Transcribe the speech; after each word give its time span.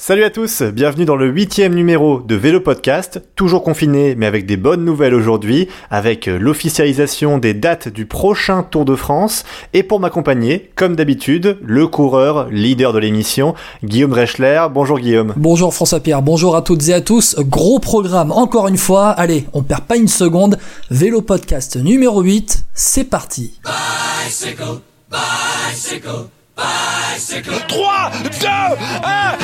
Salut 0.00 0.22
à 0.22 0.30
tous, 0.30 0.62
bienvenue 0.62 1.04
dans 1.04 1.16
le 1.16 1.26
huitième 1.26 1.74
numéro 1.74 2.20
de 2.20 2.36
Vélo 2.36 2.60
Podcast, 2.60 3.20
toujours 3.34 3.64
confiné 3.64 4.14
mais 4.14 4.26
avec 4.26 4.46
des 4.46 4.56
bonnes 4.56 4.84
nouvelles 4.84 5.12
aujourd'hui, 5.12 5.66
avec 5.90 6.26
l'officialisation 6.26 7.36
des 7.36 7.52
dates 7.52 7.88
du 7.88 8.06
prochain 8.06 8.62
Tour 8.62 8.84
de 8.84 8.94
France, 8.94 9.42
et 9.72 9.82
pour 9.82 9.98
m'accompagner, 9.98 10.70
comme 10.76 10.94
d'habitude, 10.94 11.58
le 11.62 11.88
coureur 11.88 12.48
leader 12.48 12.92
de 12.92 13.00
l'émission, 13.00 13.56
Guillaume 13.82 14.12
Rechler. 14.12 14.68
Bonjour 14.72 15.00
Guillaume. 15.00 15.34
Bonjour 15.36 15.74
François 15.74 15.98
Pierre, 15.98 16.22
bonjour 16.22 16.54
à 16.54 16.62
toutes 16.62 16.88
et 16.88 16.94
à 16.94 17.00
tous, 17.00 17.34
gros 17.40 17.80
programme 17.80 18.30
encore 18.30 18.68
une 18.68 18.78
fois, 18.78 19.08
allez, 19.10 19.46
on 19.52 19.62
perd 19.64 19.82
pas 19.82 19.96
une 19.96 20.06
seconde, 20.06 20.58
Vélo 20.92 21.22
Podcast 21.22 21.76
numéro 21.76 22.22
8, 22.22 22.66
c'est 22.72 23.02
parti. 23.02 23.58
Bicycle, 23.64 24.78
bicycle. 25.10 26.28
3, 26.58 28.10
2, 28.24 28.30
1, 28.30 28.32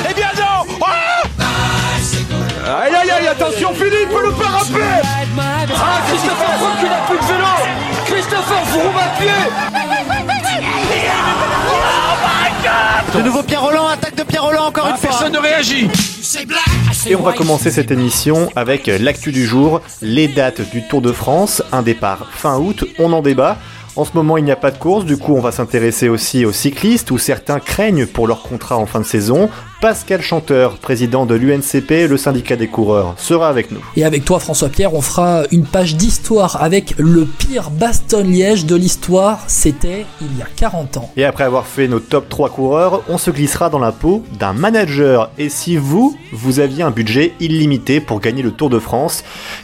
et 0.09 0.13
bien 0.13 0.27
non 0.37 0.65
ah 0.81 1.21
Aïe 2.83 2.93
aïe 2.95 3.11
aïe, 3.11 3.27
attention 3.27 3.73
Philippe, 3.73 4.09
le 4.09 4.31
parapet 4.31 5.01
Ah, 5.37 6.01
Christopher 6.07 6.53
Froome 6.57 6.77
qui 6.79 6.85
n'a 6.85 7.01
plus 7.07 7.17
de 7.17 7.23
vélo 7.23 7.45
Christopher 8.05 8.65
Froome 8.67 8.97
à 8.97 9.07
pied 9.19 9.31
De 13.13 13.21
nouveau 13.21 13.43
Pierre 13.43 13.61
Roland, 13.61 13.87
attaque 13.87 14.15
de 14.15 14.23
Pierre 14.23 14.43
Roland 14.43 14.65
encore 14.65 14.87
une 14.87 14.97
fois. 14.97 15.09
Personne 15.09 15.31
ne 15.33 15.37
réagit. 15.37 15.87
Et 17.07 17.15
on 17.15 17.21
va 17.21 17.31
commencer 17.33 17.69
cette 17.71 17.91
émission 17.91 18.49
avec 18.55 18.87
l'actu 18.87 19.31
du 19.31 19.45
jour, 19.45 19.81
les 20.01 20.27
dates 20.27 20.61
du 20.71 20.85
Tour 20.87 21.01
de 21.01 21.11
France, 21.13 21.61
un 21.71 21.81
départ 21.81 22.27
fin 22.31 22.57
août, 22.57 22.83
on 22.99 23.13
en 23.13 23.21
débat. 23.21 23.57
En 23.97 24.03
ce 24.03 24.11
moment, 24.13 24.35
il 24.35 24.43
n'y 24.43 24.51
a 24.51 24.57
pas 24.57 24.71
de 24.71 24.77
course, 24.77 25.05
du 25.05 25.15
coup, 25.15 25.35
on 25.35 25.39
va 25.39 25.53
s'intéresser 25.53 26.09
aussi 26.09 26.45
aux 26.45 26.51
cyclistes 26.51 27.11
où 27.11 27.17
certains 27.17 27.61
craignent 27.61 28.05
pour 28.05 28.27
leur 28.27 28.43
contrat 28.43 28.77
en 28.77 28.85
fin 28.85 28.99
de 28.99 29.05
saison. 29.05 29.49
Pascal 29.81 30.21
Chanteur, 30.21 30.77
président 30.77 31.25
de 31.25 31.35
l'UNCP, 31.35 32.07
le 32.07 32.17
syndicat 32.17 32.55
des 32.55 32.67
coureurs, 32.67 33.13
sera 33.17 33.49
avec 33.49 33.71
nous. 33.71 33.81
Et 33.97 34.05
avec 34.05 34.23
toi, 34.23 34.39
François-Pierre, 34.39 34.93
on 34.93 35.01
fera 35.01 35.43
une 35.51 35.65
page 35.65 35.95
d'histoire 35.95 36.63
avec 36.63 36.95
le 36.97 37.25
pire 37.25 37.71
Baston-Liège 37.71 38.65
de 38.65 38.75
l'histoire. 38.75 39.43
C'était 39.47 40.05
il 40.21 40.37
y 40.37 40.41
a 40.41 40.47
40 40.55 40.97
ans. 40.97 41.11
Et 41.17 41.25
après 41.25 41.43
avoir 41.43 41.67
fait 41.67 41.89
nos 41.89 41.99
top 41.99 42.29
3 42.29 42.49
coureurs, 42.49 43.03
on 43.09 43.17
se 43.17 43.31
glissera 43.31 43.69
dans 43.69 43.79
la 43.79 43.91
peau 43.91 44.23
d'un 44.39 44.53
manager. 44.53 45.29
Et 45.37 45.49
si 45.49 45.75
vous, 45.75 46.17
vous 46.31 46.59
aviez 46.59 46.83
un 46.83 46.91
budget 46.91 47.33
illimité 47.41 47.99
pour 47.99 48.21
gagner 48.21 48.43
le 48.43 48.51
Tour 48.51 48.69
de 48.69 48.79
France, 48.79 49.23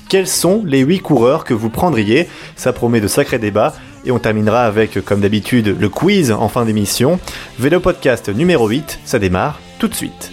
quels 0.09 0.27
sont 0.27 0.61
les 0.65 0.79
8 0.81 0.99
coureurs 0.99 1.45
que 1.45 1.53
vous 1.53 1.69
prendriez? 1.69 2.27
Ça 2.57 2.73
promet 2.73 2.99
de 2.99 3.07
sacrés 3.07 3.39
débats. 3.39 3.73
Et 4.03 4.11
on 4.11 4.19
terminera 4.19 4.65
avec, 4.65 5.03
comme 5.05 5.21
d'habitude, 5.21 5.77
le 5.79 5.89
quiz 5.89 6.31
en 6.31 6.49
fin 6.49 6.65
d'émission. 6.65 7.19
Vélo 7.59 7.79
podcast 7.79 8.29
numéro 8.29 8.67
8, 8.67 8.99
ça 9.05 9.17
démarre 9.17 9.59
tout 9.81 9.87
de 9.87 9.95
suite. 9.95 10.31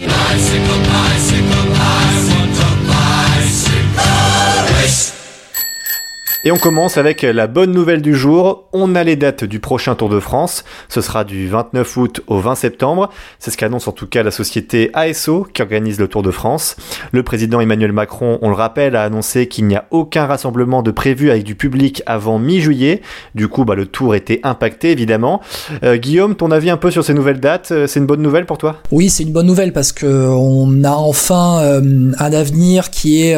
Et 6.45 6.53
on 6.53 6.57
commence 6.57 6.99
avec 6.99 7.23
la 7.23 7.49
bonne 7.49 7.73
nouvelle 7.73 8.01
du 8.01 8.15
jour. 8.15 8.69
On 8.73 8.95
a 8.95 9.03
les 9.03 9.17
dates 9.17 9.43
du 9.43 9.59
prochain 9.59 9.97
Tour 9.97 10.09
de 10.09 10.21
France. 10.21 10.65
Ce 10.89 11.01
sera 11.01 11.25
du 11.25 11.49
29 11.49 11.97
août 11.97 12.21
au 12.29 12.39
20 12.39 12.55
septembre. 12.55 13.11
C'est 13.41 13.51
ce 13.51 13.57
qu'annonce 13.57 13.89
en 13.89 13.93
tout 13.93 14.07
cas 14.07 14.23
la 14.23 14.31
société 14.31 14.91
ASO 14.95 15.49
qui 15.53 15.63
organise 15.63 15.99
le 15.99 16.07
Tour 16.07 16.23
de 16.23 16.31
France. 16.31 16.77
Le 17.11 17.25
président 17.25 17.61
Emmanuel 17.61 17.91
Macron, 17.91 18.39
on 18.41 18.51
le 18.51 18.55
rappelle, 18.55 18.95
a 18.95 19.03
annoncé 19.03 19.49
qu'il 19.49 19.67
n'y 19.67 19.75
a 19.75 19.87
aucun 19.91 20.27
rassemblement 20.27 20.85
de 20.85 20.93
prévu 20.93 21.33
avec 21.33 21.43
du 21.43 21.57
public 21.57 22.05
avant 22.07 22.39
mi-juillet. 22.39 23.03
Du 23.35 23.49
coup, 23.49 23.65
bah, 23.65 23.75
le 23.75 23.87
Tour 23.87 24.15
était 24.15 24.39
impacté 24.45 24.93
évidemment. 24.93 25.41
Euh, 25.83 25.97
Guillaume, 25.97 26.37
ton 26.37 26.53
avis 26.53 26.71
un 26.71 26.77
peu 26.77 26.93
sur 26.93 27.05
ces 27.05 27.15
nouvelles 27.15 27.41
dates 27.41 27.73
euh, 27.73 27.89
C'est 27.89 27.99
une 27.99 28.07
bonne 28.07 28.23
nouvelle 28.23 28.47
pour 28.47 28.59
toi? 28.59 28.77
Oui, 28.93 29.11
c'est 29.11 29.25
une 29.25 29.33
bonne 29.33 29.47
nouvelle 29.47 29.73
parce 29.73 29.91
que 29.91 30.07
on 30.07 30.85
a 30.85 30.93
enfin 30.93 31.63
euh, 31.63 32.13
un 32.17 32.33
avenir 32.33 32.91
qui 32.91 33.23
est 33.23 33.37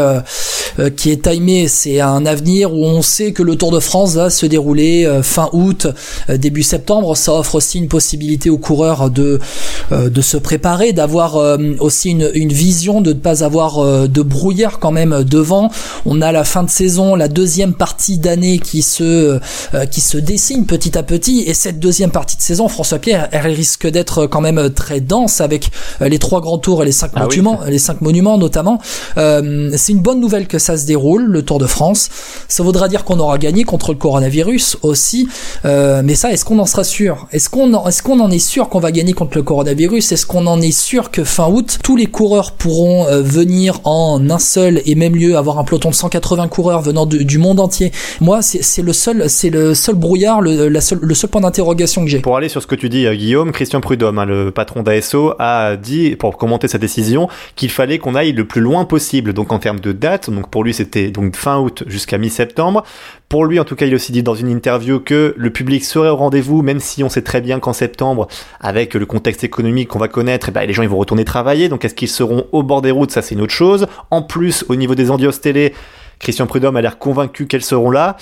qui 0.97 1.11
est 1.11 1.23
timé. 1.23 1.67
C'est 1.67 2.01
un 2.01 2.27
avenir 2.27 2.73
où 2.75 2.90
on 2.90 2.90
sait 3.03 3.33
que 3.33 3.43
le 3.43 3.57
Tour 3.57 3.71
de 3.71 3.81
France 3.81 4.15
va 4.15 4.31
se 4.31 4.47
dérouler 4.47 5.05
euh, 5.07 5.23
fin 5.23 5.49
août, 5.53 5.87
euh, 6.29 6.37
début 6.37 6.63
septembre. 6.63 7.17
Ça 7.17 7.35
offre 7.35 7.57
aussi 7.57 7.79
une 7.79 7.89
possibilité 7.89 8.51
aux 8.51 8.59
coureurs 8.59 9.11
de 9.11 9.39
euh, 9.93 10.09
de 10.09 10.21
se 10.21 10.37
préparer, 10.37 10.93
d'avoir 10.93 11.37
aussi 11.81 12.11
une, 12.11 12.31
une 12.35 12.53
vision, 12.53 13.01
de 13.01 13.13
ne 13.13 13.19
pas 13.19 13.45
avoir 13.45 14.09
de 14.09 14.23
brouillard 14.23 14.79
quand 14.79 14.91
même 14.91 15.25
devant. 15.25 15.71
On 16.07 16.21
a 16.21 16.33
la 16.33 16.45
fin 16.45 16.63
de 16.63 16.71
saison, 16.71 17.15
la 17.15 17.29
deuxième 17.29 17.75
partie 17.75 18.19
d'année 18.19 18.59
qui 18.59 18.83
se 18.83 19.39
qui 19.91 20.01
se 20.01 20.19
dessine 20.19 20.67
petit 20.67 20.97
à 20.97 21.03
petit. 21.03 21.45
Et 21.47 21.55
cette 21.55 21.81
deuxième 21.81 22.11
partie 22.11 22.37
de 22.37 22.43
saison, 22.43 22.69
François 22.69 22.99
Pierre, 22.99 23.29
elle 23.33 23.47
risque 23.47 23.87
d'être 23.87 24.27
quand 24.27 24.41
même 24.41 24.71
très 24.71 25.01
dense 25.01 25.41
avec 25.41 25.71
les 26.01 26.19
trois 26.19 26.41
grands 26.41 26.59
tours 26.59 26.83
et 26.83 26.87
les 26.87 26.93
cinq 26.93 27.13
ah 27.15 27.25
monuments, 27.25 27.61
les 27.67 27.79
cinq 27.79 28.01
monuments 28.01 28.39
notamment. 28.39 28.81
c'est 29.17 29.93
une 29.93 30.03
bonne 30.03 30.21
nouvelle 30.21 30.47
que 30.47 30.59
ça 30.59 30.77
se 30.77 30.87
déroule, 30.87 31.25
le 31.25 31.43
Tour 31.43 31.59
de 31.59 31.67
France. 31.67 32.09
Ça 32.49 32.63
dire 32.89 33.05
qu'on 33.05 33.19
aura 33.19 33.39
gagné 33.39 33.65
contre 33.65 33.93
le 33.93 33.99
coronavirus 33.99 34.79
aussi, 34.83 35.29
euh, 35.65 36.03
mais 36.05 36.15
ça, 36.15 36.33
est-ce 36.33 36.45
qu'on 36.45 36.59
en 36.59 36.67
sera 36.67 36.85
sûr? 36.85 37.27
Est-ce 37.33 37.49
qu'on 37.49 37.75
en, 37.75 38.31
est 38.31 38.39
sûr 38.39 38.69
qu'on 38.69 38.81
va 38.81 38.93
gagner 38.93 39.13
contre 39.13 39.37
le 39.37 39.43
coronavirus? 39.43 40.13
Est-ce 40.13 40.27
qu'on 40.27 40.47
en 40.47 40.61
est 40.61 40.71
sûr 40.71 41.11
que 41.11 41.25
fin 41.25 41.49
août, 41.49 41.79
tous 41.83 41.97
les 41.97 42.07
coureurs 42.07 42.53
pourront 42.53 43.07
euh, 43.07 43.23
venir 43.23 43.81
en 43.85 44.29
un 44.31 44.39
seul 44.39 44.83
et 44.87 44.95
même 44.95 45.17
lieu, 45.17 45.37
avoir 45.37 45.59
un 45.59 45.65
peloton 45.65 45.91
de 45.91 45.95
180 45.95 46.49
coureurs 46.49 46.83
venant 46.83 47.07
du 47.07 47.39
monde 47.39 47.61
entier? 47.61 47.93
Moi, 48.21 48.43
c'est 48.43 48.83
le 48.83 48.93
seul, 48.93 49.29
c'est 49.29 49.51
le 49.51 49.75
seul 49.75 49.95
brouillard, 49.95 50.41
le, 50.41 50.69
la 50.69 50.81
seul, 50.81 50.99
le 51.03 51.15
seul 51.15 51.31
point 51.31 51.41
d'interrogation 51.41 52.05
que 52.05 52.11
j'ai. 52.11 52.21
Pour 52.21 52.37
aller 52.37 52.49
sur 52.49 52.63
ce 52.63 52.67
que 52.67 52.75
tu 52.75 52.89
dis, 52.89 53.07
euh, 53.07 53.15
Guillaume, 53.15 53.53
Christian 53.53 53.81
Prudhomme, 53.81 54.19
hein, 54.19 54.27
le 54.27 54.51
patron 54.51 54.83
d'ASO, 54.83 55.35
a 55.39 55.77
dit 55.77 56.17
pour 56.17 56.37
commenter 56.37 56.69
sa 56.69 56.79
décision 56.79 57.29
qu'il 57.57 57.71
fallait 57.71 57.99
qu'on 57.99 58.15
aille 58.15 58.33
le 58.33 58.47
plus 58.47 58.61
loin 58.61 58.85
possible. 58.85 59.33
Donc 59.33 59.53
en 59.53 59.59
termes 59.59 59.81
de 59.81 59.93
date, 59.93 60.31
donc 60.31 60.51
pour 60.51 60.65
lui 60.65 60.75
c'était 60.75 61.11
donc 61.11 61.37
fin 61.37 61.59
août 61.59 61.85
jusqu'à 61.87 62.19
mi-septembre. 62.19 62.70
Pour 63.29 63.45
lui, 63.45 63.61
en 63.61 63.65
tout 63.65 63.77
cas, 63.77 63.87
il 63.87 63.93
a 63.93 63.97
aussi 63.97 64.13
dit 64.13 64.23
dans 64.23 64.35
une 64.35 64.49
interview 64.49 65.01
que 65.01 65.35
le 65.37 65.51
public 65.51 65.85
serait 65.85 66.09
au 66.09 66.17
rendez-vous, 66.17 66.63
même 66.63 66.81
si 66.81 67.05
on 67.05 67.09
sait 67.09 67.23
très 67.23 67.41
bien 67.41 67.61
qu'en 67.61 67.73
septembre, 67.73 68.29
avec 68.61 68.95
le 68.95 69.07
contexte 69.07 69.45
économique 69.45 69.89
qu'on 69.89 69.99
va 69.99 70.09
connaître, 70.09 70.49
eh 70.49 70.53
ben, 70.53 70.67
les 70.67 70.73
gens 70.73 70.83
ils 70.83 70.89
vont 70.89 70.99
retourner 70.99 71.25
travailler. 71.25 71.69
Donc 71.69 71.85
est-ce 71.85 71.95
qu'ils 71.95 72.09
seront 72.09 72.47
au 72.53 72.63
bord 72.63 72.83
des 72.83 72.91
routes? 72.91 73.11
Ça, 73.11 73.23
c'est 73.23 73.35
une 73.35 73.43
autre 73.43 73.53
chose. 73.53 73.87
En 74.11 74.23
plus, 74.23 74.65
au 74.69 74.77
niveau 74.77 74.95
des 74.95 75.11
endios 75.11 75.31
télé, 75.33 75.75
Christian 76.21 76.47
Prudhomme 76.47 76.77
a 76.77 76.83
l'air 76.83 76.99
convaincu 76.99 77.47
qu'elles 77.47 77.65
seront 77.65 77.91
là. 77.91 78.17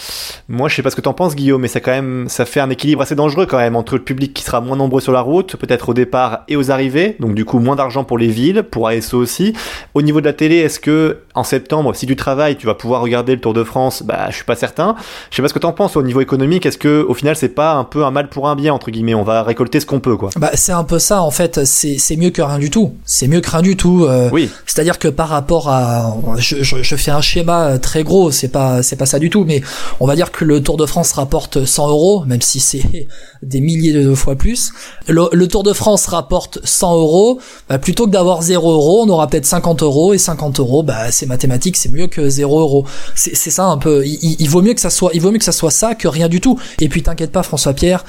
Moi, 0.48 0.68
je 0.68 0.76
sais 0.76 0.82
pas 0.82 0.90
ce 0.90 0.96
que 0.96 1.00
t'en 1.00 1.12
penses, 1.12 1.34
Guillaume, 1.34 1.60
mais 1.60 1.68
ça 1.68 1.80
quand 1.80 1.90
même, 1.90 2.26
ça 2.28 2.44
fait 2.44 2.60
un 2.60 2.70
équilibre 2.70 3.02
assez 3.02 3.16
dangereux 3.16 3.46
quand 3.46 3.58
même 3.58 3.74
entre 3.74 3.96
le 3.96 4.04
public 4.04 4.32
qui 4.32 4.44
sera 4.44 4.60
moins 4.60 4.76
nombreux 4.76 5.00
sur 5.00 5.12
la 5.12 5.20
route, 5.20 5.56
peut-être 5.56 5.88
au 5.88 5.94
départ 5.94 6.44
et 6.46 6.54
aux 6.54 6.70
arrivées, 6.70 7.16
donc 7.18 7.34
du 7.34 7.44
coup 7.44 7.58
moins 7.58 7.74
d'argent 7.74 8.04
pour 8.04 8.16
les 8.16 8.28
villes, 8.28 8.62
pour 8.62 8.86
ASO 8.86 9.18
aussi. 9.18 9.52
Au 9.94 10.02
niveau 10.02 10.20
de 10.20 10.26
la 10.26 10.32
télé, 10.32 10.58
est-ce 10.58 10.78
que 10.78 11.18
en 11.34 11.42
septembre, 11.42 11.94
si 11.94 12.06
tu 12.06 12.14
travailles, 12.14 12.56
tu 12.56 12.66
vas 12.66 12.74
pouvoir 12.74 13.02
regarder 13.02 13.34
le 13.34 13.40
Tour 13.40 13.52
de 13.52 13.64
France? 13.64 14.04
Bah, 14.04 14.26
je 14.30 14.36
suis 14.36 14.44
pas 14.44 14.54
certain. 14.56 14.94
Je 15.30 15.36
sais 15.36 15.42
pas 15.42 15.48
ce 15.48 15.54
que 15.54 15.58
t'en 15.58 15.72
penses 15.72 15.96
au 15.96 16.02
niveau 16.02 16.20
économique. 16.20 16.66
Est-ce 16.66 16.78
que 16.78 17.04
au 17.08 17.14
final, 17.14 17.34
c'est 17.34 17.48
pas 17.48 17.74
un 17.74 17.84
peu 17.84 18.04
un 18.04 18.12
mal 18.12 18.28
pour 18.28 18.48
un 18.48 18.54
bien 18.54 18.72
entre 18.72 18.92
guillemets? 18.92 19.14
On 19.14 19.24
va 19.24 19.42
récolter 19.42 19.80
ce 19.80 19.86
qu'on 19.86 20.00
peut, 20.00 20.16
quoi. 20.16 20.30
Bah, 20.36 20.50
c'est 20.54 20.72
un 20.72 20.84
peu 20.84 21.00
ça 21.00 21.22
en 21.22 21.32
fait. 21.32 21.64
C'est 21.64 22.16
mieux 22.16 22.30
que 22.30 22.42
rien 22.42 22.58
du 22.60 22.70
tout. 22.70 22.94
C'est 23.04 23.26
mieux 23.26 23.40
que 23.40 23.50
rien 23.50 23.62
du 23.62 23.76
tout. 23.76 24.04
Euh, 24.04 24.30
oui. 24.32 24.50
C'est-à-dire 24.66 25.00
que 25.00 25.08
par 25.08 25.28
rapport 25.28 25.68
à, 25.68 26.14
je, 26.36 26.62
je, 26.62 26.82
je 26.82 26.96
fais 26.96 27.10
un 27.10 27.20
schéma 27.20 27.78
très 27.78 27.87
gros. 27.96 28.30
C'est 28.30 28.48
pas 28.48 28.82
c'est 28.82 28.96
pas 28.96 29.06
ça 29.06 29.18
du 29.18 29.30
tout, 29.30 29.44
mais 29.44 29.62
on 30.00 30.06
va 30.06 30.16
dire 30.16 30.30
que 30.30 30.44
le 30.44 30.62
Tour 30.62 30.76
de 30.76 30.86
France 30.86 31.12
rapporte 31.12 31.64
100 31.64 31.88
euros, 31.88 32.24
même 32.26 32.42
si 32.42 32.60
c'est 32.60 33.08
des 33.42 33.60
milliers 33.60 33.92
de 33.92 34.14
fois 34.14 34.36
plus. 34.36 34.72
Le, 35.08 35.46
Tour 35.46 35.62
de 35.62 35.72
France 35.72 36.06
rapporte 36.06 36.58
100 36.64 36.94
euros, 36.94 37.40
bah, 37.68 37.78
plutôt 37.78 38.06
que 38.06 38.10
d'avoir 38.10 38.42
0 38.42 38.72
euros, 38.72 39.04
on 39.06 39.08
aura 39.08 39.26
peut-être 39.26 39.46
50 39.46 39.82
euros 39.82 40.12
et 40.12 40.18
50 40.18 40.60
euros, 40.60 40.82
bah 40.82 41.10
c'est 41.10 41.26
mathématique, 41.26 41.76
c'est 41.76 41.90
mieux 41.90 42.06
que 42.06 42.28
0 42.28 42.60
euros. 42.60 42.84
C'est 43.14 43.34
ça 43.34 43.66
un 43.66 43.78
peu. 43.78 44.06
Il, 44.06 44.36
il, 44.38 44.50
vaut 44.50 44.62
mieux 44.62 44.74
que 44.74 44.80
ça 44.80 44.90
soit, 44.90 45.10
il 45.14 45.20
vaut 45.20 45.30
mieux 45.30 45.38
que 45.38 45.44
ça 45.44 45.52
soit 45.52 45.70
ça 45.70 45.94
que 45.94 46.08
rien 46.08 46.28
du 46.28 46.40
tout. 46.40 46.58
Et 46.80 46.88
puis 46.88 47.02
t'inquiète 47.02 47.32
pas, 47.32 47.42
François 47.42 47.72
Pierre 47.72 48.04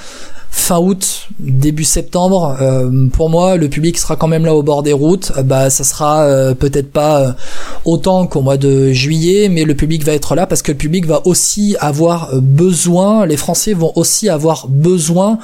fin 0.50 0.78
août, 0.78 1.28
début 1.38 1.84
septembre, 1.84 2.56
euh, 2.60 3.08
pour 3.12 3.30
moi, 3.30 3.56
le 3.56 3.68
public 3.68 3.96
sera 3.98 4.16
quand 4.16 4.28
même 4.28 4.44
là 4.44 4.54
au 4.54 4.62
bord 4.62 4.82
des 4.82 4.92
routes. 4.92 5.32
Euh, 5.36 5.42
bah, 5.42 5.70
ça 5.70 5.84
sera 5.84 6.24
euh, 6.24 6.54
peut-être 6.54 6.90
pas 6.90 7.36
autant 7.84 8.26
qu'au 8.26 8.42
mois 8.42 8.56
de 8.56 8.90
juillet, 8.90 9.48
mais 9.48 9.64
le 9.64 9.74
public 9.74 10.04
va 10.04 10.12
être 10.12 10.34
là 10.34 10.46
parce 10.46 10.62
que 10.62 10.72
le 10.72 10.78
public 10.78 11.06
va 11.06 11.26
aussi 11.26 11.76
avoir 11.80 12.30
besoin, 12.34 13.26
les 13.26 13.36
Français 13.36 13.74
vont 13.74 13.92
aussi 13.94 14.28
avoir 14.28 14.66
besoin 14.68 15.38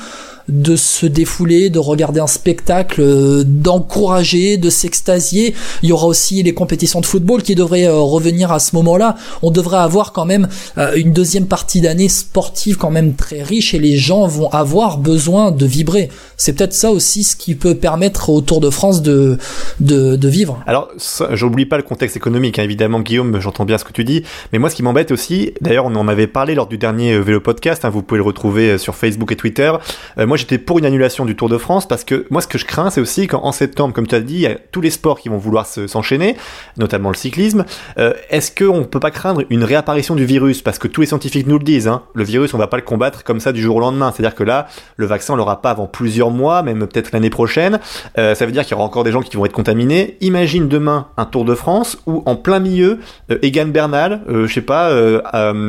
de 0.48 0.76
se 0.76 1.06
défouler, 1.06 1.70
de 1.70 1.78
regarder 1.78 2.20
un 2.20 2.26
spectacle, 2.26 3.00
euh, 3.00 3.44
d'encourager, 3.44 4.56
de 4.56 4.70
s'extasier. 4.70 5.54
Il 5.82 5.88
y 5.88 5.92
aura 5.92 6.06
aussi 6.06 6.42
les 6.42 6.54
compétitions 6.54 7.00
de 7.00 7.06
football 7.06 7.42
qui 7.42 7.54
devraient 7.54 7.86
euh, 7.86 7.98
revenir 7.98 8.52
à 8.52 8.58
ce 8.58 8.76
moment-là. 8.76 9.16
On 9.42 9.50
devrait 9.50 9.78
avoir 9.78 10.12
quand 10.12 10.24
même 10.24 10.48
euh, 10.78 10.94
une 10.96 11.12
deuxième 11.12 11.46
partie 11.46 11.80
d'année 11.80 12.08
sportive 12.08 12.76
quand 12.76 12.90
même 12.90 13.14
très 13.14 13.42
riche 13.42 13.74
et 13.74 13.78
les 13.78 13.96
gens 13.96 14.26
vont 14.26 14.48
avoir 14.50 14.98
besoin 14.98 15.50
de 15.50 15.66
vibrer. 15.66 16.10
C'est 16.36 16.52
peut-être 16.52 16.74
ça 16.74 16.90
aussi 16.90 17.24
ce 17.24 17.34
qui 17.34 17.54
peut 17.54 17.74
permettre 17.74 18.30
au 18.30 18.40
Tour 18.40 18.60
de 18.60 18.70
France 18.70 19.02
de, 19.02 19.38
de, 19.80 20.16
de 20.16 20.28
vivre. 20.28 20.62
Alors, 20.66 20.88
j'oublie 21.32 21.66
pas 21.66 21.76
le 21.76 21.82
contexte 21.82 22.16
économique, 22.16 22.58
hein. 22.58 22.62
évidemment, 22.62 23.00
Guillaume, 23.00 23.40
j'entends 23.40 23.64
bien 23.64 23.78
ce 23.78 23.84
que 23.84 23.92
tu 23.92 24.04
dis, 24.04 24.22
mais 24.52 24.58
moi 24.58 24.70
ce 24.70 24.76
qui 24.76 24.82
m'embête 24.82 25.10
aussi, 25.10 25.52
d'ailleurs 25.60 25.86
on 25.86 25.94
en 25.96 26.08
avait 26.08 26.26
parlé 26.26 26.54
lors 26.54 26.66
du 26.66 26.78
dernier 26.78 27.18
vélo 27.18 27.40
podcast, 27.40 27.84
hein, 27.84 27.90
vous 27.90 28.02
pouvez 28.02 28.18
le 28.18 28.24
retrouver 28.24 28.78
sur 28.78 28.94
Facebook 28.94 29.32
et 29.32 29.36
Twitter, 29.36 29.72
moi 30.18 30.35
moi 30.36 30.40
j'étais 30.42 30.58
pour 30.58 30.78
une 30.78 30.84
annulation 30.84 31.24
du 31.24 31.34
Tour 31.34 31.48
de 31.48 31.56
France 31.56 31.88
parce 31.88 32.04
que 32.04 32.26
moi 32.28 32.42
ce 32.42 32.46
que 32.46 32.58
je 32.58 32.66
crains 32.66 32.90
c'est 32.90 33.00
aussi 33.00 33.26
qu'en 33.26 33.52
septembre, 33.52 33.94
comme 33.94 34.06
tu 34.06 34.14
as 34.14 34.20
dit, 34.20 34.34
il 34.34 34.40
y 34.40 34.46
a 34.46 34.56
tous 34.70 34.82
les 34.82 34.90
sports 34.90 35.18
qui 35.18 35.30
vont 35.30 35.38
vouloir 35.38 35.64
s'enchaîner, 35.64 36.36
notamment 36.76 37.08
le 37.08 37.14
cyclisme. 37.14 37.64
Euh, 37.96 38.12
est-ce 38.28 38.50
qu'on 38.54 38.84
peut 38.84 39.00
pas 39.00 39.10
craindre 39.10 39.44
une 39.48 39.64
réapparition 39.64 40.14
du 40.14 40.26
virus? 40.26 40.60
Parce 40.60 40.78
que 40.78 40.88
tous 40.88 41.00
les 41.00 41.06
scientifiques 41.06 41.46
nous 41.46 41.56
le 41.56 41.64
disent, 41.64 41.88
hein, 41.88 42.02
le 42.12 42.22
virus 42.22 42.52
on 42.52 42.58
va 42.58 42.66
pas 42.66 42.76
le 42.76 42.82
combattre 42.82 43.24
comme 43.24 43.40
ça 43.40 43.52
du 43.52 43.62
jour 43.62 43.76
au 43.76 43.80
lendemain. 43.80 44.12
C'est-à-dire 44.14 44.34
que 44.34 44.44
là, 44.44 44.66
le 44.98 45.06
vaccin 45.06 45.32
on 45.32 45.36
l'aura 45.38 45.62
pas 45.62 45.70
avant 45.70 45.86
plusieurs 45.86 46.30
mois, 46.30 46.62
même 46.62 46.86
peut-être 46.86 47.12
l'année 47.12 47.30
prochaine. 47.30 47.80
Euh, 48.18 48.34
ça 48.34 48.44
veut 48.44 48.52
dire 48.52 48.64
qu'il 48.64 48.72
y 48.72 48.74
aura 48.74 48.84
encore 48.84 49.04
des 49.04 49.12
gens 49.12 49.22
qui 49.22 49.38
vont 49.38 49.46
être 49.46 49.54
contaminés. 49.54 50.18
Imagine 50.20 50.68
demain 50.68 51.06
un 51.16 51.24
Tour 51.24 51.46
de 51.46 51.54
France 51.54 51.96
où 52.04 52.22
en 52.26 52.36
plein 52.36 52.58
milieu, 52.58 52.98
euh, 53.30 53.38
Egan 53.40 53.68
Bernal, 53.68 54.20
je 54.28 54.52
sais 54.52 54.60
pas, 54.60 54.92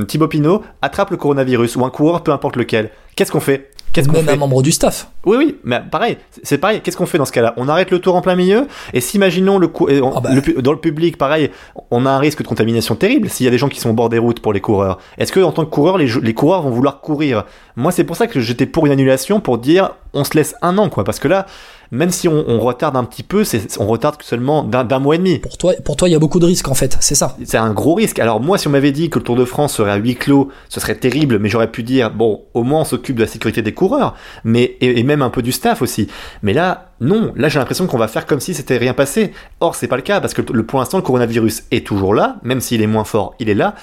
Thibaut 0.09 0.27
Pinot 0.27 0.61
attrape 0.81 1.11
le 1.11 1.17
coronavirus 1.17 1.77
ou 1.77 1.85
un 1.85 1.89
coureur, 1.89 2.21
peu 2.21 2.33
importe 2.33 2.57
lequel. 2.57 2.89
Qu'est-ce 3.15 3.31
qu'on 3.31 3.39
fait? 3.39 3.71
Qu'est-ce 3.97 4.11
Même 4.11 4.29
un 4.29 4.35
membre 4.35 4.61
du 4.61 4.71
staff. 4.71 5.09
Oui, 5.25 5.37
oui, 5.37 5.55
mais 5.63 5.81
pareil, 5.89 6.17
c'est 6.43 6.59
pareil. 6.59 6.81
Qu'est-ce 6.83 6.95
qu'on 6.95 7.07
fait 7.07 7.17
dans 7.17 7.25
ce 7.25 7.31
cas-là? 7.31 7.55
On 7.57 7.67
arrête 7.67 7.89
le 7.89 7.97
tour 7.97 8.15
en 8.15 8.21
plein 8.21 8.35
milieu 8.35 8.67
Et 8.93 9.01
s'imaginons 9.01 9.57
le, 9.57 9.71
ah 10.15 10.19
bah. 10.21 10.29
le, 10.31 10.61
dans 10.61 10.71
le 10.71 10.77
public, 10.77 11.17
pareil, 11.17 11.49
on 11.89 12.05
a 12.05 12.11
un 12.11 12.19
risque 12.19 12.43
de 12.43 12.47
contamination 12.47 12.93
terrible 12.93 13.27
s'il 13.27 13.45
y 13.45 13.47
a 13.47 13.51
des 13.51 13.57
gens 13.57 13.69
qui 13.69 13.79
sont 13.79 13.89
au 13.89 13.93
bord 13.93 14.09
des 14.09 14.19
routes 14.19 14.39
pour 14.39 14.53
les 14.53 14.61
coureurs. 14.61 14.99
Est-ce 15.17 15.31
que 15.31 15.39
en 15.39 15.51
tant 15.51 15.65
que 15.65 15.71
coureur, 15.71 15.97
les, 15.97 16.07
les 16.21 16.33
coureurs 16.35 16.61
vont 16.61 16.69
vouloir 16.69 17.01
courir? 17.01 17.45
Moi, 17.75 17.91
c'est 17.91 18.03
pour 18.03 18.15
ça 18.15 18.27
que 18.27 18.39
j'étais 18.39 18.67
pour 18.67 18.85
une 18.85 18.91
annulation, 18.91 19.39
pour 19.39 19.57
dire 19.57 19.95
on 20.13 20.23
se 20.23 20.35
laisse 20.35 20.55
un 20.61 20.77
an, 20.77 20.89
quoi. 20.89 21.03
Parce 21.03 21.19
que 21.19 21.27
là, 21.27 21.45
même 21.91 22.11
si 22.11 22.27
on, 22.27 22.59
retarde 22.59 22.97
un 22.97 23.03
petit 23.03 23.23
peu, 23.23 23.43
c'est, 23.43 23.79
on 23.79 23.87
retarde 23.87 24.21
seulement 24.21 24.63
d'un, 24.63 24.99
mois 24.99 25.15
et 25.15 25.17
demi. 25.17 25.39
Pour 25.39 25.57
toi, 25.57 25.73
pour 25.83 25.95
toi, 25.95 26.09
il 26.09 26.11
y 26.11 26.15
a 26.15 26.19
beaucoup 26.19 26.39
de 26.39 26.45
risques 26.45 26.67
en 26.67 26.73
fait, 26.73 26.97
c'est 26.99 27.15
ça. 27.15 27.37
C'est 27.43 27.57
un 27.57 27.73
gros 27.73 27.93
risque. 27.93 28.19
Alors 28.19 28.41
moi, 28.41 28.57
si 28.57 28.67
on 28.67 28.71
m'avait 28.71 28.91
dit 28.91 29.09
que 29.09 29.19
le 29.19 29.23
Tour 29.23 29.35
de 29.35 29.45
France 29.45 29.75
serait 29.75 29.91
à 29.91 29.95
huis 29.95 30.15
clos, 30.15 30.49
ce 30.69 30.79
serait 30.79 30.95
terrible, 30.95 31.39
mais 31.39 31.49
j'aurais 31.49 31.71
pu 31.71 31.83
dire 31.83 32.11
bon, 32.11 32.43
au 32.53 32.63
moins 32.63 32.81
on 32.81 32.85
s'occupe 32.85 33.15
de 33.15 33.21
la 33.21 33.27
sécurité 33.27 33.61
des 33.61 33.73
coureurs, 33.73 34.15
mais 34.43 34.75
et, 34.81 35.03
même 35.03 35.21
un 35.21 35.29
peu 35.29 35.41
du 35.41 35.51
staff 35.51 35.81
aussi. 35.81 36.07
Mais 36.41 36.53
là, 36.53 36.91
non. 36.99 37.31
Là, 37.35 37.47
j'ai 37.47 37.59
l'impression 37.59 37.87
qu'on 37.87 37.97
va 37.97 38.07
faire 38.07 38.25
comme 38.25 38.39
si 38.39 38.53
c'était 38.53 38.77
rien 38.77 38.93
passé. 38.93 39.31
Or, 39.59 39.75
c'est 39.75 39.87
pas 39.87 39.97
le 39.97 40.01
cas 40.01 40.19
parce 40.19 40.33
que 40.33 40.41
le, 40.51 40.65
pour 40.65 40.79
l'instant, 40.79 40.97
le 40.97 41.03
coronavirus 41.03 41.63
est 41.71 41.85
toujours 41.85 42.13
là, 42.13 42.37
même 42.43 42.59
s'il 42.59 42.81
est 42.81 42.87
moins 42.87 43.05
fort, 43.05 43.35
il 43.39 43.49
est 43.49 43.55
là. 43.55 43.75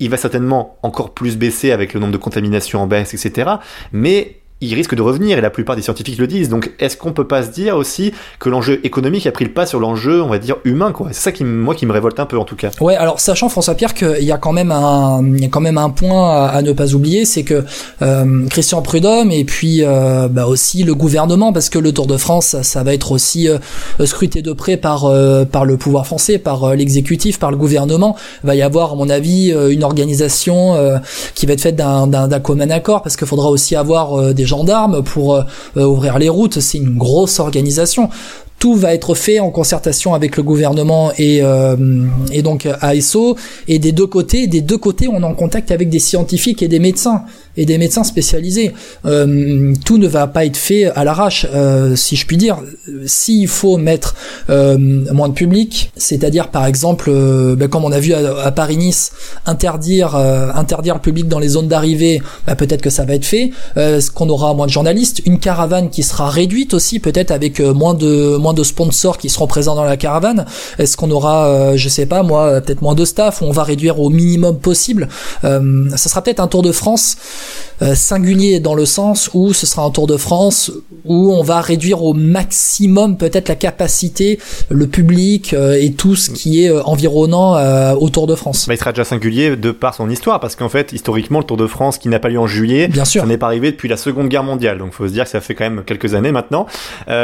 Il 0.00 0.10
va 0.10 0.16
certainement 0.16 0.78
encore 0.82 1.10
plus 1.10 1.36
baisser 1.36 1.70
avec 1.70 1.94
le 1.94 2.00
nombre 2.00 2.12
de 2.12 2.18
contaminations 2.18 2.82
en 2.82 2.88
baisse, 2.88 3.14
etc. 3.14 3.52
Mais 3.92 4.41
il 4.62 4.74
risque 4.74 4.94
de 4.94 5.02
revenir 5.02 5.36
et 5.36 5.40
la 5.40 5.50
plupart 5.50 5.76
des 5.76 5.82
scientifiques 5.82 6.18
le 6.18 6.26
disent. 6.26 6.48
Donc 6.48 6.70
est-ce 6.78 6.96
qu'on 6.96 7.12
peut 7.12 7.26
pas 7.26 7.42
se 7.42 7.50
dire 7.50 7.76
aussi 7.76 8.12
que 8.38 8.48
l'enjeu 8.48 8.80
économique 8.84 9.26
a 9.26 9.32
pris 9.32 9.44
le 9.44 9.52
pas 9.52 9.66
sur 9.66 9.80
l'enjeu, 9.80 10.22
on 10.22 10.28
va 10.28 10.38
dire 10.38 10.56
humain 10.64 10.92
quoi? 10.92 11.08
C'est 11.10 11.20
ça 11.20 11.32
qui 11.32 11.44
moi 11.44 11.74
qui 11.74 11.84
me 11.84 11.92
révolte 11.92 12.18
un 12.20 12.26
peu 12.26 12.38
en 12.38 12.44
tout 12.44 12.56
cas. 12.56 12.70
Ouais, 12.80 12.96
alors 12.96 13.20
sachant 13.20 13.48
François 13.48 13.74
Pierre 13.74 13.92
qu'il 13.92 14.22
y 14.22 14.32
a 14.32 14.38
quand 14.38 14.52
même 14.52 14.70
un 14.70 15.22
il 15.26 15.42
y 15.42 15.44
a 15.44 15.48
quand 15.48 15.60
même 15.60 15.78
un 15.78 15.90
point 15.90 16.46
à, 16.46 16.62
ne 16.62 16.72
pas 16.72 16.94
oublier, 16.94 17.24
c'est 17.24 17.42
que 17.42 17.64
euh, 18.02 18.46
Christian 18.48 18.82
Prudhomme 18.82 19.32
et 19.32 19.44
puis 19.44 19.82
euh, 19.82 20.28
bah 20.28 20.46
aussi 20.46 20.84
le 20.84 20.94
gouvernement 20.94 21.52
parce 21.52 21.68
que 21.68 21.78
le 21.78 21.92
Tour 21.92 22.06
de 22.06 22.16
France 22.16 22.56
ça, 22.62 22.82
va 22.84 22.94
être 22.94 23.10
aussi 23.10 23.48
euh, 23.48 23.58
scruté 24.06 24.42
de 24.42 24.52
près 24.52 24.76
par 24.76 25.10
par 25.50 25.64
le 25.64 25.76
pouvoir 25.76 26.06
français, 26.06 26.38
par 26.38 26.76
l'exécutif, 26.76 27.38
par 27.40 27.50
le 27.50 27.56
gouvernement. 27.56 28.16
Il 28.44 28.46
va 28.46 28.54
y 28.54 28.62
avoir 28.62 28.92
à 28.92 28.94
mon 28.94 29.08
avis 29.08 29.50
une 29.50 29.82
organisation 29.82 31.00
qui 31.34 31.46
va 31.46 31.54
être 31.54 31.60
faite 31.60 31.76
d'un 31.76 32.06
d'un 32.06 32.40
commun 32.40 32.70
accord 32.70 33.02
parce 33.02 33.16
qu'il 33.16 33.26
faudra 33.26 33.50
aussi 33.50 33.74
avoir 33.74 34.32
des 34.34 34.46
gendarmes 34.52 35.02
pour 35.02 35.34
euh, 35.34 35.42
euh, 35.76 35.84
ouvrir 35.84 36.18
les 36.18 36.28
routes. 36.28 36.60
C'est 36.60 36.78
une 36.78 36.96
grosse 36.96 37.40
organisation 37.40 38.08
tout 38.58 38.76
va 38.76 38.94
être 38.94 39.16
fait 39.16 39.40
en 39.40 39.50
concertation 39.50 40.14
avec 40.14 40.36
le 40.36 40.44
gouvernement 40.44 41.10
et, 41.18 41.40
euh, 41.42 41.74
et 42.30 42.42
donc 42.42 42.68
ASO. 42.80 43.36
Et 43.66 43.80
des 43.80 43.90
deux 43.90 44.06
côtés, 44.06 44.46
des 44.46 44.60
deux 44.60 44.78
côtés, 44.78 45.08
on 45.08 45.20
est 45.20 45.24
en 45.24 45.34
contact 45.34 45.72
avec 45.72 45.88
des 45.88 45.98
scientifiques 45.98 46.62
et 46.62 46.68
des 46.68 46.78
médecins 46.78 47.24
et 47.56 47.66
des 47.66 47.78
médecins 47.78 48.04
spécialisés. 48.04 48.72
Euh, 49.04 49.74
tout 49.84 49.98
ne 49.98 50.06
va 50.06 50.26
pas 50.26 50.44
être 50.44 50.56
fait 50.56 50.86
à 50.86 51.04
l'arrache, 51.04 51.46
euh, 51.54 51.96
si 51.96 52.16
je 52.16 52.26
puis 52.26 52.36
dire. 52.36 52.58
S'il 53.06 53.48
faut 53.48 53.76
mettre 53.76 54.14
euh, 54.50 54.76
moins 55.12 55.28
de 55.28 55.34
public, 55.34 55.92
c'est-à-dire 55.96 56.48
par 56.48 56.66
exemple, 56.66 57.10
euh, 57.10 57.56
ben, 57.56 57.68
comme 57.68 57.84
on 57.84 57.92
a 57.92 58.00
vu 58.00 58.14
à, 58.14 58.50
Paris-Nice, 58.52 59.12
interdire 59.46 60.16
euh, 60.16 60.50
interdire 60.54 60.94
le 60.94 61.00
public 61.00 61.28
dans 61.28 61.38
les 61.38 61.48
zones 61.48 61.68
d'arrivée, 61.68 62.22
ben, 62.46 62.54
peut-être 62.54 62.82
que 62.82 62.90
ça 62.90 63.04
va 63.04 63.14
être 63.14 63.24
fait. 63.24 63.50
qu'on 64.14 64.28
aura 64.28 64.54
moins 64.54 64.66
de 64.66 64.72
journalistes, 64.72 65.22
une 65.26 65.38
caravane 65.38 65.90
qui 65.90 66.02
sera 66.02 66.30
réduite 66.30 66.74
aussi, 66.74 67.00
peut-être 67.00 67.30
avec 67.30 67.60
moins 67.60 67.94
de 67.94 68.36
moins 68.36 68.54
de 68.54 68.64
sponsors 68.64 69.18
qui 69.18 69.28
seront 69.28 69.46
présents 69.46 69.74
dans 69.74 69.84
la 69.84 69.96
caravane. 69.96 70.46
Est-ce 70.78 70.96
qu'on 70.96 71.10
aura, 71.10 71.76
je 71.76 71.88
sais 71.88 72.06
pas 72.06 72.22
moi, 72.22 72.60
peut-être 72.60 72.82
moins 72.82 72.94
de 72.94 73.04
staff, 73.04 73.42
on 73.42 73.52
va 73.52 73.62
réduire 73.62 74.00
au 74.00 74.10
minimum 74.10 74.58
possible. 74.58 75.08
ça 75.42 76.08
sera 76.08 76.22
peut-être 76.22 76.40
un 76.40 76.48
Tour 76.48 76.62
de 76.62 76.72
France 76.72 77.16
euh, 77.16 77.41
singulier 77.94 78.60
dans 78.60 78.74
le 78.74 78.84
sens 78.86 79.30
où 79.34 79.52
ce 79.52 79.66
sera 79.66 79.82
un 79.82 79.90
Tour 79.90 80.06
de 80.06 80.16
France 80.16 80.70
où 81.04 81.32
on 81.32 81.42
va 81.42 81.60
réduire 81.60 82.04
au 82.04 82.14
maximum 82.14 83.16
peut-être 83.16 83.48
la 83.48 83.56
capacité, 83.56 84.38
le 84.68 84.86
public 84.86 85.52
euh, 85.52 85.76
et 85.80 85.92
tout 85.92 86.14
ce 86.14 86.30
qui 86.30 86.64
est 86.64 86.70
euh, 86.70 86.82
environnant 86.84 87.54
au 87.96 88.08
Tour 88.08 88.26
de 88.26 88.34
France. 88.34 88.66
Bah, 88.68 88.74
il 88.74 88.78
sera 88.78 88.92
déjà 88.92 89.04
singulier 89.04 89.56
de 89.56 89.70
par 89.72 89.94
son 89.94 90.08
histoire 90.08 90.38
parce 90.40 90.56
qu'en 90.56 90.68
fait 90.68 90.92
historiquement 90.92 91.38
le 91.40 91.44
Tour 91.44 91.56
de 91.56 91.66
France 91.66 91.98
qui 91.98 92.08
n'a 92.08 92.18
pas 92.18 92.28
lieu 92.28 92.38
en 92.38 92.46
juillet, 92.46 92.88
Bien 92.88 93.04
sûr. 93.04 93.22
ça 93.22 93.26
n'est 93.26 93.38
pas 93.38 93.46
arrivé 93.46 93.72
depuis 93.72 93.88
la 93.88 93.96
Seconde 93.96 94.28
Guerre 94.28 94.44
mondiale 94.44 94.78
donc 94.78 94.92
faut 94.92 95.08
se 95.08 95.12
dire 95.12 95.24
que 95.24 95.30
ça 95.30 95.40
fait 95.40 95.54
quand 95.54 95.64
même 95.68 95.82
quelques 95.84 96.14
années 96.14 96.32
maintenant. 96.32 96.66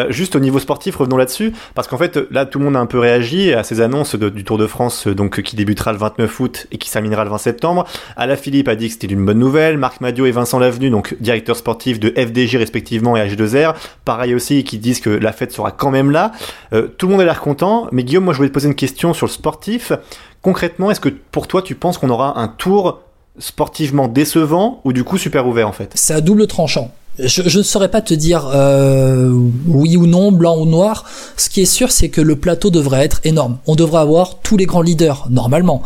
juste 0.09 0.35
au 0.37 0.41
niveau 0.41 0.59
sportif 0.59 0.97
revenons 0.97 1.17
là-dessus 1.17 1.53
parce 1.75 1.89
qu'en 1.89 1.99
fait 1.99 2.19
là 2.31 2.47
tout 2.47 2.59
le 2.59 2.65
monde 2.65 2.77
a 2.77 2.81
un 2.81 2.87
peu 2.87 2.99
réagi 2.99 3.53
à 3.53 3.63
ces 3.63 3.81
annonces 3.81 4.15
du 4.17 4.45
Tour 4.45 4.59
de 4.59 4.67
France 4.67 5.07
donc 5.07 5.41
qui 5.43 5.57
débutera 5.57 5.93
le 5.93 5.99
29 5.99 6.41
août 6.41 6.67
et 6.73 6.79
qui 6.79 6.91
terminera 6.91 7.25
le 7.25 7.31
20 7.31 7.39
septembre. 7.39 7.85
Ala 8.17 8.37
Philippe 8.37 8.69
a 8.69 8.75
dit 8.77 8.89
que 8.89 8.93
c'était 8.95 9.07
une 9.07 9.25
bonne 9.25 9.39
nouvelle, 9.39 9.79
Marc 9.79 10.01
Madio 10.09 10.25
et 10.25 10.31
Vincent 10.31 10.59
Lavenu, 10.59 10.89
donc 10.89 11.17
directeur 11.21 11.55
sportif 11.55 12.01
de 12.01 12.09
FDJ 12.17 12.57
respectivement 12.57 13.15
et 13.15 13.29
H2R. 13.29 13.75
Pareil 14.07 14.35
aussi, 14.35 14.65
qui 14.65 14.79
disent 14.79 15.01
que 15.01 15.11
la 15.11 15.33
fête 15.33 15.53
sera 15.53 15.71
quand 15.71 15.91
même 15.91 16.11
là. 16.11 16.33
Euh, 16.73 16.89
tout 16.97 17.09
le 17.09 17.13
monde 17.13 17.21
a 17.21 17.27
l'air 17.27 17.43
content, 17.43 17.89
mais 17.93 18.05
Guillaume, 18.05 18.25
moi 18.25 18.33
je 18.33 18.39
voulais 18.39 18.49
te 18.49 18.55
poser 18.55 18.69
une 18.69 18.75
question 18.75 19.13
sur 19.13 19.27
le 19.27 19.33
sportif. 19.33 19.93
Concrètement, 20.41 20.91
est-ce 20.91 21.01
que 21.01 21.11
pour 21.11 21.47
toi 21.47 21.61
tu 21.61 21.75
penses 21.75 21.99
qu'on 21.99 22.09
aura 22.09 22.41
un 22.41 22.49
tour 22.49 23.01
sportivement 23.39 24.09
décevant 24.09 24.81
ou 24.85 24.95
du 24.95 25.05
coup 25.05 25.19
super 25.19 25.47
ouvert 25.47 25.69
en 25.69 25.73
fait? 25.73 25.93
C'est 25.95 26.15
à 26.15 26.23
double 26.23 26.47
tranchant. 26.47 26.91
Je, 27.19 27.59
ne 27.59 27.63
saurais 27.63 27.91
pas 27.91 28.01
te 28.01 28.15
dire 28.15 28.49
euh, 28.55 29.31
oui 29.67 29.99
ou 29.99 30.07
non, 30.07 30.33
blanc 30.33 30.57
ou 30.57 30.65
noir. 30.65 31.05
Ce 31.37 31.51
qui 31.51 31.61
est 31.61 31.67
sûr, 31.67 31.93
c'est 31.93 32.09
que 32.09 32.23
le 32.23 32.37
plateau 32.37 32.71
devrait 32.71 33.05
être 33.05 33.21
énorme. 33.25 33.59
On 33.67 33.75
devrait 33.75 34.01
avoir 34.01 34.39
tous 34.39 34.57
les 34.57 34.65
grands 34.65 34.81
leaders, 34.81 35.27
normalement 35.29 35.83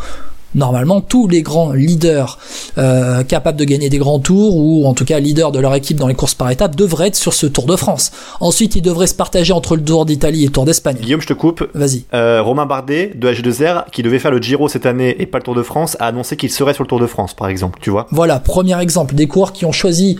normalement 0.55 1.01
tous 1.01 1.27
les 1.27 1.41
grands 1.41 1.71
leaders 1.71 2.37
euh, 2.77 3.23
capables 3.23 3.57
de 3.57 3.65
gagner 3.65 3.89
des 3.89 3.97
grands 3.97 4.19
tours 4.19 4.55
ou 4.55 4.85
en 4.85 4.93
tout 4.93 5.05
cas 5.05 5.19
leaders 5.19 5.51
de 5.51 5.59
leur 5.59 5.75
équipe 5.75 5.97
dans 5.97 6.07
les 6.07 6.15
courses 6.15 6.35
par 6.35 6.49
étapes 6.49 6.75
devraient 6.75 7.07
être 7.07 7.15
sur 7.15 7.33
ce 7.33 7.45
Tour 7.45 7.65
de 7.65 7.75
France. 7.75 8.11
Ensuite, 8.39 8.75
ils 8.75 8.81
devraient 8.81 9.07
se 9.07 9.15
partager 9.15 9.53
entre 9.53 9.75
le 9.75 9.83
Tour 9.83 10.05
d'Italie 10.05 10.43
et 10.43 10.47
le 10.47 10.51
Tour 10.51 10.65
d'Espagne. 10.65 10.97
Guillaume, 11.01 11.21
je 11.21 11.27
te 11.27 11.33
coupe. 11.33 11.67
Vas-y. 11.73 12.03
Euh, 12.13 12.41
Romain 12.41 12.65
Bardet 12.65 13.11
de 13.15 13.31
H2R 13.31 13.85
qui 13.91 14.03
devait 14.03 14.19
faire 14.19 14.31
le 14.31 14.41
Giro 14.41 14.67
cette 14.67 14.85
année 14.85 15.15
et 15.19 15.25
pas 15.25 15.37
le 15.37 15.43
Tour 15.43 15.55
de 15.55 15.63
France 15.63 15.97
a 15.99 16.07
annoncé 16.07 16.37
qu'il 16.37 16.51
serait 16.51 16.73
sur 16.73 16.83
le 16.83 16.87
Tour 16.87 16.99
de 16.99 17.07
France 17.07 17.33
par 17.33 17.47
exemple, 17.47 17.79
tu 17.81 17.89
vois. 17.89 18.07
Voilà, 18.11 18.39
premier 18.39 18.79
exemple 18.81 19.15
des 19.15 19.27
coureurs 19.27 19.53
qui 19.53 19.65
ont 19.65 19.71
choisi 19.71 20.17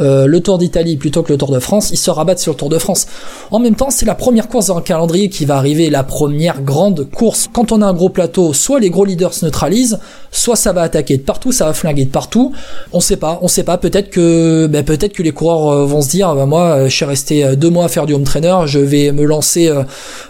euh, 0.00 0.26
le 0.26 0.40
Tour 0.40 0.58
d'Italie 0.58 0.96
plutôt 0.96 1.22
que 1.22 1.32
le 1.32 1.38
Tour 1.38 1.52
de 1.52 1.60
France, 1.60 1.90
ils 1.92 1.98
se 1.98 2.10
rabattent 2.10 2.40
sur 2.40 2.52
le 2.52 2.58
Tour 2.58 2.68
de 2.68 2.78
France. 2.78 3.06
En 3.50 3.60
même 3.60 3.76
temps, 3.76 3.90
c'est 3.90 4.06
la 4.06 4.14
première 4.14 4.48
course 4.48 4.66
dans 4.66 4.76
le 4.76 4.82
calendrier 4.82 5.28
qui 5.28 5.44
va 5.44 5.56
arriver, 5.56 5.88
la 5.88 6.02
première 6.02 6.62
grande 6.62 7.08
course. 7.10 7.48
Quand 7.52 7.70
on 7.70 7.80
a 7.80 7.86
un 7.86 7.94
gros 7.94 8.08
plateau, 8.08 8.52
soit 8.52 8.80
les 8.80 8.90
gros 8.90 9.04
leaders 9.04 9.34
se 9.34 9.44
neutralisent, 9.44 9.98
soit 10.32 10.56
ça 10.56 10.72
va 10.72 10.82
attaquer 10.82 11.16
de 11.16 11.22
partout, 11.22 11.52
ça 11.52 11.66
va 11.66 11.74
flinguer 11.74 12.04
de 12.04 12.10
partout. 12.10 12.52
On 12.92 13.00
sait 13.00 13.16
pas, 13.16 13.38
on 13.42 13.48
sait 13.48 13.62
pas. 13.62 13.78
Peut-être 13.78 14.10
que, 14.10 14.66
ben, 14.66 14.84
peut-être 14.84 15.12
que 15.12 15.22
les 15.22 15.32
coureurs 15.32 15.68
euh, 15.68 15.86
vont 15.86 16.02
se 16.02 16.10
dire, 16.10 16.34
ben, 16.34 16.46
moi, 16.46 16.62
euh, 16.62 16.88
je 16.88 16.94
suis 16.94 17.04
resté 17.04 17.56
deux 17.56 17.70
mois 17.70 17.84
à 17.84 17.88
faire 17.88 18.06
du 18.06 18.14
home 18.14 18.24
trainer, 18.24 18.56
je 18.66 18.80
vais 18.80 19.12
me 19.12 19.24
lancer 19.24 19.70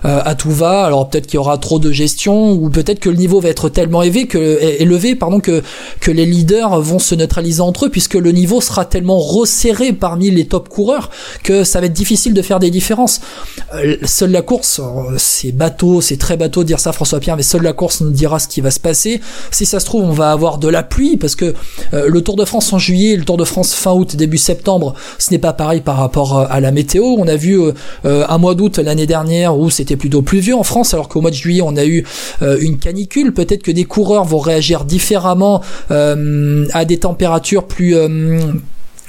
à 0.03 0.35
tout 0.35 0.51
va. 0.51 0.85
Alors 0.85 1.09
peut-être 1.09 1.27
qu'il 1.27 1.35
y 1.35 1.39
aura 1.39 1.57
trop 1.59 1.79
de 1.79 1.91
gestion, 1.91 2.53
ou 2.53 2.69
peut-être 2.69 3.01
que 3.01 3.09
le 3.09 3.17
niveau 3.17 3.41
va 3.41 3.49
être 3.49 3.69
tellement 3.69 4.03
élevé 4.03 4.27
que, 4.27 4.59
élevé, 4.81 5.15
pardon, 5.15 5.41
que 5.41 5.63
que 6.01 6.11
les 6.11 6.27
leaders 6.27 6.81
vont 6.81 6.99
se 6.99 7.15
neutraliser 7.15 7.61
entre 7.61 7.87
eux, 7.87 7.89
puisque 7.89 8.15
le 8.15 8.33
niveau 8.33 8.61
sera 8.61 8.85
tellement 8.85 9.19
resserré 9.19 9.54
serré 9.55 9.93
parmi 9.93 10.31
les 10.31 10.47
top 10.47 10.69
coureurs 10.69 11.11
que 11.43 11.65
ça 11.65 11.81
va 11.81 11.87
être 11.87 11.93
difficile 11.93 12.35
de 12.35 12.43
faire 12.43 12.59
des 12.59 12.71
différences. 12.71 13.21
Euh, 13.75 13.97
seule 14.05 14.33
la 14.33 14.43
course, 14.43 14.81
euh, 14.81 15.15
c'est 15.17 15.53
bateau, 15.53 16.01
c'est 16.01 16.17
très 16.17 16.37
bateau 16.37 16.63
de 16.63 16.69
dire 16.69 16.81
ça 16.81 16.93
François 16.93 17.21
Pierre, 17.21 17.37
mais 17.37 17.43
seule 17.43 17.63
la 17.63 17.73
course 17.73 18.01
nous 18.01 18.11
dira 18.11 18.39
ce 18.39 18.49
qui 18.49 18.61
va 18.61 18.71
se 18.71 18.81
passer. 18.81 19.21
Si 19.51 19.67
ça 19.67 19.81
se 19.81 19.87
trouve, 19.87 20.05
on 20.05 20.13
va 20.13 20.33
avoir 20.33 20.59
de 20.59 20.69
la 20.69 20.83
pluie 20.83 21.17
parce 21.17 21.37
que 21.37 21.55
euh, 21.95 22.09
le 22.09 22.21
Tour 22.21 22.37
de 22.37 22.45
France 22.45 22.73
en 22.73 22.79
juillet, 22.79 23.17
le 23.17 23.25
Tour 23.25 23.37
de 23.37 23.45
France 23.45 23.75
fin 23.75 23.93
août, 23.93 24.17
début 24.17 24.39
septembre, 24.39 24.95
ce 25.19 25.31
n'est 25.31 25.39
pas 25.39 25.53
pareil 25.53 25.81
par 25.81 25.97
rapport 25.97 26.39
à 26.39 26.61
la 26.61 26.71
météo. 26.71 27.05
On 27.05 27.29
a 27.29 27.37
vu 27.37 27.61
un 28.05 28.39
mois 28.39 28.55
d'août 28.55 28.79
l'année 28.79 29.07
dernière 29.07 29.57
où 29.59 29.71
c'était 29.71 29.97
plutôt 29.97 30.23
pluvieux 30.23 30.55
en 30.55 30.63
France, 30.63 30.95
alors 30.95 31.09
qu'au 31.09 31.21
mois 31.21 31.31
de 31.31 31.37
juillet 31.37 31.63
on 31.63 31.77
a 31.77 31.85
eu 31.85 32.05
une 32.41 32.79
canicule. 32.79 33.33
Peut-être 33.33 33.63
que 33.63 33.71
des 33.71 33.85
coureurs 33.85 34.25
vont 34.25 34.39
réagir 34.39 34.85
différemment 34.85 35.63
à 35.91 36.85
des 36.85 36.99
températures 36.99 37.67
plus 37.67 37.95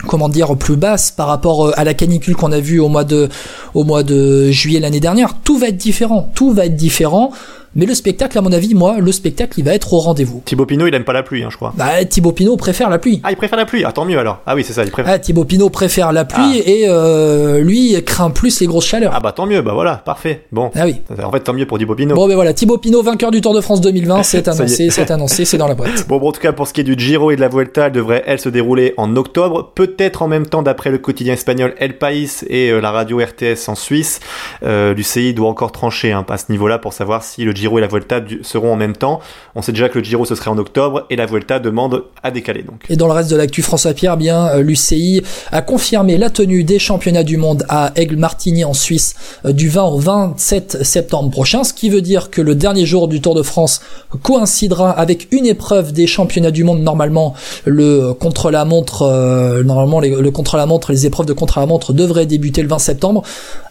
comment 0.05 0.29
dire 0.29 0.55
plus 0.55 0.75
basse 0.75 1.12
par 1.12 1.27
rapport 1.27 1.77
à 1.77 1.83
la 1.83 1.93
canicule 1.93 2.35
qu'on 2.35 2.51
a 2.51 2.59
vue 2.59 2.79
au 2.79 2.89
mois 2.89 3.03
de 3.03 3.29
au 3.74 3.83
mois 3.83 4.03
de 4.03 4.51
juillet 4.51 4.79
l'année 4.79 5.00
dernière. 5.00 5.35
Tout 5.43 5.57
va 5.57 5.67
être 5.67 5.77
différent, 5.77 6.29
tout 6.33 6.51
va 6.51 6.65
être 6.65 6.75
différent. 6.75 7.31
Mais 7.77 7.86
le 7.86 7.94
spectacle, 7.94 8.38
à 8.38 8.41
mon 8.41 8.53
avis, 8.53 8.74
moi, 8.74 9.00
le 9.00 9.12
spectacle, 9.12 9.60
il 9.60 9.65
va 9.65 9.74
être 9.74 9.91
au 9.91 10.00
rendez-vous. 10.00 10.41
Thibaut 10.46 10.65
Pinot, 10.65 10.88
il 10.88 10.96
aime 10.96 11.03
pas 11.03 11.12
la 11.12 11.24
pluie, 11.24 11.44
hein, 11.44 11.50
je 11.51 11.58
crois. 11.58 11.74
Bah, 11.75 12.05
Thibaut 12.05 12.32
Pinot 12.32 12.55
préfère 12.55 12.89
la 12.89 13.00
pluie. 13.00 13.20
Ah, 13.25 13.32
il 13.32 13.36
préfère 13.36 13.58
la 13.58 13.65
pluie. 13.65 13.84
Ah, 13.84 13.91
tant 13.91 14.05
mieux 14.05 14.17
alors. 14.17 14.39
Ah 14.46 14.55
oui, 14.55 14.63
c'est 14.63 14.72
ça, 14.72 14.86
il 14.86 14.91
préfère. 14.91 15.13
Ah, 15.13 15.20
Thibaut 15.20 15.44
Pinot 15.44 15.70
préfère 15.70 16.13
la 16.13 16.24
pluie 16.24 16.62
ah. 16.65 16.70
et 16.70 16.86
euh, 16.88 17.60
lui 17.60 18.01
craint 18.05 18.29
plus 18.29 18.62
les 18.62 18.67
grosses 18.67 18.86
chaleurs. 18.86 19.12
Ah 19.13 19.20
bah 19.20 19.34
tant 19.34 19.46
mieux, 19.46 19.62
bah 19.62 19.74
voilà, 19.74 19.98
parfait. 19.98 20.44
Bon. 20.53 20.72
Ah 20.74 20.86
oui. 20.86 21.01
En 21.22 21.32
fait, 21.34 21.41
tant 21.41 21.51
mieux 21.51 21.65
pour 21.65 21.77
Thibaut 21.77 21.96
Pinot. 21.96 22.15
Bon, 22.15 22.29
ben 22.29 22.36
voilà, 22.36 22.53
Thibaut 22.53 22.77
Pinot, 22.77 23.03
vainqueur 23.03 23.29
du 23.29 23.41
Tour 23.41 23.53
de 23.53 23.60
France 23.60 23.82
2020, 23.82 24.24
c'est 24.24 24.48
annoncé, 24.48 24.89
c'est 24.89 25.12
annoncé, 25.12 25.44
c'est 25.44 25.58
dans 25.58 25.67
la 25.67 25.75
boîte. 25.75 26.08
Bon, 26.08 26.17
bon, 26.17 26.29
en 26.29 26.32
tout 26.32 26.39
cas, 26.39 26.53
pour 26.53 26.67
ce 26.67 26.74
qui 26.74 26.79
est 26.79 26.86
du 26.86 26.96
Giro 26.98 27.32
et 27.32 27.36
de 27.36 27.41
la 27.41 27.50
Vuelta, 27.50 27.88
elle 27.88 27.91
devrait, 27.91 28.24
elle, 28.25 28.39
se 28.39 28.48
dérouler 28.48 28.94
en 28.96 29.17
octobre, 29.17 29.74
peut-être 29.75 30.22
en 30.22 30.29
même 30.29 30.46
temps, 30.46 30.62
d'après 30.62 30.91
le 30.91 30.98
quotidien 30.98 31.34
espagnol 31.34 31.75
El 31.77 31.98
País 31.98 32.46
et 32.48 32.70
euh, 32.70 32.79
la 32.79 32.91
radio 32.91 33.20
RTS 33.20 33.67
en 33.67 33.75
Suisse. 33.75 34.22
Euh, 34.63 34.94
L'UCI 34.94 35.34
doit 35.34 35.50
encore 35.50 35.74
trancher 35.74 36.13
hein, 36.13 36.25
à 36.29 36.38
ce 36.38 36.51
niveau-là 36.53 36.79
pour 36.79 36.94
savoir 36.94 37.22
si 37.22 37.44
le 37.44 37.51
Giro 37.51 37.64
et 37.77 37.81
la 37.81 37.88
Vuelta 37.88 38.22
seront 38.43 38.74
en 38.74 38.75
même 38.75 38.95
temps. 38.95 39.19
On 39.55 39.62
sait 39.62 39.72
déjà 39.72 39.89
que 39.89 39.98
le 39.98 40.03
Giro 40.03 40.25
ce 40.25 40.36
serait 40.36 40.50
en 40.50 40.57
octobre 40.57 41.05
et 41.10 41.15
la 41.15 41.25
Vuelta 41.25 41.60
demande 41.60 42.03
à 42.24 42.31
décaler 42.31 42.63
donc. 42.63 42.86
Et 42.89 42.95
dans 42.95 43.07
le 43.07 43.13
reste 43.13 43.31
de 43.31 43.36
l'actu 43.36 43.62
François 43.62 43.93
Pierre, 43.93 44.17
bien 44.17 44.48
euh, 44.48 44.62
l'UCI 44.62 45.24
a 45.51 45.62
confirmé 45.62 46.17
la 46.17 46.29
tenue 46.29 46.63
des 46.63 46.79
championnats 46.79 47.24
du 47.24 47.38
monde 47.38 47.65
à 47.69 47.91
Aigle-Martigny 47.95 48.63
en 48.63 48.74
Suisse 48.74 49.15
euh, 49.45 49.51
du 49.51 49.69
20 49.69 49.84
au 49.86 49.98
27 49.98 50.84
septembre 50.84 51.31
prochain, 51.31 51.63
ce 51.63 51.74
qui 51.74 51.89
veut 51.89 52.01
dire 52.01 52.29
que 52.29 52.41
le 52.41 52.55
dernier 52.55 52.86
jour 52.86 53.07
du 53.07 53.22
Tour 53.22 53.36
de 53.36 53.41
France 53.41 53.81
coïncidera 54.22 54.91
avec 54.91 55.27
une 55.31 55.45
épreuve 55.45 55.91
des 55.91 56.07
championnats 56.07 56.51
du 56.51 56.63
monde 56.63 56.81
normalement 56.81 57.34
le 57.65 58.13
contre-la-montre 58.13 59.01
euh, 59.01 59.63
normalement 59.63 60.00
le 60.00 60.31
contre-la-montre 60.31 60.91
les 60.91 61.05
épreuves 61.05 61.25
de 61.25 61.34
contre-la-montre 61.34 61.93
devraient 61.93 62.25
débuter 62.25 62.62
le 62.62 62.67
20 62.67 62.79
septembre. 62.79 63.24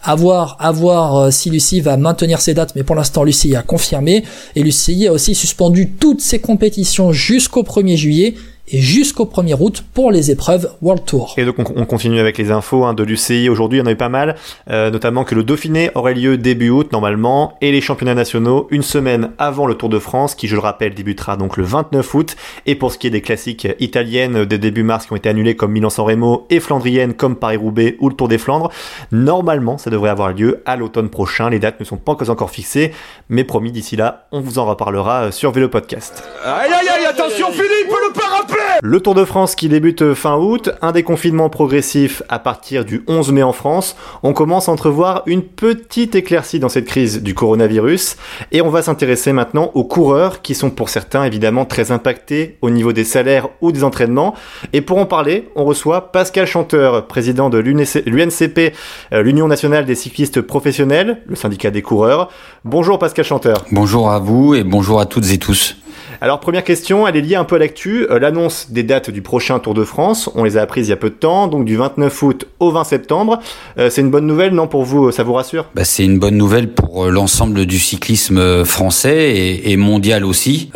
À 0.03 0.15
voir 0.15 0.57
à 0.59 0.71
voir 0.71 1.31
si 1.31 1.49
l'UCI 1.49 1.81
va 1.81 1.97
maintenir 1.97 2.41
ses 2.41 2.53
dates 2.53 2.73
mais 2.75 2.83
pour 2.83 2.95
l'instant 2.95 3.23
l'UCI 3.23 3.55
a 3.55 3.61
confirmé 3.61 3.84
et 3.93 4.63
l'UCI 4.63 5.07
a 5.07 5.13
aussi 5.13 5.35
suspendu 5.35 5.89
toutes 5.89 6.21
ses 6.21 6.39
compétitions 6.39 7.11
jusqu'au 7.11 7.63
1er 7.63 7.95
juillet 7.95 8.35
et 8.67 8.81
jusqu'au 8.81 9.25
1er 9.25 9.55
août 9.59 9.83
pour 9.93 10.11
les 10.11 10.31
épreuves 10.31 10.71
World 10.81 11.05
Tour. 11.05 11.35
Et 11.37 11.45
donc 11.45 11.57
on, 11.59 11.85
continue 11.85 12.19
avec 12.19 12.37
les 12.37 12.51
infos 12.51 12.83
hein, 12.83 12.93
de 12.93 13.03
l'UCI. 13.03 13.49
Aujourd'hui, 13.49 13.79
il 13.79 13.81
y 13.81 13.83
en 13.83 13.87
a 13.87 13.91
eu 13.91 13.95
pas 13.95 14.09
mal, 14.09 14.35
euh, 14.69 14.89
notamment 14.89 15.23
que 15.23 15.35
le 15.35 15.43
Dauphiné 15.43 15.91
aurait 15.95 16.15
lieu 16.15 16.37
début 16.37 16.69
août 16.69 16.91
normalement 16.91 17.57
et 17.61 17.71
les 17.71 17.81
championnats 17.81 18.15
nationaux 18.15 18.67
une 18.71 18.81
semaine 18.81 19.31
avant 19.37 19.67
le 19.67 19.75
Tour 19.75 19.89
de 19.89 19.99
France, 19.99 20.35
qui 20.35 20.47
je 20.47 20.55
le 20.55 20.61
rappelle 20.61 20.93
débutera 20.93 21.37
donc 21.37 21.57
le 21.57 21.63
29 21.63 22.13
août. 22.15 22.35
Et 22.65 22.75
pour 22.75 22.91
ce 22.91 22.97
qui 22.97 23.07
est 23.07 23.11
des 23.11 23.21
classiques 23.21 23.67
italiennes 23.79 24.45
des 24.45 24.57
début 24.57 24.83
mars 24.83 25.05
qui 25.05 25.13
ont 25.13 25.15
été 25.15 25.29
annulées 25.29 25.55
comme 25.55 25.71
Milan-San 25.71 26.05
Remo 26.05 26.47
et 26.49 26.59
flandriennes 26.59 27.13
comme 27.13 27.35
Paris-Roubaix 27.35 27.97
ou 27.99 28.09
le 28.09 28.15
Tour 28.15 28.27
des 28.27 28.37
Flandres, 28.37 28.71
normalement 29.11 29.77
ça 29.77 29.89
devrait 29.89 30.09
avoir 30.09 30.33
lieu 30.33 30.63
à 30.65 30.75
l'automne 30.75 31.09
prochain. 31.09 31.49
Les 31.49 31.59
dates 31.59 31.79
ne 31.79 31.85
sont 31.85 31.97
pas 31.97 32.15
encore 32.29 32.49
fixées, 32.49 32.93
mais 33.29 33.43
promis 33.43 33.71
d'ici 33.71 33.95
là, 33.95 34.27
on 34.31 34.41
vous 34.41 34.57
en 34.57 34.65
reparlera 34.65 35.31
sur 35.31 35.51
Vélo 35.51 35.69
Podcast. 35.69 36.23
Aïe 36.43 36.71
aïe 36.71 36.87
aïe, 36.87 37.05
attention 37.05 37.51
Philippe, 37.51 37.89
le 37.89 38.13
parapluie 38.13 38.54
le 38.87 38.99
Tour 38.99 39.15
de 39.15 39.25
France 39.25 39.55
qui 39.55 39.67
débute 39.67 40.13
fin 40.13 40.37
août, 40.37 40.69
un 40.83 40.91
déconfinement 40.91 41.49
progressif 41.49 42.21
à 42.29 42.37
partir 42.37 42.85
du 42.85 43.03
11 43.07 43.31
mai 43.31 43.41
en 43.41 43.51
France. 43.51 43.95
On 44.21 44.31
commence 44.31 44.69
à 44.69 44.71
entrevoir 44.71 45.23
une 45.25 45.41
petite 45.41 46.13
éclaircie 46.13 46.59
dans 46.59 46.69
cette 46.69 46.85
crise 46.85 47.23
du 47.23 47.33
coronavirus 47.33 48.15
et 48.51 48.61
on 48.61 48.69
va 48.69 48.83
s'intéresser 48.83 49.33
maintenant 49.33 49.71
aux 49.73 49.85
coureurs 49.85 50.43
qui 50.43 50.53
sont 50.53 50.69
pour 50.69 50.89
certains 50.89 51.23
évidemment 51.23 51.65
très 51.65 51.91
impactés 51.91 52.59
au 52.61 52.69
niveau 52.69 52.93
des 52.93 53.05
salaires 53.05 53.49
ou 53.59 53.71
des 53.71 53.83
entraînements. 53.83 54.35
Et 54.71 54.81
pour 54.81 54.99
en 54.99 55.07
parler, 55.07 55.49
on 55.55 55.65
reçoit 55.65 56.11
Pascal 56.11 56.45
Chanteur, 56.45 57.07
président 57.07 57.49
de 57.49 57.57
l'UNCP, 57.57 58.75
euh, 59.13 59.23
l'Union 59.23 59.47
nationale 59.47 59.85
des 59.85 59.95
cyclistes 59.95 60.41
professionnels, 60.41 61.23
le 61.25 61.35
syndicat 61.35 61.71
des 61.71 61.81
coureurs. 61.81 62.29
Bonjour 62.63 62.99
Pascal 62.99 63.25
Chanteur. 63.25 63.65
Bonjour 63.71 64.11
à 64.11 64.19
vous 64.19 64.53
et 64.53 64.63
bonjour 64.63 64.99
à 64.99 65.07
toutes 65.07 65.31
et 65.31 65.39
tous. 65.39 65.75
Alors 66.21 66.39
première 66.39 66.63
question, 66.63 67.07
elle 67.07 67.17
est 67.17 67.21
liée 67.21 67.35
un 67.35 67.43
peu 67.43 67.55
à 67.55 67.59
l'actu, 67.59 68.07
euh, 68.09 68.19
l'annonce 68.19 68.71
des 68.71 68.83
dates 68.83 69.09
du 69.09 69.21
prochain 69.21 69.59
Tour 69.59 69.73
de 69.73 69.83
France, 69.83 70.29
on 70.35 70.43
les 70.43 70.57
a 70.57 70.61
apprises 70.61 70.87
il 70.87 70.91
y 70.91 70.93
a 70.93 70.97
peu 70.97 71.09
de 71.09 71.15
temps, 71.15 71.47
donc 71.47 71.65
du 71.65 71.75
29 71.75 72.23
août 72.23 72.47
au 72.59 72.71
20 72.71 72.83
septembre. 72.85 73.39
Euh, 73.77 73.89
c'est 73.89 74.01
une 74.01 74.11
bonne 74.11 74.25
nouvelle, 74.25 74.53
non 74.53 74.67
pour 74.67 74.83
vous, 74.83 75.11
ça 75.11 75.23
vous 75.23 75.33
rassure? 75.33 75.65
Bah, 75.75 75.83
C'est 75.83 76.05
une 76.05 76.19
bonne 76.19 76.37
nouvelle 76.37 76.69
pour 76.69 77.05
euh, 77.05 77.09
l'ensemble 77.09 77.65
du 77.65 77.79
cyclisme 77.79 78.63
français 78.63 79.61
et, 79.63 79.75
mondial 79.77 80.23
aussi. 80.23 80.71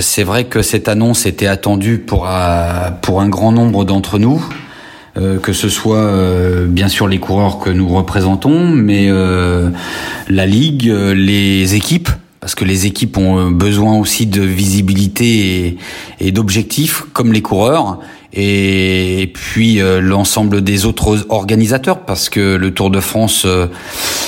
c'est 0.00 0.22
vrai 0.22 0.44
que 0.44 0.62
cette 0.62 0.88
annonce 0.88 1.26
était 1.26 1.46
attendue 1.46 1.98
pour, 1.98 2.28
pour 3.02 3.20
un 3.20 3.28
grand 3.28 3.52
nombre 3.52 3.84
d'entre 3.84 4.18
nous. 4.18 4.42
que 5.14 5.52
ce 5.52 5.68
soit 5.68 6.10
bien 6.66 6.88
sûr 6.88 7.08
les 7.08 7.18
coureurs 7.18 7.58
que 7.58 7.70
nous 7.70 7.88
représentons, 7.88 8.70
mais 8.70 9.08
la 10.28 10.46
ligue, 10.46 10.86
les 10.86 11.74
équipes 11.74 12.08
parce 12.46 12.54
que 12.54 12.64
les 12.64 12.86
équipes 12.86 13.18
ont 13.18 13.38
euh, 13.40 13.50
besoin 13.50 13.98
aussi 13.98 14.24
de 14.24 14.40
visibilité 14.40 15.78
et, 16.20 16.30
d'objectifs, 16.30 17.02
comme 17.12 17.32
les 17.32 17.42
coureurs 17.42 17.98
et 18.32 19.30
puis 19.32 19.80
euh, 19.80 20.00
l'ensemble 20.00 20.62
des 20.62 20.84
autres 20.84 21.26
organisateurs 21.28 22.00
parce 22.00 22.28
que 22.28 22.56
le 22.56 22.74
Tour 22.74 22.90
de 22.90 23.00
France 23.00 23.44
euh, 23.46 23.66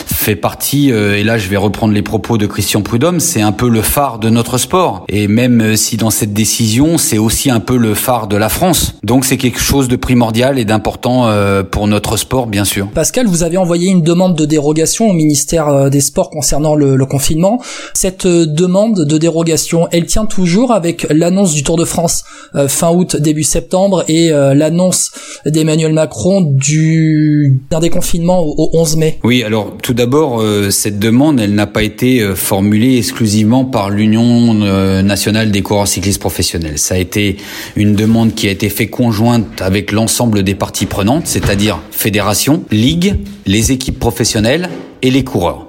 fait 0.06 0.36
partie 0.36 0.90
et 0.90 1.22
là 1.22 1.38
je 1.38 1.48
vais 1.48 1.56
reprendre 1.56 1.94
les 1.94 2.02
propos 2.02 2.38
de 2.38 2.46
Christian 2.46 2.82
Prudhomme 2.82 3.20
c'est 3.20 3.40
un 3.40 3.52
peu 3.52 3.68
le 3.68 3.82
phare 3.82 4.18
de 4.18 4.30
notre 4.30 4.58
sport. 4.58 5.04
Et 5.08 5.28
même 5.28 5.76
si 5.76 5.96
dans 5.96 6.10
cette 6.10 6.32
décision 6.32 6.98
c'est 6.98 7.18
aussi 7.18 7.50
un 7.50 7.60
peu 7.60 7.76
le 7.76 7.94
phare 7.94 8.26
de 8.26 8.36
la 8.36 8.48
France. 8.48 8.94
Donc 9.02 9.24
c'est 9.24 9.36
quelque 9.36 9.60
chose 9.60 9.88
de 9.88 9.96
primordial 9.96 10.58
et 10.58 10.64
d'important 10.64 11.30
pour 11.70 11.86
notre 11.86 12.16
sport 12.16 12.46
bien 12.46 12.64
sûr. 12.64 12.88
Pascal 12.88 13.26
vous 13.26 13.42
avez 13.42 13.56
envoyé 13.56 13.90
une 13.90 14.02
demande 14.02 14.36
de 14.36 14.44
dérogation 14.44 15.08
au 15.08 15.12
ministère 15.12 15.90
des 15.90 16.00
Sports 16.00 16.30
concernant 16.30 16.74
le, 16.74 16.96
le 16.96 17.06
confinement. 17.06 17.60
Cette 17.94 18.26
demande 18.26 19.04
de 19.04 19.18
dérogation 19.18 19.88
elle 19.90 20.06
tient 20.06 20.26
toujours 20.26 20.72
avec 20.72 21.06
l'annonce 21.10 21.54
du 21.54 21.62
Tour 21.62 21.76
de 21.76 21.84
France 21.84 22.24
fin 22.66 22.90
août 22.90 23.16
début 23.16 23.44
septembre 23.44 23.88
et 24.09 24.30
euh, 24.33 24.54
l'annonce 24.54 25.11
d'Emmanuel 25.47 25.92
Macron 25.92 26.40
du 26.42 27.61
d'un 27.71 27.80
déconfinement 27.80 28.40
au, 28.40 28.71
11 28.73 28.97
mai. 28.97 29.18
Oui, 29.25 29.42
alors 29.42 29.76
tout 29.83 29.95
d'abord, 29.95 30.40
euh, 30.40 30.71
cette 30.71 30.99
demande, 30.99 31.40
elle 31.40 31.54
n'a 31.54 31.66
pas 31.66 31.83
été 31.83 32.21
euh, 32.21 32.35
formulée 32.35 32.99
exclusivement 32.99 33.64
par 33.64 33.90
l'Union 33.90 34.54
nationale 35.02 35.50
des 35.50 35.62
coureurs 35.62 35.88
cyclistes 35.88 36.21
professionnels. 36.21 36.78
Ça 36.78 36.95
a 36.95 36.99
été 36.99 37.37
une 37.76 37.95
demande 37.95 38.35
qui 38.35 38.49
a 38.49 38.50
été 38.50 38.68
faite 38.68 38.90
conjointe 38.90 39.61
avec 39.61 39.92
l'ensemble 39.92 40.42
des 40.42 40.54
parties 40.54 40.87
prenantes, 40.87 41.26
c'est-à-dire 41.26 41.80
fédération, 41.90 42.62
ligue, 42.71 43.16
les 43.47 43.73
équipes 43.73 43.99
professionnelles 43.99 44.68
et 45.02 45.11
les 45.11 45.25
coureurs. 45.25 45.67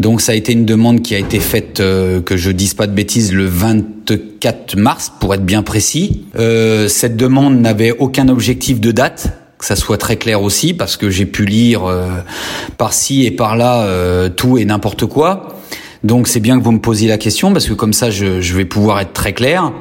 Donc 0.00 0.20
ça 0.20 0.32
a 0.32 0.34
été 0.36 0.52
une 0.52 0.64
demande 0.64 1.02
qui 1.02 1.14
a 1.14 1.18
été 1.18 1.40
faite, 1.40 1.80
euh, 1.80 2.20
que 2.20 2.36
je 2.36 2.50
dise 2.50 2.74
pas 2.74 2.86
de 2.86 2.92
bêtises, 2.92 3.32
le 3.32 3.46
24 3.46 4.76
mars, 4.76 5.12
pour 5.18 5.34
être 5.34 5.44
bien 5.44 5.62
précis. 5.62 6.24
Euh, 6.38 6.86
cette 6.88 7.16
demande 7.16 7.60
n'avait 7.60 7.90
aucun 7.90 8.28
objectif 8.28 8.80
de 8.80 8.92
date, 8.92 9.32
que 9.58 9.64
ça 9.64 9.74
soit 9.74 9.98
très 9.98 10.16
clair 10.16 10.40
aussi, 10.40 10.72
parce 10.72 10.96
que 10.96 11.10
j'ai 11.10 11.26
pu 11.26 11.44
lire 11.44 11.84
euh, 11.84 12.06
par-ci 12.76 13.26
et 13.26 13.32
par-là 13.32 14.28
tout 14.30 14.56
et 14.56 14.64
n'importe 14.64 15.06
quoi. 15.06 15.48
Donc 16.04 16.28
c'est 16.28 16.38
bien 16.38 16.56
que 16.58 16.62
vous 16.62 16.70
me 16.70 16.80
posiez 16.80 17.08
la 17.08 17.18
question, 17.18 17.52
parce 17.52 17.66
que 17.66 17.74
comme 17.74 17.92
ça 17.92 18.08
je 18.10 18.54
vais 18.54 18.64
pouvoir 18.64 19.00
être 19.00 19.12
très 19.12 19.32
clair. 19.32 19.72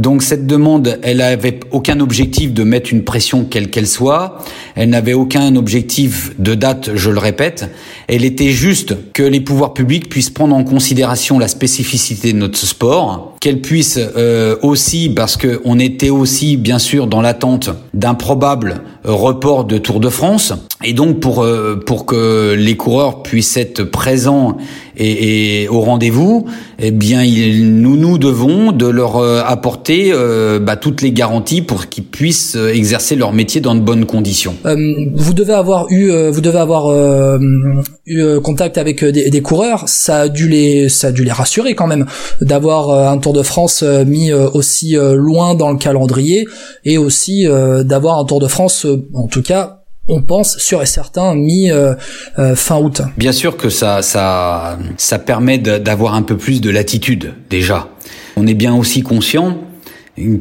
Donc 0.00 0.22
cette 0.22 0.46
demande, 0.46 0.98
elle 1.02 1.20
avait 1.20 1.60
aucun 1.72 2.00
objectif 2.00 2.54
de 2.54 2.64
mettre 2.64 2.90
une 2.90 3.04
pression 3.04 3.44
quelle 3.44 3.68
qu'elle 3.68 3.86
soit. 3.86 4.38
Elle 4.74 4.88
n'avait 4.88 5.12
aucun 5.12 5.54
objectif 5.56 6.32
de 6.38 6.54
date, 6.54 6.92
je 6.94 7.10
le 7.10 7.18
répète. 7.18 7.68
Elle 8.08 8.24
était 8.24 8.48
juste 8.48 8.96
que 9.12 9.22
les 9.22 9.42
pouvoirs 9.42 9.74
publics 9.74 10.08
puissent 10.08 10.30
prendre 10.30 10.56
en 10.56 10.64
considération 10.64 11.38
la 11.38 11.48
spécificité 11.48 12.32
de 12.32 12.38
notre 12.38 12.58
sport, 12.58 13.36
qu'elle 13.42 13.60
puisse 13.60 13.98
euh, 14.16 14.56
aussi, 14.62 15.10
parce 15.10 15.36
que 15.36 15.60
on 15.66 15.78
était 15.78 16.08
aussi 16.08 16.56
bien 16.56 16.78
sûr 16.78 17.06
dans 17.06 17.20
l'attente 17.20 17.68
d'un 17.92 18.14
probable 18.14 18.80
report 19.04 19.64
de 19.64 19.76
Tour 19.76 20.00
de 20.00 20.08
France, 20.08 20.54
et 20.82 20.94
donc 20.94 21.20
pour 21.20 21.42
euh, 21.42 21.82
pour 21.86 22.06
que 22.06 22.54
les 22.54 22.76
coureurs 22.76 23.22
puissent 23.22 23.56
être 23.56 23.82
présents 23.82 24.56
et, 24.96 25.62
et 25.62 25.68
au 25.68 25.80
rendez-vous, 25.80 26.46
eh 26.78 26.90
bien 26.90 27.22
il, 27.22 27.80
nous 27.80 27.96
nous 27.96 28.18
devons 28.18 28.72
de 28.72 28.86
leur 28.86 29.16
euh, 29.16 29.42
apporter 29.44 29.89
euh, 29.90 30.58
bah, 30.58 30.76
toutes 30.76 31.02
les 31.02 31.12
garanties 31.12 31.62
pour 31.62 31.88
qu'ils 31.88 32.04
puissent 32.04 32.56
exercer 32.56 33.16
leur 33.16 33.32
métier 33.32 33.60
dans 33.60 33.74
de 33.74 33.80
bonnes 33.80 34.06
conditions. 34.06 34.54
vous 34.64 35.34
devez 35.34 35.52
avoir 35.52 35.86
eu 35.90 36.10
vous 36.30 36.40
devez 36.40 36.58
avoir 36.58 36.88
eu 38.06 38.40
contact 38.40 38.78
avec 38.78 39.04
des, 39.04 39.30
des, 39.30 39.42
coureurs, 39.42 39.84
ça 39.88 40.20
a 40.20 40.28
dû 40.28 40.48
les 40.48 40.88
ça 40.88 41.08
a 41.08 41.12
dû 41.12 41.24
les 41.24 41.32
rassurer 41.32 41.74
quand 41.74 41.86
même 41.86 42.06
d'avoir 42.40 42.90
un 42.90 43.18
Tour 43.18 43.32
de 43.32 43.42
France 43.42 43.82
mis 43.82 44.32
aussi 44.32 44.96
loin 44.96 45.54
dans 45.54 45.70
le 45.70 45.78
calendrier 45.78 46.46
et 46.84 46.98
aussi 46.98 47.46
d'avoir 47.84 48.18
un 48.18 48.24
Tour 48.24 48.40
de 48.40 48.48
France 48.48 48.86
en 49.14 49.26
tout 49.26 49.42
cas 49.42 49.80
on 50.10 50.22
pense 50.22 50.58
sûr 50.58 50.82
et 50.82 50.86
certain 50.86 51.34
mi 51.34 51.70
euh, 51.70 51.94
euh, 52.38 52.54
fin 52.54 52.78
août. 52.78 53.02
Bien 53.16 53.32
sûr 53.32 53.56
que 53.56 53.70
ça 53.70 54.02
ça 54.02 54.78
ça 54.96 55.18
permet 55.18 55.58
d'avoir 55.58 56.14
un 56.14 56.22
peu 56.22 56.36
plus 56.36 56.60
de 56.60 56.70
latitude 56.70 57.34
déjà. 57.48 57.88
On 58.36 58.46
est 58.46 58.54
bien 58.54 58.74
aussi 58.74 59.02
conscient 59.02 59.58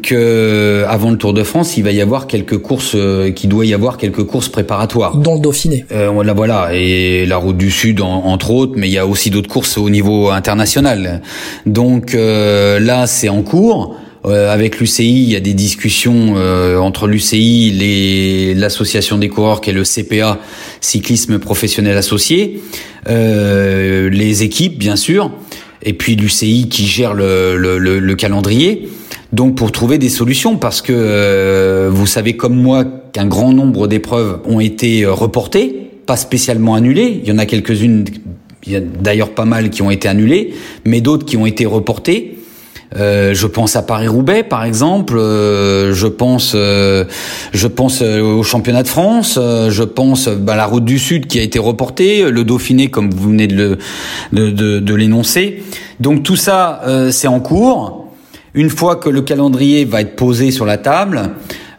que 0.02 0.84
avant 0.88 1.12
le 1.12 1.18
Tour 1.18 1.34
de 1.34 1.44
France, 1.44 1.78
il 1.78 1.84
va 1.84 1.92
y 1.92 2.02
avoir 2.02 2.28
quelques 2.28 2.58
courses, 2.58 2.94
euh, 2.96 3.32
qu'il 3.32 3.50
doit 3.50 3.66
y 3.66 3.74
avoir 3.74 3.98
quelques 3.98 4.24
courses 4.24 4.50
préparatoires. 4.50 5.18
Dans 5.18 5.36
le 5.36 5.40
Dauphiné. 5.40 5.86
Euh, 5.92 6.24
la 6.24 6.34
voilà, 6.34 6.70
et 6.74 7.26
la 7.26 7.38
Route 7.38 7.58
du 7.58 7.72
Sud 7.72 8.02
entre 8.02 8.52
autres, 8.52 8.74
mais 8.76 8.88
il 8.88 8.94
y 8.94 8.98
a 8.98 9.08
aussi 9.08 9.30
d'autres 9.30 9.50
courses 9.50 9.78
au 9.78 9.90
niveau 9.90 10.30
international. 10.30 11.22
Donc 11.66 12.14
euh, 12.14 12.80
là, 12.80 13.08
c'est 13.08 13.30
en 13.30 13.42
cours. 13.42 13.96
Euh, 14.26 14.54
avec 14.54 14.82
l'UCI, 14.82 15.24
il 15.24 15.30
y 15.30 15.38
a 15.38 15.40
des 15.40 15.54
discussions 15.54 16.34
euh, 16.36 16.78
entre 16.78 17.08
l'UCI, 17.08 18.54
l'association 18.54 19.18
des 19.18 19.30
coureurs 19.30 19.62
qui 19.62 19.70
est 19.70 19.74
le 19.74 19.84
CPA, 19.84 20.40
cyclisme 20.82 21.40
professionnel 21.40 21.96
associé, 21.96 22.62
les 23.08 24.44
équipes 24.44 24.78
bien 24.78 24.98
sûr, 24.98 25.32
et 25.84 25.94
puis 25.94 26.18
l'UCI 26.18 26.68
qui 26.68 26.86
gère 26.86 27.14
le, 27.14 27.56
le, 27.56 27.78
le 27.78 28.16
calendrier. 28.16 28.90
Donc 29.32 29.56
pour 29.56 29.72
trouver 29.72 29.98
des 29.98 30.10
solutions, 30.10 30.58
parce 30.58 30.82
que 30.82 30.94
euh, 30.96 31.90
vous 31.92 32.08
savez 32.08 32.36
comme 32.36 32.56
moi 32.56 32.84
qu'un 33.14 33.28
grand 33.28 33.54
nombre 33.54 33.88
d'épreuves 33.88 34.40
ont 34.46 34.60
été 34.60 35.04
euh, 35.04 35.14
reportées, 35.14 35.92
pas 36.06 36.18
spécialement 36.18 36.74
annulées. 36.74 37.22
Il 37.24 37.30
y 37.30 37.32
en 37.32 37.38
a 37.38 37.46
quelques-unes, 37.46 38.06
il 38.66 38.72
y 38.72 38.76
a 38.76 38.80
d'ailleurs 38.80 39.30
pas 39.30 39.46
mal 39.46 39.70
qui 39.70 39.82
ont 39.84 39.92
été 39.92 40.08
annulées, 40.08 40.54
mais 40.84 41.02
d'autres 41.02 41.26
qui 41.26 41.38
ont 41.38 41.46
été 41.46 41.66
reportées. 41.66 42.40
Euh, 42.96 43.34
je 43.36 43.46
pense 43.46 43.76
à 43.76 43.84
Paris-Roubaix, 43.84 44.44
par 44.44 44.64
exemple. 44.64 45.16
Euh, 45.18 45.94
je 45.94 46.08
pense, 46.08 46.54
euh, 46.56 47.06
je 47.54 47.68
pense 47.68 48.02
au 48.02 48.44
championnat 48.44 48.84
de 48.84 48.88
France. 48.88 49.38
je 49.38 49.84
pense 49.84 50.28
bah, 50.28 50.54
à 50.54 50.58
la 50.58 50.66
Route 50.66 50.86
du 50.86 50.98
Sud 50.98 51.28
qui 51.28 51.40
a 51.40 51.44
été 51.44 51.60
reportée, 51.60 52.30
le 52.30 52.44
Dauphiné, 52.44 52.90
comme 52.90 53.12
vous 53.12 53.30
venez 53.30 53.48
de, 53.48 53.78
le, 54.32 54.52
de, 54.52 54.52
de, 54.52 54.80
de 54.80 54.96
l'énoncer. 54.96 55.64
Donc 56.00 56.24
tout 56.24 56.36
ça, 56.36 56.82
c'est 57.12 57.28
en 57.28 57.40
cours. 57.40 57.99
Une 58.54 58.70
fois 58.70 58.96
que 58.96 59.10
le 59.10 59.22
calendrier 59.22 59.86
va 59.86 60.02
être 60.02 60.16
posé 60.16 60.52
sur 60.52 60.66
la 60.66 60.78
table, 60.78 61.32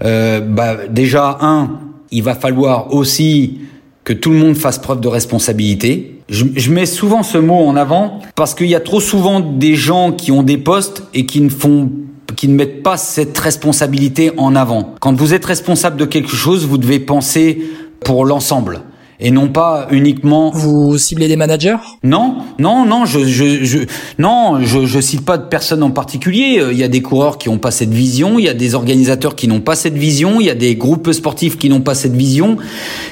euh, 0.05 0.41
bah, 0.41 0.77
déjà 0.89 1.39
un, 1.41 1.81
il 2.11 2.23
va 2.23 2.35
falloir 2.35 2.95
aussi 2.95 3.61
que 4.05 4.13
tout 4.13 4.31
le 4.31 4.37
monde 4.37 4.57
fasse 4.57 4.79
preuve 4.79 5.01
de 5.01 5.09
responsabilité. 5.09 6.21
Je, 6.29 6.45
je 6.55 6.71
mets 6.71 6.87
souvent 6.87 7.23
ce 7.23 7.39
mot 7.39 7.67
en 7.67 7.77
avant 7.77 8.21
parce 8.37 8.55
qu'il 8.55 8.69
y 8.69 8.75
a 8.75 8.81
trop 8.81 9.01
souvent 9.01 9.41
des 9.41 9.75
gens 9.75 10.13
qui 10.13 10.33
ont 10.33 10.43
des 10.43 10.59
postes 10.59 11.05
et 11.13 11.27
qui 11.27 11.41
ne 11.41 11.51
font 11.51 11.91
qui 12.37 12.47
ne 12.47 12.55
mettent 12.55 12.85
pas 12.85 12.97
cette 12.97 13.37
responsabilité 13.37 14.31
en 14.37 14.55
avant. 14.55 14.95
Quand 15.01 15.13
vous 15.15 15.35
êtes 15.35 15.45
responsable 15.45 15.97
de 15.97 16.05
quelque 16.05 16.35
chose, 16.35 16.65
vous 16.65 16.79
devez 16.79 17.01
penser 17.01 17.61
pour 18.05 18.25
l'ensemble 18.25 18.83
et 19.21 19.31
non 19.31 19.49
pas 19.49 19.87
uniquement. 19.91 20.51
Vous 20.51 20.99
ciblez 20.99 21.29
des 21.29 21.37
managers? 21.37 21.77
Non, 22.03 22.37
non, 22.59 22.85
non, 22.87 23.05
je, 23.05 23.21
je, 23.25 23.65
je 23.65 23.79
non, 24.19 24.61
je, 24.63 24.87
je 24.87 25.01
cite 25.01 25.25
pas 25.25 25.39
de 25.39 25.47
personne 25.47 25.83
en 25.83 25.91
particulier. 25.91 26.63
Il 26.71 26.79
y 26.79 26.85
a 26.85 26.89
des 26.89 27.03
coureurs 27.03 27.39
qui 27.39 27.49
n'ont 27.49 27.59
pas 27.59 27.71
cette 27.71 27.93
vision, 27.93 28.39
il 28.39 28.45
y 28.45 28.49
a 28.49 28.55
des 28.55 28.75
organisateurs 28.75 29.35
qui 29.35 29.49
n'ont 29.49 29.61
pas 29.61 29.77
cette 29.77 29.97
vision, 29.97 30.41
il 30.41 30.47
y 30.47 30.51
a 30.51 30.55
des 30.55 30.77
groupes 30.77 31.13
sportifs 31.13 31.59
qui 31.59 31.69
n'ont 31.69 31.83
pas 31.83 31.95
cette 31.95 32.17
vision. 32.17 32.57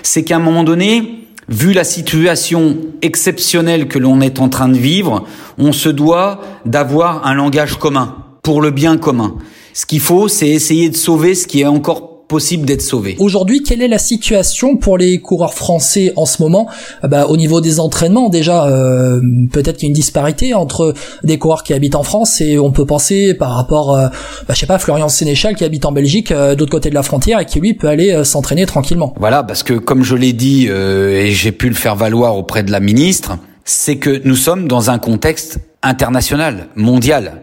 C'est 0.02 0.24
qu'à 0.24 0.36
un 0.36 0.40
moment 0.40 0.64
donné, 0.64 1.26
vu 1.48 1.72
la 1.72 1.84
situation 1.84 2.76
exceptionnelle 3.02 3.88
que 3.88 3.98
l'on 3.98 4.20
est 4.20 4.40
en 4.40 4.48
train 4.48 4.68
de 4.68 4.78
vivre, 4.78 5.24
on 5.58 5.72
se 5.72 5.88
doit 5.88 6.40
d'avoir 6.66 7.26
un 7.26 7.34
langage 7.34 7.76
commun 7.78 8.16
pour 8.42 8.60
le 8.60 8.70
bien 8.70 8.96
commun. 8.96 9.36
Ce 9.74 9.86
qu'il 9.86 10.00
faut, 10.00 10.28
c'est 10.28 10.48
essayer 10.48 10.88
de 10.88 10.96
sauver 10.96 11.34
ce 11.34 11.46
qui 11.46 11.60
est 11.60 11.66
encore 11.66 12.07
possible 12.28 12.66
d'être 12.66 12.82
sauvé. 12.82 13.16
Aujourd'hui, 13.18 13.62
quelle 13.62 13.80
est 13.80 13.88
la 13.88 13.98
situation 13.98 14.76
pour 14.76 14.98
les 14.98 15.18
coureurs 15.18 15.54
français 15.54 16.12
en 16.16 16.26
ce 16.26 16.42
moment? 16.42 16.68
Ah 17.02 17.08
bah, 17.08 17.26
Au 17.26 17.36
niveau 17.36 17.60
des 17.60 17.80
entraînements, 17.80 18.28
déjà, 18.28 18.66
euh, 18.66 19.20
peut-être 19.50 19.78
qu'il 19.78 19.84
y 19.84 19.88
a 19.88 19.90
une 19.90 19.94
disparité 19.94 20.52
entre 20.54 20.94
des 21.24 21.38
coureurs 21.38 21.62
qui 21.62 21.72
habitent 21.72 21.94
en 21.94 22.02
France 22.02 22.40
et 22.40 22.58
on 22.58 22.70
peut 22.70 22.84
penser 22.84 23.34
par 23.34 23.52
rapport, 23.52 23.96
euh, 23.96 24.08
bah, 24.46 24.54
je 24.54 24.60
sais 24.60 24.66
pas, 24.66 24.78
Florian 24.78 25.08
Sénéchal 25.08 25.56
qui 25.56 25.64
habite 25.64 25.86
en 25.86 25.92
Belgique, 25.92 26.30
euh, 26.30 26.54
d'autre 26.54 26.70
côté 26.70 26.90
de 26.90 26.94
la 26.94 27.02
frontière 27.02 27.40
et 27.40 27.46
qui 27.46 27.60
lui 27.60 27.72
peut 27.72 27.88
aller 27.88 28.12
euh, 28.12 28.24
s'entraîner 28.24 28.66
tranquillement. 28.66 29.14
Voilà, 29.18 29.42
parce 29.42 29.62
que 29.62 29.72
comme 29.72 30.04
je 30.04 30.14
l'ai 30.14 30.34
dit 30.34 30.66
et 30.68 31.30
j'ai 31.32 31.52
pu 31.52 31.68
le 31.68 31.74
faire 31.74 31.96
valoir 31.96 32.36
auprès 32.36 32.62
de 32.62 32.70
la 32.70 32.80
ministre, 32.80 33.38
c'est 33.64 33.96
que 33.96 34.20
nous 34.24 34.36
sommes 34.36 34.68
dans 34.68 34.90
un 34.90 34.98
contexte 34.98 35.60
international, 35.82 36.66
mondial. 36.76 37.42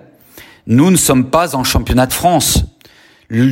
Nous 0.67 0.91
ne 0.91 0.95
sommes 0.95 1.25
pas 1.25 1.55
en 1.55 1.63
championnat 1.63 2.05
de 2.05 2.13
France 2.13 2.63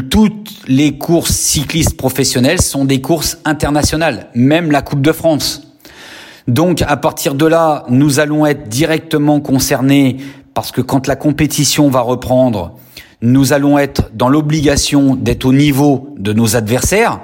toutes 0.10 0.52
les 0.68 0.98
courses 0.98 1.32
cyclistes 1.32 1.98
professionnelles 1.98 2.62
sont 2.62 2.86
des 2.86 3.02
courses 3.02 3.40
internationales, 3.46 4.30
même 4.36 4.72
la 4.72 4.82
Coupe 4.82 5.02
de 5.02 5.12
France. 5.12 5.64
Donc 6.48 6.82
à 6.82 6.98
partir 6.98 7.36
de 7.36 7.46
là, 7.46 7.86
nous 7.90 8.20
allons 8.20 8.46
être 8.46 8.68
directement 8.68 9.40
concernés 9.40 10.18
parce 10.54 10.72
que 10.72 10.82
quand 10.82 11.08
la 11.08 11.16
compétition 11.16 11.90
va 11.90 12.02
reprendre, 12.02 12.78
nous 13.22 13.54
allons 13.54 13.80
être 13.80 14.12
dans 14.14 14.30
l'obligation 14.30 15.16
d'être 15.16 15.46
au 15.46 15.54
niveau 15.54 16.14
de 16.18 16.34
nos 16.34 16.56
adversaires 16.56 17.22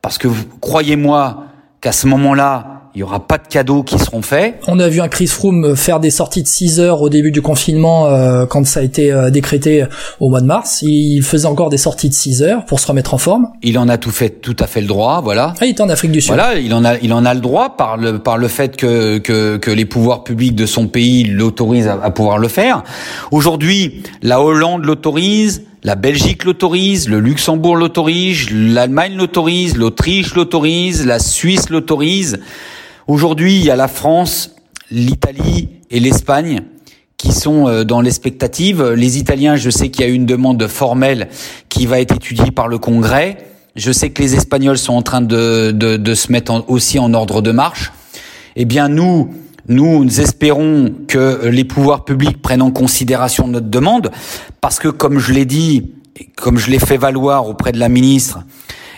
parce 0.00 0.16
que 0.16 0.28
croyez-moi 0.60 1.44
qu'à 1.80 1.92
ce 1.92 2.06
moment-là, 2.06 2.79
il 2.94 3.00
y 3.00 3.02
aura 3.02 3.20
pas 3.20 3.38
de 3.38 3.46
cadeaux 3.46 3.82
qui 3.82 3.98
seront 3.98 4.22
faits. 4.22 4.56
On 4.66 4.78
a 4.80 4.88
vu 4.88 5.00
un 5.00 5.08
Chris 5.08 5.28
Froome 5.28 5.76
faire 5.76 6.00
des 6.00 6.10
sorties 6.10 6.42
de 6.42 6.48
6 6.48 6.80
heures 6.80 7.02
au 7.02 7.08
début 7.08 7.30
du 7.30 7.40
confinement 7.40 8.06
euh, 8.06 8.46
quand 8.46 8.66
ça 8.66 8.80
a 8.80 8.82
été 8.82 9.12
euh, 9.12 9.30
décrété 9.30 9.84
au 10.18 10.28
mois 10.28 10.40
de 10.40 10.46
mars. 10.46 10.82
Il 10.82 11.22
faisait 11.22 11.46
encore 11.46 11.70
des 11.70 11.76
sorties 11.76 12.08
de 12.08 12.14
6 12.14 12.42
heures 12.42 12.64
pour 12.64 12.80
se 12.80 12.86
remettre 12.86 13.14
en 13.14 13.18
forme. 13.18 13.48
Il 13.62 13.78
en 13.78 13.88
a 13.88 13.96
tout 13.96 14.10
fait, 14.10 14.40
tout 14.40 14.56
à 14.58 14.66
fait 14.66 14.80
le 14.80 14.88
droit, 14.88 15.20
voilà. 15.22 15.54
Ah, 15.60 15.66
il 15.66 15.70
est 15.70 15.80
en 15.80 15.88
Afrique 15.88 16.10
du 16.10 16.20
Sud. 16.20 16.34
Voilà, 16.34 16.58
il 16.58 16.74
en 16.74 16.84
a, 16.84 16.96
il 16.98 17.12
en 17.12 17.24
a 17.24 17.34
le 17.34 17.40
droit 17.40 17.76
par 17.76 17.96
le 17.96 18.18
par 18.18 18.38
le 18.38 18.48
fait 18.48 18.76
que 18.76 19.18
que, 19.18 19.56
que 19.56 19.70
les 19.70 19.84
pouvoirs 19.84 20.24
publics 20.24 20.56
de 20.56 20.66
son 20.66 20.88
pays 20.88 21.24
l'autorisent 21.24 21.88
à, 21.88 21.98
à 22.02 22.10
pouvoir 22.10 22.38
le 22.38 22.48
faire. 22.48 22.82
Aujourd'hui, 23.30 24.02
la 24.22 24.40
Hollande 24.40 24.84
l'autorise. 24.84 25.62
La 25.82 25.94
Belgique 25.94 26.44
l'autorise, 26.44 27.08
le 27.08 27.20
Luxembourg 27.20 27.74
l'autorise, 27.74 28.50
l'Allemagne 28.52 29.16
l'autorise, 29.16 29.78
l'Autriche 29.78 30.34
l'autorise, 30.34 31.06
la 31.06 31.18
Suisse 31.18 31.70
l'autorise. 31.70 32.38
Aujourd'hui, 33.10 33.56
il 33.56 33.64
y 33.64 33.72
a 33.72 33.76
la 33.76 33.88
France, 33.88 34.54
l'Italie 34.92 35.68
et 35.90 35.98
l'Espagne 35.98 36.60
qui 37.16 37.32
sont 37.32 37.66
euh, 37.66 37.82
dans 37.82 38.00
l'expectative. 38.00 38.84
Les 38.90 39.18
Italiens, 39.18 39.56
je 39.56 39.68
sais 39.68 39.88
qu'il 39.88 40.06
y 40.06 40.08
a 40.08 40.12
une 40.12 40.26
demande 40.26 40.64
formelle 40.68 41.28
qui 41.68 41.86
va 41.86 41.98
être 41.98 42.14
étudiée 42.14 42.52
par 42.52 42.68
le 42.68 42.78
Congrès. 42.78 43.38
Je 43.74 43.90
sais 43.90 44.10
que 44.10 44.22
les 44.22 44.36
Espagnols 44.36 44.78
sont 44.78 44.92
en 44.92 45.02
train 45.02 45.22
de, 45.22 45.72
de, 45.72 45.96
de 45.96 46.14
se 46.14 46.30
mettre 46.30 46.64
aussi 46.68 47.00
en 47.00 47.12
ordre 47.12 47.42
de 47.42 47.50
marche. 47.50 47.90
Eh 48.54 48.64
bien, 48.64 48.88
nous, 48.88 49.34
nous, 49.66 50.04
nous 50.04 50.20
espérons 50.20 50.94
que 51.08 51.46
les 51.46 51.64
pouvoirs 51.64 52.04
publics 52.04 52.40
prennent 52.40 52.62
en 52.62 52.70
considération 52.70 53.48
notre 53.48 53.70
demande, 53.70 54.12
parce 54.60 54.78
que, 54.78 54.86
comme 54.86 55.18
je 55.18 55.32
l'ai 55.32 55.46
dit, 55.46 55.94
comme 56.36 56.58
je 56.58 56.70
l'ai 56.70 56.78
fait 56.78 56.96
valoir 56.96 57.48
auprès 57.48 57.72
de 57.72 57.80
la 57.80 57.88
ministre 57.88 58.44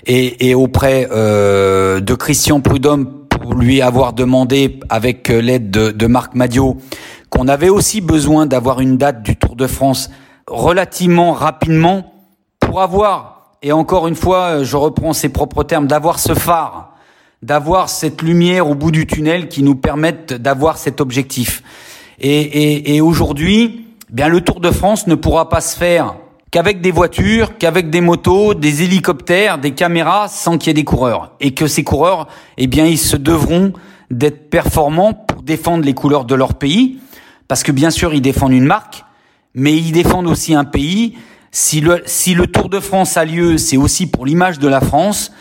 et, 0.05 0.51
et 0.51 0.55
auprès 0.55 1.09
euh, 1.12 2.01
de 2.01 2.12
Christian 2.12 2.61
Prudhomme 2.61 3.22
lui 3.51 3.83
avoir 3.83 4.13
demandé, 4.13 4.81
avec 4.89 5.31
euh, 5.31 5.41
l'aide 5.41 5.71
de, 5.71 6.07
Marc 6.07 6.35
Madio, 6.35 6.77
qu'on 7.31 7.49
avait 7.49 7.69
aussi 7.69 8.01
besoin 8.01 8.47
d'avoir 8.47 8.81
une 8.81 8.97
date 8.97 9.23
du 9.23 9.37
Tour 9.37 9.57
de 9.57 9.67
France 9.67 10.11
relativement 10.47 11.33
rapidement 11.33 12.13
pour 12.61 12.81
avoir, 12.81 13.53
et 13.63 13.73
encore 13.73 14.07
une 14.09 14.15
fois, 14.15 14.39
euh, 14.39 14.65
je 14.65 14.77
reprends 14.77 15.13
ses 15.13 15.29
propres 15.29 15.65
termes, 15.65 15.87
d'avoir 15.87 16.19
ce 16.19 16.35
phare, 16.35 16.95
d'avoir 17.43 17.89
cette 17.89 18.23
lumière 18.23 18.69
au 18.69 18.75
bout 18.75 18.91
du 18.91 19.07
tunnel 19.07 19.49
qui 19.49 19.63
nous 19.63 19.75
permette 19.75 20.33
d'avoir 20.33 20.79
cet 20.79 21.01
objectif. 21.01 21.63
Et, 22.21 22.95
et 22.95 23.01
aujourd'hui, 23.01 23.87
bien 24.11 24.29
le 24.29 24.41
Tour 24.41 24.61
de 24.61 24.71
France 24.71 25.09
ne 25.09 25.17
pourra 25.17 25.49
pas 25.49 25.61
se 25.61 25.77
faire 25.77 26.15
qu'avec 26.53 26.83
des 26.83 26.91
voitures, 26.91 27.57
qu'avec 27.57 27.88
des 27.88 28.03
motos, 28.03 28.53
des 28.55 28.83
hélicoptères, 28.83 29.59
des 29.59 29.73
caméras, 29.73 30.29
sans 30.29 30.59
qu'il 30.59 30.69
y 30.69 30.71
ait 30.71 30.75
des 30.75 30.85
coureurs. 30.85 31.33
Et 31.41 31.55
que 31.55 31.67
ces 31.67 31.83
coureurs, 31.83 32.29
eh 32.59 32.67
bien, 32.67 32.85
ils 32.85 32.99
se 32.99 33.17
devront 33.17 33.73
d'être 34.11 34.51
performants 34.51 35.15
pour 35.15 35.43
défendre 35.43 35.83
les 35.83 35.95
couleurs 35.95 36.27
de 36.27 36.35
leur 36.35 36.55
pays, 36.55 36.99
parce 37.49 37.62
que 37.62 37.73
bien 37.73 37.91
sûr, 37.91 38.12
ils 38.12 38.21
défendent 38.21 38.53
une 38.53 38.67
marque, 38.67 39.03
mais 39.55 39.75
ils 39.75 39.93
défendent 39.93 40.29
aussi 40.29 40.55
un 40.55 40.65
pays. 40.65 41.17
Si 41.51 41.81
le, 41.81 42.47
Tour 42.47 42.69
de 42.69 42.81
France 42.81 43.17
a 43.17 43.25
lieu, 43.25 43.57
c'est 43.57 43.79
aussi 43.79 44.07
pour 44.07 44.27
l'image 44.27 44.59
de 44.59 44.69
la 44.69 44.83
France. 44.83 45.33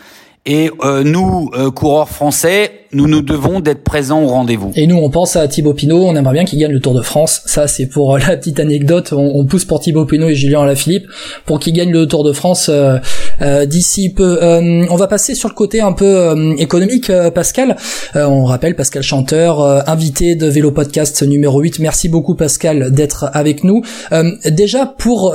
Et 0.46 0.70
euh, 0.82 1.04
nous, 1.04 1.50
euh, 1.54 1.70
coureurs 1.70 2.08
français, 2.08 2.81
nous 2.92 3.08
nous 3.08 3.22
devons 3.22 3.60
d'être 3.60 3.82
présents 3.82 4.22
au 4.22 4.28
rendez-vous. 4.28 4.72
Et 4.76 4.86
nous, 4.86 4.96
on 4.96 5.08
pense 5.08 5.36
à 5.36 5.48
Thibaut 5.48 5.72
Pinot, 5.72 6.04
on 6.04 6.14
aimerait 6.14 6.34
bien 6.34 6.44
qu'il 6.44 6.58
gagne 6.58 6.72
le 6.72 6.80
Tour 6.80 6.94
de 6.94 7.00
France. 7.00 7.42
Ça, 7.46 7.66
c'est 7.66 7.86
pour 7.86 8.14
euh, 8.14 8.18
la 8.28 8.36
petite 8.36 8.60
anecdote. 8.60 9.12
On, 9.16 9.44
pousse 9.46 9.64
pour 9.64 9.80
Thibaut 9.80 10.04
Pinot 10.04 10.28
et 10.28 10.34
Julien 10.34 10.62
Alaphilippe 10.62 11.06
pour 11.46 11.58
qu'ils 11.58 11.72
gagnent 11.72 11.92
le 11.92 12.06
Tour 12.06 12.24
de 12.24 12.32
France 12.32 12.70
d'ici 13.66 14.10
peu. 14.10 14.38
on 14.42 14.96
va 14.96 15.06
passer 15.08 15.34
sur 15.34 15.48
le 15.48 15.54
côté 15.54 15.80
un 15.80 15.92
peu 15.92 16.54
économique, 16.58 17.10
Pascal. 17.34 17.76
on 18.14 18.44
rappelle 18.44 18.76
Pascal 18.76 19.02
Chanteur, 19.02 19.60
invité 19.88 20.36
de 20.36 20.46
Vélo 20.46 20.70
Podcast 20.70 21.22
numéro 21.22 21.60
8. 21.60 21.80
Merci 21.80 22.08
beaucoup, 22.08 22.34
Pascal, 22.34 22.92
d'être 22.92 23.30
avec 23.32 23.64
nous. 23.64 23.82
déjà, 24.46 24.86
pour 24.86 25.34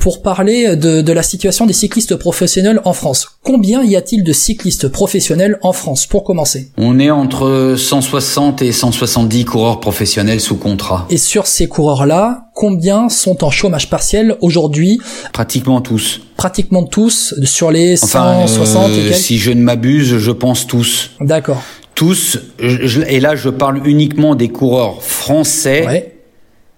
pour 0.00 0.22
parler 0.22 0.76
de, 0.76 1.00
de 1.00 1.12
la 1.12 1.22
situation 1.22 1.66
des 1.66 1.72
cyclistes 1.72 2.16
professionnels 2.16 2.80
en 2.84 2.92
France, 2.92 3.28
combien 3.44 3.84
y 3.84 3.96
a-t-il 3.96 4.24
de 4.24 4.32
cyclistes 4.32 4.88
professionnels 4.88 5.58
en 5.62 5.72
France 5.72 6.06
pour 6.06 6.24
commencer? 6.24 6.69
On 6.76 6.98
est 6.98 7.10
entre 7.10 7.74
160 7.76 8.62
et 8.62 8.72
170 8.72 9.44
coureurs 9.44 9.80
professionnels 9.80 10.40
sous 10.40 10.56
contrat. 10.56 11.06
Et 11.10 11.16
sur 11.18 11.46
ces 11.46 11.66
coureurs-là, 11.68 12.46
combien 12.54 13.08
sont 13.08 13.44
en 13.44 13.50
chômage 13.50 13.90
partiel 13.90 14.36
aujourd'hui 14.40 14.98
Pratiquement 15.32 15.80
tous. 15.80 16.20
Pratiquement 16.36 16.84
tous 16.84 17.34
sur 17.44 17.70
les 17.70 18.02
Enfin, 18.02 18.46
160 18.46 18.88
et 18.88 18.92
euh, 18.92 19.02
quelques. 19.08 19.14
si 19.16 19.38
je 19.38 19.50
ne 19.50 19.60
m'abuse, 19.62 20.16
je 20.18 20.30
pense 20.30 20.66
tous. 20.66 21.10
D'accord. 21.20 21.60
Tous, 21.94 22.38
je- 22.58 23.02
et 23.02 23.20
là 23.20 23.36
je 23.36 23.50
parle 23.50 23.86
uniquement 23.86 24.34
des 24.34 24.48
coureurs 24.48 25.02
français 25.02 25.84
Ouais. 25.86 26.19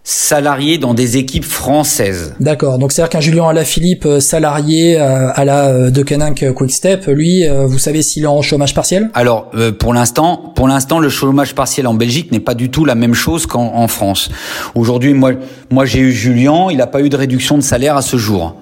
Salariés 0.04 0.78
dans 0.78 0.94
des 0.94 1.16
équipes 1.16 1.44
françaises. 1.44 2.34
D'accord. 2.40 2.78
Donc 2.78 2.92
c'est-à-dire 2.92 3.10
qu'un 3.10 3.20
Julien 3.20 3.48
Alaphilippe 3.48 4.04
euh, 4.04 4.20
salarié 4.20 4.98
euh, 4.98 5.30
à 5.32 5.44
la 5.44 5.66
euh, 5.66 5.90
de 5.90 6.02
Cananc 6.02 6.34
Quickstep, 6.34 7.06
lui, 7.06 7.44
vous 7.48 7.78
savez 7.78 8.02
s'il 8.02 8.24
est 8.24 8.26
en 8.26 8.42
chômage 8.42 8.74
partiel? 8.74 9.10
Alors 9.14 9.50
pour 9.78 9.94
l'instant, 9.94 10.52
pour 10.54 10.68
l'instant, 10.68 10.98
le 10.98 11.08
chômage 11.08 11.54
partiel 11.54 11.86
en 11.86 11.94
Belgique 11.94 12.32
n'est 12.32 12.40
pas 12.40 12.54
du 12.54 12.70
tout 12.70 12.84
la 12.84 12.94
même 12.94 13.14
chose 13.14 13.46
qu'en 13.46 13.74
en 13.74 13.88
France. 13.88 14.30
Aujourd'hui, 14.74 15.14
moi, 15.14 15.32
moi 15.70 15.84
j'ai 15.84 16.00
eu 16.00 16.12
Julien, 16.12 16.68
il 16.70 16.78
n'a 16.78 16.86
pas 16.86 17.00
eu 17.00 17.08
de 17.08 17.16
réduction 17.16 17.56
de 17.56 17.62
salaire 17.62 17.96
à 17.96 18.02
ce 18.02 18.16
jour. 18.16 18.56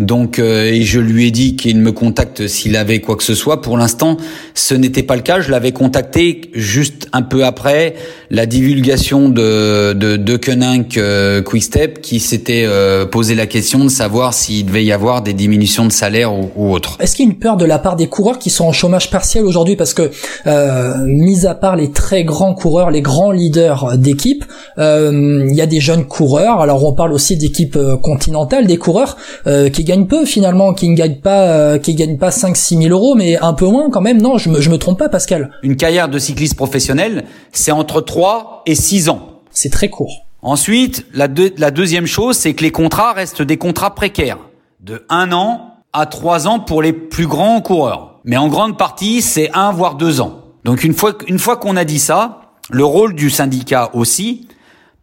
Donc, 0.00 0.38
euh, 0.38 0.64
et 0.64 0.82
je 0.82 0.98
lui 0.98 1.26
ai 1.26 1.30
dit 1.30 1.56
qu'il 1.56 1.78
me 1.78 1.92
contacte 1.92 2.46
s'il 2.48 2.74
avait 2.74 3.00
quoi 3.00 3.16
que 3.16 3.22
ce 3.22 3.34
soit. 3.34 3.60
Pour 3.60 3.76
l'instant, 3.76 4.16
ce 4.54 4.74
n'était 4.74 5.02
pas 5.02 5.14
le 5.14 5.22
cas. 5.22 5.40
Je 5.40 5.50
l'avais 5.50 5.72
contacté 5.72 6.50
juste 6.54 7.06
un 7.12 7.22
peu 7.22 7.44
après 7.44 7.94
la 8.30 8.46
divulgation 8.46 9.28
de 9.28 9.92
de, 9.92 10.16
de 10.16 10.36
Koenig, 10.36 10.98
euh, 10.98 11.42
Quickstep, 11.42 12.00
qui 12.00 12.18
s'était 12.18 12.64
euh, 12.64 13.04
posé 13.04 13.34
la 13.34 13.46
question 13.46 13.84
de 13.84 13.90
savoir 13.90 14.32
s'il 14.32 14.66
devait 14.66 14.84
y 14.84 14.92
avoir 14.92 15.22
des 15.22 15.34
diminutions 15.34 15.84
de 15.84 15.92
salaire 15.92 16.32
ou, 16.32 16.50
ou 16.56 16.72
autre. 16.72 16.96
Est-ce 17.00 17.14
qu'il 17.14 17.26
y 17.26 17.28
a 17.28 17.32
une 17.32 17.38
peur 17.38 17.56
de 17.56 17.66
la 17.66 17.78
part 17.78 17.96
des 17.96 18.06
coureurs 18.06 18.38
qui 18.38 18.50
sont 18.50 18.64
en 18.64 18.72
chômage 18.72 19.10
partiel 19.10 19.44
aujourd'hui? 19.44 19.76
Parce 19.76 19.94
que, 19.94 20.10
euh, 20.46 20.94
mis 21.04 21.46
à 21.46 21.54
part 21.54 21.76
les 21.76 21.90
très 21.90 22.24
grands 22.24 22.54
coureurs, 22.54 22.90
les 22.90 23.02
grands 23.02 23.32
leaders 23.32 23.98
d'équipe, 23.98 24.44
euh, 24.78 25.44
il 25.48 25.54
y 25.54 25.60
a 25.60 25.66
des 25.66 25.80
jeunes 25.80 26.06
coureurs. 26.06 26.60
Alors 26.60 26.84
on 26.84 26.94
parle 26.94 27.12
aussi 27.12 27.36
d'équipes 27.36 27.76
euh, 27.76 27.96
continentales, 27.96 28.66
des 28.66 28.78
coureurs 28.78 29.16
qui 29.72 29.84
gagnent 29.90 30.06
peu 30.06 30.24
finalement, 30.24 30.72
qui 30.72 30.88
ne 30.88 30.94
gagnent 30.96 31.20
pas, 31.20 31.48
euh, 31.48 31.78
qui 31.78 31.94
gagnent 31.94 32.18
pas 32.18 32.30
5-6 32.30 32.82
000 32.82 32.90
euros, 32.90 33.14
mais 33.16 33.36
un 33.38 33.52
peu 33.54 33.66
moins 33.66 33.90
quand 33.90 34.00
même. 34.00 34.20
Non, 34.22 34.38
je 34.38 34.48
me, 34.50 34.60
je 34.60 34.70
me 34.70 34.78
trompe 34.78 34.98
pas, 34.98 35.08
Pascal. 35.08 35.50
Une 35.62 35.76
carrière 35.76 36.08
de 36.08 36.18
cycliste 36.18 36.54
professionnel, 36.56 37.24
c'est 37.52 37.72
entre 37.72 38.00
3 38.00 38.62
et 38.66 38.74
6 38.74 39.08
ans. 39.08 39.40
C'est 39.50 39.70
très 39.70 39.88
court. 39.88 40.26
Ensuite, 40.42 41.04
la, 41.12 41.28
deux- 41.28 41.52
la 41.58 41.70
deuxième 41.70 42.06
chose, 42.06 42.36
c'est 42.36 42.54
que 42.54 42.62
les 42.62 42.70
contrats 42.70 43.12
restent 43.12 43.42
des 43.42 43.56
contrats 43.56 43.94
précaires, 43.94 44.38
de 44.80 45.04
1 45.08 45.32
an 45.32 45.74
à 45.92 46.06
3 46.06 46.46
ans 46.48 46.60
pour 46.60 46.82
les 46.82 46.92
plus 46.92 47.26
grands 47.26 47.60
coureurs. 47.60 48.20
Mais 48.24 48.36
en 48.36 48.48
grande 48.48 48.78
partie, 48.78 49.22
c'est 49.22 49.50
1 49.54 49.72
voire 49.72 49.96
2 49.96 50.20
ans. 50.20 50.40
Donc 50.64 50.84
une 50.84 50.94
fois, 50.94 51.12
une 51.26 51.38
fois 51.38 51.56
qu'on 51.56 51.76
a 51.76 51.84
dit 51.84 51.98
ça, 51.98 52.40
le 52.70 52.84
rôle 52.84 53.14
du 53.14 53.28
syndicat 53.30 53.90
aussi, 53.94 54.46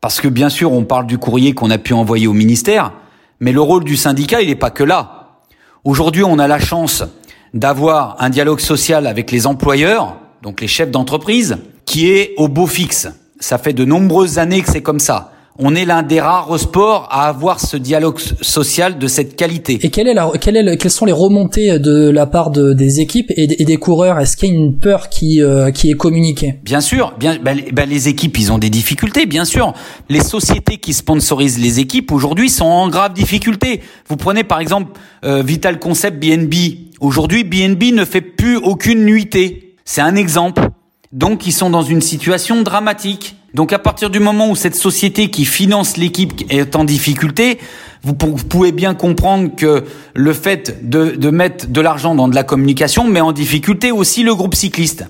parce 0.01 0.21
que 0.21 0.27
bien 0.27 0.49
sûr 0.49 0.71
on 0.71 0.83
parle 0.85 1.07
du 1.07 1.17
courrier 1.17 1.53
qu'on 1.53 1.69
a 1.71 1.77
pu 1.77 1.93
envoyer 1.93 2.27
au 2.27 2.33
ministère, 2.33 2.93
mais 3.39 3.51
le 3.51 3.61
rôle 3.61 3.83
du 3.83 3.95
syndicat, 3.95 4.41
il 4.41 4.47
n'est 4.47 4.55
pas 4.55 4.71
que 4.71 4.83
là. 4.83 5.39
Aujourd'hui, 5.83 6.23
on 6.23 6.39
a 6.39 6.47
la 6.47 6.59
chance 6.59 7.03
d'avoir 7.53 8.15
un 8.19 8.29
dialogue 8.29 8.59
social 8.59 9.07
avec 9.07 9.31
les 9.31 9.47
employeurs, 9.47 10.17
donc 10.41 10.61
les 10.61 10.67
chefs 10.67 10.91
d'entreprise, 10.91 11.57
qui 11.85 12.09
est 12.11 12.33
au 12.37 12.47
beau 12.47 12.67
fixe. 12.67 13.07
Ça 13.39 13.57
fait 13.57 13.73
de 13.73 13.85
nombreuses 13.85 14.39
années 14.39 14.61
que 14.61 14.69
c'est 14.69 14.81
comme 14.81 14.99
ça. 14.99 15.31
On 15.59 15.73
est 15.73 15.85
l'un 15.85 16.03
des 16.03 16.21
rares 16.21 16.59
sports 16.59 17.07
à 17.09 17.27
avoir 17.27 17.59
ce 17.59 17.77
dialogue 17.77 18.19
social 18.41 18.99
de 18.99 19.07
cette 19.07 19.35
qualité. 19.35 19.79
Et 19.81 19.89
quelle 19.89 20.07
est 20.07 20.13
la, 20.13 20.31
quelle 20.39 20.55
est 20.55 20.61
le- 20.61 20.75
quelles 20.75 20.91
sont 20.91 21.05
les 21.05 21.11
remontées 21.11 21.79
de 21.79 22.09
la 22.11 22.27
part 22.27 22.51
de, 22.51 22.73
des 22.73 22.99
équipes 22.99 23.31
et, 23.35 23.47
des- 23.47 23.55
et 23.57 23.65
des 23.65 23.77
coureurs? 23.77 24.19
Est-ce 24.19 24.37
qu'il 24.37 24.49
y 24.49 24.51
a 24.51 24.55
une 24.55 24.77
peur 24.77 25.09
qui, 25.09 25.41
euh, 25.41 25.71
qui 25.71 25.89
est 25.89 25.95
communiquée? 25.95 26.59
Bien 26.63 26.79
sûr, 26.79 27.13
bien, 27.19 27.37
ben, 27.41 27.55
les- 27.57 27.71
ben, 27.71 27.89
les 27.89 28.07
équipes, 28.07 28.37
ils 28.37 28.51
ont 28.51 28.59
des 28.59 28.69
difficultés, 28.69 29.25
bien 29.25 29.45
sûr. 29.45 29.73
Les 30.09 30.21
sociétés 30.21 30.77
qui 30.77 30.93
sponsorisent 30.93 31.57
les 31.59 31.79
équipes 31.79 32.11
aujourd'hui 32.11 32.49
sont 32.49 32.65
en 32.65 32.87
grave 32.89 33.13
difficulté. 33.13 33.81
Vous 34.09 34.15
prenez 34.17 34.43
par 34.43 34.59
exemple 34.59 34.91
euh, 35.25 35.41
Vital 35.41 35.79
Concept 35.79 36.19
BNB. 36.23 36.53
Aujourd'hui, 36.99 37.43
BNB 37.43 37.93
ne 37.95 38.05
fait 38.05 38.21
plus 38.21 38.57
aucune 38.57 39.05
nuitée. 39.05 39.73
C'est 39.85 40.01
un 40.01 40.15
exemple. 40.15 40.69
Donc, 41.13 41.47
ils 41.47 41.51
sont 41.53 41.69
dans 41.71 41.81
une 41.81 42.01
situation 42.01 42.61
dramatique. 42.61 43.36
Donc, 43.53 43.73
à 43.73 43.79
partir 43.79 44.09
du 44.09 44.19
moment 44.19 44.49
où 44.49 44.55
cette 44.55 44.75
société 44.75 45.29
qui 45.29 45.45
finance 45.45 45.97
l'équipe 45.97 46.43
est 46.49 46.75
en 46.75 46.83
difficulté, 46.83 47.59
vous, 48.03 48.13
pou- 48.13 48.35
vous 48.35 48.45
pouvez 48.45 48.71
bien 48.71 48.93
comprendre 48.93 49.55
que 49.55 49.85
le 50.13 50.33
fait 50.33 50.87
de, 50.87 51.29
mettre 51.29 51.67
de 51.67 51.81
l'argent 51.81 52.13
dans 52.13 52.27
de 52.27 52.35
la 52.35 52.43
communication 52.43 53.05
met 53.05 53.21
en 53.21 53.31
difficulté 53.31 53.91
aussi 53.91 54.23
le 54.23 54.35
groupe 54.35 54.53
cycliste. 54.53 55.05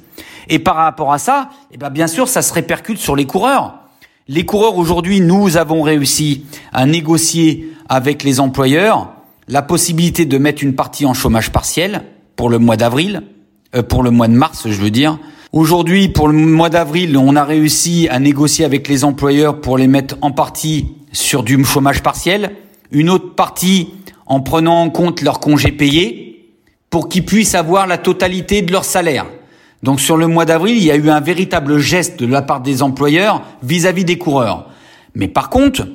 Et 0.50 0.60
par 0.60 0.76
rapport 0.76 1.12
à 1.12 1.18
ça, 1.18 1.50
eh 1.72 1.78
ben 1.78 1.90
bien 1.90 2.08
sûr, 2.08 2.28
ça 2.28 2.42
se 2.42 2.54
répercute 2.54 3.00
sur 3.00 3.16
les 3.16 3.26
coureurs. 3.26 3.80
Les 4.30 4.46
coureurs 4.46 4.78
aujourd'hui, 4.78 5.20
nous 5.20 5.58
avons 5.58 5.82
réussi 5.82 6.46
à 6.72 6.86
négocier 6.86 7.70
avec 7.90 8.24
les 8.24 8.40
employeurs 8.40 9.10
la 9.50 9.62
possibilité 9.62 10.26
de 10.26 10.38
mettre 10.38 10.64
une 10.64 10.76
partie 10.76 11.06
en 11.06 11.14
chômage 11.14 11.52
partiel 11.52 12.04
pour 12.36 12.50
le 12.50 12.60
mois 12.60 12.78
d'avril, 12.78 13.24
euh, 13.76 13.84
pour 13.84 14.04
le 14.04 14.12
mois 14.12 14.28
de 14.28 14.34
mars, 14.34 14.64
je 14.70 14.76
veux 14.82 14.92
dire. 14.92 15.18
Aujourd'hui, 15.54 16.10
pour 16.10 16.28
le 16.28 16.34
mois 16.34 16.70
d'avril, 16.70 17.18
on 17.18 17.38
a 17.38 17.46
réussi 17.46 18.10
à 18.10 18.20
négocier 18.20 18.66
avec 18.66 18.90
les 18.90 19.06
employeurs 19.06 19.62
pour 19.62 19.78
les 19.78 19.88
mettre 19.88 20.18
en 20.22 20.32
partie 20.32 20.88
sur 21.14 21.42
du 21.44 21.64
chômage 21.64 22.04
partiel, 22.04 22.52
une 22.92 23.10
autre 23.10 23.34
partie 23.34 23.94
en 24.26 24.42
prenant 24.42 24.82
en 24.82 24.90
compte 24.90 25.22
leurs 25.22 25.40
congés 25.40 25.72
payés 25.72 26.54
pour 26.90 27.08
qu'ils 27.08 27.24
puissent 27.24 27.56
avoir 27.56 27.88
la 27.88 27.98
totalité 27.98 28.62
de 28.62 28.74
leur 28.74 28.84
salaire. 28.84 29.26
Donc 29.84 30.02
sur 30.02 30.18
le 30.18 30.28
mois 30.28 30.44
d'avril, 30.44 30.76
il 30.76 30.84
y 30.84 30.92
a 30.92 30.98
eu 30.98 31.10
un 31.10 31.22
véritable 31.22 31.80
geste 31.80 32.20
de 32.20 32.28
la 32.28 32.42
part 32.42 32.60
des 32.60 32.84
employeurs 32.84 33.42
vis-à-vis 33.64 34.04
des 34.04 34.18
coureurs. 34.18 34.70
Mais 35.16 35.30
par 35.30 35.50
contre, 35.50 35.88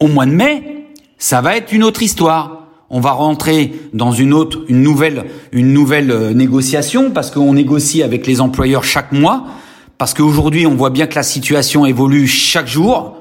au 0.00 0.08
mois 0.08 0.24
de 0.24 0.30
mai, 0.30 0.86
ça 1.18 1.42
va 1.42 1.56
être 1.56 1.72
une 1.72 1.84
autre 1.84 2.02
histoire. 2.02 2.55
On 2.88 3.00
va 3.00 3.10
rentrer 3.10 3.72
dans 3.94 4.12
une 4.12 4.32
autre, 4.32 4.60
une 4.68 4.82
nouvelle, 4.82 5.24
une 5.52 5.72
nouvelle 5.72 6.10
euh, 6.10 6.32
négociation 6.32 7.10
parce 7.10 7.30
qu'on 7.30 7.54
négocie 7.54 8.02
avec 8.02 8.26
les 8.26 8.40
employeurs 8.40 8.84
chaque 8.84 9.12
mois. 9.12 9.44
Parce 9.98 10.14
qu'aujourd'hui, 10.14 10.66
on 10.66 10.74
voit 10.74 10.90
bien 10.90 11.06
que 11.06 11.14
la 11.14 11.22
situation 11.22 11.86
évolue 11.86 12.26
chaque 12.28 12.68
jour. 12.68 13.16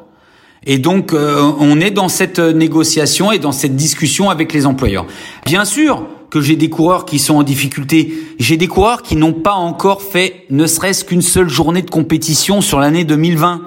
Et 0.68 0.78
donc, 0.78 1.14
euh, 1.14 1.52
on 1.60 1.80
est 1.80 1.92
dans 1.92 2.10
cette 2.10 2.40
négociation 2.40 3.32
et 3.32 3.40
dans 3.40 3.52
cette 3.52 3.76
discussion 3.76 4.30
avec 4.30 4.54
les 4.54 4.66
employeurs. 4.66 5.06
Bien 5.46 5.66
sûr 5.66 6.06
que 6.30 6.42
j'ai 6.42 6.56
des 6.56 6.70
coureurs 6.70 7.06
qui 7.06 7.18
sont 7.18 7.36
en 7.36 7.44
difficulté. 7.44 8.14
J'ai 8.40 8.58
des 8.58 8.68
coureurs 8.68 9.02
qui 9.02 9.16
n'ont 9.16 9.34
pas 9.34 9.54
encore 9.54 10.02
fait 10.02 10.46
ne 10.50 10.68
serait-ce 10.68 11.06
qu'une 11.06 11.22
seule 11.22 11.50
journée 11.50 11.82
de 11.82 11.90
compétition 11.90 12.62
sur 12.62 12.80
l'année 12.80 13.06
2020. 13.06 13.62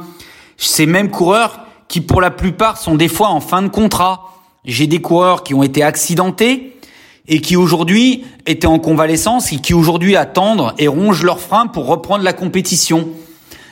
Ces 0.58 0.86
mêmes 0.86 1.10
coureurs 1.10 1.60
qui, 1.88 2.00
pour 2.00 2.20
la 2.20 2.30
plupart, 2.30 2.76
sont 2.76 2.94
des 2.94 3.08
fois 3.08 3.28
en 3.28 3.40
fin 3.40 3.62
de 3.62 3.68
contrat. 3.68 4.37
J'ai 4.64 4.86
des 4.86 5.00
coureurs 5.00 5.44
qui 5.44 5.54
ont 5.54 5.62
été 5.62 5.82
accidentés 5.82 6.76
et 7.28 7.40
qui 7.40 7.56
aujourd'hui 7.56 8.24
étaient 8.46 8.66
en 8.66 8.78
convalescence 8.78 9.52
et 9.52 9.56
qui 9.56 9.74
aujourd'hui 9.74 10.16
attendent 10.16 10.72
et 10.78 10.88
rongent 10.88 11.24
leurs 11.24 11.40
freins 11.40 11.66
pour 11.66 11.86
reprendre 11.86 12.24
la 12.24 12.32
compétition. 12.32 13.08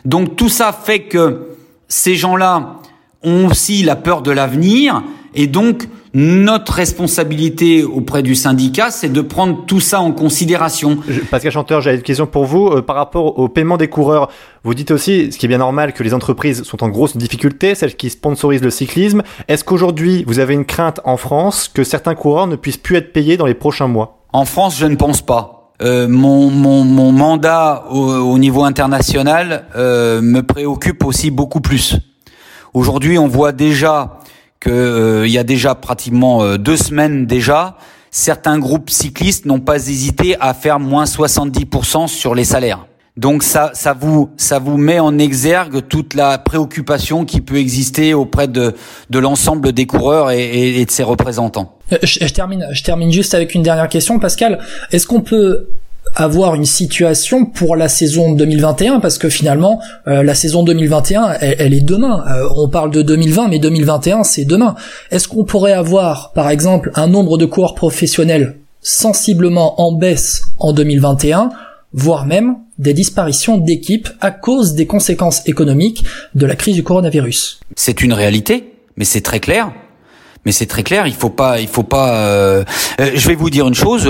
Donc 0.04 0.36
tout 0.36 0.48
ça 0.48 0.72
fait 0.72 1.00
que 1.00 1.56
ces 1.88 2.14
gens-là 2.14 2.80
ont 3.22 3.48
aussi 3.48 3.82
la 3.82 3.96
peur 3.96 4.22
de 4.22 4.30
l'avenir 4.30 5.02
et 5.34 5.46
donc 5.46 5.88
notre 6.18 6.72
responsabilité 6.72 7.84
auprès 7.84 8.22
du 8.22 8.34
syndicat, 8.34 8.90
c'est 8.90 9.10
de 9.10 9.20
prendre 9.20 9.66
tout 9.66 9.80
ça 9.80 10.00
en 10.00 10.12
considération. 10.12 10.96
Je- 11.06 11.20
Pascal 11.20 11.52
Chanteur, 11.52 11.82
j'avais 11.82 11.96
une 11.98 12.02
question 12.02 12.26
pour 12.26 12.46
vous. 12.46 12.68
Euh, 12.68 12.80
par 12.80 12.96
rapport 12.96 13.38
au 13.38 13.48
paiement 13.50 13.76
des 13.76 13.88
coureurs, 13.88 14.30
vous 14.64 14.72
dites 14.72 14.90
aussi, 14.92 15.30
ce 15.30 15.36
qui 15.36 15.44
est 15.44 15.48
bien 15.48 15.58
normal, 15.58 15.92
que 15.92 16.02
les 16.02 16.14
entreprises 16.14 16.62
sont 16.62 16.82
en 16.82 16.88
grosse 16.88 17.18
difficulté, 17.18 17.74
celles 17.74 17.96
qui 17.96 18.08
sponsorisent 18.08 18.62
le 18.62 18.70
cyclisme. 18.70 19.22
Est-ce 19.46 19.62
qu'aujourd'hui, 19.62 20.24
vous 20.26 20.38
avez 20.38 20.54
une 20.54 20.64
crainte 20.64 21.00
en 21.04 21.18
France 21.18 21.68
que 21.68 21.84
certains 21.84 22.14
coureurs 22.14 22.46
ne 22.46 22.56
puissent 22.56 22.78
plus 22.78 22.96
être 22.96 23.12
payés 23.12 23.36
dans 23.36 23.46
les 23.46 23.52
prochains 23.54 23.86
mois? 23.86 24.22
En 24.32 24.46
France, 24.46 24.78
je 24.78 24.86
ne 24.86 24.96
pense 24.96 25.20
pas. 25.20 25.74
Euh, 25.82 26.08
mon, 26.08 26.48
mon, 26.50 26.82
mon 26.84 27.12
mandat 27.12 27.84
au, 27.90 27.98
au 28.00 28.38
niveau 28.38 28.64
international 28.64 29.66
euh, 29.76 30.22
me 30.22 30.40
préoccupe 30.40 31.04
aussi 31.04 31.30
beaucoup 31.30 31.60
plus. 31.60 31.98
Aujourd'hui, 32.72 33.18
on 33.18 33.28
voit 33.28 33.52
déjà 33.52 34.18
que 34.66 34.72
euh, 34.72 35.26
il 35.26 35.32
y 35.32 35.38
a 35.38 35.44
déjà 35.44 35.74
pratiquement 35.76 36.42
euh, 36.42 36.56
deux 36.58 36.76
semaines 36.76 37.24
déjà, 37.26 37.76
certains 38.10 38.58
groupes 38.58 38.90
cyclistes 38.90 39.46
n'ont 39.46 39.60
pas 39.60 39.76
hésité 39.76 40.36
à 40.40 40.54
faire 40.54 40.80
moins 40.80 41.04
70% 41.04 42.08
sur 42.08 42.34
les 42.34 42.44
salaires. 42.44 42.86
Donc 43.16 43.42
ça, 43.44 43.70
ça 43.74 43.94
vous, 43.94 44.28
ça 44.36 44.58
vous 44.58 44.76
met 44.76 44.98
en 45.00 45.18
exergue 45.18 45.86
toute 45.88 46.14
la 46.14 46.36
préoccupation 46.36 47.24
qui 47.24 47.40
peut 47.40 47.56
exister 47.56 48.12
auprès 48.12 48.48
de, 48.48 48.74
de 49.08 49.18
l'ensemble 49.18 49.72
des 49.72 49.86
coureurs 49.86 50.30
et, 50.32 50.42
et- 50.44 50.80
et 50.80 50.84
de 50.84 50.90
ses 50.90 51.02
représentants. 51.04 51.78
Euh, 51.92 51.98
je, 52.02 52.18
je 52.26 52.32
termine, 52.32 52.66
je 52.72 52.82
termine 52.82 53.10
juste 53.12 53.32
avec 53.34 53.54
une 53.54 53.62
dernière 53.62 53.88
question, 53.88 54.18
Pascal. 54.18 54.58
Est-ce 54.92 55.06
qu'on 55.06 55.22
peut 55.22 55.68
avoir 56.14 56.54
une 56.54 56.64
situation 56.64 57.44
pour 57.44 57.76
la 57.76 57.88
saison 57.88 58.32
2021 58.32 59.00
parce 59.00 59.18
que 59.18 59.28
finalement 59.28 59.80
euh, 60.06 60.22
la 60.22 60.34
saison 60.34 60.62
2021 60.62 61.36
elle, 61.40 61.56
elle 61.58 61.74
est 61.74 61.80
demain 61.80 62.24
Euh, 62.28 62.48
on 62.56 62.68
parle 62.68 62.90
de 62.90 63.02
2020 63.02 63.48
mais 63.48 63.58
2021 63.58 64.24
c'est 64.24 64.44
demain 64.44 64.74
est-ce 65.10 65.28
qu'on 65.28 65.44
pourrait 65.44 65.72
avoir 65.72 66.32
par 66.32 66.48
exemple 66.48 66.90
un 66.94 67.06
nombre 67.06 67.38
de 67.38 67.46
coureurs 67.46 67.74
professionnels 67.74 68.56
sensiblement 68.80 69.80
en 69.80 69.92
baisse 69.92 70.42
en 70.58 70.72
2021 70.72 71.50
voire 71.92 72.26
même 72.26 72.56
des 72.78 72.92
disparitions 72.92 73.58
d'équipes 73.58 74.08
à 74.20 74.30
cause 74.30 74.74
des 74.74 74.86
conséquences 74.86 75.46
économiques 75.46 76.04
de 76.34 76.46
la 76.46 76.54
crise 76.54 76.74
du 76.74 76.82
coronavirus? 76.82 77.60
C'est 77.74 78.02
une 78.02 78.12
réalité, 78.12 78.74
mais 78.96 79.04
c'est 79.04 79.22
très 79.22 79.40
clair. 79.40 79.72
Mais 80.44 80.52
c'est 80.52 80.66
très 80.66 80.84
clair, 80.84 81.08
il 81.08 81.14
faut 81.14 81.30
pas, 81.30 81.58
il 81.58 81.66
faut 81.66 81.82
pas. 81.82 82.18
Euh, 82.18 82.64
euh, 83.00 83.10
je 83.14 83.26
vais 83.26 83.34
vous 83.34 83.50
dire 83.50 83.66
une 83.66 83.74
chose. 83.74 84.04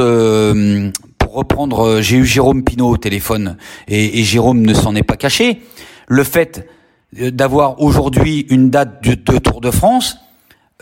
Euh, 1.36 1.40
reprendre, 1.40 2.00
j'ai 2.00 2.16
eu 2.16 2.24
Jérôme 2.24 2.64
Pinault 2.64 2.88
au 2.88 2.96
téléphone 2.96 3.56
et, 3.88 4.20
et 4.20 4.24
Jérôme 4.24 4.62
ne 4.62 4.74
s'en 4.74 4.94
est 4.94 5.02
pas 5.02 5.16
caché. 5.16 5.60
Le 6.08 6.24
fait 6.24 6.68
d'avoir 7.12 7.80
aujourd'hui 7.80 8.46
une 8.50 8.70
date 8.70 9.02
de, 9.04 9.14
de 9.14 9.38
Tour 9.38 9.60
de 9.60 9.70
France, 9.70 10.18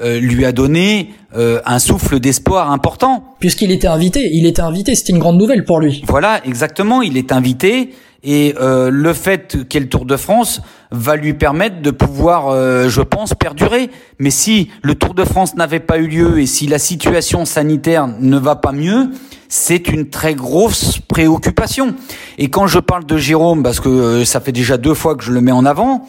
euh, 0.01 0.19
lui 0.19 0.45
a 0.45 0.53
donné 0.53 1.11
euh, 1.37 1.61
un 1.67 1.79
souffle 1.79 2.19
d'espoir 2.19 2.71
important. 2.73 3.37
Puisqu'il 3.39 3.71
était 3.71 3.87
invité, 3.87 4.31
il 4.33 4.47
était 4.47 4.63
invité, 4.63 4.95
c'était 4.95 5.13
une 5.13 5.21
grande 5.21 5.39
nouvelle 5.39 5.65
pour 5.65 5.81
lui. 5.81 6.03
Voilà, 6.07 6.45
exactement, 6.45 7.03
il 7.03 7.17
est 7.17 7.31
invité 7.31 7.91
et 8.25 8.55
euh, 8.61 8.91
le 8.91 9.13
fait 9.13 9.69
qu'est 9.69 9.81
le 9.81 9.89
Tour 9.89 10.07
de 10.07 10.17
France 10.17 10.63
va 10.91 11.17
lui 11.17 11.35
permettre 11.35 11.83
de 11.83 11.91
pouvoir, 11.91 12.53
je 12.89 13.01
pense, 13.01 13.35
perdurer. 13.35 13.91
Mais 14.21 14.31
si 14.31 14.71
le 14.83 14.95
Tour 14.95 15.15
de 15.15 15.25
France 15.25 15.57
n'avait 15.57 15.81
pas 15.81 15.99
eu 15.99 16.07
lieu 16.07 16.39
et 16.39 16.47
si 16.47 16.69
la 16.69 16.79
situation 16.79 17.45
sanitaire 17.45 18.07
ne 18.21 18.39
va 18.39 18.55
pas 18.55 18.71
mieux, 18.71 19.11
c'est 19.49 19.89
une 19.89 20.09
très 20.09 20.35
grosse 20.35 20.99
préoccupation. 21.01 21.95
Et 22.39 22.49
quand 22.49 22.69
je 22.69 22.79
parle 22.79 23.07
de 23.07 23.17
Jérôme, 23.17 23.65
parce 23.65 23.81
que 23.81 24.25
ça 24.25 24.41
fait 24.41 24.53
déjà 24.53 24.77
deux 24.77 24.95
fois 24.95 25.17
que 25.17 25.25
je 25.25 25.33
le 25.33 25.41
mets 25.41 25.53
en 25.53 25.65
avant, 25.65 26.07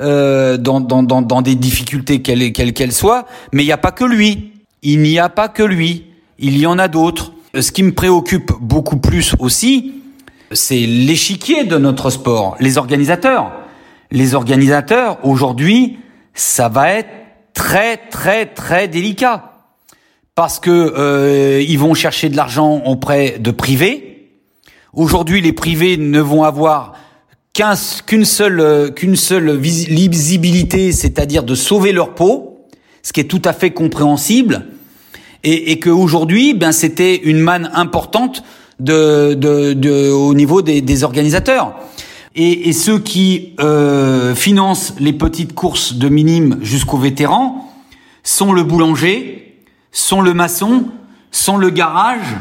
euh, 0.00 0.56
dans, 0.56 0.80
dans, 0.80 1.04
dans, 1.04 1.22
dans, 1.22 1.40
des 1.40 1.54
difficultés 1.54 2.20
quelles 2.20 2.52
qu'elles 2.52 2.92
soient, 2.92 3.26
mais 3.52 3.62
il 3.62 3.66
n'y 3.66 3.72
a 3.72 3.78
pas 3.78 3.92
que 3.92 4.04
lui. 4.04 4.52
Il 4.82 5.02
n'y 5.02 5.20
a 5.20 5.28
pas 5.28 5.48
que 5.48 5.62
lui. 5.62 6.06
Il 6.40 6.58
y 6.58 6.66
en 6.66 6.80
a 6.80 6.88
d'autres. 6.88 7.32
Ce 7.58 7.70
qui 7.70 7.84
me 7.84 7.92
préoccupe 7.92 8.50
beaucoup 8.60 8.96
plus 8.96 9.36
aussi, 9.38 10.02
c'est 10.54 10.86
l'échiquier 10.86 11.64
de 11.64 11.76
notre 11.76 12.10
sport, 12.10 12.56
les 12.60 12.78
organisateurs. 12.78 13.52
Les 14.10 14.34
organisateurs, 14.34 15.18
aujourd'hui, 15.24 15.98
ça 16.34 16.68
va 16.68 16.92
être 16.92 17.10
très 17.52 17.96
très 17.96 18.46
très 18.46 18.88
délicat 18.88 19.52
parce 20.34 20.58
que 20.58 20.70
euh, 20.70 21.62
ils 21.66 21.78
vont 21.78 21.94
chercher 21.94 22.28
de 22.28 22.36
l'argent 22.36 22.82
auprès 22.86 23.38
de 23.38 23.50
privés. 23.50 24.30
Aujourd'hui, 24.92 25.40
les 25.40 25.52
privés 25.52 25.96
ne 25.96 26.20
vont 26.20 26.42
avoir 26.42 26.94
qu'une 28.06 28.24
seule 28.24 28.60
euh, 28.60 28.90
qu'une 28.90 29.16
seule 29.16 29.56
visibilité, 29.56 30.92
c'est-à-dire 30.92 31.44
de 31.44 31.54
sauver 31.54 31.92
leur 31.92 32.14
peau, 32.14 32.66
ce 33.02 33.12
qui 33.12 33.20
est 33.20 33.24
tout 33.24 33.42
à 33.44 33.52
fait 33.52 33.70
compréhensible, 33.70 34.66
et, 35.44 35.72
et 35.72 35.78
qu'aujourd'hui, 35.78 36.54
ben 36.54 36.72
c'était 36.72 37.16
une 37.16 37.38
manne 37.38 37.70
importante 37.74 38.42
de, 38.84 39.34
de, 39.34 40.10
au 40.10 40.34
niveau 40.34 40.62
des, 40.62 41.04
organisateurs. 41.04 41.74
Et, 42.34 42.68
et, 42.68 42.72
ceux 42.72 42.98
qui 42.98 43.54
euh, 43.60 44.34
financent 44.34 44.94
les 44.98 45.12
petites 45.12 45.54
courses 45.54 45.94
de 45.94 46.08
minimes 46.08 46.58
jusqu'aux 46.62 46.98
vétérans 46.98 47.70
sont 48.22 48.52
le 48.52 48.64
boulanger, 48.64 49.60
sont 49.92 50.20
le 50.20 50.34
maçon, 50.34 50.86
sont 51.30 51.56
le 51.56 51.70
garage, 51.70 52.36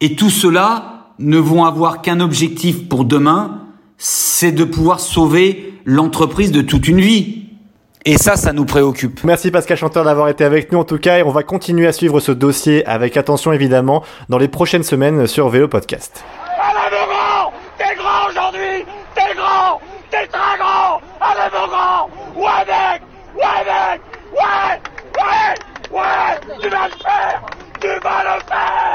et 0.00 0.16
tout 0.16 0.30
cela 0.30 1.12
ne 1.18 1.38
vont 1.38 1.64
avoir 1.64 2.02
qu'un 2.02 2.20
objectif 2.20 2.88
pour 2.88 3.04
demain, 3.04 3.62
c'est 3.98 4.52
de 4.52 4.64
pouvoir 4.64 5.00
sauver 5.00 5.74
l'entreprise 5.84 6.50
de 6.52 6.62
toute 6.62 6.88
une 6.88 7.00
vie. 7.00 7.41
Et 8.04 8.18
ça, 8.18 8.34
ça 8.36 8.52
nous 8.52 8.64
préoccupe. 8.64 9.22
Merci 9.22 9.52
Pascal 9.52 9.76
Chanteur 9.76 10.04
d'avoir 10.04 10.28
été 10.28 10.44
avec 10.44 10.72
nous 10.72 10.80
en 10.80 10.84
tout 10.84 10.98
cas 10.98 11.18
et 11.18 11.22
on 11.22 11.30
va 11.30 11.44
continuer 11.44 11.86
à 11.86 11.92
suivre 11.92 12.18
ce 12.18 12.32
dossier 12.32 12.84
avec 12.86 13.16
attention 13.16 13.52
évidemment 13.52 14.02
dans 14.28 14.38
les 14.38 14.48
prochaines 14.48 14.82
semaines 14.82 15.28
sur 15.28 15.48
Vélo 15.48 15.68
Podcast. 15.68 16.24
Allez 16.60 16.96
mon 16.96 17.06
grand 17.06 17.52
T'es 17.78 17.94
grand 17.94 18.28
aujourd'hui 18.28 18.84
T'es 19.14 19.34
grand 19.36 19.80
T'es 20.10 20.26
très 20.26 20.58
grand 20.58 21.00
Allez 21.20 21.50
mon 21.54 21.68
grand 21.68 22.10
Ouais 22.34 22.64
mec 22.66 23.02
Ouais 23.36 23.64
mec 23.66 24.00
Ouais 24.32 24.80
Ouais 25.22 26.00
Ouais 26.00 26.58
Tu 26.60 26.68
vas 26.68 26.88
le 26.88 26.94
faire 26.94 27.42
Tu 27.80 27.86
vas 27.86 28.24
le 28.24 28.40
faire 28.48 28.91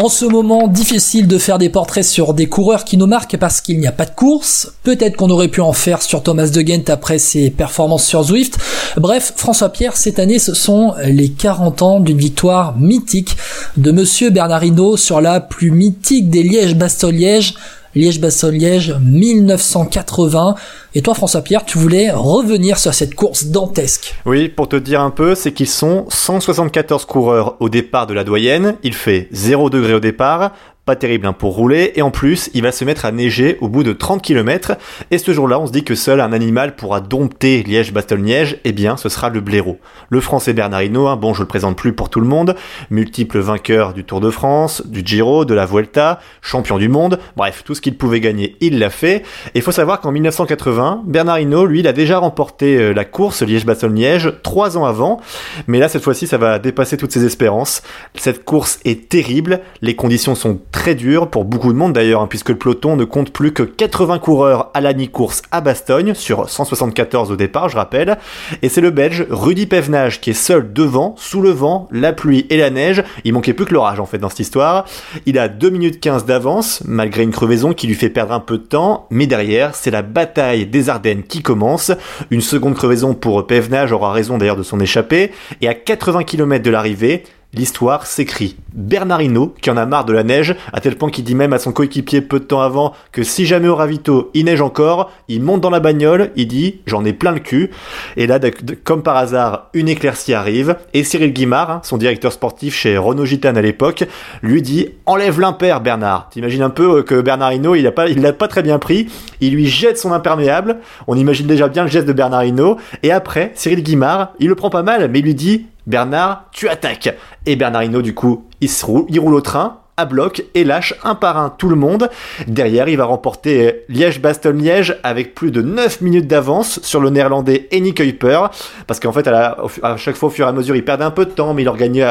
en 0.00 0.08
ce 0.08 0.24
moment, 0.24 0.66
difficile 0.66 1.26
de 1.26 1.36
faire 1.36 1.58
des 1.58 1.68
portraits 1.68 2.04
sur 2.04 2.32
des 2.32 2.48
coureurs 2.48 2.86
qui 2.86 2.96
nous 2.96 3.06
marquent 3.06 3.36
parce 3.36 3.60
qu'il 3.60 3.78
n'y 3.78 3.86
a 3.86 3.92
pas 3.92 4.06
de 4.06 4.14
course. 4.14 4.72
Peut-être 4.82 5.14
qu'on 5.14 5.28
aurait 5.28 5.48
pu 5.48 5.60
en 5.60 5.74
faire 5.74 6.00
sur 6.00 6.22
Thomas 6.22 6.46
de 6.46 6.62
Ghent 6.62 6.88
après 6.88 7.18
ses 7.18 7.50
performances 7.50 8.06
sur 8.06 8.22
Zwift. 8.22 8.56
Bref, 8.96 9.34
François 9.36 9.68
Pierre, 9.68 9.98
cette 9.98 10.18
année, 10.18 10.38
ce 10.38 10.54
sont 10.54 10.94
les 11.04 11.28
40 11.28 11.82
ans 11.82 12.00
d'une 12.00 12.16
victoire 12.16 12.78
mythique 12.78 13.36
de 13.76 13.92
Monsieur 13.92 14.30
Bernardino 14.30 14.96
sur 14.96 15.20
la 15.20 15.38
plus 15.38 15.70
mythique 15.70 16.30
des 16.30 16.44
Liège-Bastogne-Liège, 16.44 17.56
Liège-Bastogne-Liège 17.94 18.96
1980. 19.02 20.54
Et 20.92 21.02
toi, 21.02 21.14
François-Pierre, 21.14 21.64
tu 21.64 21.78
voulais 21.78 22.10
revenir 22.10 22.76
sur 22.76 22.92
cette 22.94 23.14
course 23.14 23.44
dantesque. 23.44 24.16
Oui, 24.26 24.48
pour 24.48 24.68
te 24.68 24.74
dire 24.74 25.00
un 25.00 25.10
peu, 25.10 25.36
c'est 25.36 25.52
qu'ils 25.52 25.68
sont 25.68 26.06
174 26.08 27.04
coureurs 27.04 27.56
au 27.60 27.68
départ 27.68 28.08
de 28.08 28.14
la 28.14 28.24
doyenne. 28.24 28.74
Il 28.82 28.94
fait 28.94 29.28
0 29.30 29.70
degré 29.70 29.94
au 29.94 30.00
départ, 30.00 30.50
pas 30.90 30.96
terrible 30.96 31.26
hein, 31.26 31.32
pour 31.32 31.54
rouler, 31.54 31.92
et 31.94 32.02
en 32.02 32.10
plus, 32.10 32.50
il 32.52 32.62
va 32.62 32.72
se 32.72 32.84
mettre 32.84 33.04
à 33.04 33.12
neiger 33.12 33.58
au 33.60 33.68
bout 33.68 33.84
de 33.84 33.92
30 33.92 34.22
km, 34.22 34.72
et 35.12 35.18
ce 35.18 35.32
jour-là, 35.32 35.60
on 35.60 35.68
se 35.68 35.72
dit 35.72 35.84
que 35.84 35.94
seul 35.94 36.20
un 36.20 36.32
animal 36.32 36.74
pourra 36.74 37.00
dompter 37.00 37.62
Liège-Bastogne-Liège, 37.62 38.58
eh 38.64 38.72
bien, 38.72 38.96
ce 38.96 39.08
sera 39.08 39.28
le 39.28 39.40
blaireau. 39.40 39.78
Le 40.08 40.20
français 40.20 40.52
Bernard 40.52 40.82
Hinault, 40.82 41.06
hein, 41.06 41.14
bon, 41.16 41.32
je 41.32 41.42
le 41.42 41.46
présente 41.46 41.76
plus 41.76 41.92
pour 41.92 42.08
tout 42.08 42.20
le 42.20 42.26
monde, 42.26 42.56
multiple 42.90 43.38
vainqueur 43.38 43.92
du 43.92 44.04
Tour 44.04 44.20
de 44.20 44.30
France, 44.30 44.84
du 44.84 45.02
Giro, 45.04 45.44
de 45.44 45.54
la 45.54 45.64
Vuelta, 45.66 46.18
champion 46.40 46.78
du 46.78 46.88
monde, 46.88 47.20
bref, 47.36 47.62
tout 47.64 47.76
ce 47.76 47.80
qu'il 47.80 47.96
pouvait 47.96 48.20
gagner, 48.20 48.56
il 48.60 48.80
l'a 48.80 48.90
fait, 48.90 49.16
et 49.18 49.58
il 49.58 49.62
faut 49.62 49.70
savoir 49.70 50.00
qu'en 50.00 50.10
1980, 50.10 50.79
Bernard 51.06 51.38
Hinault, 51.38 51.66
lui, 51.66 51.80
il 51.80 51.86
a 51.86 51.92
déjà 51.92 52.18
remporté 52.18 52.76
euh, 52.76 52.92
la 52.92 53.04
course 53.04 53.42
Liège-Bastogne-Liège 53.42 54.32
trois 54.42 54.76
ans 54.76 54.84
avant, 54.84 55.20
mais 55.66 55.78
là, 55.78 55.88
cette 55.88 56.02
fois-ci, 56.02 56.26
ça 56.26 56.38
va 56.38 56.58
dépasser 56.58 56.96
toutes 56.96 57.12
ses 57.12 57.24
espérances. 57.24 57.82
Cette 58.14 58.44
course 58.44 58.80
est 58.84 59.08
terrible, 59.08 59.60
les 59.82 59.94
conditions 59.94 60.34
sont 60.34 60.58
très 60.72 60.80
très 60.80 60.94
dur 60.94 61.28
pour 61.28 61.44
beaucoup 61.44 61.74
de 61.74 61.76
monde 61.76 61.92
d'ailleurs, 61.92 62.22
hein, 62.22 62.26
puisque 62.26 62.48
le 62.48 62.54
peloton 62.54 62.96
ne 62.96 63.04
compte 63.04 63.32
plus 63.34 63.52
que 63.52 63.62
80 63.62 64.18
coureurs 64.18 64.70
à 64.72 64.80
la 64.80 64.94
mi-course 64.94 65.42
à 65.52 65.60
Bastogne, 65.60 66.14
sur 66.14 66.48
174 66.48 67.30
au 67.30 67.36
départ, 67.36 67.68
je 67.68 67.76
rappelle. 67.76 68.16
Et 68.62 68.70
c'est 68.70 68.80
le 68.80 68.88
Belge 68.88 69.26
Rudy 69.28 69.66
Pevenage 69.66 70.22
qui 70.22 70.30
est 70.30 70.32
seul 70.32 70.72
devant, 70.72 71.14
sous 71.18 71.42
le 71.42 71.50
vent, 71.50 71.86
la 71.92 72.14
pluie 72.14 72.46
et 72.48 72.56
la 72.56 72.70
neige. 72.70 73.04
Il 73.24 73.34
manquait 73.34 73.52
plus 73.52 73.66
que 73.66 73.74
l'orage 73.74 74.00
en 74.00 74.06
fait 74.06 74.16
dans 74.16 74.30
cette 74.30 74.40
histoire. 74.40 74.86
Il 75.26 75.38
a 75.38 75.48
2 75.48 75.68
minutes 75.68 76.00
15 76.00 76.24
d'avance, 76.24 76.82
malgré 76.86 77.24
une 77.24 77.30
crevaison 77.30 77.74
qui 77.74 77.86
lui 77.86 77.94
fait 77.94 78.08
perdre 78.08 78.32
un 78.32 78.40
peu 78.40 78.56
de 78.56 78.64
temps. 78.64 79.06
Mais 79.10 79.26
derrière, 79.26 79.74
c'est 79.74 79.90
la 79.90 80.00
bataille 80.00 80.64
des 80.70 80.88
Ardennes 80.88 81.22
qui 81.22 81.42
commence. 81.42 81.92
Une 82.30 82.40
seconde 82.40 82.74
crevaison 82.74 83.14
pour 83.14 83.46
Pevenage 83.46 83.92
aura 83.92 84.12
raison 84.12 84.38
d'ailleurs 84.38 84.56
de 84.56 84.62
son 84.62 84.80
échappée. 84.80 85.32
Et 85.60 85.68
à 85.68 85.74
80 85.74 86.24
km 86.24 86.64
de 86.64 86.70
l'arrivée, 86.70 87.24
l'histoire 87.54 88.06
s'écrit. 88.06 88.56
Bernardino, 88.72 89.54
qui 89.60 89.70
en 89.70 89.76
a 89.76 89.86
marre 89.86 90.04
de 90.04 90.12
la 90.12 90.22
neige, 90.22 90.54
à 90.72 90.80
tel 90.80 90.96
point 90.96 91.10
qu'il 91.10 91.24
dit 91.24 91.34
même 91.34 91.52
à 91.52 91.58
son 91.58 91.72
coéquipier 91.72 92.20
peu 92.20 92.38
de 92.38 92.44
temps 92.44 92.60
avant 92.60 92.92
que 93.12 93.22
si 93.22 93.46
jamais 93.46 93.68
au 93.68 93.74
ravito 93.74 94.30
il 94.34 94.44
neige 94.44 94.60
encore, 94.60 95.10
il 95.28 95.42
monte 95.42 95.60
dans 95.60 95.70
la 95.70 95.80
bagnole, 95.80 96.30
il 96.36 96.46
dit 96.46 96.80
j'en 96.86 97.04
ai 97.04 97.12
plein 97.12 97.32
le 97.32 97.40
cul. 97.40 97.70
Et 98.16 98.26
là, 98.26 98.38
comme 98.84 99.02
par 99.02 99.16
hasard, 99.16 99.70
une 99.74 99.88
éclaircie 99.88 100.34
arrive, 100.34 100.76
et 100.94 101.02
Cyril 101.02 101.32
Guimard, 101.32 101.70
hein, 101.70 101.80
son 101.82 101.96
directeur 101.96 102.32
sportif 102.32 102.74
chez 102.74 102.96
Renault 102.96 103.24
Gitane 103.24 103.56
à 103.56 103.62
l'époque, 103.62 104.04
lui 104.42 104.62
dit 104.62 104.88
enlève 105.06 105.40
l'impair 105.40 105.80
Bernard. 105.80 106.28
T'imagines 106.30 106.62
un 106.62 106.70
peu 106.70 106.98
euh, 106.98 107.02
que 107.02 107.20
Bernardino, 107.20 107.74
il 107.74 107.86
a 107.86 107.92
pas, 107.92 108.06
l'a 108.06 108.32
pas 108.32 108.48
très 108.48 108.62
bien 108.62 108.78
pris, 108.78 109.08
il 109.40 109.54
lui 109.54 109.66
jette 109.66 109.98
son 109.98 110.12
imperméable, 110.12 110.78
on 111.06 111.16
imagine 111.16 111.46
déjà 111.46 111.68
bien 111.68 111.82
le 111.82 111.90
geste 111.90 112.06
de 112.06 112.12
Bernardino, 112.12 112.76
et 113.02 113.10
après, 113.10 113.52
Cyril 113.54 113.82
Guimard, 113.82 114.32
il 114.38 114.48
le 114.48 114.54
prend 114.54 114.70
pas 114.70 114.82
mal, 114.82 115.08
mais 115.10 115.18
il 115.18 115.24
lui 115.24 115.34
dit 115.34 115.66
Bernard, 115.86 116.46
tu 116.52 116.68
attaques. 116.68 117.16
Et 117.46 117.56
Bernard 117.56 117.84
Hinault, 117.84 118.02
du 118.02 118.14
coup, 118.14 118.46
il 118.60 118.70
roule, 118.82 119.06
il 119.08 119.18
au 119.18 119.40
train, 119.40 119.80
à 120.00 120.06
bloc 120.06 120.44
et 120.54 120.64
lâche 120.64 120.94
un 121.04 121.14
par 121.14 121.36
un 121.36 121.50
tout 121.50 121.68
le 121.68 121.76
monde. 121.76 122.08
Derrière, 122.46 122.88
il 122.88 122.96
va 122.96 123.04
remporter 123.04 123.84
Liège-Bastogne-Liège 123.88 124.98
avec 125.02 125.34
plus 125.34 125.50
de 125.50 125.60
9 125.60 126.00
minutes 126.00 126.26
d'avance 126.26 126.80
sur 126.82 127.00
le 127.00 127.10
néerlandais 127.10 127.68
Henny 127.70 127.94
Kuiper. 127.94 128.46
Parce 128.86 128.98
qu'en 128.98 129.12
fait, 129.12 129.28
à, 129.28 129.56
chaque 129.96 130.16
fois, 130.16 130.28
au 130.28 130.32
fur 130.32 130.46
et 130.46 130.48
à 130.48 130.52
mesure, 130.52 130.74
il 130.74 130.84
perdait 130.84 131.04
un 131.04 131.10
peu 131.10 131.26
de 131.26 131.30
temps, 131.30 131.52
mais 131.52 131.62
il 131.62 131.68
regagnait 131.68 132.10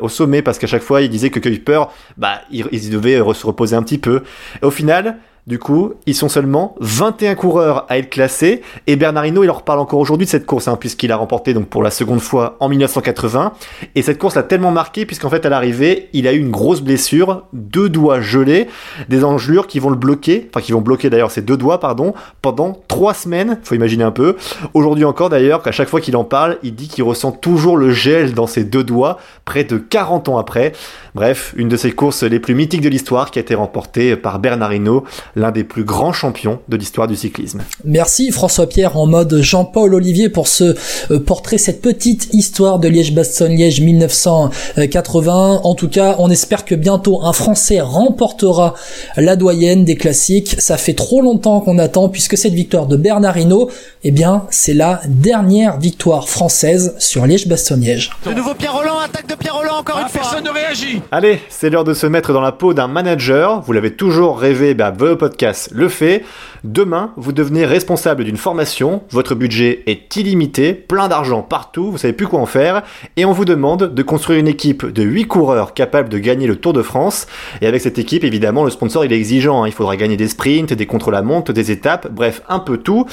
au 0.00 0.08
sommet 0.08 0.42
parce 0.42 0.58
qu'à 0.58 0.66
chaque 0.66 0.82
fois, 0.82 1.02
il 1.02 1.10
disait 1.10 1.30
que 1.30 1.40
Kuiper, 1.40 1.84
bah, 2.16 2.40
il, 2.50 2.90
devait 2.90 3.18
se 3.34 3.46
reposer 3.46 3.76
un 3.76 3.82
petit 3.82 3.98
peu. 3.98 4.22
Et 4.62 4.64
au 4.64 4.70
final, 4.70 5.18
Du 5.46 5.60
coup, 5.60 5.92
ils 6.06 6.16
sont 6.16 6.28
seulement 6.28 6.74
21 6.80 7.36
coureurs 7.36 7.86
à 7.88 7.98
être 7.98 8.10
classés 8.10 8.62
et 8.88 8.96
Bernard 8.96 9.26
Hinault, 9.26 9.44
il 9.44 9.46
leur 9.46 9.62
parle 9.62 9.78
encore 9.78 10.00
aujourd'hui 10.00 10.26
de 10.26 10.30
cette 10.30 10.44
course, 10.44 10.66
hein, 10.66 10.76
puisqu'il 10.76 11.12
a 11.12 11.16
remporté 11.16 11.54
donc 11.54 11.68
pour 11.68 11.84
la 11.84 11.92
seconde 11.92 12.18
fois 12.18 12.56
en 12.58 12.68
1980. 12.68 13.52
Et 13.94 14.02
cette 14.02 14.18
course 14.18 14.34
l'a 14.34 14.42
tellement 14.42 14.72
marqué 14.72 15.06
puisqu'en 15.06 15.30
fait 15.30 15.46
à 15.46 15.48
l'arrivée, 15.48 16.08
il 16.12 16.26
a 16.26 16.32
eu 16.32 16.40
une 16.40 16.50
grosse 16.50 16.80
blessure, 16.80 17.44
deux 17.52 17.88
doigts 17.88 18.20
gelés, 18.20 18.66
des 19.08 19.22
engelures 19.22 19.68
qui 19.68 19.78
vont 19.78 19.90
le 19.90 19.94
bloquer, 19.94 20.50
enfin 20.50 20.60
qui 20.60 20.72
vont 20.72 20.80
bloquer 20.80 21.10
d'ailleurs 21.10 21.30
ses 21.30 21.42
deux 21.42 21.56
doigts, 21.56 21.78
pardon, 21.78 22.12
pendant 22.42 22.82
trois 22.88 23.14
semaines. 23.14 23.60
Faut 23.62 23.76
imaginer 23.76 24.02
un 24.02 24.10
peu. 24.10 24.34
Aujourd'hui 24.74 25.04
encore 25.04 25.28
d'ailleurs, 25.28 25.62
qu'à 25.62 25.70
chaque 25.70 25.88
fois 25.88 26.00
qu'il 26.00 26.16
en 26.16 26.24
parle, 26.24 26.58
il 26.64 26.74
dit 26.74 26.88
qu'il 26.88 27.04
ressent 27.04 27.30
toujours 27.30 27.76
le 27.76 27.92
gel 27.92 28.34
dans 28.34 28.48
ses 28.48 28.64
deux 28.64 28.82
doigts, 28.82 29.18
près 29.44 29.62
de 29.62 29.78
40 29.78 30.28
ans 30.28 30.38
après. 30.38 30.72
Bref, 31.14 31.54
une 31.56 31.68
de 31.68 31.76
ses 31.76 31.92
courses 31.92 32.24
les 32.24 32.40
plus 32.40 32.56
mythiques 32.56 32.80
de 32.80 32.88
l'histoire 32.88 33.30
qui 33.30 33.38
a 33.38 33.42
été 33.42 33.54
remportée 33.54 34.16
par 34.16 34.40
Bernard 34.40 34.74
Hinault 34.74 35.04
l'un 35.36 35.52
des 35.52 35.64
plus 35.64 35.84
grands 35.84 36.14
champions 36.14 36.60
de 36.68 36.76
l'histoire 36.76 37.06
du 37.06 37.14
cyclisme. 37.14 37.60
Merci 37.84 38.32
François-Pierre 38.32 38.96
en 38.96 39.06
mode 39.06 39.40
Jean-Paul 39.42 39.94
Olivier 39.94 40.30
pour 40.30 40.48
ce 40.48 40.74
euh, 41.10 41.20
portrait, 41.20 41.58
cette 41.58 41.82
petite 41.82 42.32
histoire 42.32 42.78
de 42.78 42.88
Liège-Bastogne-Liège 42.88 43.82
1980. 43.82 45.60
En 45.62 45.74
tout 45.74 45.88
cas, 45.88 46.16
on 46.18 46.30
espère 46.30 46.64
que 46.64 46.74
bientôt 46.74 47.22
un 47.22 47.34
Français 47.34 47.80
remportera 47.82 48.74
la 49.16 49.36
doyenne 49.36 49.84
des 49.84 49.96
classiques. 49.96 50.56
Ça 50.58 50.78
fait 50.78 50.94
trop 50.94 51.20
longtemps 51.20 51.60
qu'on 51.60 51.78
attend 51.78 52.08
puisque 52.08 52.38
cette 52.38 52.54
victoire 52.54 52.86
de 52.86 52.96
Bernard 52.96 53.36
Hinault, 53.36 53.70
eh 54.04 54.10
bien, 54.12 54.44
c'est 54.50 54.74
la 54.74 55.02
dernière 55.06 55.78
victoire 55.78 56.30
française 56.30 56.94
sur 56.98 57.26
Liège-Bastogne-Liège. 57.26 58.10
De 58.24 58.32
nouveau 58.32 58.54
Pierre 58.54 58.74
Roland, 58.74 58.98
attaque 59.04 59.26
de 59.26 59.34
Pierre 59.34 59.56
Roland 59.56 59.80
encore 59.80 59.98
une 59.98 60.08
fois. 60.08 60.22
Personne 60.22 60.44
ne 60.44 60.50
réagit. 60.50 61.02
Allez, 61.12 61.40
c'est 61.50 61.68
l'heure 61.68 61.84
de 61.84 61.92
se 61.92 62.06
mettre 62.06 62.32
dans 62.32 62.40
la 62.40 62.52
peau 62.52 62.72
d'un 62.72 62.88
manager. 62.88 63.60
Vous 63.60 63.74
l'avez 63.74 63.92
toujours 63.94 64.38
rêvé, 64.38 64.72
bah, 64.72 64.90
vos 64.96 65.25
podcast 65.26 65.70
le 65.72 65.88
fait. 65.88 66.24
Demain, 66.66 67.12
vous 67.16 67.30
devenez 67.30 67.64
responsable 67.64 68.24
d'une 68.24 68.36
formation, 68.36 69.02
votre 69.10 69.36
budget 69.36 69.84
est 69.86 70.16
illimité, 70.16 70.74
plein 70.74 71.06
d'argent 71.06 71.42
partout, 71.42 71.92
vous 71.92 71.98
savez 71.98 72.12
plus 72.12 72.26
quoi 72.26 72.40
en 72.40 72.46
faire, 72.46 72.82
et 73.16 73.24
on 73.24 73.30
vous 73.30 73.44
demande 73.44 73.94
de 73.94 74.02
construire 74.02 74.40
une 74.40 74.48
équipe 74.48 74.84
de 74.84 75.04
8 75.04 75.28
coureurs 75.28 75.74
capables 75.74 76.08
de 76.08 76.18
gagner 76.18 76.48
le 76.48 76.56
Tour 76.56 76.72
de 76.72 76.82
France. 76.82 77.28
Et 77.62 77.68
avec 77.68 77.80
cette 77.82 78.00
équipe, 78.00 78.24
évidemment, 78.24 78.64
le 78.64 78.70
sponsor 78.70 79.04
il 79.04 79.12
est 79.12 79.16
exigeant, 79.16 79.62
hein. 79.62 79.68
il 79.68 79.72
faudra 79.72 79.96
gagner 79.96 80.16
des 80.16 80.26
sprints, 80.26 80.72
des 80.72 80.86
contre-la-montre, 80.86 81.52
des 81.52 81.70
étapes, 81.70 82.08
bref, 82.10 82.42
un 82.48 82.58
peu 82.58 82.78
tout. 82.78 83.06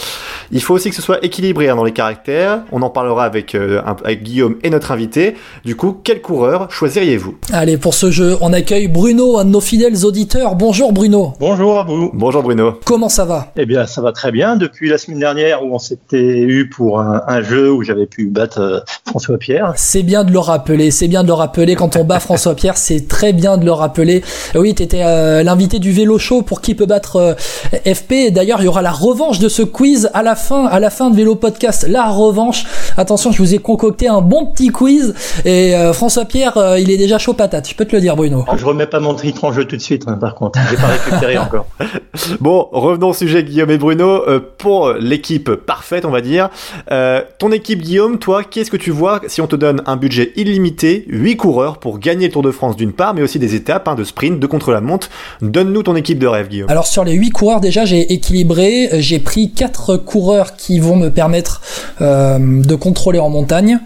Il 0.51 0.63
faut 0.63 0.73
aussi 0.73 0.89
que 0.89 0.95
ce 0.95 1.03
soit 1.03 1.23
équilibré 1.23 1.69
hein, 1.69 1.75
dans 1.75 1.83
les 1.83 1.93
caractères, 1.93 2.63
on 2.71 2.81
en 2.81 2.89
parlera 2.89 3.23
avec, 3.23 3.53
euh, 3.53 3.83
avec 3.85 4.23
Guillaume 4.23 4.55
et 4.63 4.71
notre 4.71 4.91
invité. 4.91 5.35
Du 5.63 5.75
coup, 5.75 5.95
quel 6.03 6.23
coureur 6.23 6.71
choisiriez-vous? 6.71 7.37
Allez, 7.51 7.77
pour 7.77 7.93
ce 7.93 8.09
jeu, 8.09 8.35
on 8.41 8.51
accueille 8.51 8.87
Bruno, 8.87 9.37
un 9.37 9.45
de 9.45 9.51
nos 9.51 9.61
fidèles 9.61 10.05
auditeurs. 10.05 10.55
Bonjour 10.55 10.91
Bruno. 10.91 11.33
Bonjour 11.39 11.81
à 11.81 11.83
vous. 11.83 12.09
Bonjour 12.15 12.41
Bruno. 12.41 12.79
Comment 12.83 13.09
ça 13.09 13.25
va? 13.25 13.42
Eh 13.55 13.65
bien, 13.65 13.85
ça 13.85 14.01
va 14.01 14.11
très 14.11 14.31
bien. 14.31 14.55
Depuis 14.55 14.89
la 14.89 14.97
semaine 14.97 15.19
dernière 15.19 15.63
où 15.63 15.73
on 15.73 15.79
s'était 15.79 16.41
eu 16.41 16.69
pour 16.69 16.99
un, 16.99 17.23
un 17.27 17.41
jeu 17.41 17.71
où 17.71 17.83
j'avais 17.83 18.05
pu 18.05 18.27
battre 18.27 18.59
euh, 18.59 18.79
François 19.05 19.37
Pierre. 19.37 19.73
C'est 19.75 20.03
bien 20.03 20.23
de 20.23 20.31
le 20.31 20.39
rappeler, 20.39 20.91
c'est 20.91 21.07
bien 21.07 21.23
de 21.23 21.27
le 21.27 21.33
rappeler. 21.33 21.75
Quand 21.75 21.95
on 21.95 22.03
bat 22.03 22.19
François 22.19 22.55
Pierre, 22.55 22.77
c'est 22.77 23.07
très 23.07 23.33
bien 23.33 23.57
de 23.57 23.65
le 23.65 23.71
rappeler. 23.71 24.23
Oui, 24.55 24.73
tu 24.75 24.83
étais 24.83 25.03
l'invité 25.43 25.79
du 25.79 25.91
vélo 25.91 26.17
show 26.17 26.41
pour 26.41 26.61
qui 26.61 26.75
peut 26.75 26.85
battre 26.85 27.15
euh, 27.17 27.93
FP. 27.93 28.31
D'ailleurs, 28.31 28.61
il 28.61 28.65
y 28.65 28.67
aura 28.67 28.81
la 28.81 28.91
revanche 28.91 29.39
de 29.39 29.49
ce 29.49 29.61
quiz 29.61 30.09
à 30.13 30.23
la 30.23 30.35
fin, 30.35 30.65
à 30.65 30.79
la 30.79 30.89
fin 30.89 31.09
de 31.09 31.15
Vélo 31.15 31.35
Podcast. 31.35 31.85
La 31.87 32.09
revanche. 32.09 32.65
Attention, 32.97 33.31
je 33.31 33.37
vous 33.39 33.53
ai 33.53 33.59
concocté 33.59 34.07
un 34.07 34.21
bon 34.21 34.47
petit 34.47 34.69
quiz. 34.69 35.13
Et 35.45 35.75
euh, 35.75 35.93
François 35.93 36.25
Pierre, 36.25 36.57
euh, 36.57 36.79
il 36.79 36.91
est 36.91 36.97
déjà 36.97 37.17
chaud 37.17 37.33
patate. 37.33 37.69
Je 37.69 37.75
peux 37.75 37.85
te 37.85 37.95
le 37.95 38.01
dire, 38.01 38.15
Bruno. 38.15 38.45
Je 38.55 38.65
remets 38.65 38.87
pas 38.87 38.99
mon 38.99 39.13
titre 39.13 39.43
en 39.43 39.51
jeu 39.51 39.65
tout 39.65 39.75
de 39.75 39.81
suite, 39.81 40.05
hein, 40.07 40.17
par 40.19 40.35
contre. 40.35 40.59
J'ai 40.69 40.77
pas 40.77 40.87
récupéré 40.87 41.37
encore. 41.39 41.65
Bon, 42.39 42.67
revenons 42.71 43.09
au 43.09 43.13
sujet 43.23 43.43
Guillaume 43.43 43.71
et 43.71 43.77
Bruno. 43.77 44.27
Euh, 44.27 44.39
pour 44.57 44.93
l'équipe 44.93 45.51
parfaite, 45.55 46.05
on 46.05 46.11
va 46.11 46.21
dire. 46.21 46.49
Euh, 46.91 47.21
ton 47.37 47.51
équipe 47.51 47.81
Guillaume, 47.81 48.19
toi, 48.19 48.43
qu'est-ce 48.43 48.71
que 48.71 48.77
tu 48.77 48.91
vois 48.91 49.21
si 49.27 49.41
on 49.41 49.47
te 49.47 49.55
donne 49.55 49.81
un 49.85 49.95
budget 49.95 50.31
illimité, 50.35 51.05
8 51.07 51.37
coureurs 51.37 51.77
pour 51.77 51.99
gagner 51.99 52.27
le 52.27 52.33
Tour 52.33 52.43
de 52.43 52.51
France 52.51 52.75
d'une 52.75 52.93
part, 52.93 53.13
mais 53.13 53.21
aussi 53.21 53.39
des 53.39 53.55
étapes 53.55 53.87
hein, 53.87 53.95
de 53.95 54.03
sprint, 54.03 54.39
de 54.39 54.47
contre-la-montre? 54.47 55.09
Donne-nous 55.41 55.83
ton 55.83 55.95
équipe 55.95 56.19
de 56.19 56.27
rêve, 56.27 56.49
Guillaume. 56.49 56.69
Alors 56.69 56.87
sur 56.87 57.03
les 57.03 57.13
8 57.13 57.29
coureurs 57.29 57.61
déjà 57.61 57.85
j'ai 57.85 58.13
équilibré, 58.13 58.89
j'ai 58.93 59.19
pris 59.19 59.51
quatre 59.51 59.97
coureurs 59.97 60.55
qui 60.55 60.79
vont 60.79 60.95
me 60.95 61.09
permettre 61.09 61.61
euh, 62.01 62.37
de 62.39 62.75
contrôler 62.75 63.19
en 63.19 63.29
montagne 63.29 63.79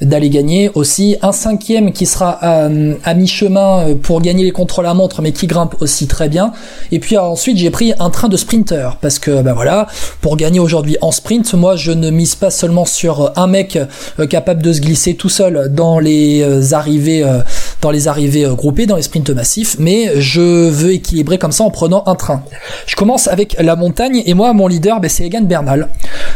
d'aller 0.00 0.30
gagner. 0.30 0.70
Aussi 0.74 1.16
un 1.22 1.32
cinquième 1.32 1.92
qui 1.92 2.06
sera 2.06 2.30
à, 2.30 3.14
mi-chemin 3.14 3.94
pour 4.02 4.20
gagner 4.20 4.44
les 4.44 4.50
contrôles 4.50 4.86
à 4.86 4.94
montre 4.94 5.22
mais 5.22 5.32
qui 5.32 5.46
grimpe 5.46 5.76
aussi 5.80 6.06
très 6.06 6.28
bien. 6.28 6.52
Et 6.92 6.98
puis 6.98 7.16
ensuite 7.16 7.56
j'ai 7.56 7.70
pris 7.70 7.92
un 7.98 8.10
train 8.10 8.28
de 8.28 8.36
sprinter 8.36 8.96
parce 9.00 9.18
que 9.18 9.42
ben 9.42 9.52
voilà 9.52 9.86
pour 10.20 10.36
gagner 10.36 10.60
aujourd'hui 10.60 10.96
en 11.00 11.10
sprint 11.10 11.54
moi 11.54 11.76
je 11.76 11.92
ne 11.92 12.10
mise 12.10 12.34
pas 12.34 12.50
seulement 12.50 12.84
sur 12.84 13.32
un 13.36 13.46
mec 13.46 13.78
euh, 14.18 14.26
capable 14.26 14.62
de 14.62 14.72
se 14.72 14.80
glisser 14.80 15.14
tout 15.14 15.28
seul 15.28 15.72
dans 15.72 15.98
les 15.98 16.42
euh, 16.42 16.72
arrivées 16.72 17.22
euh, 17.22 17.40
dans 17.80 17.90
les 17.90 18.08
arrivées 18.08 18.44
euh, 18.44 18.54
groupées 18.54 18.86
dans 18.86 18.96
les 18.96 19.02
sprints 19.02 19.30
massifs 19.30 19.76
mais 19.78 20.20
je 20.20 20.68
veux 20.68 20.92
équilibrer 20.92 21.38
comme 21.38 21.52
ça 21.52 21.64
en 21.64 21.70
prenant 21.70 22.02
un 22.06 22.14
train. 22.14 22.42
Je 22.86 22.96
commence 22.96 23.28
avec 23.28 23.56
la 23.60 23.76
montagne 23.76 24.22
et 24.26 24.34
moi 24.34 24.52
mon 24.52 24.66
leader 24.66 25.00
ben, 25.00 25.08
c'est 25.08 25.24
Egan 25.24 25.42
Bernal. 25.42 25.88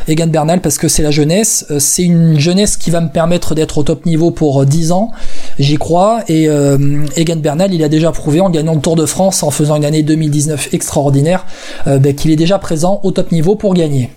Egan 0.08 0.28
Bernal 0.28 0.60
parce 0.60 0.78
que 0.78 0.88
c'est 0.88 1.02
la 1.02 1.10
jeunesse 1.10 1.52
Euh, 1.70 1.78
c'est 1.78 2.02
une 2.02 2.38
jeunesse 2.38 2.76
qui 2.76 2.90
va 2.90 3.00
me 3.00 3.08
permettre 3.08 3.54
d'être 3.54 3.78
au 3.78 3.82
top 3.82 4.06
niveau 4.06 4.30
pour 4.30 4.62
euh, 4.62 4.66
10 4.66 4.92
ans 4.92 5.10
j'y 5.58 5.76
crois 5.76 6.20
et 6.28 6.48
euh, 6.48 7.04
Egan 7.16 7.36
Bernal 7.36 7.74
il 7.74 7.82
a 7.84 7.88
déjà 7.88 8.12
prouvé 8.12 8.40
en 8.40 8.50
gagnant 8.50 8.74
le 8.74 8.80
Tour 8.80 8.96
de 8.96 9.06
France 9.06 9.42
en 9.42 9.50
faisant 9.50 9.76
une 9.76 9.84
année 9.84 10.02
2019 10.02 10.72
extraordinaire 10.72 11.46
euh, 11.86 11.98
ben, 11.98 12.14
qu'il 12.14 12.30
est 12.30 12.36
déjà 12.36 12.58
présent 12.58 13.00
au 13.02 13.10
top 13.10 13.32
niveau 13.32 13.54
pour 13.54 13.74
gagner 13.74 14.10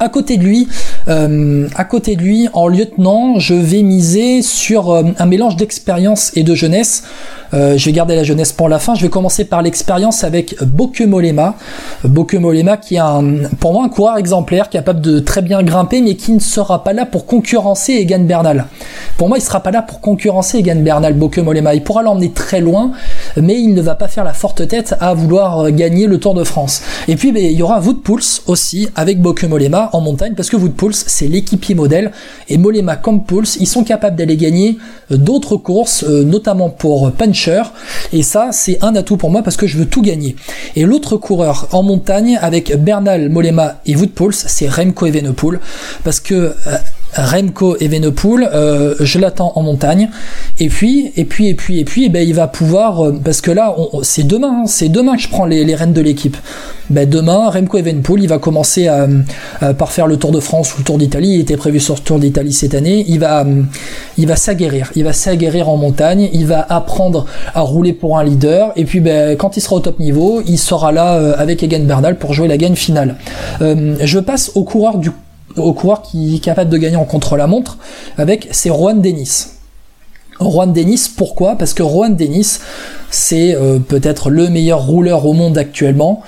à 0.00 0.08
côté 0.08 0.36
de 0.36 0.44
lui, 0.44 0.68
euh, 1.08 1.68
à 1.74 1.84
côté 1.84 2.16
de 2.16 2.22
lui, 2.22 2.48
en 2.52 2.68
lieutenant, 2.68 3.38
je 3.38 3.54
vais 3.54 3.82
miser 3.82 4.42
sur 4.42 4.90
euh, 4.90 5.02
un 5.18 5.26
mélange 5.26 5.56
d'expérience 5.56 6.30
et 6.34 6.42
de 6.42 6.54
jeunesse. 6.54 7.02
Euh, 7.54 7.78
je 7.78 7.86
vais 7.86 7.92
garder 7.92 8.14
la 8.14 8.24
jeunesse 8.24 8.52
pour 8.52 8.68
la 8.68 8.78
fin. 8.78 8.94
Je 8.94 9.02
vais 9.02 9.08
commencer 9.08 9.44
par 9.44 9.62
l'expérience 9.62 10.22
avec 10.22 10.54
Boke 10.62 11.00
Molema. 11.00 11.54
Boke 12.04 12.34
Molema 12.34 12.76
qui 12.76 12.96
est 12.96 13.00
pour 13.58 13.72
moi 13.72 13.84
un 13.84 13.88
coureur 13.88 14.18
exemplaire, 14.18 14.68
capable 14.68 15.00
de 15.00 15.18
très 15.18 15.42
bien 15.42 15.62
grimper, 15.62 16.02
mais 16.02 16.14
qui 16.14 16.32
ne 16.32 16.40
sera 16.40 16.84
pas 16.84 16.92
là 16.92 17.06
pour 17.06 17.26
concurrencer 17.26 17.94
Egan 17.94 18.20
Bernal. 18.20 18.66
Pour 19.16 19.28
moi, 19.28 19.38
il 19.38 19.40
sera 19.40 19.60
pas 19.60 19.70
là 19.70 19.82
pour 19.82 20.00
concurrencer 20.00 20.58
Egan 20.58 20.76
Bernal, 20.76 21.14
Boke 21.14 21.38
Molema. 21.38 21.74
Il 21.74 21.82
pourra 21.82 22.02
l'emmener 22.02 22.30
très 22.30 22.60
loin, 22.60 22.92
mais 23.36 23.58
il 23.58 23.74
ne 23.74 23.80
va 23.80 23.94
pas 23.94 24.08
faire 24.08 24.24
la 24.24 24.34
forte 24.34 24.68
tête 24.68 24.94
à 25.00 25.14
vouloir 25.14 25.70
gagner 25.70 26.06
le 26.06 26.18
Tour 26.18 26.34
de 26.34 26.44
France. 26.44 26.82
Et 27.08 27.16
puis, 27.16 27.32
ben, 27.32 27.42
il 27.42 27.52
y 27.58 27.62
aura 27.62 27.80
Wout 27.80 28.02
Poels 28.02 28.42
aussi 28.46 28.88
avec 28.94 29.20
Boke 29.20 29.44
Molema 29.44 29.87
en 29.94 30.00
montagne, 30.00 30.34
parce 30.34 30.50
que 30.50 30.56
Poels, 30.56 30.94
c'est 30.94 31.28
l'équipier 31.28 31.74
modèle, 31.74 32.12
et 32.48 32.58
Molema 32.58 32.96
comme 32.96 33.24
Poels, 33.24 33.46
ils 33.60 33.66
sont 33.66 33.84
capables 33.84 34.16
d'aller 34.16 34.36
gagner 34.36 34.78
euh, 35.10 35.16
d'autres 35.16 35.56
courses, 35.56 36.04
euh, 36.04 36.24
notamment 36.24 36.70
pour 36.70 37.10
Puncher, 37.12 37.62
et 38.12 38.22
ça, 38.22 38.50
c'est 38.52 38.82
un 38.82 38.94
atout 38.96 39.16
pour 39.16 39.30
moi 39.30 39.42
parce 39.42 39.56
que 39.56 39.66
je 39.66 39.78
veux 39.78 39.86
tout 39.86 40.02
gagner. 40.02 40.36
Et 40.76 40.84
l'autre 40.84 41.16
coureur 41.16 41.68
en 41.72 41.82
montagne 41.82 42.38
avec 42.40 42.76
Bernal, 42.76 43.28
Molema 43.28 43.80
et 43.86 43.94
Poels, 43.94 44.34
c'est 44.34 44.68
Remco 44.68 45.06
Evenepoel, 45.06 45.60
parce 46.04 46.20
que 46.20 46.34
euh, 46.34 46.52
Remco 47.14 47.76
Evenepoel, 47.80 48.48
euh, 48.52 48.94
je 49.00 49.18
l'attends 49.18 49.52
en 49.54 49.62
montagne. 49.62 50.10
Et 50.60 50.68
puis, 50.68 51.12
et 51.16 51.24
puis, 51.24 51.48
et 51.48 51.54
puis, 51.54 51.80
et 51.80 51.84
puis, 51.84 52.04
eh 52.06 52.08
ben, 52.08 52.26
il 52.26 52.34
va 52.34 52.46
pouvoir, 52.46 53.04
euh, 53.04 53.20
parce 53.22 53.40
que 53.40 53.50
là, 53.50 53.74
c'est 54.02 54.26
demain, 54.26 54.62
hein, 54.62 54.66
c'est 54.66 54.88
demain 54.88 55.16
que 55.16 55.22
je 55.22 55.28
prends 55.28 55.46
les, 55.46 55.64
les 55.64 55.74
rênes 55.74 55.92
de 55.92 56.00
l'équipe. 56.00 56.36
Ben, 56.90 57.08
demain, 57.08 57.50
Remco 57.50 57.76
Evenepoel, 57.78 58.22
il 58.22 58.28
va 58.28 58.38
commencer 58.38 58.88
à, 58.88 59.06
par 59.74 59.92
faire 59.92 60.06
le 60.06 60.16
Tour 60.16 60.32
de 60.32 60.40
France 60.40 60.74
ou 60.74 60.78
le 60.78 60.84
Tour 60.84 60.98
d'Italie. 60.98 61.34
Il 61.34 61.40
était 61.40 61.56
prévu 61.56 61.80
sur 61.80 61.94
le 61.94 62.00
Tour 62.00 62.18
d'Italie 62.18 62.52
cette 62.52 62.74
année. 62.74 63.04
Il 63.08 63.20
va, 63.20 63.44
il 64.16 64.26
va 64.26 64.36
s'aguerrir. 64.36 64.90
Il 64.96 65.04
va 65.04 65.12
s'aguerrir 65.12 65.68
en 65.68 65.76
montagne. 65.76 66.30
Il 66.32 66.46
va 66.46 66.64
apprendre 66.68 67.26
à 67.54 67.60
rouler 67.60 67.92
pour 67.92 68.18
un 68.18 68.24
leader. 68.24 68.72
Et 68.76 68.84
puis, 68.84 69.00
ben, 69.00 69.36
quand 69.36 69.56
il 69.56 69.60
sera 69.60 69.76
au 69.76 69.80
top 69.80 69.98
niveau, 69.98 70.40
il 70.46 70.58
sera 70.58 70.92
là 70.92 71.14
euh, 71.16 71.34
avec 71.36 71.62
Egan 71.62 71.80
Bernal 71.80 72.16
pour 72.16 72.32
jouer 72.32 72.48
la 72.48 72.56
gagne 72.56 72.74
finale. 72.74 73.16
Euh, 73.60 73.96
je 74.00 74.18
passe 74.18 74.52
au 74.54 74.64
coureur 74.64 74.98
du 74.98 75.10
au 75.58 75.72
coureur 75.72 76.02
qui 76.02 76.36
est 76.36 76.38
capable 76.40 76.70
de 76.70 76.76
gagner 76.76 76.96
en 76.96 77.04
contre-la-montre 77.04 77.78
avec 78.16 78.48
c'est 78.50 78.70
Juan 78.70 79.00
Dennis. 79.00 79.46
Juan 80.40 80.72
Dennis, 80.72 81.08
pourquoi? 81.16 81.56
Parce 81.56 81.74
que 81.74 81.82
Juan 81.82 82.14
Dennis, 82.14 82.60
c'est 83.10 83.54
euh, 83.54 83.78
peut-être 83.78 84.30
le 84.30 84.48
meilleur 84.48 84.84
rouleur 84.86 85.24
au 85.26 85.32
monde 85.32 85.56
actuellement, 85.56 86.22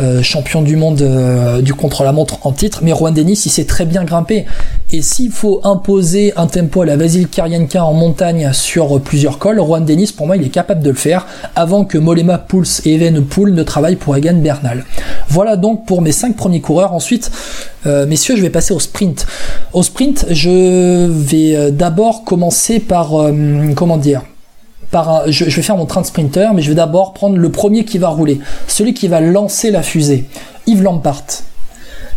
euh, 0.00 0.22
champion 0.22 0.62
du 0.62 0.76
monde 0.76 1.00
euh, 1.00 1.62
du 1.62 1.74
contre-la-montre 1.74 2.46
en 2.46 2.52
titre, 2.52 2.80
mais 2.82 2.92
Juan 2.92 3.14
Dennis, 3.14 3.42
il 3.46 3.50
sait 3.50 3.64
très 3.64 3.86
bien 3.86 4.04
grimper. 4.04 4.44
Et 4.92 5.02
s'il 5.02 5.30
faut 5.30 5.60
imposer 5.64 6.32
un 6.36 6.46
tempo 6.46 6.82
à 6.82 6.86
la 6.86 6.96
Vasil 6.96 7.28
Karienka 7.28 7.84
en 7.84 7.94
montagne 7.94 8.50
sur 8.52 9.00
plusieurs 9.00 9.38
cols, 9.38 9.58
Juan 9.58 9.84
Dennis, 9.84 10.12
pour 10.12 10.26
moi, 10.26 10.36
il 10.36 10.44
est 10.44 10.50
capable 10.50 10.82
de 10.82 10.90
le 10.90 10.96
faire 10.96 11.26
avant 11.54 11.84
que 11.84 11.98
Molema, 11.98 12.38
Pouls 12.38 12.82
et 12.84 12.94
Evenepoel 12.94 13.54
ne 13.54 13.62
travaillent 13.62 13.96
pour 13.96 14.16
Egan 14.16 14.34
Bernal. 14.34 14.84
Voilà 15.28 15.56
donc 15.56 15.86
pour 15.86 16.02
mes 16.02 16.12
cinq 16.12 16.36
premiers 16.36 16.60
coureurs. 16.60 16.92
Ensuite, 16.92 17.30
messieurs, 17.84 18.36
je 18.36 18.42
vais 18.42 18.50
passer 18.50 18.74
au 18.74 18.80
sprint. 18.80 19.26
Au 19.72 19.82
sprint, 19.82 20.26
je 20.30 21.06
vais 21.08 21.72
d'abord 21.72 22.24
commencer 22.24 22.78
par, 22.78 23.12
comment 23.74 23.96
dire, 23.96 24.22
je, 24.92 25.44
je 25.48 25.56
vais 25.56 25.62
faire 25.62 25.76
mon 25.76 25.86
train 25.86 26.00
de 26.00 26.06
sprinter, 26.06 26.52
mais 26.54 26.62
je 26.62 26.68
vais 26.68 26.74
d'abord 26.74 27.12
prendre 27.12 27.36
le 27.36 27.50
premier 27.50 27.84
qui 27.84 27.98
va 27.98 28.08
rouler, 28.08 28.40
celui 28.66 28.94
qui 28.94 29.08
va 29.08 29.20
lancer 29.20 29.70
la 29.70 29.82
fusée, 29.82 30.24
Yves 30.66 30.82
Lampart. 30.82 31.24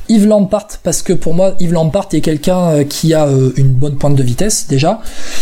Yves 0.09 0.25
Lampart 0.25 0.67
parce 0.83 1.03
que 1.03 1.13
pour 1.13 1.35
moi 1.35 1.53
Yves 1.59 1.73
Lampart 1.73 2.07
est 2.13 2.21
quelqu'un 2.21 2.57
euh, 2.57 2.83
qui 2.83 3.13
a 3.13 3.27
euh, 3.27 3.51
une 3.57 3.67
bonne 3.67 3.95
pointe 3.95 4.15
de 4.15 4.23
vitesse 4.23 4.65
déjà, 4.67 5.01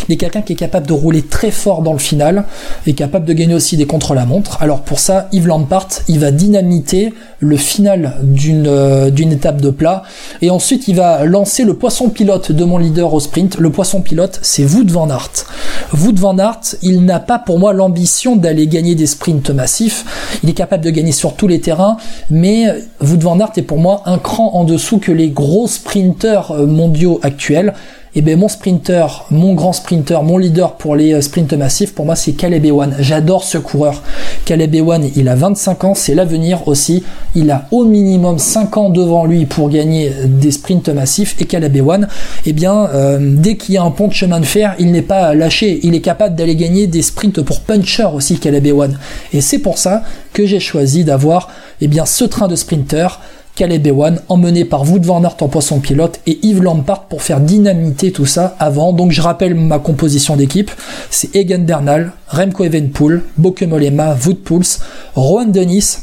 mais 0.10 0.18
quelqu'un 0.18 0.42
qui 0.42 0.54
est 0.54 0.58
capable 0.58 0.86
de 0.86 0.94
rouler 0.94 1.22
très 1.22 1.52
fort 1.52 1.82
dans 1.82 1.94
le 1.94 2.00
final 2.00 2.44
et 2.86 2.94
capable 2.94 3.26
de 3.26 3.32
gagner 3.32 3.54
aussi 3.54 3.78
des 3.78 3.86
contre-la-montre. 3.86 4.62
Alors 4.62 4.82
pour 4.82 5.00
ça 5.00 5.30
Yves 5.32 5.48
Lampart 5.48 5.88
il 6.10 6.20
va 6.20 6.32
dynamiter 6.32 7.14
le 7.40 7.56
final 7.56 8.18
d'une 8.22 8.68
euh, 8.68 9.10
d'une 9.10 9.32
étape 9.32 9.62
de 9.62 9.70
plat 9.70 10.04
et 10.42 10.50
ensuite 10.50 10.90
il 10.90 10.98
va 10.98 11.24
lancer 11.24 11.64
le 11.64 11.74
poisson 11.74 12.10
pilote 12.10 12.52
de 12.52 12.66
mon 12.66 12.78
leader 12.78 13.14
au 13.14 13.22
sprint. 13.22 13.58
Le 13.60 13.70
poisson 13.70 14.02
pilote 14.02 14.40
c'est 14.42 14.66
Wout 14.66 14.92
van 14.92 15.10
Aert. 15.10 15.46
Wout 15.94 16.16
van 16.16 16.38
Aert 16.38 16.76
il 16.82 17.06
n'a 17.06 17.22
pas 17.22 17.40
pour 17.40 17.58
moi 17.58 17.72
l'ambition 17.72 18.36
d'aller 18.36 18.68
gagner 18.68 18.96
des 18.96 19.08
sprints 19.08 19.50
massifs. 19.52 20.04
Il 20.44 20.50
est 20.50 20.54
capable 20.54 20.84
de 20.84 20.90
gagner 20.90 21.14
sur 21.14 21.36
tous 21.36 21.48
les 21.48 21.62
terrains, 21.62 21.96
mais 22.30 22.66
Wout 23.02 23.22
van 23.22 23.40
Aert 23.40 23.54
est 23.56 23.62
pour 23.62 23.78
moi 23.78 24.02
un 24.06 24.18
cran 24.18 24.57
en 24.58 24.64
dessous 24.64 24.98
que 24.98 25.12
les 25.12 25.30
gros 25.30 25.68
sprinteurs 25.68 26.52
euh, 26.52 26.66
mondiaux 26.66 27.20
actuels. 27.22 27.74
Et 28.16 28.22
ben 28.22 28.40
mon 28.40 28.48
sprinter, 28.48 29.26
mon 29.30 29.54
grand 29.54 29.74
sprinter, 29.74 30.24
mon 30.24 30.40
leader 30.40 30.78
pour 30.78 30.96
les 30.96 31.14
euh, 31.14 31.22
sprints 31.22 31.54
massifs, 31.54 31.94
pour 31.94 32.06
moi 32.06 32.16
c'est 32.16 32.32
Caleb 32.32 32.66
Ewan. 32.66 32.96
J'adore 32.98 33.44
ce 33.44 33.60
coureur. 33.60 34.02
Caleb 34.46 34.74
Ewan, 34.74 35.08
il 35.16 35.30
a 35.30 35.36
25 35.36 35.84
ans, 35.84 35.94
c'est 35.94 36.16
l'avenir 36.16 36.68
aussi. 36.68 37.04
Il 37.36 37.52
a 37.52 37.68
au 37.70 37.86
minimum 37.86 38.40
5 38.40 38.76
ans 38.78 38.90
devant 38.90 39.26
lui 39.26 39.46
pour 39.46 39.70
gagner 39.70 40.12
des 40.26 40.50
sprints 40.50 40.90
massifs. 40.90 41.36
Et 41.40 41.46
Caleb 41.46 41.76
Ewan, 41.76 42.08
eh 42.48 42.54
bien, 42.54 42.90
euh, 42.92 43.20
dès 43.22 43.56
qu'il 43.56 43.76
y 43.76 43.78
a 43.78 43.84
un 43.84 43.92
pont 43.92 44.08
de 44.08 44.14
chemin 44.14 44.40
de 44.40 44.46
fer, 44.46 44.74
il 44.80 44.92
n'est 44.92 45.04
pas 45.04 45.36
lâché. 45.36 45.82
Il 45.84 45.94
est 45.94 46.02
capable 46.02 46.34
d'aller 46.34 46.56
gagner 46.56 46.88
des 46.88 47.04
sprints 47.04 47.42
pour 47.42 47.60
puncher 47.60 48.08
aussi, 48.16 48.40
Caleb 48.40 48.66
Ewan. 48.66 48.98
Et 49.32 49.42
c'est 49.42 49.60
pour 49.60 49.78
ça 49.78 50.02
que 50.34 50.48
j'ai 50.48 50.60
choisi 50.60 51.04
d'avoir 51.04 51.50
eh 51.82 51.88
bien, 51.88 52.06
ce 52.08 52.24
train 52.24 52.48
de 52.48 52.56
sprinter 52.56 53.20
Caleb 53.58 53.88
Ewan, 53.88 54.22
emmené 54.30 54.66
par 54.66 54.84
Wout 54.84 55.02
van 55.04 55.24
Aert 55.24 55.38
en 55.42 55.48
poisson 55.48 55.80
pilote 55.80 56.20
et 56.28 56.38
Yves 56.44 56.62
Lampard 56.62 57.06
pour 57.06 57.24
faire 57.24 57.40
dynamiter 57.40 58.12
tout 58.12 58.28
ça 58.28 58.56
avant. 58.60 58.94
Donc 58.94 59.12
je 59.12 59.20
rappelle 59.20 59.56
ma 59.56 59.80
composition 59.80 60.36
d'équipe, 60.36 60.70
c'est 61.10 61.36
Egan 61.36 61.64
Bernal, 61.64 62.12
Remco 62.28 62.66
Evenpool, 62.66 63.24
Boke 63.36 63.64
Molema, 63.64 64.14
Wout 64.14 64.36
Pouls, 64.36 64.78
Rohan 65.16 65.46
Dennis, 65.46 65.98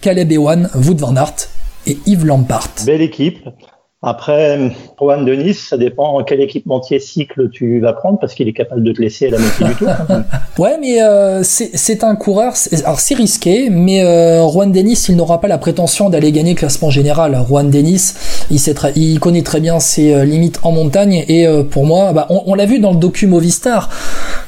Caleb 0.00 0.30
Ewan, 0.30 0.70
Wout 0.76 0.98
van 0.98 1.16
Aert 1.16 1.48
et 1.88 1.98
Yves 2.06 2.24
Lampard. 2.24 2.70
Belle 2.86 3.02
équipe. 3.02 3.40
Après, 4.00 4.70
Rohan 4.96 5.22
Denis, 5.22 5.54
ça 5.54 5.76
dépend 5.76 6.22
quel 6.22 6.40
équipementier 6.40 7.00
cycle 7.00 7.50
tu 7.50 7.80
vas 7.80 7.92
prendre 7.92 8.20
parce 8.20 8.32
qu'il 8.32 8.46
est 8.46 8.52
capable 8.52 8.84
de 8.84 8.92
te 8.92 9.02
laisser 9.02 9.26
à 9.26 9.30
la 9.30 9.38
moitié 9.40 9.66
du 9.66 9.74
tour. 9.74 9.88
ouais, 10.58 10.78
mais 10.80 11.02
euh, 11.02 11.42
c'est 11.42 12.04
un 12.04 12.14
coureur. 12.14 12.52
Alors 12.84 13.00
c'est 13.00 13.16
risqué, 13.16 13.70
mais 13.70 14.04
euh, 14.04 14.48
Juan 14.48 14.70
Denis, 14.70 15.06
il 15.08 15.16
n'aura 15.16 15.40
pas 15.40 15.48
la 15.48 15.58
prétention 15.58 16.10
d'aller 16.10 16.30
gagner 16.30 16.54
classement 16.54 16.90
général. 16.90 17.44
Juan 17.48 17.70
Denis, 17.70 18.12
il, 18.52 19.18
connaît 19.18 19.42
très 19.42 19.58
bien 19.58 19.80
ses 19.80 20.14
euh, 20.14 20.24
limites 20.24 20.60
en 20.62 20.70
montagne 20.70 21.24
et 21.26 21.48
euh, 21.48 21.64
pour 21.64 21.84
moi, 21.84 22.12
bah, 22.12 22.28
on, 22.30 22.54
l'a 22.54 22.66
vu 22.66 22.78
dans 22.78 22.92
le 22.92 22.98
docu 22.98 23.26
Movistar. 23.26 23.88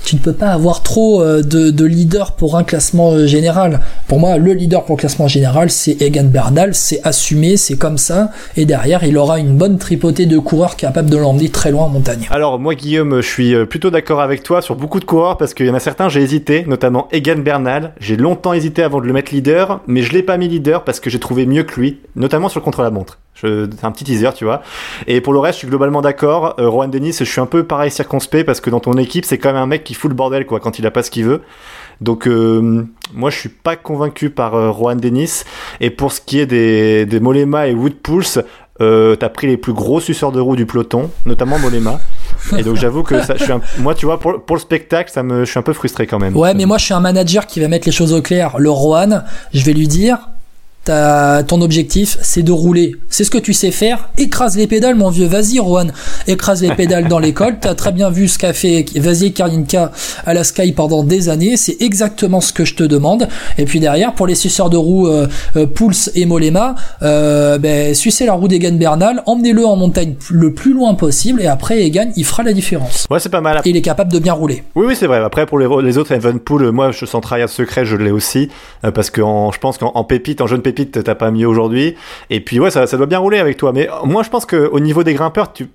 Tu 0.05 0.15
ne 0.15 0.21
peux 0.21 0.33
pas 0.33 0.51
avoir 0.51 0.83
trop 0.85 1.23
de, 1.25 1.43
de 1.43 1.85
leaders 1.85 2.33
pour 2.33 2.57
un 2.57 2.65
classement 2.65 3.27
général. 3.27 3.81
Pour 4.07 4.19
moi, 4.19 4.39
le 4.39 4.55
leader 4.55 4.85
pour 4.85 4.97
classement 4.97 5.29
général, 5.29 5.71
c'est 5.71 6.01
Egan 6.01 6.25
Bernal. 6.25 6.75
C'est 6.75 7.01
assumé, 7.05 7.57
c'est 7.57 7.77
comme 7.77 7.99
ça. 7.99 8.31
Et 8.57 8.65
derrière, 8.65 9.05
il 9.05 9.19
aura 9.19 9.40
une 9.41 9.57
bonne 9.57 9.79
tripotée 9.79 10.27
de 10.27 10.39
coureurs 10.39 10.77
capables 10.77 11.11
de 11.11 11.17
l'emmener 11.17 11.49
très 11.49 11.71
loin 11.71 11.85
en 11.85 11.89
montagne. 11.89 12.29
Alors 12.31 12.59
moi 12.59 12.75
Guillaume, 12.75 13.17
je 13.17 13.27
suis 13.27 13.55
euh, 13.55 13.65
plutôt 13.67 13.91
d'accord 13.91 14.21
avec 14.21 14.43
toi 14.43 14.63
sur 14.63 14.77
beaucoup 14.77 15.01
de 15.01 15.05
coureurs 15.05 15.37
parce 15.37 15.55
qu'il 15.55 15.67
y 15.67 15.71
en 15.71 15.75
a 15.75 15.81
certains 15.81 16.09
j'ai 16.09 16.23
hésité, 16.23 16.65
notamment 16.67 17.09
Egan 17.13 17.39
Bernal. 17.39 17.95
J'ai 18.01 18.17
longtemps 18.17 18.53
hésité 18.53 18.83
avant 18.83 19.01
de 19.01 19.07
le 19.07 19.13
mettre 19.13 19.33
leader, 19.33 19.81
mais 19.87 20.03
je 20.03 20.13
l'ai 20.13 20.23
pas 20.23 20.37
mis 20.37 20.49
leader 20.49 20.85
parce 20.85 21.01
que 21.01 21.11
j'ai 21.11 21.19
trouvé 21.19 21.47
mieux 21.47 21.63
que 21.63 21.81
lui, 21.81 21.99
notamment 22.17 22.49
sur 22.49 22.61
le 22.61 22.65
contre-la-montre. 22.65 23.19
C'est 23.41 23.85
un 23.85 23.93
petit 23.93 24.05
teaser, 24.05 24.31
tu 24.35 24.45
vois. 24.45 24.63
Et 25.07 25.21
pour 25.21 25.33
le 25.33 25.39
reste, 25.39 25.55
je 25.55 25.59
suis 25.61 25.69
globalement 25.69 26.03
d'accord. 26.03 26.57
Euh, 26.59 26.69
Rohan 26.69 26.89
Dennis, 26.89 27.17
je 27.19 27.25
suis 27.25 27.41
un 27.41 27.47
peu 27.47 27.65
pareil 27.65 27.91
circonspect 27.91 28.45
parce 28.45 28.61
que 28.61 28.69
dans 28.69 28.81
ton 28.81 28.93
équipe, 28.95 29.25
c'est 29.25 29.39
quand 29.39 29.53
même 29.53 29.63
un 29.63 29.67
mec 29.67 29.83
qui 29.83 29.95
fout 29.95 30.11
le 30.11 30.15
bordel 30.15 30.45
quoi 30.45 30.61
quand 30.61 30.79
il 30.79 30.87
a 30.87 30.91
pas 30.91 31.03
ce 31.03 31.11
qu'il 31.11 31.25
veut. 31.25 31.41
Donc 32.01 32.27
euh, 32.27 32.87
moi 33.15 33.31
je 33.31 33.39
suis 33.39 33.49
pas 33.49 33.77
convaincu 33.77 34.31
par 34.31 34.55
euh, 34.55 34.71
Rohan 34.71 34.97
Dennis. 34.97 35.45
Et 35.81 35.91
pour 35.91 36.13
ce 36.13 36.21
qui 36.21 36.39
est 36.39 36.47
des, 36.47 37.07
des 37.07 37.21
Molema 37.21 37.69
et 37.69 37.75
Wood 37.75 37.95
Pulse, 37.95 38.41
euh, 38.81 39.15
t'as 39.17 39.29
pris 39.29 39.47
les 39.47 39.57
plus 39.57 39.73
gros 39.73 40.01
suceurs 40.01 40.33
de 40.33 40.41
roue 40.41 40.57
du 40.57 40.67
peloton, 40.67 41.11
notamment 41.27 41.59
Molema. 41.59 42.01
Et 42.57 42.63
donc 42.63 42.77
j'avoue 42.77 43.03
que 43.03 43.23
ça, 43.23 43.35
moi 43.79 43.95
tu 43.95 44.07
vois 44.07 44.19
pour, 44.19 44.33
le 44.33 44.59
spectacle, 44.59 45.11
ça 45.11 45.23
me, 45.23 45.45
je 45.45 45.51
suis 45.51 45.59
un 45.59 45.63
peu 45.63 45.73
frustré 45.73 46.07
quand 46.07 46.19
même. 46.19 46.37
Ouais, 46.37 46.55
mais 46.55 46.65
moi 46.65 46.79
je 46.79 46.87
suis 46.87 46.95
un 46.95 47.01
manager 47.01 47.47
qui 47.47 47.61
va 47.61 47.69
mettre 47.69 47.87
les 47.87 47.93
choses 47.93 48.13
au 48.13 48.23
clair. 48.23 48.59
Le 48.59 48.71
Rohan, 48.71 49.23
je 49.53 49.65
vais 49.65 49.73
lui 49.73 49.89
dire, 49.89 50.19
ton 50.85 51.61
objectif 51.61 52.19
c'est 52.23 52.43
de 52.43 52.53
rouler. 52.53 52.97
C'est 53.09 53.25
ce 53.25 53.31
que 53.31 53.39
tu 53.39 53.53
sais 53.53 53.71
faire. 53.71 54.09
Écrase 54.19 54.57
les 54.57 54.67
pédales, 54.67 54.95
mon 54.97 55.11
vieux. 55.11 55.27
Vas-y, 55.27 55.59
Rohan. 55.59 55.87
Écrase 56.27 56.63
les 56.63 56.75
pédales 56.75 57.09
dans 57.09 57.19
l'école. 57.19 57.59
T'as 57.61 57.75
très 57.75 57.93
bien 57.93 58.11
vu 58.11 58.29
ce 58.29 58.39
qu'a 58.39 58.53
fait 58.53 58.85
Vasier 58.97 59.33
Karinka 59.33 59.93
à 60.27 60.35
la 60.35 60.45
Sky 60.45 60.73
pendant 60.73 61.03
des 61.05 61.29
années. 61.29 61.57
C'est 61.57 61.77
exactement 61.81 62.41
ce 62.41 62.53
que 62.53 62.65
je 62.65 62.75
te 62.75 62.83
demande. 62.83 63.29
Et 63.59 63.65
puis 63.65 63.81
derrière, 63.81 64.15
pour 64.15 64.27
les 64.27 64.35
suceurs 64.35 64.71
de 64.71 64.77
roues 64.77 65.09
euh, 65.09 65.27
euh, 65.57 65.67
Pouls 65.67 65.93
et 66.15 66.25
Molema, 66.27 66.75
euh, 67.03 67.59
ben, 67.59 67.95
sucez 67.95 68.27
la 68.27 68.33
roue 68.33 68.49
d'Egan 68.49 68.77
Bernal, 68.77 69.23
emmenez-le 69.27 69.65
en 69.67 69.77
montagne 69.77 70.15
le 70.31 70.55
plus 70.55 70.73
loin 70.73 70.95
possible. 70.95 71.41
Et 71.43 71.47
après, 71.47 71.83
Egan, 71.83 72.11
il 72.17 72.25
fera 72.25 72.43
la 72.43 72.53
différence. 72.53 73.07
Ouais, 73.11 73.21
c'est 73.21 73.29
pas 73.29 73.41
mal. 73.41 73.61
Et 73.65 73.71
il 73.71 73.77
est 73.77 73.83
capable 73.83 74.13
de 74.13 74.19
bien 74.19 74.33
rouler. 74.33 74.63
Oui, 74.75 74.87
oui, 74.89 74.97
c'est 74.99 75.07
vrai. 75.07 75.19
Après, 75.19 75.47
pour 75.47 75.59
les, 75.59 75.69
les 75.83 75.99
autres 75.99 76.13
Evenpool, 76.13 76.65
euh, 76.65 76.73
moi, 76.73 76.91
je 76.93 77.05
sens 77.05 77.21
travail 77.21 77.47
secret, 77.49 77.85
je 77.85 77.97
l'ai 77.97 78.11
aussi. 78.11 78.49
euh, 78.85 78.91
parce 78.91 79.11
que 79.11 79.21
en- 79.21 79.51
je 79.53 79.59
pense 79.59 79.79
qu'en 79.79 79.93
en 79.95 80.05
pépite, 80.05 80.41
en 80.41 80.47
jeune 80.47 80.63
pépite, 80.63 80.70
t'as 80.73 81.15
pas 81.15 81.31
mieux 81.31 81.47
aujourd'hui. 81.47 81.95
Et 82.31 82.41
puis, 82.41 82.59
ouais, 82.61 82.71
ça, 82.71 82.87
doit 82.87 83.07
bien 83.07 83.19
rouler 83.19 83.39
avec 83.39 83.57
toi. 83.57 83.73
Mais 83.73 83.89
euh, 83.89 84.05
moi, 84.05 84.23
je 84.23 84.31
pense 84.31 84.47
qu'au 84.47 84.81
niveau 84.81 85.03
des 85.03 85.15
grimpeurs, 85.15 85.53
tu. 85.53 85.69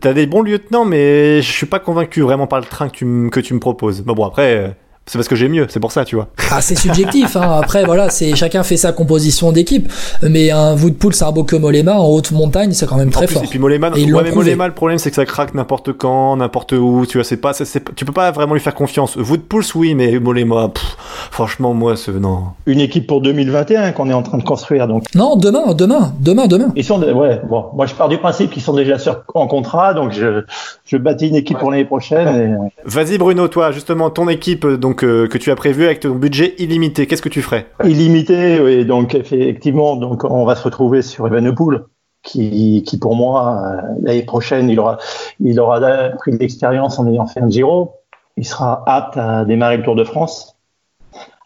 T'as 0.00 0.12
des 0.12 0.26
bons 0.26 0.42
lieutenants, 0.42 0.84
mais 0.84 1.42
je 1.42 1.50
suis 1.50 1.66
pas 1.66 1.80
convaincu 1.80 2.20
vraiment 2.22 2.46
par 2.46 2.60
le 2.60 2.64
train 2.64 2.88
que 2.88 2.96
tu, 2.96 3.04
m- 3.04 3.28
que 3.30 3.40
tu 3.40 3.54
me 3.54 3.58
proposes. 3.60 4.02
Bon, 4.02 4.14
bon, 4.14 4.24
après, 4.24 4.54
euh, 4.56 4.68
c'est 5.06 5.18
parce 5.18 5.28
que 5.28 5.36
j'ai 5.36 5.48
mieux, 5.48 5.66
c'est 5.68 5.80
pour 5.80 5.92
ça, 5.92 6.04
tu 6.04 6.16
vois. 6.16 6.28
Ah, 6.50 6.60
c'est 6.60 6.74
subjectif. 6.76 7.36
Hein. 7.36 7.58
Après, 7.62 7.84
voilà, 7.84 8.08
c'est 8.10 8.34
chacun 8.36 8.62
fait 8.62 8.76
sa 8.76 8.92
composition 8.92 9.52
d'équipe. 9.52 9.90
Mais 10.22 10.50
un 10.50 10.74
Woodpool, 10.76 11.14
c'est 11.14 11.24
un 11.24 11.32
beau 11.32 11.44
que 11.44 11.56
Molema 11.56 11.94
en 11.94 12.06
haute 12.08 12.30
montagne, 12.32 12.72
c'est 12.72 12.86
quand 12.86 12.96
même 12.96 13.10
très 13.10 13.26
plus, 13.26 13.34
fort. 13.34 13.44
Et 13.44 13.46
puis 13.46 13.58
Molema, 13.58 13.88
Et 13.96 14.04
ouais, 14.12 14.22
mais 14.22 14.30
prouvé. 14.30 14.34
Molema, 14.34 14.66
le 14.66 14.74
problème, 14.74 14.98
c'est 14.98 15.10
que 15.10 15.16
ça 15.16 15.24
craque 15.26 15.54
n'importe 15.54 15.92
quand, 15.92 16.36
n'importe 16.36 16.72
où, 16.72 17.04
tu 17.06 17.18
vois, 17.18 17.24
c'est 17.24 17.36
pas, 17.36 17.52
c'est- 17.52 17.64
c'est- 17.64 17.94
tu 17.94 18.04
peux 18.04 18.12
pas 18.12 18.30
vraiment 18.30 18.54
lui 18.54 18.60
faire 18.60 18.74
confiance. 18.74 19.16
Woodpulse, 19.16 19.74
oui, 19.74 19.94
mais 19.94 20.18
Molema, 20.18 20.68
pff, 20.70 20.96
franchement, 21.30 21.74
moi, 21.74 21.96
c'est, 21.96 22.12
non. 22.12 22.44
Une 22.66 22.80
équipe 22.80 23.06
pour 23.06 23.20
2021 23.20 23.92
qu'on 23.92 24.08
est 24.08 24.14
en 24.14 24.22
train 24.22 24.38
de 24.38 24.42
construire. 24.44 24.88
Donc, 24.88 25.04
Non, 25.14 25.36
demain, 25.36 25.74
demain, 25.74 26.12
demain, 26.20 26.46
demain. 26.46 26.68
ils 26.76 26.84
sont, 26.84 26.98
de- 26.98 27.12
ouais, 27.12 27.40
bon, 27.48 27.66
moi 27.74 27.86
je 27.86 27.94
pars 27.94 28.08
du 28.08 28.18
principe 28.18 28.50
qu'ils 28.52 28.62
sont 28.62 28.74
déjà 28.74 28.98
sur, 28.98 29.22
en 29.34 29.46
contrat, 29.46 29.92
donc 29.94 30.12
je, 30.12 30.44
je 30.86 30.96
bâtis 30.96 31.28
une 31.28 31.36
équipe 31.36 31.58
pour 31.58 31.70
l'année 31.70 31.84
prochaine. 31.84 32.28
Et, 32.28 32.70
Vas-y 32.86 33.18
Bruno, 33.18 33.48
toi, 33.48 33.70
justement, 33.72 34.08
ton 34.10 34.28
équipe 34.28 34.64
euh, 34.64 34.76
donc 34.94 35.02
euh, 35.02 35.26
que 35.26 35.38
tu 35.38 35.50
as 35.50 35.56
prévu 35.56 35.86
avec 35.86 35.98
ton 35.98 36.10
budget 36.10 36.54
illimité, 36.58 37.08
qu'est-ce 37.08 37.20
que 37.20 37.28
tu 37.28 37.42
ferais 37.42 37.66
illimité, 37.82 38.60
oui, 38.60 38.84
donc 38.84 39.16
effectivement, 39.16 39.96
donc 39.96 40.22
on 40.22 40.44
va 40.44 40.54
se 40.54 40.62
retrouver 40.62 41.02
sur 41.02 41.26
Evenepoel, 41.26 41.80
qui, 42.22 42.84
qui 42.86 42.96
pour 42.96 43.16
moi 43.16 43.60
euh, 43.60 43.80
l'année 44.02 44.22
prochaine, 44.22 44.70
il 44.70 44.78
aura, 44.78 44.98
il 45.40 45.58
aura 45.58 45.80
pris 46.18 46.30
de 46.30 46.36
l'expérience 46.36 47.00
en 47.00 47.08
ayant 47.08 47.26
fait 47.26 47.40
un 47.40 47.50
Giro, 47.50 47.94
il 48.36 48.46
sera 48.46 48.84
apte 48.86 49.16
à 49.16 49.44
démarrer 49.44 49.78
le 49.78 49.82
Tour 49.82 49.96
de 49.96 50.04
France, 50.04 50.54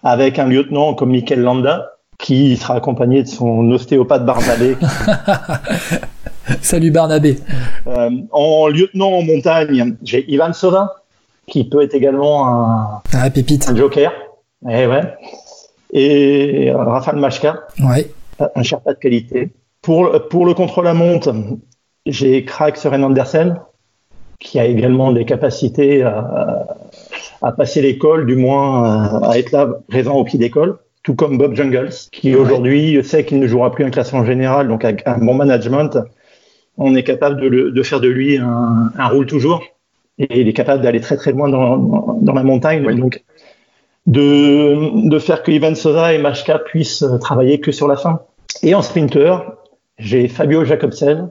avec 0.03 0.39
un 0.39 0.47
lieutenant 0.47 0.93
comme 0.93 1.09
Mikel 1.09 1.41
Landa, 1.41 1.93
qui 2.19 2.55
sera 2.59 2.75
accompagné 2.75 3.23
de 3.23 3.29
son 3.29 3.71
ostéopathe 3.71 4.27
Barnabé. 4.27 4.77
Salut 6.61 6.91
Barnabé. 6.91 7.39
Euh, 7.87 8.11
en 8.31 8.69
lieutenant 8.69 9.13
en 9.13 9.23
montagne, 9.23 9.97
j'ai 10.03 10.31
Ivan 10.31 10.53
Sovin, 10.53 10.91
qui 11.49 11.69
peut 11.69 11.83
être 11.83 11.95
également 11.95 12.47
un, 12.49 13.03
Ah, 13.15 13.31
pépite. 13.31 13.69
un 13.69 13.77
joker. 13.77 14.13
Eh 14.69 14.87
ouais. 14.87 15.03
Et 15.93 16.71
euh, 16.71 16.77
Rafael 16.77 17.17
Machka. 17.17 17.61
Ouais. 17.83 18.11
un 18.55 18.63
Sherpa 18.63 18.95
de 18.95 18.99
qualité. 18.99 19.51
Pour, 19.83 20.11
pour 20.29 20.45
le 20.47 20.55
contre-la-montre, 20.55 21.35
j'ai 22.07 22.45
Craig 22.45 22.77
Søren 22.77 23.05
Andersen, 23.05 23.61
qui 24.41 24.59
a 24.59 24.65
également 24.67 25.13
des 25.13 25.25
capacités 25.25 26.03
à, 26.03 26.67
à 27.43 27.53
passer 27.53 27.81
l'école, 27.83 28.27
du 28.27 28.37
moins 28.37 29.23
à 29.23 29.39
être 29.39 29.53
là, 29.53 29.69
présent 29.89 30.15
au 30.15 30.25
pied 30.25 30.39
d'école, 30.39 30.79
tout 31.03 31.15
comme 31.15 31.39
Bob 31.39 31.55
Jungles, 31.55 31.91
qui 32.13 32.35
aujourd'hui 32.37 33.03
sait 33.05 33.25
qu'il 33.25 33.39
ne 33.41 33.47
jouera 33.47 33.71
plus 33.73 33.85
un 33.85 33.91
classement 33.91 34.25
général, 34.25 34.69
donc 34.69 34.85
avec 34.85 35.03
un 35.07 35.19
bon 35.19 35.35
management, 35.35 35.99
on 36.77 36.95
est 36.95 37.03
capable 37.05 37.41
de, 37.41 37.47
le- 37.49 37.71
de 37.73 37.83
faire 37.83 38.01
de 38.01 38.09
lui 38.09 38.37
un, 38.39 38.91
un 38.97 39.09
roule 39.09 39.27
toujours, 39.27 39.63
et 40.19 40.41
il 40.41 40.49
est 40.49 40.53
capable 40.53 40.83
d'aller 40.83 41.01
très 41.01 41.17
très 41.17 41.33
loin 41.33 41.49
dans, 41.49 41.77
dans, 41.77 42.19
dans 42.21 42.33
la 42.35 42.43
montagne, 42.43 42.85
donc 42.97 43.23
de, 44.07 45.09
de 45.09 45.19
faire 45.19 45.43
que 45.43 45.51
Ivan 45.51 45.75
Sosa 45.75 46.15
et 46.15 46.19
Machka 46.19 46.59
puissent 46.59 47.05
travailler 47.21 47.61
que 47.61 47.73
sur 47.73 47.87
la 47.89 47.97
fin. 47.97 48.21
Et 48.63 48.75
en 48.75 48.83
sprinter, 48.83 49.39
j'ai 49.99 50.29
Fabio 50.29 50.65
Jacobsen, 50.65 51.29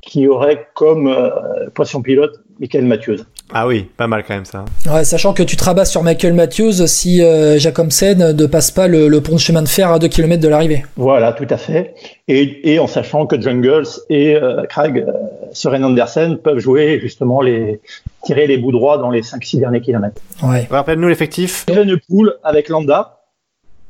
qui 0.00 0.26
aurait 0.26 0.68
comme 0.74 1.06
euh, 1.06 1.30
poisson 1.74 2.02
pilote 2.02 2.42
Michael 2.58 2.84
Matthews. 2.84 3.18
Ah 3.54 3.66
oui, 3.66 3.86
pas 3.96 4.06
mal 4.06 4.24
quand 4.26 4.34
même 4.34 4.44
ça. 4.44 4.64
Ouais, 4.90 5.04
sachant 5.04 5.34
que 5.34 5.42
tu 5.42 5.56
te 5.56 5.64
rabats 5.64 5.84
sur 5.84 6.02
Michael 6.02 6.32
Matthews 6.32 6.86
si 6.86 7.22
euh, 7.22 7.58
Jacobsen 7.58 8.32
ne 8.32 8.46
passe 8.46 8.70
pas 8.70 8.88
le, 8.88 9.20
pont 9.20 9.34
de 9.34 9.40
chemin 9.40 9.62
de 9.62 9.68
fer 9.68 9.90
à 9.90 9.98
2 9.98 10.08
km 10.08 10.42
de 10.42 10.48
l'arrivée. 10.48 10.84
Voilà, 10.96 11.32
tout 11.32 11.46
à 11.50 11.56
fait. 11.56 11.94
Et, 12.28 12.72
et 12.72 12.78
en 12.78 12.86
sachant 12.86 13.26
que 13.26 13.40
Jungles 13.40 13.86
et 14.08 14.36
euh, 14.36 14.64
Craig 14.64 14.98
euh, 14.98 15.12
Søren 15.52 15.84
Andersen 15.84 16.38
peuvent 16.38 16.58
jouer 16.58 16.98
justement 17.00 17.42
les 17.42 17.80
tirer 18.24 18.46
les 18.46 18.56
bouts 18.56 18.72
droits 18.72 18.98
dans 18.98 19.10
les 19.10 19.20
5-6 19.20 19.60
derniers 19.60 19.80
kilomètres. 19.80 20.20
Ouais. 20.42 20.66
Rappelle-nous 20.70 21.08
l'effectif. 21.08 21.66
Une 21.68 21.98
poule 22.08 22.34
avec 22.44 22.68
Landa, 22.68 23.18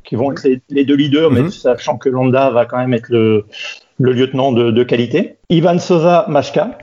qui 0.05 0.17
vont 0.17 0.33
être 0.33 0.49
les, 0.69 0.85
deux 0.85 0.97
leaders, 0.97 1.31
mais 1.31 1.43
mhm. 1.43 1.51
sachant 1.51 1.99
que 1.99 2.09
Landa 2.09 2.51
va 2.51 2.67
quand 2.67 2.79
même 2.79 2.95
être 2.95 3.09
le, 3.11 3.45
le 4.01 4.13
lieutenant 4.13 4.53
de, 4.53 4.71
de 4.71 4.83
qualité. 4.83 5.37
Ivan 5.49 5.79
Sosa 5.79 6.27
Mashka, 6.29 6.79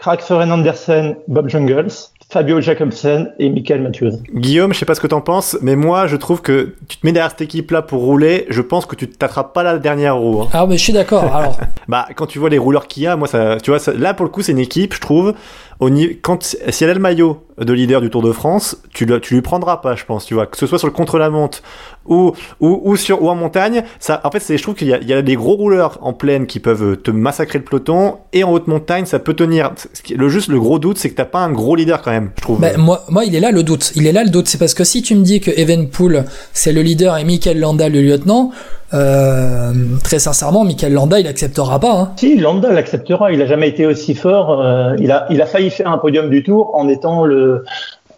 Craig 0.00 0.22
Søren 0.22 0.50
Andersen, 0.50 1.16
Bob 1.28 1.50
Jungles, 1.50 1.92
Fabio 2.30 2.58
Jacobsen 2.62 3.34
et 3.38 3.50
Michael 3.50 3.82
Matthews. 3.82 4.12
Guillaume, 4.34 4.72
je 4.72 4.78
sais 4.78 4.86
pas 4.86 4.94
ce 4.94 5.00
que 5.02 5.06
t'en 5.06 5.20
penses, 5.20 5.58
mais 5.60 5.76
moi 5.76 6.06
je 6.06 6.16
trouve 6.16 6.40
que 6.40 6.74
tu 6.88 6.96
te 6.96 7.06
mets 7.06 7.12
derrière 7.12 7.32
cette 7.32 7.42
équipe-là 7.42 7.82
pour 7.82 8.00
rouler, 8.00 8.46
je 8.48 8.62
pense 8.62 8.86
que 8.86 8.96
tu 8.96 9.10
t'attrapes 9.10 9.52
pas 9.52 9.62
la 9.62 9.78
dernière 9.78 10.16
roue. 10.16 10.40
Hein. 10.40 10.48
Ah 10.54 10.64
mais 10.66 10.78
je 10.78 10.84
suis 10.84 10.94
d'accord. 10.94 11.24
Alors. 11.24 11.58
bah 11.88 12.06
quand 12.16 12.24
tu 12.24 12.38
vois 12.38 12.48
les 12.48 12.56
rouleurs 12.56 12.86
qu'il 12.86 13.02
y 13.02 13.06
a, 13.08 13.16
moi 13.16 13.28
ça, 13.28 13.58
tu 13.62 13.70
vois, 13.70 13.80
là 13.94 14.14
pour 14.14 14.24
le 14.24 14.30
coup 14.30 14.40
c'est 14.40 14.52
une 14.52 14.58
équipe, 14.58 14.94
je 14.94 15.00
trouve. 15.00 15.34
Au 15.80 15.88
quand 16.20 16.42
si 16.42 16.84
elle 16.84 16.90
a 16.90 16.94
le 16.94 17.00
maillot 17.00 17.42
de 17.58 17.72
leader 17.72 18.00
du 18.00 18.10
Tour 18.10 18.22
de 18.22 18.32
France, 18.32 18.76
tu, 18.92 19.06
le, 19.06 19.18
tu 19.20 19.34
lui 19.34 19.42
prendras 19.42 19.78
pas, 19.78 19.94
je 19.94 20.04
pense, 20.04 20.26
tu 20.26 20.34
vois, 20.34 20.46
que 20.46 20.56
ce 20.56 20.66
soit 20.66 20.78
sur 20.78 20.86
le 20.86 20.92
contre-la-montre 20.92 21.62
ou, 22.06 22.32
ou, 22.60 22.80
ou, 22.84 22.96
sur, 22.96 23.22
ou 23.22 23.28
en 23.30 23.34
montagne. 23.34 23.82
Ça, 23.98 24.20
en 24.24 24.30
fait, 24.30 24.42
je 24.56 24.62
trouve 24.62 24.74
qu'il 24.74 24.88
y 24.88 25.06
y 25.06 25.12
a 25.12 25.22
des 25.22 25.36
gros 25.36 25.54
rouleurs 25.54 25.98
en 26.02 26.12
plaine 26.12 26.46
qui 26.46 26.60
peuvent 26.60 26.96
te 26.98 27.10
massacrer 27.10 27.58
le 27.58 27.64
peloton 27.64 28.16
et 28.32 28.44
en 28.44 28.52
haute 28.52 28.66
montagne, 28.66 29.06
ça 29.06 29.18
peut 29.18 29.34
tenir. 29.34 29.72
Le 30.14 30.28
juste, 30.28 30.48
le 30.48 30.60
gros 30.60 30.78
doute, 30.78 30.98
c'est 30.98 31.10
que 31.10 31.16
t'as 31.16 31.24
pas 31.24 31.40
un 31.40 31.50
gros 31.50 31.76
leader 31.76 32.02
quand 32.02 32.10
même, 32.10 32.30
je 32.36 32.42
trouve. 32.42 32.60
Ben, 32.60 32.76
moi, 32.76 33.04
moi, 33.08 33.24
il 33.24 33.34
est 33.34 33.40
là 33.40 33.50
le 33.50 33.62
doute. 33.62 33.92
Il 33.96 34.06
est 34.06 34.12
là 34.12 34.24
le 34.24 34.30
doute. 34.30 34.48
C'est 34.48 34.58
parce 34.58 34.74
que 34.74 34.84
si 34.84 35.02
tu 35.02 35.14
me 35.14 35.22
dis 35.22 35.40
que 35.40 35.50
Evenpool, 35.50 36.24
c'est 36.52 36.72
le 36.72 36.82
leader 36.82 37.16
et 37.16 37.24
Michael 37.24 37.58
Landa 37.58 37.88
le 37.88 38.02
lieutenant, 38.02 38.50
euh, 38.92 39.72
très 40.02 40.18
sincèrement, 40.18 40.64
Michael 40.64 40.92
Landa, 40.92 41.20
il 41.20 41.26
acceptera 41.26 41.78
pas. 41.78 41.92
Hein. 41.92 42.12
Si, 42.16 42.36
Landa 42.36 42.72
l'acceptera. 42.72 43.32
Il 43.32 43.40
a 43.42 43.46
jamais 43.46 43.68
été 43.68 43.86
aussi 43.86 44.14
fort. 44.14 44.60
Euh, 44.60 44.94
il 44.98 45.12
a, 45.12 45.26
il 45.30 45.40
a 45.40 45.46
failli 45.46 45.70
faire 45.70 45.88
un 45.88 45.98
podium 45.98 46.30
du 46.30 46.42
Tour 46.42 46.74
en 46.74 46.88
étant 46.88 47.24
le, 47.24 47.64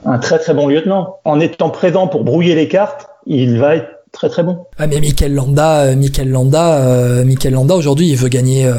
un 0.05 0.19
très 0.19 0.39
très 0.39 0.55
bon 0.55 0.69
lieutenant. 0.69 1.19
En 1.25 1.41
étant 1.41 1.71
présent 1.71 2.07
pour 2.07 2.25
brouiller 2.25 2.55
les 2.55 2.69
cartes, 2.69 3.09
il 3.27 3.59
va 3.59 3.77
être 3.77 4.02
très 4.13 4.29
très 4.29 4.43
bon. 4.43 4.67
Ah 4.79 4.87
mais 4.87 5.01
Michael 5.01 5.35
Landa, 5.35 5.81
euh, 5.81 5.97
Michael 5.97 6.31
Landa, 6.31 6.77
euh, 6.77 7.25
Michael 7.25 7.55
Landa 7.55 7.75
aujourd'hui 7.75 8.09
il 8.09 8.17
veut 8.17 8.29
gagner, 8.29 8.67
euh, 8.67 8.75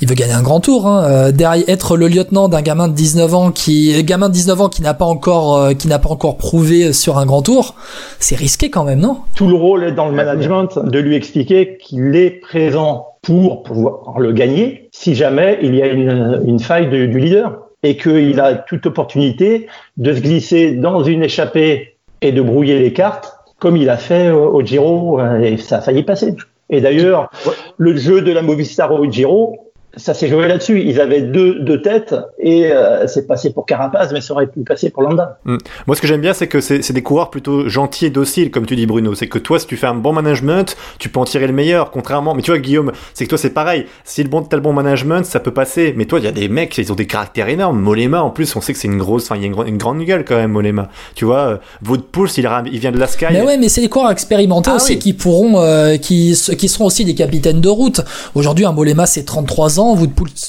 il 0.00 0.08
veut 0.08 0.14
gagner 0.14 0.34
un 0.34 0.42
grand 0.42 0.60
tour. 0.60 0.86
Hein. 0.86 1.04
Euh, 1.04 1.32
derrière 1.32 1.64
être 1.68 1.96
le 1.96 2.06
lieutenant 2.06 2.48
d'un 2.48 2.62
gamin 2.62 2.88
de 2.88 2.94
19 2.94 3.34
ans 3.34 3.50
qui, 3.50 4.02
gamin 4.04 4.28
de 4.28 4.34
19 4.34 4.60
ans 4.60 4.68
qui 4.68 4.82
n'a 4.82 4.94
pas 4.94 5.06
encore, 5.06 5.70
qui 5.76 5.88
n'a 5.88 5.98
pas 5.98 6.10
encore 6.10 6.36
prouvé 6.36 6.92
sur 6.92 7.18
un 7.18 7.26
grand 7.26 7.42
tour, 7.42 7.74
c'est 8.18 8.36
risqué 8.36 8.70
quand 8.70 8.84
même, 8.84 9.00
non? 9.00 9.18
Tout 9.34 9.48
le 9.48 9.54
rôle 9.54 9.84
est 9.84 9.92
dans 9.92 10.08
le 10.08 10.14
management 10.14 10.78
de 10.78 10.98
lui 10.98 11.16
expliquer 11.16 11.78
qu'il 11.78 12.14
est 12.14 12.30
présent 12.30 13.06
pour 13.22 13.62
pouvoir 13.62 14.18
le 14.20 14.32
gagner 14.32 14.90
si 14.92 15.14
jamais 15.14 15.58
il 15.62 15.74
y 15.74 15.82
a 15.82 15.86
une, 15.86 16.42
une 16.46 16.60
faille 16.60 16.88
du 16.88 17.18
leader 17.18 17.58
et 17.82 17.96
qu'il 17.96 18.38
a 18.40 18.54
toute 18.54 18.86
opportunité 18.86 19.66
de 19.96 20.14
se 20.14 20.20
glisser 20.20 20.72
dans 20.72 21.02
une 21.02 21.22
échappée 21.22 21.96
et 22.20 22.32
de 22.32 22.42
brouiller 22.42 22.78
les 22.78 22.92
cartes 22.92 23.33
comme 23.64 23.78
il 23.78 23.88
a 23.88 23.96
fait 23.96 24.30
au 24.30 24.60
Giro, 24.60 25.18
euh, 25.18 25.40
et 25.40 25.56
ça 25.56 25.78
a 25.78 25.80
failli 25.80 26.02
passer. 26.02 26.36
Et 26.68 26.82
d'ailleurs, 26.82 27.30
le 27.78 27.96
jeu 27.96 28.20
de 28.20 28.30
la 28.30 28.42
Movistar 28.42 28.92
au 28.92 29.10
Giro, 29.10 29.63
ça 29.96 30.14
s'est 30.14 30.28
joué 30.28 30.48
là-dessus. 30.48 30.82
Ils 30.82 31.00
avaient 31.00 31.22
deux, 31.22 31.60
deux 31.60 31.80
têtes 31.82 32.14
et 32.38 32.66
euh, 32.72 33.06
c'est 33.06 33.26
passé 33.26 33.52
pour 33.52 33.66
Carapaz, 33.66 34.12
mais 34.12 34.20
ça 34.20 34.34
aurait 34.34 34.46
pu 34.46 34.60
passer 34.60 34.90
pour 34.90 35.02
Landa. 35.02 35.38
Hmm. 35.44 35.58
Moi, 35.86 35.96
ce 35.96 36.00
que 36.00 36.06
j'aime 36.06 36.20
bien, 36.20 36.34
c'est 36.34 36.48
que 36.48 36.60
c'est 36.60 36.92
des 36.92 37.02
coureurs 37.02 37.30
plutôt 37.30 37.68
gentils 37.68 38.06
et 38.06 38.10
dociles, 38.10 38.50
comme 38.50 38.66
tu 38.66 38.76
dis, 38.76 38.86
Bruno. 38.86 39.14
C'est 39.14 39.28
que 39.28 39.38
toi, 39.38 39.58
si 39.58 39.66
tu 39.66 39.76
fais 39.76 39.86
un 39.86 39.94
bon 39.94 40.12
management, 40.12 40.76
tu 40.98 41.08
peux 41.08 41.20
en 41.20 41.24
tirer 41.24 41.46
le 41.46 41.52
meilleur, 41.52 41.90
contrairement. 41.90 42.34
Mais 42.34 42.42
tu 42.42 42.50
vois, 42.50 42.58
Guillaume, 42.58 42.92
c'est 43.14 43.24
que 43.24 43.30
toi, 43.30 43.38
c'est 43.38 43.50
pareil. 43.50 43.86
Si 44.04 44.22
le 44.22 44.28
bon, 44.28 44.42
t'as 44.42 44.56
le 44.56 44.62
bon 44.62 44.72
management, 44.72 45.24
ça 45.24 45.40
peut 45.40 45.52
passer. 45.52 45.94
Mais 45.96 46.04
toi, 46.04 46.18
il 46.18 46.24
y 46.24 46.28
a 46.28 46.32
des 46.32 46.48
mecs, 46.48 46.76
ils 46.78 46.92
ont 46.92 46.96
des 46.96 47.06
caractères 47.06 47.48
énormes. 47.48 47.80
Molema, 47.80 48.22
en 48.22 48.30
plus, 48.30 48.54
on 48.56 48.60
sait 48.60 48.72
que 48.72 48.78
c'est 48.78 48.88
une 48.88 48.98
grosse, 48.98 49.24
enfin, 49.24 49.36
il 49.36 49.42
y 49.42 49.44
a 49.44 49.66
une, 49.66 49.78
grande 49.78 50.02
gueule 50.02 50.24
quand 50.24 50.36
même, 50.36 50.52
Molema. 50.52 50.88
Tu 51.14 51.24
vois, 51.24 51.38
euh, 51.38 51.56
votre 51.82 52.04
il, 52.36 52.48
il 52.72 52.78
vient 52.78 52.92
de 52.92 52.98
la 52.98 53.06
Sky. 53.06 53.26
Mais 53.30 53.42
ouais, 53.42 53.58
mais 53.58 53.68
c'est 53.68 53.80
des 53.80 53.88
coureurs 53.88 54.10
expérimentés 54.10 54.70
ah 54.72 54.76
aussi 54.76 54.98
qui 54.98 55.12
pourront, 55.12 55.58
euh, 55.58 55.96
qui, 55.96 56.38
qui 56.58 56.68
seront 56.68 56.86
aussi 56.86 57.04
des 57.04 57.14
capitaines 57.14 57.60
de 57.60 57.68
route. 57.68 58.00
Aujourd'hui, 58.34 58.64
un 58.64 58.72
Molema, 58.72 59.06
c'est 59.06 59.24
33 59.24 59.80
ans. 59.80 59.83
Vous 59.92 60.06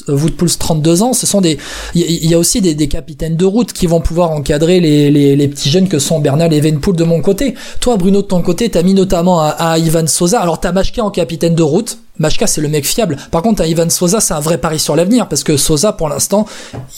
Woodpulse 0.08 0.58
32 0.58 1.02
ans, 1.02 1.12
ce 1.12 1.28
sont 1.28 1.42
des, 1.42 1.58
il 1.94 2.30
y, 2.30 2.34
a 2.34 2.40
aussi 2.40 2.62
des, 2.62 2.88
capitaines 2.88 3.36
de 3.36 3.46
route 3.46 3.74
qui 3.74 3.88
vont 3.88 4.00
pouvoir 4.00 4.32
encadrer 4.32 4.80
les, 4.80 5.48
petits 5.50 5.70
jeunes 5.70 5.90
que 5.90 6.00
sont 6.00 6.20
Bernal 6.20 6.54
et 6.54 6.58
Evenpool 6.58 6.96
de 6.96 7.04
mon 7.04 7.22
côté. 7.22 7.56
Toi, 7.82 7.98
Bruno, 7.98 8.22
de 8.22 8.28
ton 8.28 8.42
côté, 8.42 8.70
t'as 8.70 8.84
mis 8.84 8.94
notamment 8.94 9.42
à, 9.42 9.50
à 9.50 9.78
Ivan 9.78 10.08
Sosa. 10.08 10.40
Alors, 10.40 10.60
t'as 10.60 10.72
Machka 10.72 11.04
en 11.04 11.12
capitaine 11.12 11.56
de 11.56 11.64
route. 11.64 11.98
Machka, 12.20 12.48
c'est 12.48 12.62
le 12.62 12.68
mec 12.68 12.86
fiable. 12.86 13.18
Par 13.32 13.42
contre, 13.42 13.62
un 13.62 13.66
Ivan 13.66 13.90
Sosa, 13.90 14.20
c'est 14.20 14.34
un 14.34 14.40
vrai 14.40 14.58
pari 14.58 14.80
sur 14.80 14.96
l'avenir 14.96 15.28
parce 15.28 15.44
que 15.44 15.58
Sosa, 15.58 15.94
pour 15.94 16.10
l'instant, 16.10 16.46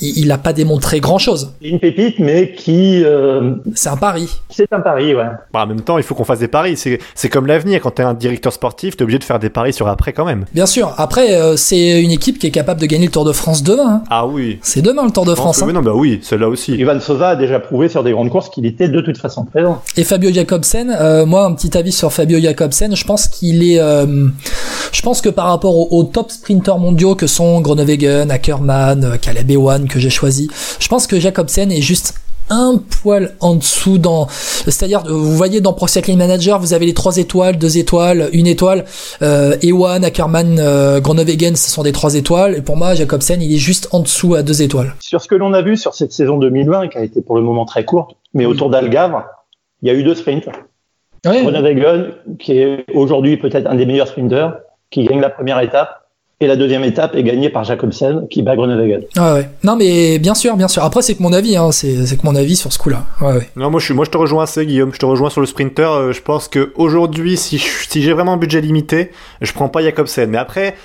il 0.01 0.28
n'a 0.28 0.38
pas 0.38 0.53
démontré 0.53 0.99
grand 0.99 1.18
chose. 1.18 1.53
Une 1.61 1.80
pépite, 1.80 2.20
mais 2.20 2.53
qui. 2.53 3.03
Euh, 3.03 3.55
c'est 3.76 3.89
un 3.89 3.97
pari. 3.97 4.30
C'est 4.49 4.72
un 4.72 4.80
pari, 4.80 5.15
ouais. 5.15 5.26
Bah, 5.53 5.63
en 5.63 5.68
même 5.68 5.82
temps, 5.82 5.97
il 5.97 6.03
faut 6.03 6.15
qu'on 6.15 6.24
fasse 6.24 6.39
des 6.39 6.47
paris. 6.47 6.78
C'est 6.78 7.30
comme 7.30 7.47
l'avenir. 7.47 7.82
Quand 7.82 7.91
tu 7.91 8.01
es 8.01 8.05
un 8.05 8.13
directeur 8.13 8.53
sportif, 8.53 8.95
tu 8.95 9.01
es 9.01 9.03
obligé 9.03 9.20
de 9.20 9.24
faire 9.24 9.39
des 9.39 9.49
paris 9.49 9.74
sur 9.74 9.88
après 9.88 10.13
quand 10.13 10.26
même. 10.26 10.45
Bien 10.53 10.65
sûr. 10.65 10.93
Après, 10.97 11.36
euh, 11.36 11.55
c'est 11.55 12.01
une 12.01 12.11
équipe 12.11 12.39
qui 12.39 12.47
est 12.47 12.51
capable 12.51 12.82
de 12.82 12.86
gagner 12.86 13.05
le 13.05 13.11
Tour 13.11 13.26
de 13.26 13.32
France 13.32 13.63
demain. 13.63 13.88
Hein. 13.88 14.03
Ah 14.09 14.28
oui. 14.28 14.59
C'est 14.61 14.82
demain 14.82 15.05
le 15.05 15.11
Tour 15.11 15.26
de 15.26 15.36
France. 15.36 15.61
Hein. 15.61 15.72
Non, 15.72 15.82
bah 15.82 15.93
oui, 15.93 16.20
celle-là 16.22 16.49
aussi. 16.49 16.74
Ivan 16.74 16.99
Sosa 16.99 17.30
a 17.30 17.36
déjà 17.36 17.59
prouvé 17.59 17.89
sur 17.89 18.03
des 18.03 18.11
grandes 18.11 18.30
courses 18.30 18.49
qu'il 18.49 18.65
était 18.65 18.89
de 18.89 19.01
toute 19.01 19.18
façon 19.18 19.45
présent. 19.45 19.82
Et 19.95 20.03
Fabio 20.03 20.32
Jacobsen, 20.32 20.95
euh, 20.99 21.26
moi, 21.26 21.45
un 21.45 21.53
petit 21.53 21.78
avis 21.78 21.91
sur 21.91 22.11
Fabio 22.11 22.39
Jacobsen. 22.39 22.95
Je 22.95 23.05
pense 23.05 23.28
qu'il 23.28 23.63
est. 23.63 23.78
je 23.78 25.01
pense 25.08 25.22
que 25.22 25.30
par 25.30 25.45
rapport 25.45 25.74
au 25.74 25.88
aux, 25.89 26.03
top 26.03 26.32
sprinteurs 26.32 26.80
mondiaux 26.80 27.16
que 27.16 27.28
sont 27.28 27.62
Groenewegen, 27.62 28.30
Ackermann, 28.30 29.05
euh, 29.05 29.16
Caleb 29.16 29.49
Ewan 29.49 29.88
que 29.88 29.99
j'ai 29.99 30.10
choisi. 30.10 30.49
Je 30.82 30.88
pense 30.89 31.08
que 31.08 31.18
Jacobsen 31.18 31.72
est 31.72 31.80
juste 31.80 32.16
un 32.49 32.82
poil 33.01 33.34
en 33.39 33.55
dessous 33.55 33.99
dans 33.99 34.28
c'est-à-dire 34.28 35.03
vous 35.08 35.32
voyez 35.32 35.62
dans 35.62 35.72
Pro 35.72 35.88
Cycling 35.88 36.18
Manager 36.18 36.60
vous 36.60 36.74
avez 36.74 36.86
les 36.86 36.93
trois 36.93 37.18
étoiles 37.18 37.58
deux 37.58 37.78
étoiles 37.78 38.30
une 38.34 38.47
étoile 38.47 38.84
euh, 39.22 39.55
Ewan 39.62 40.03
Ackerman 40.03 40.58
euh, 40.60 40.99
Groenewegen 40.99 41.55
ce 41.55 41.70
sont 41.70 41.84
des 41.84 41.91
trois 41.91 42.16
étoiles 42.16 42.55
et 42.55 42.62
pour 42.62 42.78
moi 42.78 42.93
Jacobsen 42.93 43.41
il 43.41 43.53
est 43.53 43.58
juste 43.58 43.89
en 43.91 43.99
dessous 43.99 44.36
à 44.36 44.43
deux 44.43 44.62
étoiles 44.62 44.93
sur 45.01 45.22
ce 45.22 45.28
que 45.28 45.36
l'on 45.36 45.53
a 45.53 45.62
vu 45.62 45.76
sur 45.76 45.93
cette 45.93 46.14
saison 46.14 46.38
2020 46.38 46.88
qui 46.88 46.97
a 46.97 47.03
été 47.03 47.22
pour 47.22 47.36
le 47.36 47.41
moment 47.41 47.66
très 47.66 47.84
courte 47.84 48.16
mais 48.34 48.45
autour 48.45 48.70
d'Algavre 48.70 49.26
il 49.82 49.89
y 49.89 49.91
a 49.91 49.93
eu 49.93 50.03
deux 50.03 50.16
sprints 50.16 50.47
oui. 51.26 51.41
Groenewegen 51.41 52.14
qui 52.39 52.58
est 52.58 52.86
aujourd'hui 52.93 53.36
peut-être 53.36 53.68
un 53.68 53.76
des 53.76 53.86
meilleurs 53.86 54.08
sprinters 54.08 54.53
qui 54.89 55.03
gagne 55.03 55.21
la 55.21 55.29
première 55.29 55.59
étape. 55.59 56.03
Et 56.39 56.45
la 56.45 56.55
deuxième 56.55 56.83
étape 56.83 57.15
est 57.15 57.23
gagnée 57.23 57.49
par 57.49 57.63
Jacobsen 57.63 58.27
qui 58.29 58.43
bat 58.43 58.55
Groenewegen. 58.55 59.01
Ah 59.17 59.33
ouais. 59.33 59.49
Non 59.63 59.75
mais 59.75 60.19
bien 60.19 60.35
sûr, 60.35 60.55
bien 60.55 60.67
sûr. 60.67 60.83
Après 60.83 61.01
c'est 61.01 61.15
que 61.15 61.23
mon 61.23 61.33
avis, 61.33 61.57
hein. 61.57 61.71
c'est 61.71 61.95
que 62.15 62.23
mon 62.23 62.35
avis 62.35 62.55
sur 62.55 62.71
ce 62.71 62.77
coup-là. 62.77 63.05
Ouais, 63.21 63.33
ouais. 63.33 63.49
Non 63.55 63.71
moi 63.71 63.79
je 63.79 63.85
suis, 63.85 63.95
moi 63.95 64.05
je 64.05 64.11
te 64.11 64.17
rejoins 64.17 64.43
assez 64.43 64.63
Guillaume. 64.63 64.93
Je 64.93 64.99
te 64.99 65.05
rejoins 65.07 65.31
sur 65.31 65.41
le 65.41 65.47
sprinter. 65.47 65.91
Euh, 65.91 66.11
je 66.11 66.21
pense 66.21 66.47
que 66.47 66.73
aujourd'hui 66.75 67.38
si 67.38 67.57
si 67.57 68.03
j'ai 68.03 68.13
vraiment 68.13 68.33
un 68.33 68.38
budget 68.38 68.61
limité, 68.61 69.11
je 69.41 69.51
prends 69.51 69.67
pas 69.67 69.81
Jacobsen. 69.81 70.29
Mais 70.29 70.38
après 70.38 70.75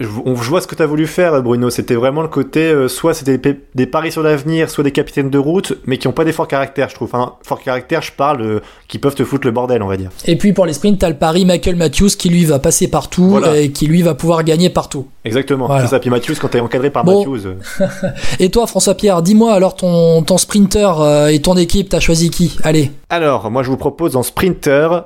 je, 0.00 0.06
vois 0.06 0.60
ce 0.60 0.68
que 0.68 0.76
tu 0.76 0.82
as 0.82 0.86
voulu 0.86 1.06
faire, 1.08 1.42
Bruno. 1.42 1.70
C'était 1.70 1.96
vraiment 1.96 2.22
le 2.22 2.28
côté, 2.28 2.70
euh, 2.70 2.86
soit 2.86 3.14
c'était 3.14 3.56
des, 3.74 3.86
paris 3.86 4.12
sur 4.12 4.22
l'avenir, 4.22 4.70
soit 4.70 4.84
des 4.84 4.92
capitaines 4.92 5.28
de 5.28 5.38
route, 5.38 5.76
mais 5.86 5.98
qui 5.98 6.06
n'ont 6.06 6.12
pas 6.12 6.24
des 6.24 6.30
forts 6.32 6.46
caractères, 6.46 6.88
je 6.88 6.94
trouve. 6.94 7.08
Enfin, 7.12 7.34
fort 7.42 7.60
caractère, 7.60 8.00
je 8.02 8.12
parle, 8.12 8.42
euh, 8.42 8.60
qui 8.86 8.98
peuvent 8.98 9.16
te 9.16 9.24
foutre 9.24 9.46
le 9.46 9.52
bordel, 9.52 9.82
on 9.82 9.88
va 9.88 9.96
dire. 9.96 10.10
Et 10.26 10.36
puis 10.36 10.52
pour 10.52 10.66
les 10.66 10.72
sprints, 10.72 11.00
t'as 11.00 11.08
le 11.08 11.16
pari 11.16 11.44
Michael 11.44 11.74
Matthews 11.74 12.10
qui 12.16 12.28
lui 12.28 12.44
va 12.44 12.60
passer 12.60 12.88
partout 12.88 13.40
et 13.56 13.72
qui 13.72 13.88
lui 13.88 14.02
va 14.02 14.14
pouvoir 14.14 14.44
gagner 14.44 14.70
partout. 14.70 15.08
Exactement. 15.24 15.68
C'est 15.80 15.88
ça. 15.88 15.98
Puis 15.98 16.10
Matthews, 16.10 16.34
quand 16.40 16.48
t'es 16.48 16.60
encadré 16.60 16.90
par 16.90 17.04
Matthews. 17.04 17.46
Euh. 17.46 17.86
et 18.38 18.50
toi, 18.50 18.68
François-Pierre, 18.68 19.22
dis-moi 19.22 19.52
alors 19.52 19.74
ton, 19.74 20.22
ton 20.22 20.38
sprinter 20.38 21.28
et 21.30 21.42
ton 21.42 21.56
équipe, 21.56 21.88
t'as 21.88 22.00
choisi 22.00 22.30
qui? 22.30 22.56
Allez. 22.62 22.92
Alors, 23.10 23.50
moi 23.50 23.64
je 23.64 23.70
vous 23.70 23.76
propose 23.76 24.14
en 24.14 24.22
sprinter 24.22 25.02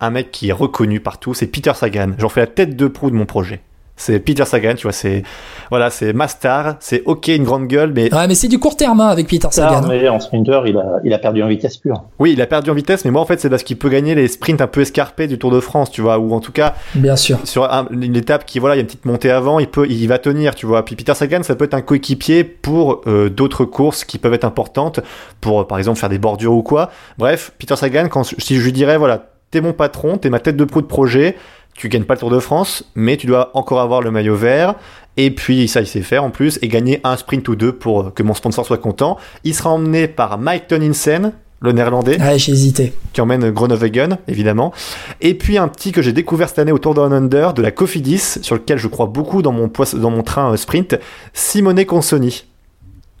un 0.00 0.10
mec 0.10 0.32
qui 0.32 0.48
est 0.48 0.52
reconnu 0.52 0.98
partout, 0.98 1.32
c'est 1.32 1.46
Peter 1.46 1.72
Sagan. 1.74 2.10
J'en 2.18 2.28
fais 2.28 2.40
la 2.40 2.48
tête 2.48 2.76
de 2.76 2.88
proue 2.88 3.10
de 3.10 3.14
mon 3.14 3.24
projet. 3.24 3.60
C'est 3.96 4.18
Peter 4.20 4.44
Sagan, 4.44 4.74
tu 4.74 4.82
vois, 4.82 4.92
c'est 4.92 5.22
voilà, 5.70 5.90
c'est 5.90 6.12
Mastar, 6.12 6.76
c'est 6.80 7.02
ok 7.04 7.28
une 7.28 7.44
grande 7.44 7.68
gueule, 7.68 7.92
mais 7.94 8.12
ouais, 8.12 8.26
mais 8.26 8.34
c'est 8.34 8.48
du 8.48 8.58
court 8.58 8.76
terme 8.76 9.00
hein, 9.00 9.08
avec 9.08 9.28
Peter 9.28 9.48
Sagan. 9.50 9.86
mais 9.86 10.08
en 10.08 10.18
sprinter, 10.18 10.62
il 10.66 10.76
a, 10.76 10.98
il 11.04 11.12
a 11.12 11.18
perdu 11.18 11.42
en 11.42 11.48
vitesse 11.48 11.76
pure. 11.76 12.02
Oui, 12.18 12.32
il 12.32 12.40
a 12.40 12.46
perdu 12.46 12.70
en 12.70 12.74
vitesse, 12.74 13.04
mais 13.04 13.10
moi 13.10 13.20
en 13.20 13.26
fait 13.26 13.40
c'est 13.40 13.50
parce 13.50 13.62
qu'il 13.62 13.78
peut 13.78 13.90
gagner 13.90 14.14
les 14.14 14.28
sprints 14.28 14.60
un 14.60 14.66
peu 14.66 14.80
escarpés 14.80 15.28
du 15.28 15.38
Tour 15.38 15.50
de 15.50 15.60
France, 15.60 15.90
tu 15.90 16.00
vois, 16.00 16.18
ou 16.18 16.32
en 16.34 16.40
tout 16.40 16.52
cas, 16.52 16.74
bien 16.94 17.16
sûr, 17.16 17.38
sur 17.44 17.64
une 17.90 18.16
étape 18.16 18.44
qui 18.44 18.58
voilà, 18.58 18.74
il 18.74 18.78
y 18.78 18.80
a 18.80 18.82
une 18.82 18.86
petite 18.86 19.04
montée 19.04 19.30
avant, 19.30 19.58
il 19.60 19.68
peut, 19.68 19.86
il 19.88 20.06
va 20.08 20.18
tenir, 20.18 20.54
tu 20.54 20.66
vois. 20.66 20.84
Puis 20.84 20.96
Peter 20.96 21.14
Sagan, 21.14 21.42
ça 21.42 21.54
peut 21.54 21.64
être 21.64 21.74
un 21.74 21.82
coéquipier 21.82 22.44
pour 22.44 23.02
euh, 23.06 23.28
d'autres 23.28 23.64
courses 23.64 24.04
qui 24.04 24.18
peuvent 24.18 24.34
être 24.34 24.44
importantes, 24.44 25.00
pour 25.40 25.66
par 25.66 25.78
exemple 25.78 25.98
faire 25.98 26.08
des 26.08 26.18
bordures 26.18 26.54
ou 26.54 26.62
quoi. 26.62 26.90
Bref, 27.18 27.52
Peter 27.58 27.76
Sagan, 27.76 28.08
quand 28.08 28.24
si 28.24 28.56
je 28.56 28.64
lui 28.64 28.72
dirais 28.72 28.96
voilà, 28.96 29.26
t'es 29.52 29.60
mon 29.60 29.72
patron, 29.72 30.16
t'es 30.16 30.30
ma 30.30 30.40
tête 30.40 30.56
de 30.56 30.64
proue 30.64 30.80
de 30.80 30.86
projet 30.86 31.36
tu 31.74 31.88
gagnes 31.88 32.04
pas 32.04 32.14
le 32.14 32.20
Tour 32.20 32.30
de 32.30 32.38
France, 32.38 32.84
mais 32.94 33.16
tu 33.16 33.26
dois 33.26 33.50
encore 33.54 33.80
avoir 33.80 34.02
le 34.02 34.10
maillot 34.10 34.36
vert. 34.36 34.74
Et 35.16 35.30
puis 35.30 35.68
ça, 35.68 35.80
il 35.80 35.86
sait 35.86 36.02
faire 36.02 36.24
en 36.24 36.30
plus, 36.30 36.58
et 36.62 36.68
gagner 36.68 37.00
un 37.04 37.16
sprint 37.16 37.48
ou 37.48 37.56
deux 37.56 37.72
pour 37.72 38.14
que 38.14 38.22
mon 38.22 38.34
sponsor 38.34 38.64
soit 38.64 38.78
content. 38.78 39.18
Il 39.44 39.54
sera 39.54 39.70
emmené 39.70 40.08
par 40.08 40.38
Mike 40.38 40.68
Toninsen, 40.68 41.32
le 41.60 41.72
néerlandais. 41.72 42.20
Ouais, 42.20 42.38
j'ai 42.38 42.52
hésité. 42.52 42.92
Qui 43.12 43.20
emmène 43.20 43.50
Groenewegen, 43.50 44.18
évidemment. 44.26 44.72
Et 45.20 45.34
puis 45.34 45.58
un 45.58 45.68
petit 45.68 45.92
que 45.92 46.02
j'ai 46.02 46.12
découvert 46.12 46.48
cette 46.48 46.58
année 46.58 46.72
au 46.72 46.78
Tour 46.78 46.94
Down 46.94 47.12
Under 47.12 47.54
de 47.54 47.62
la 47.62 47.70
Cofidis, 47.70 48.38
sur 48.42 48.56
lequel 48.56 48.78
je 48.78 48.88
crois 48.88 49.06
beaucoup 49.06 49.42
dans 49.42 49.52
mon, 49.52 49.70
dans 49.94 50.10
mon 50.10 50.22
train 50.22 50.52
euh, 50.52 50.56
sprint, 50.56 50.98
Simone 51.32 51.84
Consoni, 51.84 52.44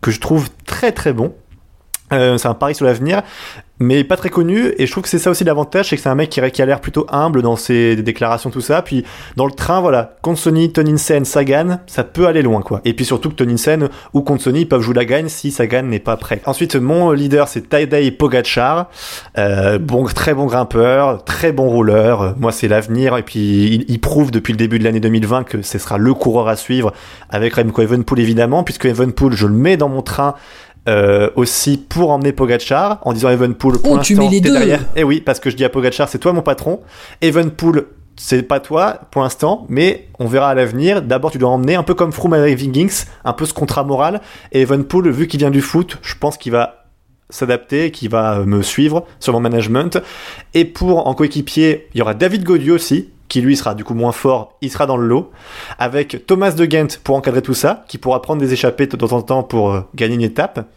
que 0.00 0.10
je 0.10 0.20
trouve 0.20 0.48
très 0.66 0.92
très 0.92 1.12
bon. 1.12 1.34
Euh, 2.12 2.38
c'est 2.38 2.48
un 2.48 2.54
pari 2.54 2.74
sur 2.74 2.86
l'avenir 2.86 3.22
mais 3.82 4.04
pas 4.04 4.16
très 4.16 4.30
connu. 4.30 4.72
Et 4.78 4.86
je 4.86 4.92
trouve 4.92 5.02
que 5.02 5.08
c'est 5.08 5.18
ça 5.18 5.30
aussi 5.30 5.44
l'avantage, 5.44 5.90
c'est 5.90 5.96
que 5.96 6.02
c'est 6.02 6.08
un 6.08 6.14
mec 6.14 6.30
qui, 6.30 6.40
a 6.40 6.66
l'air 6.66 6.80
plutôt 6.80 7.06
humble 7.10 7.42
dans 7.42 7.56
ses 7.56 7.96
déclarations, 7.96 8.50
tout 8.50 8.60
ça. 8.60 8.80
Puis 8.82 9.04
dans 9.36 9.46
le 9.46 9.52
train, 9.52 9.80
voilà, 9.80 10.16
Consoni, 10.22 10.72
Toninsen, 10.72 11.24
Sagan, 11.24 11.80
ça 11.86 12.04
peut 12.04 12.26
aller 12.26 12.42
loin, 12.42 12.62
quoi. 12.62 12.80
Et 12.84 12.94
puis 12.94 13.04
surtout 13.04 13.28
que 13.30 13.34
Toninsen 13.34 13.88
ou 14.14 14.22
Consoni 14.22 14.64
peuvent 14.64 14.80
jouer 14.80 14.94
la 14.94 15.04
gagne 15.04 15.28
si 15.28 15.50
Sagan 15.50 15.82
n'est 15.82 15.98
pas 15.98 16.16
prêt. 16.16 16.40
Ensuite, 16.46 16.76
mon 16.76 17.10
leader, 17.10 17.48
c'est 17.48 17.68
Tadej 17.68 18.16
Pogacar, 18.16 18.88
euh, 19.38 19.78
bon, 19.78 20.04
très 20.04 20.34
bon 20.34 20.46
grimpeur, 20.46 21.24
très 21.24 21.52
bon 21.52 21.68
rouleur. 21.68 22.34
Moi, 22.38 22.52
c'est 22.52 22.68
l'avenir. 22.68 23.16
Et 23.16 23.22
puis 23.22 23.84
il, 23.88 24.00
prouve 24.00 24.30
depuis 24.30 24.52
le 24.52 24.56
début 24.56 24.78
de 24.78 24.84
l'année 24.84 25.00
2020 25.00 25.44
que 25.44 25.62
ce 25.62 25.78
sera 25.78 25.96
le 25.96 26.12
coureur 26.12 26.48
à 26.48 26.56
suivre 26.56 26.92
avec 27.30 27.54
Remco 27.54 27.82
Evenpool 27.82 28.20
évidemment, 28.20 28.64
puisque 28.64 28.86
Evenpool, 28.86 29.32
je 29.34 29.46
le 29.46 29.54
mets 29.54 29.76
dans 29.76 29.88
mon 29.88 30.02
train 30.02 30.34
euh, 30.88 31.30
aussi 31.36 31.78
pour 31.78 32.10
emmener 32.10 32.32
Pogachar 32.32 32.98
en 33.02 33.12
disant 33.12 33.30
Evenpool 33.30 33.78
pour 33.78 33.92
oh, 33.92 33.96
l'instant 33.96 34.28
t'es 34.28 34.40
derrière. 34.40 34.80
Et 34.96 35.00
eh 35.00 35.04
oui, 35.04 35.20
parce 35.20 35.38
que 35.38 35.48
je 35.50 35.56
dis 35.56 35.64
à 35.64 35.68
Pogachar 35.68 36.08
c'est 36.08 36.18
toi 36.18 36.32
mon 36.32 36.42
patron. 36.42 36.80
Evenpool 37.20 37.86
c'est 38.16 38.42
pas 38.42 38.60
toi 38.60 39.00
pour 39.10 39.22
l'instant, 39.22 39.66
mais 39.68 40.08
on 40.18 40.26
verra 40.26 40.50
à 40.50 40.54
l'avenir. 40.54 41.02
D'abord, 41.02 41.30
tu 41.30 41.38
dois 41.38 41.50
emmener 41.50 41.74
un 41.74 41.82
peu 41.82 41.94
comme 41.94 42.12
Froome 42.12 42.34
avec 42.34 42.58
Wiggins, 42.58 43.04
un 43.24 43.32
peu 43.32 43.46
ce 43.46 43.54
contrat 43.54 43.84
moral. 43.84 44.20
Et 44.52 44.60
Evenpool, 44.60 45.10
vu 45.10 45.26
qu'il 45.26 45.40
vient 45.40 45.50
du 45.50 45.62
foot, 45.62 45.98
je 46.02 46.14
pense 46.14 46.36
qu'il 46.36 46.52
va 46.52 46.82
s'adapter, 47.30 47.90
qu'il 47.90 48.10
va 48.10 48.40
me 48.44 48.62
suivre 48.62 49.06
sur 49.18 49.32
mon 49.32 49.40
management. 49.40 49.98
Et 50.54 50.64
pour 50.64 51.06
en 51.06 51.14
coéquipier, 51.14 51.88
il 51.94 51.98
y 51.98 52.02
aura 52.02 52.14
David 52.14 52.44
Godieu 52.44 52.74
aussi, 52.74 53.08
qui 53.32 53.40
lui 53.40 53.56
sera 53.56 53.74
du 53.74 53.82
coup 53.82 53.94
moins 53.94 54.12
fort, 54.12 54.58
il 54.60 54.70
sera 54.70 54.84
dans 54.84 54.98
le 54.98 55.06
lot, 55.06 55.30
avec 55.78 56.26
Thomas 56.26 56.52
de 56.52 56.66
Ghent 56.66 56.98
pour 57.02 57.16
encadrer 57.16 57.40
tout 57.40 57.54
ça, 57.54 57.82
qui 57.88 57.96
pourra 57.96 58.20
prendre 58.20 58.42
des 58.42 58.52
échappées 58.52 58.86
de 58.86 58.94
temps 58.94 59.16
en 59.16 59.22
temps 59.22 59.42
pour 59.42 59.72
euh, 59.72 59.80
gagner 59.94 60.16
une 60.16 60.20
étape, 60.20 60.68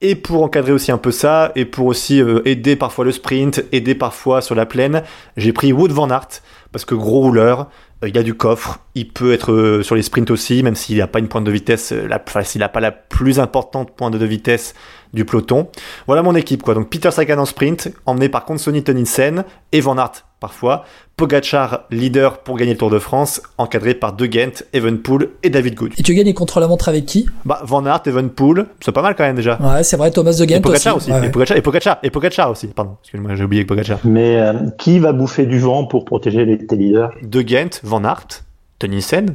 et 0.00 0.16
pour 0.16 0.42
encadrer 0.42 0.72
aussi 0.72 0.90
un 0.90 0.98
peu 0.98 1.12
ça, 1.12 1.52
et 1.54 1.64
pour 1.64 1.86
aussi 1.86 2.20
euh, 2.20 2.42
aider 2.46 2.74
parfois 2.74 3.04
le 3.04 3.12
sprint, 3.12 3.64
aider 3.70 3.94
parfois 3.94 4.40
sur 4.40 4.56
la 4.56 4.66
plaine, 4.66 5.04
j'ai 5.36 5.52
pris 5.52 5.72
Wood 5.72 5.92
Van 5.92 6.10
Aert, 6.10 6.42
parce 6.72 6.84
que 6.84 6.96
gros 6.96 7.20
rouleur, 7.20 7.68
euh, 8.02 8.08
il 8.08 8.18
a 8.18 8.24
du 8.24 8.34
coffre, 8.34 8.80
il 8.96 9.12
peut 9.12 9.32
être 9.32 9.80
sur 9.84 9.94
les 9.94 10.02
sprints 10.02 10.32
aussi, 10.32 10.64
même 10.64 10.74
s'il 10.74 10.98
n'a 10.98 11.06
pas 11.06 11.20
une 11.20 11.28
pointe 11.28 11.44
de 11.44 11.52
vitesse, 11.52 11.92
la, 11.92 12.20
s'il 12.42 12.58
n'a 12.58 12.68
pas 12.68 12.80
la 12.80 12.90
plus 12.90 13.38
importante 13.38 13.92
pointe 13.94 14.16
de 14.16 14.26
vitesse 14.26 14.74
du 15.14 15.24
peloton. 15.24 15.68
Voilà 16.08 16.24
mon 16.24 16.34
équipe, 16.34 16.64
quoi. 16.64 16.74
Donc 16.74 16.90
Peter 16.90 17.12
Sagan 17.12 17.38
en 17.38 17.44
sprint, 17.44 17.92
emmené 18.04 18.28
par 18.28 18.44
Consoni 18.44 18.82
Toninsen 18.82 19.44
et 19.70 19.80
Van 19.80 19.96
Aert 19.96 20.24
parfois. 20.40 20.84
Pogachar, 21.16 21.84
leader 21.90 22.38
pour 22.38 22.56
gagner 22.56 22.72
le 22.72 22.78
Tour 22.78 22.90
de 22.90 22.98
France, 22.98 23.42
encadré 23.58 23.94
par 23.94 24.12
De 24.12 24.30
Gent, 24.30 24.62
Evenpool 24.72 25.30
et 25.42 25.50
David 25.50 25.74
Good. 25.74 25.92
Et 25.98 26.02
tu 26.02 26.14
gagnes 26.14 26.32
contre 26.32 26.60
la 26.60 26.68
montre 26.68 26.88
avec 26.88 27.06
qui? 27.06 27.26
Bah 27.44 27.60
Van 27.64 27.84
Aert, 27.86 28.02
Evenpool, 28.06 28.66
c'est 28.80 28.92
pas 28.92 29.02
mal 29.02 29.16
quand 29.16 29.24
même 29.24 29.36
déjà. 29.36 29.58
Ouais, 29.60 29.82
c'est 29.82 29.96
vrai, 29.96 30.10
Thomas 30.10 30.32
De 30.32 30.46
Gent 30.46 30.56
et 30.56 30.60
Pogacar 30.60 30.96
aussi. 30.96 31.10
Et, 31.10 31.28
Pogacar, 31.30 31.56
et, 31.56 31.62
Pogacar, 31.62 31.98
et 32.02 32.10
Pogacar 32.10 32.50
aussi, 32.50 32.68
pardon. 32.68 32.96
Excuse-moi, 33.02 33.34
j'ai 33.34 33.44
oublié 33.44 33.64
Pogacar. 33.64 33.98
Mais 34.04 34.36
euh, 34.36 34.52
qui 34.78 35.00
va 35.00 35.12
bouffer 35.12 35.46
du 35.46 35.58
vent 35.58 35.86
pour 35.86 36.04
protéger 36.04 36.44
les, 36.44 36.64
tes 36.64 36.76
leaders? 36.76 37.10
De 37.22 37.40
Gent, 37.46 37.80
Van 37.82 38.04
Aert, 38.04 38.44
Tonissen, 38.78 39.34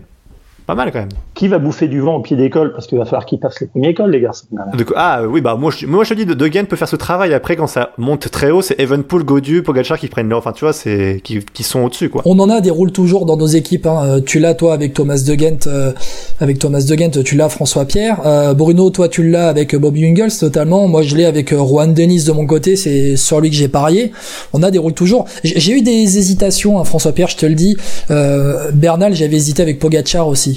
pas 0.65 0.75
mal 0.75 0.91
quand 0.91 0.99
même. 0.99 1.09
Qui 1.33 1.47
va 1.47 1.59
bouffer 1.59 1.87
du 1.87 1.99
vent 1.99 2.15
au 2.15 2.21
pied 2.21 2.37
d'école 2.37 2.73
Parce 2.73 2.87
qu'il 2.87 2.97
va 2.97 3.05
falloir 3.05 3.25
qu'il 3.25 3.39
passe 3.39 3.59
les 3.59 3.67
premiers 3.67 3.89
écoles, 3.89 4.11
les 4.11 4.21
gars. 4.21 4.31
ah 4.95 5.23
oui, 5.27 5.41
bah 5.41 5.55
moi 5.55 5.71
je, 5.75 5.85
moi 5.85 6.03
je 6.03 6.09
te 6.09 6.13
dis, 6.13 6.25
De, 6.25 6.33
de 6.33 6.61
peut 6.63 6.75
faire 6.75 6.87
ce 6.87 6.95
travail. 6.95 7.33
Après, 7.33 7.55
quand 7.55 7.67
ça 7.67 7.91
monte 7.97 8.29
très 8.31 8.51
haut, 8.51 8.61
c'est 8.61 8.79
Evenpool, 8.79 9.23
Godieu, 9.23 9.63
Pogacar 9.63 9.97
qui 9.97 10.07
prennent 10.07 10.29
leur. 10.29 10.39
Enfin, 10.39 10.53
tu 10.53 10.63
vois, 10.63 10.73
c'est 10.73 11.19
qui, 11.23 11.39
qui 11.53 11.63
sont 11.63 11.81
au-dessus, 11.81 12.09
quoi. 12.09 12.21
On 12.25 12.39
en 12.39 12.49
a 12.49 12.61
des 12.61 12.69
rôles 12.69 12.91
toujours 12.91 13.25
dans 13.25 13.37
nos 13.37 13.47
équipes. 13.47 13.85
Hein. 13.87 14.01
Euh, 14.03 14.21
tu 14.21 14.39
l'as, 14.39 14.53
toi, 14.53 14.73
avec 14.73 14.93
Thomas 14.93 15.21
De 15.25 15.35
euh, 15.67 15.91
avec 16.39 16.59
Thomas 16.59 16.81
De 16.81 17.21
tu 17.21 17.35
l'as, 17.35 17.49
François 17.49 17.85
Pierre. 17.85 18.21
Euh, 18.25 18.53
Bruno, 18.53 18.89
toi, 18.89 19.09
tu 19.09 19.29
l'as 19.29 19.49
avec 19.49 19.75
Bobby 19.75 20.03
Wingles, 20.03 20.37
totalement. 20.39 20.87
Moi, 20.87 21.01
je 21.01 21.15
l'ai 21.15 21.25
avec 21.25 21.53
Juan 21.53 21.93
Denis 21.93 22.23
de 22.23 22.31
mon 22.31 22.45
côté. 22.45 22.75
C'est 22.75 23.17
sur 23.17 23.41
lui 23.41 23.49
que 23.49 23.55
j'ai 23.55 23.67
parié. 23.67 24.11
On 24.53 24.63
a 24.63 24.71
des 24.71 24.77
rôles 24.77 24.93
toujours. 24.93 25.25
J'ai 25.43 25.73
eu 25.73 25.81
des 25.81 26.17
hésitations, 26.17 26.79
hein, 26.79 26.83
François 26.83 27.11
Pierre, 27.11 27.29
je 27.29 27.37
te 27.37 27.45
le 27.45 27.55
dis. 27.55 27.75
Bernal, 28.73 29.15
j'avais 29.15 29.35
hésité 29.35 29.61
avec 29.61 29.79
Pogacar 29.79 30.27
aussi 30.27 30.52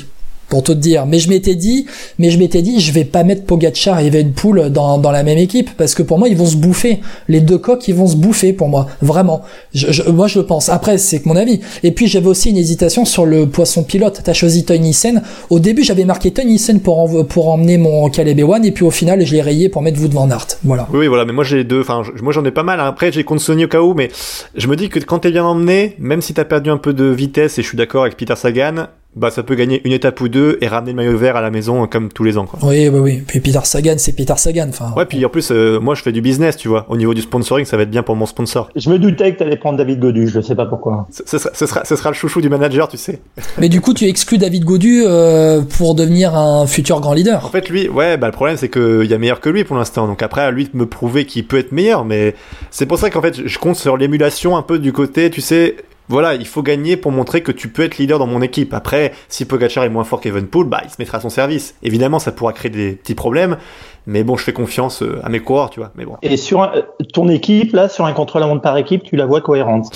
pour 0.49 0.63
tout 0.63 0.75
te 0.75 0.79
dire. 0.79 1.07
Mais 1.07 1.19
je 1.19 1.29
m'étais 1.29 1.55
dit, 1.55 1.87
mais 2.19 2.31
je 2.31 2.39
m'étais 2.39 2.63
dit, 2.63 2.81
je 2.81 2.93
vais 2.93 3.05
pas 3.05 3.25
mettre 3.25 3.45
Pogacar 3.45 4.01
et 4.01 4.07
Evenpool 4.07 4.71
dans, 4.71 4.99
dans 4.99 5.11
la 5.11 5.23
même 5.23 5.39
équipe 5.39 5.71
parce 5.77 5.95
que 5.95 6.03
pour 6.03 6.19
moi 6.19 6.29
ils 6.29 6.37
vont 6.37 6.47
se 6.47 6.57
bouffer. 6.57 7.01
Les 7.29 7.41
deux 7.41 7.59
coques 7.59 7.89
ils 7.89 7.95
vont 7.95 8.07
se 8.07 8.17
bouffer 8.17 8.53
pour 8.53 8.69
moi, 8.69 8.87
vraiment. 9.03 9.43
Je, 9.75 10.09
moi 10.11 10.27
je 10.27 10.39
le 10.39 10.47
pense. 10.47 10.69
Après 10.69 10.99
c'est 10.99 11.21
que 11.21 11.29
mon 11.29 11.37
avis. 11.37 11.61
Et 11.83 11.91
puis 11.91 12.07
j'avais 12.07 12.29
aussi 12.29 12.51
une 12.51 12.57
hésitation 12.57 13.05
sur 13.05 13.27
le 13.27 13.47
poisson 13.47 13.83
pilote. 13.83 14.21
T'as 14.25 14.33
choisi 14.33 14.65
Tony 14.65 14.93
Sen. 14.93 15.23
Au 15.51 15.59
début 15.59 15.83
j'avais 15.83 16.05
marqué 16.05 16.31
Tony 16.31 16.59
Sen 16.59 16.81
pour 16.81 17.27
pour 17.27 17.49
emmener 17.49 17.79
mon 17.79 18.09
Caleb 18.09 18.41
One 18.49 18.65
et 18.65 18.73
puis 18.73 18.85
au 18.85 18.91
final 18.91 19.25
je 19.25 19.33
l'ai 19.35 19.43
rayé 19.43 19.69
pour 19.69 19.83
mettre 19.83 20.01
Wood 20.01 20.13
van 20.13 20.31
Aert. 20.31 20.47
Voilà. 20.65 20.89
Oui, 20.93 21.07
voilà. 21.07 21.25
Mais 21.25 21.33
moi 21.33 21.45
j'ai 21.45 21.65
deux. 21.65 21.81
Enfin 21.81 22.03
moi 22.23 22.33
j'en 22.33 22.45
ai 22.45 22.51
pas 22.51 22.63
mal. 22.63 22.81
Après 22.81 23.13
j'ai 23.13 23.25
contre 23.25 23.43
Sony 23.43 23.65
au 23.65 23.69
cas 23.69 23.81
où, 23.81 23.95
mais 23.95 24.11
je 24.55 24.67
me 24.69 24.77
dis 24.77 24.89
que 24.89 24.99
quand 25.01 25.21
t'es 25.21 25.31
bien 25.31 25.45
emmené, 25.45 25.97
même 25.99 26.23
si 26.23 26.35
t'as 26.35 26.45
perdu 26.45 26.71
un 26.71 26.79
peu 26.79 26.93
de 26.93 27.05
vitesse 27.05 27.59
et 27.59 27.63
je 27.63 27.69
suis 27.69 27.77
d'accord 27.77 28.03
avec 28.03 28.17
Peter 28.17 28.37
Sagan 28.37 28.87
bah 29.17 29.31
ça 29.31 29.43
peut 29.43 29.55
gagner 29.55 29.81
une 29.85 29.93
étape 29.93 30.21
ou 30.21 30.29
deux 30.29 30.59
et 30.61 30.69
ramener 30.69 30.93
le 30.93 30.97
maillot 30.97 31.17
vert 31.17 31.37
à 31.37 31.41
la 31.41 31.51
maison 31.51 31.83
euh, 31.83 31.87
comme 31.87 32.11
tous 32.13 32.23
les 32.23 32.37
ans 32.37 32.45
quoi. 32.45 32.59
Oui 32.63 32.89
oui 32.89 32.99
oui. 32.99 33.23
Puis 33.27 33.41
Peter 33.41 33.61
Sagan 33.65 33.95
c'est 33.97 34.13
Peter 34.13 34.35
Sagan 34.37 34.67
enfin. 34.69 34.93
Ouais 34.95 35.07
puis 35.07 35.25
en 35.25 35.31
plus 35.31 35.51
euh, 35.51 35.81
moi 35.81 35.95
je 35.95 36.03
fais 36.03 36.13
du 36.13 36.21
business 36.21 36.57
tu 36.57 36.69
vois 36.69 36.85
au 36.91 36.99
niveau 36.99 37.15
du 37.15 37.23
sponsoring 37.23 37.65
ça 37.65 37.79
va 37.79 37.85
être 37.85 37.91
bien 37.91 38.03
pour 38.03 38.15
mon 38.15 38.27
sponsor. 38.27 38.69
Je 38.77 38.91
me 38.91 38.99
doutais 38.99 39.33
que 39.33 39.39
t'allais 39.39 39.57
prendre 39.57 39.79
David 39.79 40.01
Godu 40.01 40.29
je 40.29 40.41
sais 40.43 40.55
pas 40.55 40.67
pourquoi. 40.67 41.09
Ce, 41.11 41.39
sera, 41.39 41.51
ce, 41.55 41.67
sera, 41.67 41.85
ce 41.87 41.97
sera 41.97 42.11
le 42.11 42.15
chouchou 42.15 42.43
du 42.43 42.51
manager 42.51 42.89
tu 42.89 42.99
sais. 42.99 43.21
Mais 43.59 43.71
du 43.71 43.81
coup 43.81 43.95
tu 43.95 44.05
exclus 44.05 44.37
David 44.37 44.65
Godu 44.65 45.05
euh, 45.07 45.63
pour 45.63 45.95
devenir 45.95 46.37
un 46.37 46.67
futur 46.67 47.01
grand 47.01 47.15
leader. 47.15 47.43
En 47.45 47.49
fait 47.49 47.71
lui 47.71 47.89
ouais 47.89 48.19
bah 48.19 48.27
le 48.27 48.33
problème 48.33 48.59
c'est 48.59 48.69
que 48.69 49.03
il 49.03 49.11
y 49.11 49.15
a 49.15 49.19
meilleur 49.19 49.41
que 49.41 49.49
lui 49.49 49.65
pour 49.65 49.77
l'instant 49.77 50.07
donc 50.07 50.23
après 50.23 50.43
à 50.43 50.51
lui 50.51 50.65
de 50.65 50.77
me 50.77 50.85
prouver 50.85 51.25
qu'il 51.25 51.47
peut 51.47 51.59
être 51.59 51.73
meilleur 51.73 52.05
mais 52.05 52.35
c'est 52.71 52.85
pour 52.87 52.99
ça 52.99 53.09
qu'en 53.09 53.23
fait 53.23 53.47
je 53.49 53.59
compte 53.59 53.77
sur 53.77 53.97
l'émulation 53.97 54.59
un 54.59 54.63
peu 54.63 54.79
du 54.79 54.93
côté 54.93 55.31
tu 55.31 55.41
sais 55.41 55.77
voilà, 56.09 56.35
il 56.35 56.47
faut 56.47 56.63
gagner 56.63 56.97
pour 56.97 57.13
montrer 57.13 57.43
que 57.43 57.53
tu 57.53 57.69
peux 57.69 57.83
être 57.83 57.99
leader 57.99 58.19
dans 58.19 58.27
mon 58.27 58.43
équipe. 58.43 58.75
Après, 58.75 59.13
si 59.29 59.45
Pogacar 59.45 59.85
est 59.85 59.89
moins 59.89 60.05
fort 60.05 60.21
qu'Evenpool, 60.21 60.69
bah, 60.69 60.81
il 60.85 60.91
se 60.91 60.97
mettra 60.99 61.19
à 61.19 61.21
son 61.21 61.31
service. 61.31 61.75
Évidemment, 61.83 62.19
ça 62.19 62.33
pourra 62.33 62.53
créer 62.53 62.71
des 62.71 62.93
petits 62.93 63.15
problèmes, 63.15 63.57
mais 64.07 64.25
bon, 64.25 64.37
je 64.37 64.45
fais 64.45 64.53
confiance 64.53 65.03
euh, 65.03 65.21
à 65.25 65.29
mes 65.29 65.41
coureurs, 65.41 65.71
tu 65.71 65.81
vois. 65.81 65.91
Mais 65.97 66.05
bon. 66.05 66.17
Et 66.23 66.37
sur 66.37 66.71
ton 67.13 67.29
équipe, 67.29 67.73
là, 67.73 67.89
sur 67.89 68.05
un 68.05 68.13
contre-la-montre 68.13 68.63
par 68.63 68.77
équipe, 68.77 69.03
tu 69.03 69.17
la 69.17 69.27
vois 69.27 69.41
cohérente 69.41 69.87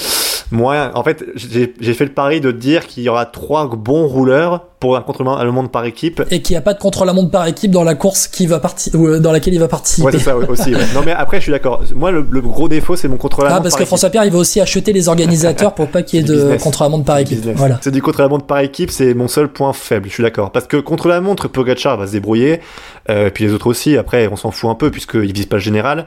moi, 0.50 0.90
en 0.94 1.04
fait, 1.04 1.24
j'ai 1.36 1.94
fait 1.94 2.04
le 2.04 2.12
pari 2.12 2.40
de 2.40 2.50
dire 2.50 2.86
qu'il 2.86 3.02
y 3.02 3.08
aura 3.08 3.26
trois 3.26 3.68
bons 3.68 4.06
rouleurs 4.06 4.64
pour 4.80 4.96
un 4.96 5.02
contre-la-montre 5.02 5.70
par 5.70 5.84
équipe. 5.84 6.22
Et 6.30 6.40
qu'il 6.40 6.54
n'y 6.54 6.58
a 6.58 6.62
pas 6.62 6.74
de 6.74 6.78
contre-la-montre 6.78 7.30
par 7.30 7.46
équipe 7.46 7.70
dans 7.70 7.84
la 7.84 7.94
course 7.94 8.26
qui 8.26 8.46
va 8.46 8.60
euh, 8.94 9.20
dans 9.20 9.30
laquelle 9.30 9.54
il 9.54 9.60
va 9.60 9.68
participer. 9.68 10.06
Ouais, 10.06 10.12
c'est 10.12 10.20
ça 10.20 10.36
aussi. 10.36 10.72
Non, 10.94 11.02
mais 11.04 11.12
après, 11.12 11.36
je 11.36 11.42
suis 11.42 11.52
d'accord. 11.52 11.82
Moi, 11.94 12.10
le, 12.10 12.22
gros 12.40 12.68
défaut, 12.68 12.96
c'est 12.96 13.06
mon 13.06 13.18
contre-la-montre. 13.18 13.60
Ah, 13.60 13.62
parce 13.62 13.76
que 13.76 13.84
François 13.84 14.10
Pierre, 14.10 14.24
il 14.24 14.32
va 14.32 14.38
aussi 14.38 14.60
acheter 14.60 14.92
les 14.92 15.08
organisateurs 15.08 15.74
pour 15.74 15.88
pas 15.88 16.02
qu'il 16.02 16.20
y 16.20 16.22
ait 16.22 16.26
de 16.26 16.56
contre-la-montre 16.60 17.04
par 17.04 17.18
équipe. 17.18 17.46
Voilà. 17.54 17.78
C'est 17.82 17.90
du 17.90 18.02
contre-la-montre 18.02 18.46
par 18.46 18.58
équipe, 18.60 18.90
c'est 18.90 19.14
mon 19.14 19.28
seul 19.28 19.48
point 19.48 19.72
faible. 19.72 20.08
Je 20.08 20.14
suis 20.14 20.22
d'accord. 20.22 20.50
Parce 20.50 20.66
que 20.66 20.78
contre-la-montre, 20.78 21.48
Pogacar 21.48 21.96
va 21.96 22.06
se 22.06 22.12
débrouiller. 22.12 22.60
Euh, 23.08 23.30
puis 23.30 23.44
les 23.44 23.52
autres 23.52 23.66
aussi. 23.66 23.96
Après, 23.96 24.28
on 24.28 24.36
s'en 24.36 24.50
fout 24.50 24.70
un 24.70 24.74
peu 24.74 24.90
puisqu'ils 24.90 25.32
visent 25.32 25.46
pas 25.46 25.56
le 25.56 25.62
général. 25.62 26.06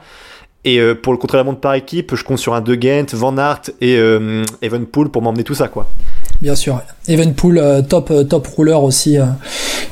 Et 0.65 0.79
euh, 0.79 0.95
pour 0.95 1.11
le 1.11 1.19
contre-la-montre 1.19 1.59
par 1.59 1.73
équipe, 1.73 2.15
je 2.15 2.23
compte 2.23 2.37
sur 2.37 2.53
un 2.53 2.61
De 2.61 2.77
Gent, 2.79 3.13
Van 3.13 3.37
Aert 3.37 3.61
et 3.81 3.97
euh, 3.97 4.43
Evenpool 4.61 5.09
pour 5.09 5.21
m'emmener 5.21 5.43
tout 5.43 5.55
ça, 5.55 5.67
quoi. 5.67 5.89
Bien 6.41 6.55
sûr. 6.55 6.81
Evenpool, 7.07 7.57
euh, 7.57 7.81
top, 7.81 8.11
euh, 8.11 8.23
top 8.23 8.47
rouleur 8.47 8.83
aussi. 8.83 9.17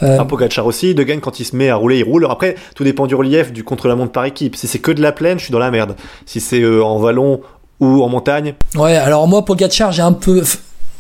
Un 0.02 0.26
Pogacar 0.26 0.66
aussi. 0.66 0.96
De 0.96 1.04
Gent, 1.04 1.20
quand 1.20 1.40
il 1.40 1.46
se 1.46 1.56
met 1.56 1.70
à 1.70 1.76
rouler, 1.76 2.00
il 2.00 2.04
roule. 2.04 2.26
Après, 2.30 2.56
tout 2.74 2.86
dépend 2.86 3.06
du 3.06 3.16
relief, 3.16 3.52
du 3.52 3.64
contre-la-montre 3.64 4.14
par 4.14 4.26
équipe. 4.26 4.56
Si 4.56 4.68
c'est 4.68 4.80
que 4.80 4.92
de 4.92 5.02
la 5.02 5.12
plaine, 5.12 5.38
je 5.38 5.44
suis 5.46 5.52
dans 5.52 5.60
la 5.60 5.72
merde. 5.72 5.96
Si 6.26 6.40
c'est 6.40 6.66
en 6.66 6.98
vallon 7.00 7.42
ou 7.80 8.02
en 8.02 8.10
montagne. 8.10 8.56
Ouais, 8.76 8.96
alors 8.96 9.28
moi, 9.28 9.44
Pogacar, 9.44 9.92
j'ai 9.92 10.02
un 10.02 10.14
peu 10.14 10.42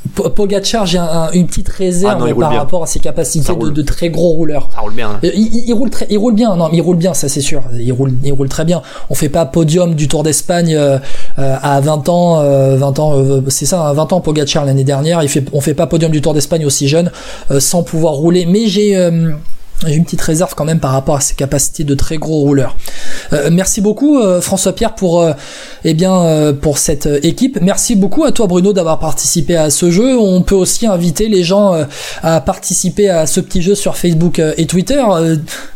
Pogacar, 0.09 0.87
j'ai 0.87 0.99
une 1.33 1.45
petite 1.45 1.69
réserve 1.69 2.25
ah 2.27 2.39
par 2.39 2.53
rapport 2.55 2.83
à 2.83 2.87
ses 2.87 2.99
capacités 2.99 3.53
de, 3.53 3.81
très 3.83 4.09
gros 4.09 4.29
rouleur. 4.29 4.69
Ça 4.73 4.81
roule 4.81 4.93
bien. 4.93 5.11
Hein. 5.11 5.19
Il, 5.23 5.73
roule 5.73 5.91
très, 5.91 6.07
il 6.09 6.17
roule 6.17 6.33
bien. 6.33 6.55
Non, 6.55 6.69
il 6.73 6.81
roule 6.81 6.97
bien, 6.97 7.13
ça 7.13 7.29
c'est 7.29 7.41
sûr. 7.41 7.63
Il 7.79 7.93
roule, 7.93 8.13
il 8.23 8.33
roule 8.33 8.49
très 8.49 8.65
bien. 8.65 8.81
On 9.11 9.15
fait 9.15 9.29
pas 9.29 9.45
podium 9.45 9.93
du 9.93 10.07
Tour 10.07 10.23
d'Espagne 10.23 10.75
euh, 10.75 10.97
euh, 11.37 11.55
à 11.61 11.79
20 11.81 12.09
ans, 12.09 12.43
20 12.77 12.99
ans, 12.99 13.13
euh, 13.13 13.41
c'est 13.49 13.67
ça, 13.67 13.93
20 13.93 14.01
hein, 14.01 14.07
ans 14.15 14.21
Pogacar 14.21 14.65
l'année 14.65 14.83
dernière. 14.83 15.21
Il 15.21 15.29
fait, 15.29 15.45
on 15.53 15.61
fait 15.61 15.75
pas 15.75 15.85
podium 15.85 16.11
du 16.11 16.21
Tour 16.21 16.33
d'Espagne 16.33 16.65
aussi 16.65 16.87
jeune, 16.87 17.11
sans 17.59 17.83
pouvoir 17.83 18.13
rouler. 18.13 18.47
Mais 18.47 18.65
j'ai 18.65 18.97
J'ai 19.85 19.95
une 19.95 20.03
petite 20.03 20.21
réserve 20.21 20.53
quand 20.55 20.65
même 20.65 20.79
par 20.79 20.91
rapport 20.91 21.15
à 21.15 21.21
ses 21.21 21.33
capacités 21.33 21.83
de 21.83 21.95
très 21.95 22.17
gros 22.17 22.39
rouleur. 22.41 22.75
Euh, 23.33 23.49
merci 23.51 23.81
beaucoup 23.81 24.19
euh, 24.19 24.39
François 24.39 24.73
Pierre 24.73 24.93
pour 24.93 25.21
euh, 25.21 25.33
eh 25.83 25.93
bien 25.95 26.21
euh, 26.21 26.53
pour 26.53 26.77
cette 26.77 27.07
euh, 27.07 27.19
équipe. 27.23 27.57
Merci 27.61 27.95
beaucoup 27.95 28.23
à 28.23 28.31
toi 28.31 28.45
Bruno 28.45 28.73
d'avoir 28.73 28.99
participé 28.99 29.55
à 29.55 29.71
ce 29.71 29.89
jeu. 29.89 30.17
On 30.19 30.43
peut 30.43 30.55
aussi 30.55 30.85
inviter 30.85 31.29
les 31.29 31.43
gens 31.43 31.73
à 32.21 32.41
participer 32.41 33.09
à 33.09 33.25
ce 33.25 33.39
petit 33.39 33.61
jeu 33.61 33.75
sur 33.75 33.97
Facebook 33.97 34.39
et 34.39 34.65
Twitter. 34.65 35.01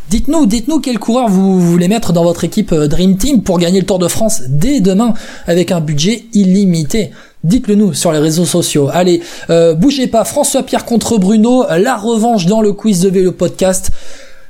Dites-nous, 0.10 0.46
dites-nous 0.46 0.80
quel 0.80 1.00
coureur 1.00 1.30
vous 1.30 1.60
voulez 1.60 1.88
mettre 1.88 2.14
dans 2.14 2.24
votre 2.24 2.44
équipe 2.44 2.74
Dream 2.74 3.18
Team 3.18 3.42
pour 3.42 3.58
gagner 3.58 3.80
le 3.80 3.86
Tour 3.86 4.00
de 4.00 4.08
France 4.08 4.44
dès 4.48 4.82
demain 4.82 5.14
avec 5.48 5.72
un 5.72 5.82
budget 5.82 6.26
illimité. 6.34 7.12
Dites-le 7.46 7.76
nous 7.76 7.94
sur 7.94 8.12
les 8.12 8.18
réseaux 8.18 8.44
sociaux. 8.44 8.90
Allez, 8.92 9.22
euh, 9.52 9.76
bougez 9.76 10.08
pas. 10.08 10.24
François 10.24 10.64
Pierre 10.64 10.84
contre 10.84 11.20
Bruno, 11.20 11.64
la 11.70 11.96
revanche 11.96 12.48
dans 12.48 12.60
le 12.60 12.74
quiz 12.74 13.02
de 13.02 13.10
vélo 13.10 13.32
podcast. 13.32 13.92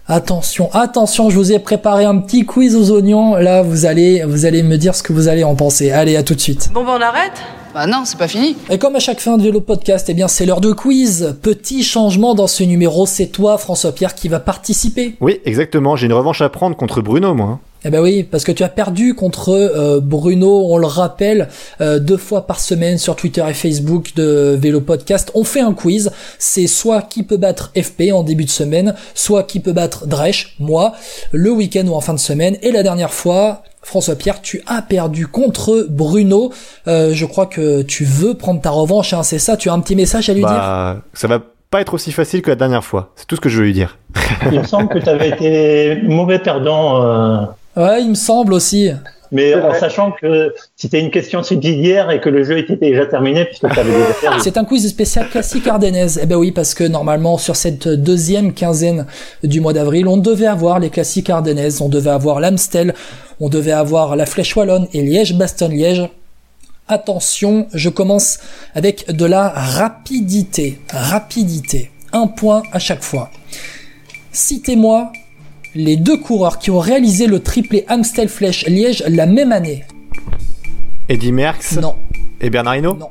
Attention, 0.07 0.69
attention, 0.71 1.29
je 1.29 1.35
vous 1.35 1.51
ai 1.51 1.59
préparé 1.59 2.05
un 2.05 2.19
petit 2.19 2.45
quiz 2.45 2.73
aux 2.73 2.91
oignons. 2.91 3.35
Là, 3.35 3.63
vous 3.63 3.85
allez, 3.85 4.23
vous 4.23 4.45
allez 4.45 4.63
me 4.63 4.77
dire 4.77 4.95
ce 4.95 5.03
que 5.03 5.11
vous 5.11 5.27
allez 5.27 5.43
en 5.43 5.55
penser. 5.55 5.91
Allez, 5.91 6.15
à 6.15 6.23
tout 6.23 6.35
de 6.35 6.39
suite. 6.39 6.69
Bon, 6.73 6.85
ben 6.85 6.93
on 6.97 7.01
arrête? 7.01 7.33
Bah 7.73 7.85
non, 7.85 8.03
c'est 8.05 8.17
pas 8.17 8.29
fini. 8.29 8.55
Et 8.69 8.77
comme 8.77 8.95
à 8.95 8.99
chaque 8.99 9.19
fin 9.19 9.37
de 9.37 9.43
vélo 9.43 9.59
podcast, 9.59 10.07
eh 10.07 10.13
bien, 10.13 10.29
c'est 10.29 10.45
l'heure 10.45 10.61
de 10.61 10.71
quiz. 10.71 11.35
Petit 11.41 11.83
changement 11.83 12.33
dans 12.33 12.47
ce 12.47 12.63
numéro, 12.63 13.05
c'est 13.05 13.25
toi, 13.25 13.57
François 13.57 13.91
Pierre, 13.91 14.15
qui 14.15 14.29
va 14.29 14.39
participer. 14.39 15.17
Oui, 15.19 15.41
exactement. 15.43 15.97
J'ai 15.97 16.05
une 16.05 16.13
revanche 16.13 16.39
à 16.39 16.47
prendre 16.47 16.77
contre 16.77 17.01
Bruno, 17.01 17.33
moi. 17.33 17.59
Eh 17.87 17.91
ben 17.91 18.01
oui, 18.01 18.23
parce 18.23 18.43
que 18.43 18.51
tu 18.51 18.63
as 18.63 18.69
perdu 18.69 19.13
contre 19.13 19.49
euh, 19.49 19.99
Bruno, 20.01 20.69
on 20.71 20.79
le 20.79 20.87
rappelle, 20.87 21.49
euh, 21.81 21.99
deux 21.99 22.17
fois 22.17 22.47
par 22.47 22.59
semaine 22.59 22.97
sur 22.97 23.15
Twitter 23.15 23.45
et 23.47 23.53
Facebook 23.53 24.13
de 24.15 24.57
Vélo 24.59 24.81
Podcast. 24.81 25.29
On 25.35 25.43
fait 25.43 25.59
un 25.59 25.71
quiz, 25.71 26.11
c'est 26.39 26.65
soit 26.65 27.03
qui 27.03 27.21
peut 27.21 27.37
battre 27.37 27.71
FP 27.79 28.11
en 28.11 28.23
début 28.23 28.45
de 28.45 28.49
semaine, 28.49 28.95
soit 29.13 29.43
qui 29.43 29.59
peut 29.59 29.71
battre 29.71 30.07
Dresch, 30.07 30.55
moi, 30.59 30.93
le 31.31 31.51
week-end 31.51 31.85
ou 31.85 31.93
en 31.93 32.01
fin 32.01 32.15
de 32.15 32.19
semaine. 32.19 32.57
Et 32.63 32.71
la 32.71 32.81
dernière 32.81 33.13
fois, 33.13 33.61
François 33.83 34.15
Pierre, 34.15 34.41
tu 34.41 34.63
as 34.65 34.81
perdu 34.81 35.27
contre 35.27 35.85
Bruno. 35.87 36.51
Euh, 36.87 37.13
je 37.13 37.25
crois 37.27 37.45
que 37.45 37.83
tu 37.83 38.03
veux 38.03 38.33
prendre 38.33 38.61
ta 38.61 38.71
revanche, 38.71 39.13
hein, 39.13 39.21
c'est 39.21 39.37
ça? 39.37 39.57
Tu 39.57 39.69
as 39.69 39.73
un 39.73 39.79
petit 39.79 39.95
message 39.95 40.27
à 40.27 40.33
lui 40.33 40.41
dire? 40.41 40.49
Bah, 40.49 41.01
ça 41.13 41.27
va 41.27 41.39
pas 41.69 41.81
être 41.81 41.93
aussi 41.93 42.11
facile 42.11 42.41
que 42.41 42.49
la 42.49 42.55
dernière 42.55 42.83
fois. 42.83 43.11
C'est 43.15 43.27
tout 43.27 43.35
ce 43.35 43.41
que 43.41 43.49
je 43.49 43.59
veux 43.59 43.65
lui 43.65 43.73
dire. 43.73 43.99
Il 44.51 44.59
me 44.59 44.65
semble 44.65 44.89
que 44.89 44.97
tu 44.97 45.09
avais 45.09 45.29
été 45.29 46.01
mauvais 46.03 46.39
perdant, 46.39 47.03
euh, 47.03 47.45
Ouais, 47.75 48.01
il 48.01 48.09
me 48.09 48.15
semble 48.15 48.53
aussi. 48.53 48.89
mais 49.31 49.53
en 49.55 49.73
sachant 49.73 50.11
que 50.11 50.53
c'était 50.75 50.99
une 50.99 51.11
question 51.11 51.43
subsidiaire 51.43 52.09
et 52.09 52.21
que 52.21 52.29
le 52.29 52.43
jeu 52.43 52.57
était 52.57 52.77
déjà 52.77 53.05
terminé 53.05 53.45
puisque 53.45 53.69
tu 53.69 53.79
avais 53.79 53.91
déjà 53.91 54.13
perdu. 54.21 54.39
C'est 54.41 54.57
un 54.57 54.63
quiz 54.63 54.87
spécial 54.87 55.27
classique 55.29 55.67
ardennaise. 55.67 56.19
Eh 56.21 56.25
ben 56.25 56.35
oui, 56.37 56.51
parce 56.51 56.73
que 56.73 56.83
normalement, 56.83 57.37
sur 57.37 57.55
cette 57.55 57.87
deuxième 57.87 58.53
quinzaine 58.53 59.05
du 59.43 59.59
mois 59.59 59.73
d'avril, 59.73 60.07
on 60.07 60.17
devait 60.17 60.45
avoir 60.45 60.79
les 60.79 60.89
classiques 60.89 61.29
ardennaises, 61.29 61.81
on 61.81 61.89
devait 61.89 62.11
avoir 62.11 62.39
l'Amstel, 62.39 62.93
on 63.39 63.49
devait 63.49 63.71
avoir 63.73 64.15
la 64.15 64.25
Flèche 64.25 64.55
Wallonne 64.55 64.87
et 64.93 65.01
Liège-Bastogne-Liège. 65.01 66.09
Attention, 66.87 67.67
je 67.73 67.89
commence 67.89 68.37
avec 68.75 69.11
de 69.11 69.25
la 69.25 69.49
rapidité. 69.49 70.79
Rapidité. 70.93 71.89
Un 72.13 72.27
point 72.27 72.61
à 72.71 72.79
chaque 72.79 73.03
fois. 73.03 73.31
Citez-moi 74.31 75.11
les 75.75 75.97
deux 75.97 76.17
coureurs 76.17 76.57
qui 76.59 76.71
ont 76.71 76.79
réalisé 76.79 77.27
le 77.27 77.39
triplé 77.41 77.85
Amstel-Flèche-Liège 77.87 79.03
la 79.09 79.25
même 79.25 79.51
année. 79.51 79.83
Eddie 81.09 81.31
Merckx 81.31 81.77
Non, 81.81 81.95
et 82.41 82.49
Bernard 82.49 82.77
Hinault 82.77 82.95
non. 82.97 83.09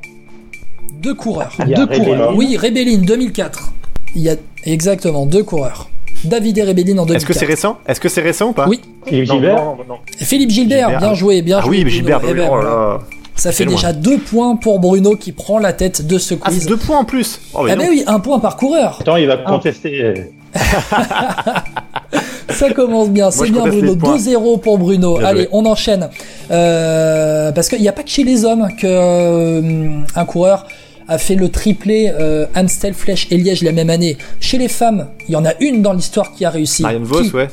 Deux 1.01 1.15
coureurs. 1.15 1.53
Il 1.61 1.69
y 1.69 1.75
a 1.75 1.85
Deux 1.85 1.87
coureurs. 1.87 2.35
Oui, 2.37 2.57
Rebellin 2.57 2.99
2004. 2.99 3.73
Il 4.17 4.23
y 4.23 4.31
a 4.31 4.37
exactement 4.65 5.27
deux 5.27 5.45
coureurs. 5.45 5.91
David 6.25 6.57
et 6.57 6.63
Rebellin 6.63 6.97
en 6.99 7.05
2004. 7.05 7.17
Est-ce 7.17 7.27
que 7.27 7.33
c'est 7.35 7.45
récent? 7.45 7.79
Est-ce 7.87 8.01
que 8.01 8.09
c'est 8.09 8.23
récent 8.23 8.49
ou 8.49 8.53
pas? 8.53 8.67
Oui. 8.67 8.81
Philippe 9.07 9.31
Gilbert? 9.31 9.75
Philippe 10.17 10.51
Gilbert, 10.51 10.89
Gilbert. 10.89 11.01
bien 11.01 11.15
joué, 11.15 11.43
bien 11.43 11.59
Ah 11.59 11.67
joué. 11.67 11.71
oui, 11.71 11.83
Bruno. 11.85 11.95
Gilbert, 11.97 12.21
bah 12.21 12.27
Eh 12.31 12.35
ben, 12.35 12.49
oh 12.51 12.57
là 12.57 12.63
voilà. 12.63 12.71
là. 12.71 13.01
Ça 13.37 13.53
fait 13.53 13.67
déjà 13.67 13.93
deux 13.93 14.19
points 14.19 14.57
pour 14.57 14.79
Bruno 14.79 15.17
qui 15.17 15.33
prend 15.33 15.59
la 15.59 15.73
tête 15.75 16.07
de 16.07 16.17
ce 16.19 16.35
Ah, 16.41 16.49
quiz. 16.49 16.61
c'est 16.63 16.69
deux 16.69 16.77
points 16.79 16.99
en 17.01 17.05
plus 17.05 17.41
Oh, 17.53 17.65
mais 17.65 17.77
non. 17.77 17.83
ben 17.85 17.91
oui, 17.91 18.05
un 18.07 18.21
point 18.21 18.39
par 18.39 18.57
coureur. 18.57 18.99
Attends, 19.01 19.17
il 19.17 19.27
va 19.27 19.37
contester. 19.39 20.15
Ça 22.51 22.71
commence 22.73 23.09
bien, 23.11 23.31
c'est 23.31 23.51
bien 23.51 23.67
Bruno. 23.67 23.93
les 23.93 23.97
points. 23.97 24.17
2-0 24.17 24.61
pour 24.61 24.79
Bruno. 24.79 25.19
Bien 25.19 25.27
Allez, 25.29 25.41
joué. 25.43 25.49
on 25.53 25.67
enchaîne. 25.67 26.09
Euh, 26.51 27.53
parce 27.53 27.69
qu'il 27.69 27.81
n'y 27.81 27.89
a 27.89 27.93
pas 27.93 28.03
que 28.03 28.11
chez 28.11 28.25
les 28.25 28.45
hommes 28.45 28.69
que 28.79 28.87
euh, 28.87 30.01
un 30.15 30.25
coureur 30.25 30.67
a 31.09 31.19
fait 31.19 31.35
le 31.35 31.49
triplé 31.51 32.11
euh, 32.19 32.47
Amstel, 32.55 32.95
Flèche 32.95 33.29
et 33.31 33.37
Liège 33.37 33.63
la 33.63 33.73
même 33.73 33.91
année. 33.91 34.17
Chez 34.41 34.59
les 34.59 34.69
femmes, 34.69 35.09
il 35.29 35.33
y 35.33 35.37
en 35.37 35.45
a 35.45 35.53
une 35.61 35.83
dans 35.83 35.93
l'histoire 35.93 36.33
qui 36.33 36.45
a 36.45 36.51
réussi. 36.51 36.83
Marianne 36.83 37.05
Vos, 37.05 37.23
Qui 37.23 37.31
ouais. 37.33 37.49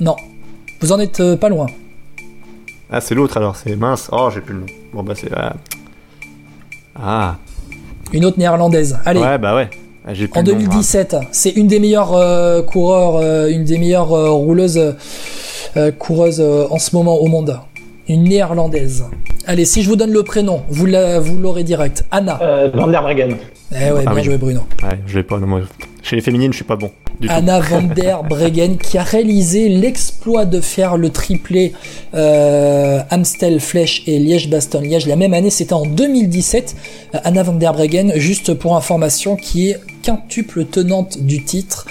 Non. 0.00 0.16
Vous 0.80 0.92
en 0.92 0.98
êtes 1.00 1.20
euh, 1.20 1.36
pas 1.36 1.48
loin. 1.48 1.66
Ah, 2.90 3.00
c'est 3.00 3.14
l'autre 3.14 3.36
alors, 3.36 3.56
c'est 3.56 3.76
mince. 3.76 4.08
Oh, 4.12 4.30
j'ai 4.34 4.40
plus 4.40 4.54
le 4.54 4.60
nom. 4.60 4.66
Bon, 4.94 5.02
bah, 5.02 5.14
c'est. 5.16 5.30
Ah, 7.00 7.36
Une 8.12 8.24
autre 8.24 8.38
néerlandaise. 8.38 8.98
Allez. 9.04 9.20
ouais, 9.20 9.38
bah 9.38 9.54
ouais. 9.54 9.68
Ah, 10.10 10.12
En 10.36 10.40
le 10.42 10.52
nom, 10.52 10.58
2017, 10.58 11.16
c'est 11.32 11.50
une 11.50 11.66
des 11.66 11.78
meilleures 11.80 12.14
euh, 12.14 12.62
coureurs, 12.62 13.16
euh, 13.16 13.48
une 13.48 13.64
des 13.64 13.76
meilleures 13.76 14.12
euh, 14.14 14.30
rouleuses, 14.30 14.94
euh, 15.76 15.92
coureuses 15.92 16.40
euh, 16.40 16.64
en 16.70 16.78
ce 16.78 16.96
moment 16.96 17.16
au 17.16 17.26
monde. 17.26 17.58
Une 18.08 18.24
néerlandaise. 18.24 19.04
Allez, 19.46 19.66
si 19.66 19.82
je 19.82 19.88
vous 19.90 19.96
donne 19.96 20.12
le 20.12 20.22
prénom, 20.22 20.62
vous 20.70 20.86
la- 20.86 21.20
vous 21.20 21.36
l'aurez 21.38 21.62
direct. 21.62 22.04
Anna. 22.10 22.38
Euh, 22.40 22.70
Van 22.72 22.86
der 22.86 23.02
Breggen. 23.02 23.36
Eh 23.70 23.74
ouais, 23.92 24.02
Ah 24.06 24.10
bien 24.10 24.14
oui. 24.14 24.22
joué 24.24 24.38
Bruno. 24.38 24.60
Ouais, 24.82 24.98
je 25.06 25.18
l'ai 25.18 25.22
pas. 25.22 25.38
non, 25.38 25.46
moi, 25.46 25.60
Chez 26.08 26.16
les 26.16 26.22
féminines, 26.22 26.52
je 26.52 26.56
suis 26.56 26.64
pas 26.64 26.76
bon. 26.76 26.90
Du 27.20 27.28
tout. 27.28 27.34
Anna 27.34 27.60
van 27.60 27.82
der 27.82 28.22
Breggen 28.22 28.78
qui 28.78 28.96
a 28.96 29.02
réalisé 29.02 29.68
l'exploit 29.68 30.46
de 30.46 30.62
faire 30.62 30.96
le 30.96 31.10
triplé 31.10 31.74
euh, 32.14 33.02
Amstel, 33.10 33.60
Flèche 33.60 34.04
et 34.06 34.18
Liège-Bastogne-Liège 34.18 35.06
la 35.06 35.16
même 35.16 35.34
année, 35.34 35.50
c'était 35.50 35.74
en 35.74 35.84
2017. 35.84 36.76
Euh, 37.14 37.18
Anna 37.24 37.42
van 37.42 37.52
der 37.52 37.74
Breggen, 37.74 38.12
juste 38.16 38.54
pour 38.54 38.74
information, 38.74 39.36
qui 39.36 39.68
est 39.68 39.80
quintuple 40.02 40.64
tenante 40.64 41.18
du 41.18 41.44
titre 41.44 41.84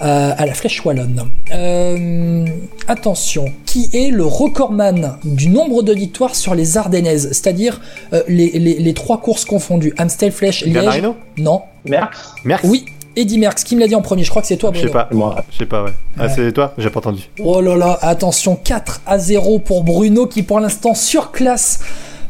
euh, 0.00 0.32
à 0.36 0.46
la 0.46 0.54
Flèche 0.54 0.84
Wallonne. 0.84 1.28
Euh, 1.52 2.44
attention, 2.86 3.46
qui 3.64 3.90
est 3.92 4.10
le 4.10 4.26
recordman 4.26 5.16
du 5.24 5.48
nombre 5.48 5.82
de 5.82 5.92
victoires 5.92 6.36
sur 6.36 6.54
les 6.54 6.76
Ardennaises, 6.76 7.32
c'est-à-dire 7.32 7.80
euh, 8.12 8.22
les, 8.28 8.50
les, 8.50 8.74
les 8.74 8.94
trois 8.94 9.20
courses 9.20 9.44
confondues, 9.44 9.92
Amstel, 9.98 10.30
Flèche, 10.30 10.64
Liège. 10.64 11.02
Non, 11.36 11.62
Merckx? 11.84 12.16
Merckx? 12.44 12.68
Oui, 12.68 12.84
Eddie 13.16 13.38
Merckx, 13.38 13.64
qui 13.64 13.74
me 13.76 13.80
l'a 13.80 13.88
dit 13.88 13.94
en 13.94 14.02
premier 14.02 14.24
Je 14.24 14.30
crois 14.30 14.42
que 14.42 14.48
c'est 14.48 14.56
toi, 14.56 14.70
Je 14.74 14.80
sais 14.82 14.88
pas. 14.88 15.08
Moi. 15.12 15.36
Je 15.50 15.58
sais 15.58 15.66
pas, 15.66 15.82
ouais. 15.84 15.92
Ah, 16.18 16.28
c'est 16.28 16.52
toi? 16.52 16.74
J'ai 16.78 16.90
pas 16.90 16.98
entendu. 16.98 17.22
Oh 17.42 17.60
là 17.60 17.76
là, 17.76 17.98
attention, 18.02 18.56
4 18.56 19.00
à 19.06 19.18
0 19.18 19.58
pour 19.60 19.84
Bruno 19.84 20.26
qui 20.26 20.42
pour 20.42 20.60
l'instant 20.60 20.94
surclasse 20.94 21.80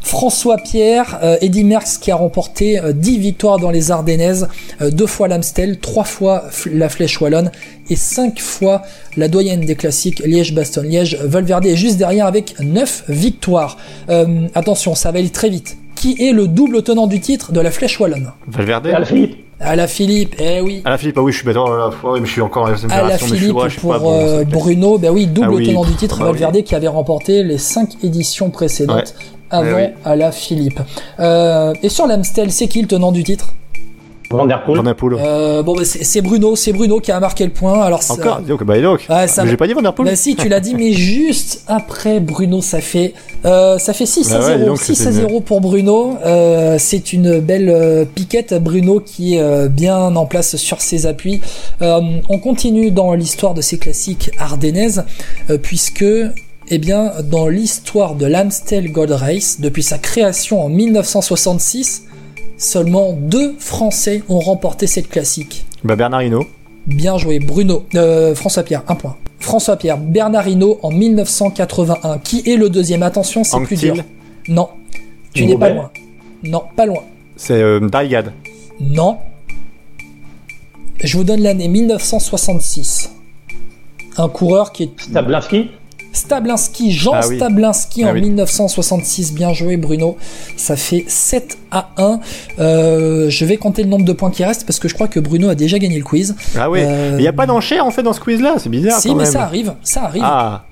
François 0.01 0.55
Pierre, 0.57 1.19
euh, 1.21 1.37
Eddy 1.41 1.65
Merckx 1.65 1.97
qui 1.99 2.11
a 2.11 2.15
remporté 2.15 2.79
euh, 2.79 2.93
10 2.93 3.17
victoires 3.17 3.59
dans 3.59 3.71
les 3.71 3.91
Ardennaises, 3.91 4.47
euh, 4.81 4.89
deux 4.89 5.05
fois 5.07 5.27
l'Amstel, 5.27 5.79
trois 5.79 6.05
fois 6.05 6.45
la 6.71 6.87
Flèche 6.87 7.19
Wallonne 7.19 7.51
et 7.89 7.97
cinq 7.97 8.39
fois 8.39 8.83
la 9.17 9.27
doyenne 9.27 9.61
des 9.61 9.75
classiques 9.75 10.19
Liège-Bastogne-Liège. 10.19 11.17
Valverde 11.23 11.65
est 11.65 11.75
juste 11.75 11.97
derrière 11.97 12.25
avec 12.25 12.55
9 12.61 13.03
victoires. 13.09 13.77
Euh, 14.09 14.47
attention, 14.55 14.95
ça 14.95 15.11
va 15.11 15.19
aller 15.19 15.29
très 15.29 15.49
vite. 15.49 15.75
Qui 15.95 16.15
est 16.25 16.31
le 16.31 16.47
double 16.47 16.83
tenant 16.83 17.07
du 17.07 17.19
titre 17.19 17.51
de 17.51 17.59
la 17.59 17.71
Flèche 17.71 17.99
Wallonne? 17.99 18.31
Valverde 18.47 18.87
Al 18.87 19.05
Philippe. 19.05 19.46
À 19.59 19.75
la 19.75 19.87
Philippe, 19.87 20.35
eh 20.39 20.61
oui. 20.61 20.81
Ah, 20.85 20.91
la 20.91 20.97
Philippe, 20.99 21.17
ah 21.17 21.23
oui, 21.23 21.31
je 21.31 21.37
suis 21.39 21.47
là, 21.51 21.89
ouais, 22.03 22.19
mais 22.19 22.25
je 22.27 22.31
suis 22.31 22.41
encore 22.41 22.67
à 22.67 22.71
la 22.71 22.77
mais 22.77 23.17
je 23.17 23.25
suis, 23.25 23.37
Philippe 23.37 23.55
ouais, 23.55 23.69
je 23.69 23.79
pour 23.79 23.91
pas 23.91 23.99
bon. 23.99 24.13
euh. 24.13 24.43
Bruno, 24.43 24.97
ben 24.99 25.09
oui, 25.11 25.25
double 25.25 25.47
Ah 25.49 25.53
oui, 25.55 25.67
tenant 25.67 25.83
du 25.83 25.95
titre, 25.95 26.19
bah 26.19 26.25
oui. 26.25 26.31
Valverde 26.39 26.63
qui 26.63 26.75
avait 26.75 26.87
remporté 26.87 27.43
les 27.43 27.57
5 27.57 28.03
éditions 28.03 28.49
précédentes 28.51 29.15
avant 29.49 29.63
Ouais, 29.73 29.93
oui. 29.95 30.01
à 30.05 30.15
la 30.15 30.31
Philippe. 30.31 30.79
Euh, 31.19 31.73
et 31.81 31.89
sur 31.89 32.05
l'Amstel, 32.05 32.51
c'est 32.51 32.67
qui 32.67 32.81
le 32.81 32.87
tenant 32.87 33.11
du 33.11 33.23
titre? 33.23 33.53
Van 34.29 34.45
der 34.45 34.61
Poel. 34.65 34.77
Van 34.77 34.83
der 34.83 34.93
Poel. 34.95 35.17
euh, 35.19 35.63
Bon, 35.63 35.73
ben 35.75 35.85
c'est 35.85 36.03
c'est 36.03 36.21
Bruno, 36.21 36.55
c'est 36.55 36.73
Bruno 36.73 36.99
qui 36.99 37.11
a 37.11 37.19
marqué 37.19 37.45
le 37.45 37.51
point. 37.51 37.81
Alors 37.81 38.03
ça- 38.03 38.13
Encore 38.13 38.41
donc, 38.41 38.63
bah, 38.65 38.79
donc. 38.81 39.05
Ouais, 39.09 39.27
ça 39.27 39.45
j'ai 39.45 39.55
pas 39.57 39.67
dit 39.67 39.73
Van 39.73 39.81
der 39.81 39.93
Poel 39.93 40.09
Bah 40.09 40.15
si, 40.15 40.35
tu 40.35 40.49
l'as 40.49 40.59
dit, 40.59 40.75
mais 40.75 40.91
juste 40.91 41.63
après 41.67 42.19
Bruno, 42.19 42.61
ça 42.61 42.81
fait 42.81 43.13
euh, 43.45 43.77
ça 43.77 43.93
fait 43.93 44.05
6 44.05 44.33
à 44.33 44.39
Bah 44.39 44.45
ouais, 44.45 44.51
0. 44.53 44.59
dis 44.59 44.65
donc, 44.65 44.81
6 44.81 44.95
c'était 44.95 45.09
à 45.09 45.11
0 45.13 45.39
pour 45.41 45.61
Bruno. 45.61 46.17
Euh, 46.25 46.75
c'est 46.77 47.13
une 47.13 47.39
belle 47.39 47.69
euh, 47.69 48.03
piquette. 48.05 48.53
Bruno 48.61 48.99
qui 48.99 49.35
est 49.35 49.39
euh, 49.41 49.69
bien 49.69 50.15
en 50.15 50.25
place 50.25 50.57
sur 50.57 50.81
ses 50.81 51.05
appuis. 51.05 51.39
Euh, 51.81 52.01
on 52.27 52.39
continue 52.39 52.91
dans 52.91 53.13
l'histoire 53.13 53.53
de 53.53 53.61
ces 53.61 53.77
classiques 53.77 54.31
ardennaises, 54.39 55.05
euh, 55.49 55.57
puisque 55.57 56.03
eh 56.69 56.79
bien, 56.79 57.13
dans 57.23 57.47
l'histoire 57.47 58.15
de 58.15 58.25
l'Amstel 58.25 58.91
Gold 58.91 59.11
Race, 59.11 59.61
depuis 59.61 59.83
sa 59.83 59.97
création 59.97 60.61
en 60.61 60.67
1966, 60.67 62.03
seulement 62.57 63.13
deux 63.13 63.55
Français 63.59 64.23
ont 64.29 64.39
remporté 64.39 64.87
cette 64.87 65.09
classique. 65.09 65.65
Bah, 65.83 65.95
Bernard 65.95 66.23
Hinault. 66.23 66.47
Bien 66.85 67.17
joué, 67.17 67.39
Bruno. 67.39 67.85
Euh, 67.95 68.33
François 68.35 68.63
Pierre, 68.63 68.83
un 68.87 68.95
point. 68.95 69.15
François 69.39 69.77
Pierre, 69.77 69.97
Bernard 69.97 70.47
Hinault 70.47 70.79
en 70.81 70.91
1981. 70.91 72.19
Qui 72.19 72.49
est 72.49 72.57
le 72.57 72.69
deuxième? 72.69 73.03
Attention, 73.03 73.43
c'est 73.43 73.59
plus 73.61 73.79
dur. 73.79 73.95
Non. 74.47 74.69
Tu 75.33 75.45
n'es 75.45 75.57
pas 75.57 75.69
loin. 75.69 75.91
Non, 76.43 76.63
pas 76.75 76.85
loin. 76.85 77.03
C'est 77.35 77.61
euh, 77.61 77.79
Darigade. 77.79 78.33
Non. 78.79 79.17
Je 81.03 81.17
vous 81.17 81.23
donne 81.23 81.41
l'année 81.41 81.67
1966. 81.67 83.11
Un 84.17 84.29
coureur 84.29 84.71
qui 84.71 84.83
est 84.83 84.99
Stablinski 84.99 85.69
Stablinski, 86.13 86.91
Jean 86.91 87.11
Ah 87.15 87.27
oui. 87.27 87.35
Stablinski 87.37 88.03
Ah 88.03 88.09
en 88.09 88.13
oui. 88.13 88.21
1966. 88.21 89.33
Bien 89.33 89.53
joué 89.53 89.77
Bruno. 89.77 90.17
Ça 90.55 90.75
fait 90.75 91.05
7 91.07 91.57
à 91.71 91.89
1. 91.97 92.19
Euh, 92.59 93.29
je 93.29 93.45
vais 93.45 93.57
compter 93.57 93.83
le 93.83 93.89
nombre 93.89 94.05
de 94.05 94.13
points 94.13 94.31
qui 94.31 94.43
restent 94.43 94.65
parce 94.65 94.79
que 94.79 94.87
je 94.87 94.93
crois 94.93 95.07
que 95.07 95.19
Bruno 95.19 95.49
a 95.49 95.55
déjà 95.55 95.77
gagné 95.79 95.97
le 95.97 96.03
quiz. 96.03 96.35
Ah 96.57 96.69
ouais. 96.69 96.83
Euh, 96.85 97.15
Il 97.17 97.21
n'y 97.21 97.27
a 97.27 97.33
pas 97.33 97.45
d'enchère 97.45 97.85
en 97.85 97.91
fait 97.91 98.03
dans 98.03 98.13
ce 98.13 98.19
quiz-là, 98.19 98.55
c'est 98.57 98.69
bizarre 98.69 98.99
si, 98.99 99.09
quand 99.09 99.15
mais 99.15 99.23
même. 99.23 99.31
ça 99.31 99.43
arrive. 99.43 99.73
Ça 99.83 100.03
arrive. 100.03 100.21
Ah, 100.25 100.63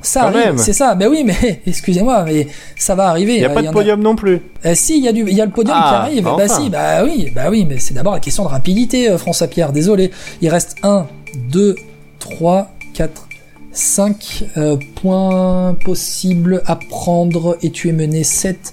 ça 0.00 0.20
quand 0.20 0.26
arrive. 0.38 0.54
C'est 0.58 0.72
ça. 0.72 0.94
Mais 0.94 1.06
oui, 1.06 1.22
mais 1.24 1.60
excusez-moi, 1.66 2.24
mais 2.24 2.46
ça 2.76 2.94
va 2.94 3.08
arriver. 3.08 3.34
il 3.34 3.38
n'y 3.40 3.44
a 3.44 3.50
Euh, 3.50 3.54
pas 3.54 3.62
de 3.62 3.70
podium 3.70 4.00
non 4.00 4.16
plus. 4.16 4.40
Si, 4.74 4.98
il 4.98 5.04
y 5.04 5.08
a 5.08 5.12
du, 5.12 5.30
y 5.30 5.40
a 5.40 5.44
le 5.46 5.50
podium 5.50 5.76
Ah, 5.78 5.88
qui 5.88 5.94
arrive. 6.12 6.24
bah 6.24 6.34
Bah 6.38 6.48
si, 6.48 6.70
bah 6.70 7.04
oui, 7.04 7.30
bah 7.34 7.44
oui, 7.50 7.66
mais 7.68 7.78
c'est 7.78 7.94
d'abord 7.94 8.14
la 8.14 8.20
question 8.20 8.44
de 8.44 8.48
rapidité, 8.48 9.16
François 9.18 9.46
Pierre. 9.48 9.72
Désolé. 9.72 10.10
Il 10.40 10.48
reste 10.48 10.76
1, 10.82 11.06
2, 11.50 11.76
3, 12.18 12.70
4, 12.94 13.28
5 13.74 14.44
euh, 14.56 14.76
points 15.02 15.76
possibles 15.84 16.62
à 16.66 16.76
prendre 16.76 17.58
et 17.62 17.70
tu 17.70 17.88
es 17.88 17.92
mené 17.92 18.24
7 18.24 18.72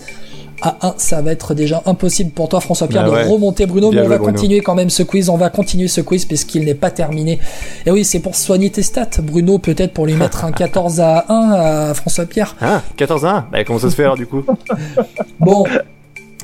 à 0.61 0.77
1. 0.89 0.93
Ça 0.97 1.21
va 1.23 1.31
être 1.31 1.55
déjà 1.55 1.81
impossible 1.87 2.29
pour 2.31 2.47
toi, 2.47 2.59
François 2.61 2.87
Pierre, 2.87 3.03
Bah 3.05 3.09
de 3.09 3.15
ouais. 3.15 3.23
remonter 3.27 3.65
Bruno, 3.65 3.89
Bien 3.89 4.01
mais 4.01 4.05
on 4.05 4.09
va 4.09 4.17
Bruno. 4.19 4.31
continuer 4.33 4.61
quand 4.61 4.75
même 4.75 4.91
ce 4.91 5.01
quiz. 5.01 5.27
On 5.29 5.37
va 5.37 5.49
continuer 5.49 5.87
ce 5.87 6.01
quiz 6.01 6.25
puisqu'il 6.25 6.65
n'est 6.65 6.75
pas 6.75 6.91
terminé. 6.91 7.39
Et 7.87 7.91
oui, 7.91 8.05
c'est 8.05 8.19
pour 8.19 8.35
soigner 8.35 8.69
tes 8.69 8.83
stats, 8.83 9.09
Bruno, 9.23 9.57
peut-être 9.57 9.91
pour 9.93 10.05
lui 10.05 10.13
mettre 10.13 10.45
un 10.45 10.51
14 10.53 10.99
à 11.01 11.25
1 11.29 11.51
à 11.51 11.93
François 11.95 12.25
Pierre. 12.25 12.55
Hein? 12.61 12.83
14 12.97 13.25
à 13.25 13.29
1 13.37 13.47
Bah 13.51 13.63
comment 13.63 13.79
ça 13.79 13.89
se 13.89 13.95
fait 13.95 14.03
alors 14.03 14.17
du 14.17 14.27
coup? 14.27 14.43
Bon, 15.39 15.65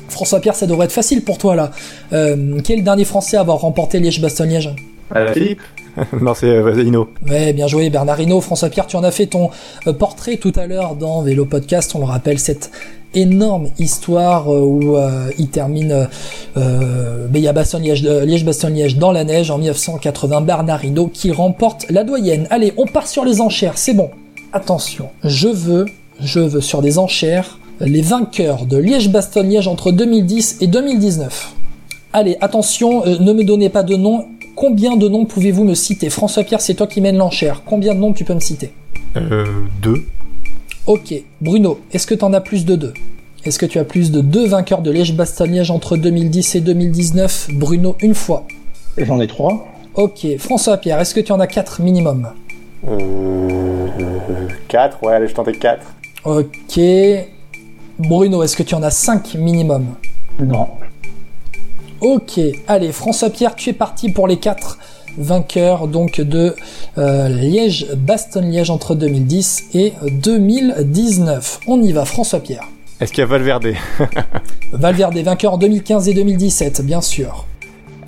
François 0.08 0.40
Pierre, 0.40 0.56
ça 0.56 0.66
devrait 0.66 0.86
être 0.86 0.92
facile 0.92 1.22
pour 1.22 1.38
toi 1.38 1.54
là. 1.54 1.70
Euh, 2.12 2.60
qui 2.62 2.72
est 2.72 2.76
le 2.76 2.82
dernier 2.82 3.04
Français 3.04 3.36
à 3.36 3.40
avoir 3.40 3.58
remporté 3.60 4.00
Liège-Bastogne-Liège? 4.00 4.74
Euh, 5.16 5.32
Philippe 5.32 5.62
Non, 6.20 6.34
c'est 6.34 6.46
euh, 6.46 6.82
Hino. 6.82 7.08
Ouais, 7.28 7.52
bien 7.52 7.66
joué, 7.66 7.90
Bernard 7.90 8.20
Hinault. 8.20 8.40
François 8.40 8.68
Pierre, 8.68 8.86
tu 8.86 8.96
en 8.96 9.04
as 9.04 9.10
fait 9.10 9.26
ton 9.26 9.50
euh, 9.86 9.92
portrait 9.92 10.36
tout 10.36 10.52
à 10.56 10.66
l'heure 10.66 10.94
dans 10.94 11.22
Vélo 11.22 11.44
Podcast. 11.44 11.92
On 11.94 11.98
le 11.98 12.04
rappelle, 12.04 12.38
cette 12.38 12.70
énorme 13.14 13.68
histoire 13.78 14.52
euh, 14.52 14.60
où 14.60 14.96
euh, 14.96 15.30
il 15.38 15.48
termine 15.48 15.92
euh, 15.92 16.04
euh, 16.56 17.26
mais 17.32 17.40
il 17.40 17.42
y 17.42 17.48
a 17.48 17.52
Bastogne-Liège, 17.52 18.04
euh, 18.04 18.24
Liège-Bastogne-Liège 18.24 18.96
dans 18.96 19.12
la 19.12 19.24
neige 19.24 19.50
en 19.50 19.58
1980. 19.58 20.42
Bernard 20.42 20.84
Hinault 20.84 21.10
qui 21.12 21.32
remporte 21.32 21.86
la 21.90 22.04
doyenne. 22.04 22.46
Allez, 22.50 22.72
on 22.76 22.86
part 22.86 23.06
sur 23.06 23.24
les 23.24 23.40
enchères. 23.40 23.78
C'est 23.78 23.94
bon. 23.94 24.10
Attention, 24.52 25.08
je 25.24 25.48
veux, 25.48 25.86
je 26.20 26.40
veux 26.40 26.60
sur 26.60 26.80
des 26.82 26.98
enchères 26.98 27.58
les 27.80 28.02
vainqueurs 28.02 28.66
de 28.66 28.76
Liège-Bastogne-Liège 28.76 29.68
entre 29.68 29.92
2010 29.92 30.58
et 30.60 30.66
2019. 30.66 31.54
Allez, 32.12 32.36
attention, 32.40 33.06
euh, 33.06 33.18
ne 33.20 33.32
me 33.32 33.44
donnez 33.44 33.68
pas 33.68 33.82
de 33.82 33.94
nom. 33.94 34.26
Combien 34.58 34.96
de 34.96 35.08
noms 35.08 35.24
pouvez-vous 35.24 35.62
me 35.62 35.74
citer? 35.74 36.10
François 36.10 36.42
Pierre, 36.42 36.60
c'est 36.60 36.74
toi 36.74 36.88
qui 36.88 37.00
mène 37.00 37.16
l'enchère. 37.16 37.62
Combien 37.64 37.94
de 37.94 38.00
noms 38.00 38.12
tu 38.12 38.24
peux 38.24 38.34
me 38.34 38.40
citer? 38.40 38.72
Euh, 39.16 39.44
2. 39.82 40.04
Ok. 40.88 41.14
Bruno, 41.40 41.78
est-ce 41.92 42.08
que 42.08 42.14
tu 42.16 42.24
en 42.24 42.32
as 42.32 42.40
plus 42.40 42.64
de 42.64 42.74
deux? 42.74 42.92
Est-ce 43.44 43.56
que 43.56 43.66
tu 43.66 43.78
as 43.78 43.84
plus 43.84 44.10
de 44.10 44.20
deux 44.20 44.48
vainqueurs 44.48 44.82
de 44.82 44.90
Liège-Bastogne-Liège 44.90 45.70
entre 45.70 45.96
2010 45.96 46.56
et 46.56 46.60
2019 46.60 47.50
Bruno, 47.52 47.94
une 48.02 48.14
fois. 48.14 48.48
Et 48.96 49.04
j'en 49.04 49.20
ai 49.20 49.28
trois. 49.28 49.68
Ok. 49.94 50.26
François 50.40 50.76
Pierre, 50.78 50.98
est-ce 50.98 51.14
que 51.14 51.20
tu 51.20 51.30
en 51.30 51.38
as 51.38 51.46
quatre 51.46 51.80
minimum? 51.80 52.26
Euh, 52.88 53.86
4, 54.66 55.04
ouais, 55.04 55.12
allez, 55.14 55.28
je 55.28 55.34
tentais 55.34 55.52
4. 55.52 55.86
Ok. 56.24 56.80
Bruno, 58.00 58.42
est-ce 58.42 58.56
que 58.56 58.64
tu 58.64 58.74
en 58.74 58.82
as 58.82 58.90
cinq 58.90 59.36
minimum? 59.36 59.94
Non. 60.40 60.66
Ok, 62.00 62.40
allez, 62.68 62.92
François 62.92 63.28
Pierre, 63.28 63.56
tu 63.56 63.70
es 63.70 63.72
parti 63.72 64.10
pour 64.10 64.28
les 64.28 64.36
quatre 64.36 64.78
vainqueurs 65.16 65.88
donc 65.88 66.20
de 66.20 66.54
euh, 66.96 67.28
Liège-Bastogne-Liège 67.28 68.70
entre 68.70 68.94
2010 68.94 69.70
et 69.74 69.92
2019. 70.12 71.60
On 71.66 71.82
y 71.82 71.92
va, 71.92 72.04
François 72.04 72.38
Pierre. 72.38 72.68
Est-ce 73.00 73.12
qu'il 73.12 73.22
y 73.22 73.24
a 73.24 73.26
Valverde? 73.26 73.72
Valverde, 74.72 75.18
vainqueur 75.18 75.54
en 75.54 75.58
2015 75.58 76.08
et 76.08 76.14
2017, 76.14 76.82
bien 76.84 77.00
sûr. 77.00 77.46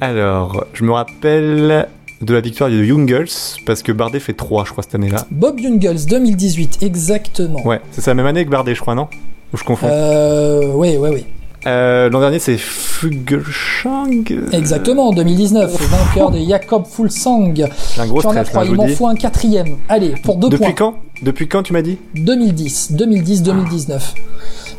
Alors, 0.01 0.67
je 0.73 0.85
me 0.85 0.93
rappelle 0.93 1.89
de 2.21 2.35
la 2.35 2.41
victoire 2.41 2.71
de 2.71 2.85
Jungles, 2.85 3.29
parce 3.67 3.83
que 3.83 3.91
Bardet 3.91 4.21
fait 4.21 4.35
3, 4.35 4.67
je 4.67 4.71
crois, 4.71 4.85
cette 4.85 4.95
année-là. 4.95 5.27
Bob 5.33 5.59
Jungels, 5.59 6.07
2018, 6.07 6.79
exactement. 6.83 7.67
Ouais, 7.67 7.81
c'est 7.91 8.07
la 8.07 8.15
même 8.15 8.27
année 8.27 8.45
que 8.45 8.51
Bardet, 8.51 8.77
je 8.77 8.81
crois, 8.81 8.95
non? 8.95 9.09
Ou 9.53 9.57
je 9.57 9.65
confonds? 9.65 9.89
Euh, 9.91 10.73
oui, 10.75 10.97
oui, 10.97 11.09
oui. 11.13 11.27
Euh, 11.67 12.09
L'an 12.09 12.21
dernier, 12.21 12.39
c'est 12.39 12.57
Fuglsang 12.59 14.25
euh, 14.31 14.49
Exactement, 14.53 15.09
en 15.09 15.13
2019, 15.13 15.71
vainqueur 15.91 16.31
de 16.31 16.39
Jakob 16.39 16.85
Fulsang. 16.87 17.53
Un 17.99 18.07
gros 18.07 18.21
stress, 18.23 18.49
je 18.55 18.65
il 18.71 18.75
m'en 18.75 18.87
faut 18.89 19.07
un 19.09 19.15
quatrième. 19.15 19.77
Allez, 19.89 20.15
pour 20.23 20.37
deux 20.37 20.49
Depuis 20.49 20.65
points. 20.65 20.73
quand 20.73 20.95
Depuis 21.23 21.49
quand, 21.49 21.63
tu 21.63 21.73
m'as 21.73 21.83
dit 21.83 21.99
2010, 22.15 22.93
2010, 22.93 23.43
2019. 23.43 24.15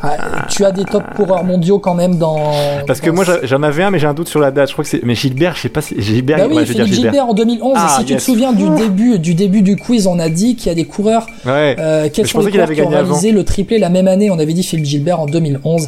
Ah, 0.03 0.47
tu 0.49 0.65
as 0.65 0.71
des 0.71 0.83
top 0.83 1.03
coureurs 1.15 1.43
mondiaux 1.43 1.77
quand 1.77 1.93
même 1.93 2.17
dans. 2.17 2.51
Parce 2.87 2.99
que 3.01 3.11
dans 3.11 3.15
moi, 3.17 3.25
j'en 3.43 3.61
avais 3.61 3.83
un, 3.83 3.91
mais 3.91 3.99
j'ai 3.99 4.07
un 4.07 4.15
doute 4.15 4.29
sur 4.29 4.39
la 4.39 4.49
date. 4.49 4.69
Je 4.69 4.73
crois 4.73 4.83
que 4.83 4.89
c'est. 4.89 5.03
Mais 5.03 5.13
Gilbert, 5.13 5.55
je 5.55 5.61
sais 5.61 5.69
pas 5.69 5.81
si. 5.81 5.93
Gilbert, 6.01 6.37
Bah 6.39 6.45
oui, 6.49 6.55
ouais, 6.55 6.65
je 6.65 6.73
Gilbert. 6.73 6.87
Gilbert. 6.93 7.29
en 7.29 7.33
2011. 7.35 7.73
Ah, 7.77 7.97
si 7.99 8.05
tu 8.05 8.15
te 8.15 8.21
souviens 8.21 8.51
du 8.51 8.67
début, 8.71 9.19
du 9.19 9.35
début 9.35 9.61
du 9.61 9.75
quiz, 9.75 10.07
on 10.07 10.17
a 10.17 10.29
dit 10.29 10.55
qu'il 10.55 10.69
y 10.69 10.71
a 10.71 10.73
des 10.75 10.85
coureurs. 10.85 11.27
Ouais. 11.45 11.75
Euh, 11.77 12.09
quels 12.11 12.25
Mais 12.25 12.31
sont 12.31 12.39
les 12.39 12.49
coureurs 12.49 12.63
avait 12.65 12.73
qui 12.75 12.81
ont 12.81 12.87
avant. 12.87 12.95
réalisé 12.95 13.31
le 13.31 13.43
triplé 13.43 13.77
la 13.77 13.89
même 13.89 14.07
année 14.07 14.31
On 14.31 14.39
avait 14.39 14.53
dit 14.53 14.63
Philippe 14.63 14.85
Gilbert 14.87 15.19
en 15.19 15.27
2011. 15.27 15.87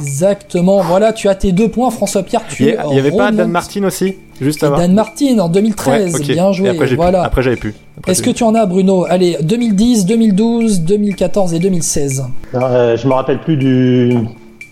Exactement. 0.00 0.82
Voilà, 0.82 1.12
tu 1.12 1.28
as 1.28 1.34
tes 1.34 1.52
deux 1.52 1.68
points, 1.68 1.90
François 1.90 2.22
Pierre. 2.22 2.42
Tu 2.48 2.62
Il 2.64 2.68
y, 2.68 2.72
a- 2.72 2.84
il 2.90 2.96
y 2.96 2.98
avait 2.98 3.12
pas. 3.12 3.30
Dan 3.32 3.50
Martin 3.50 3.84
aussi 3.84 4.14
Juste 4.40 4.62
Et 4.62 4.66
avant 4.66 4.78
Dan 4.78 4.94
Martin 4.94 5.38
en 5.38 5.48
2013. 5.48 6.14
Ouais, 6.14 6.20
ok. 6.20 6.26
Bien 6.28 6.52
joué. 6.52 6.68
Et 6.68 6.70
après, 6.70 6.86
pu. 6.88 6.94
voilà. 6.96 7.22
Après, 7.22 7.42
j'avais 7.42 7.56
pu. 7.56 7.74
Est-ce 8.06 8.22
que 8.22 8.30
tu 8.30 8.42
en 8.42 8.54
as, 8.54 8.64
Bruno? 8.66 9.04
Allez, 9.08 9.36
2010, 9.42 10.06
2012, 10.06 10.80
2014 10.80 11.52
et 11.54 11.58
2016. 11.58 12.24
Euh, 12.54 12.96
je 12.96 13.06
me 13.06 13.12
rappelle 13.12 13.40
plus 13.40 13.56
du 13.58 14.14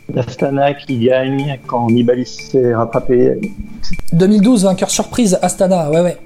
d'Astana 0.08 0.72
qui 0.72 0.96
gagne 0.98 1.58
quand 1.66 1.90
Nibali 1.90 2.24
s'est 2.24 2.74
rattrapé. 2.74 3.38
2012, 4.14 4.64
vainqueur 4.64 4.88
surprise, 4.90 5.38
Astana. 5.42 5.90
Ouais, 5.90 6.00
ouais. 6.00 6.16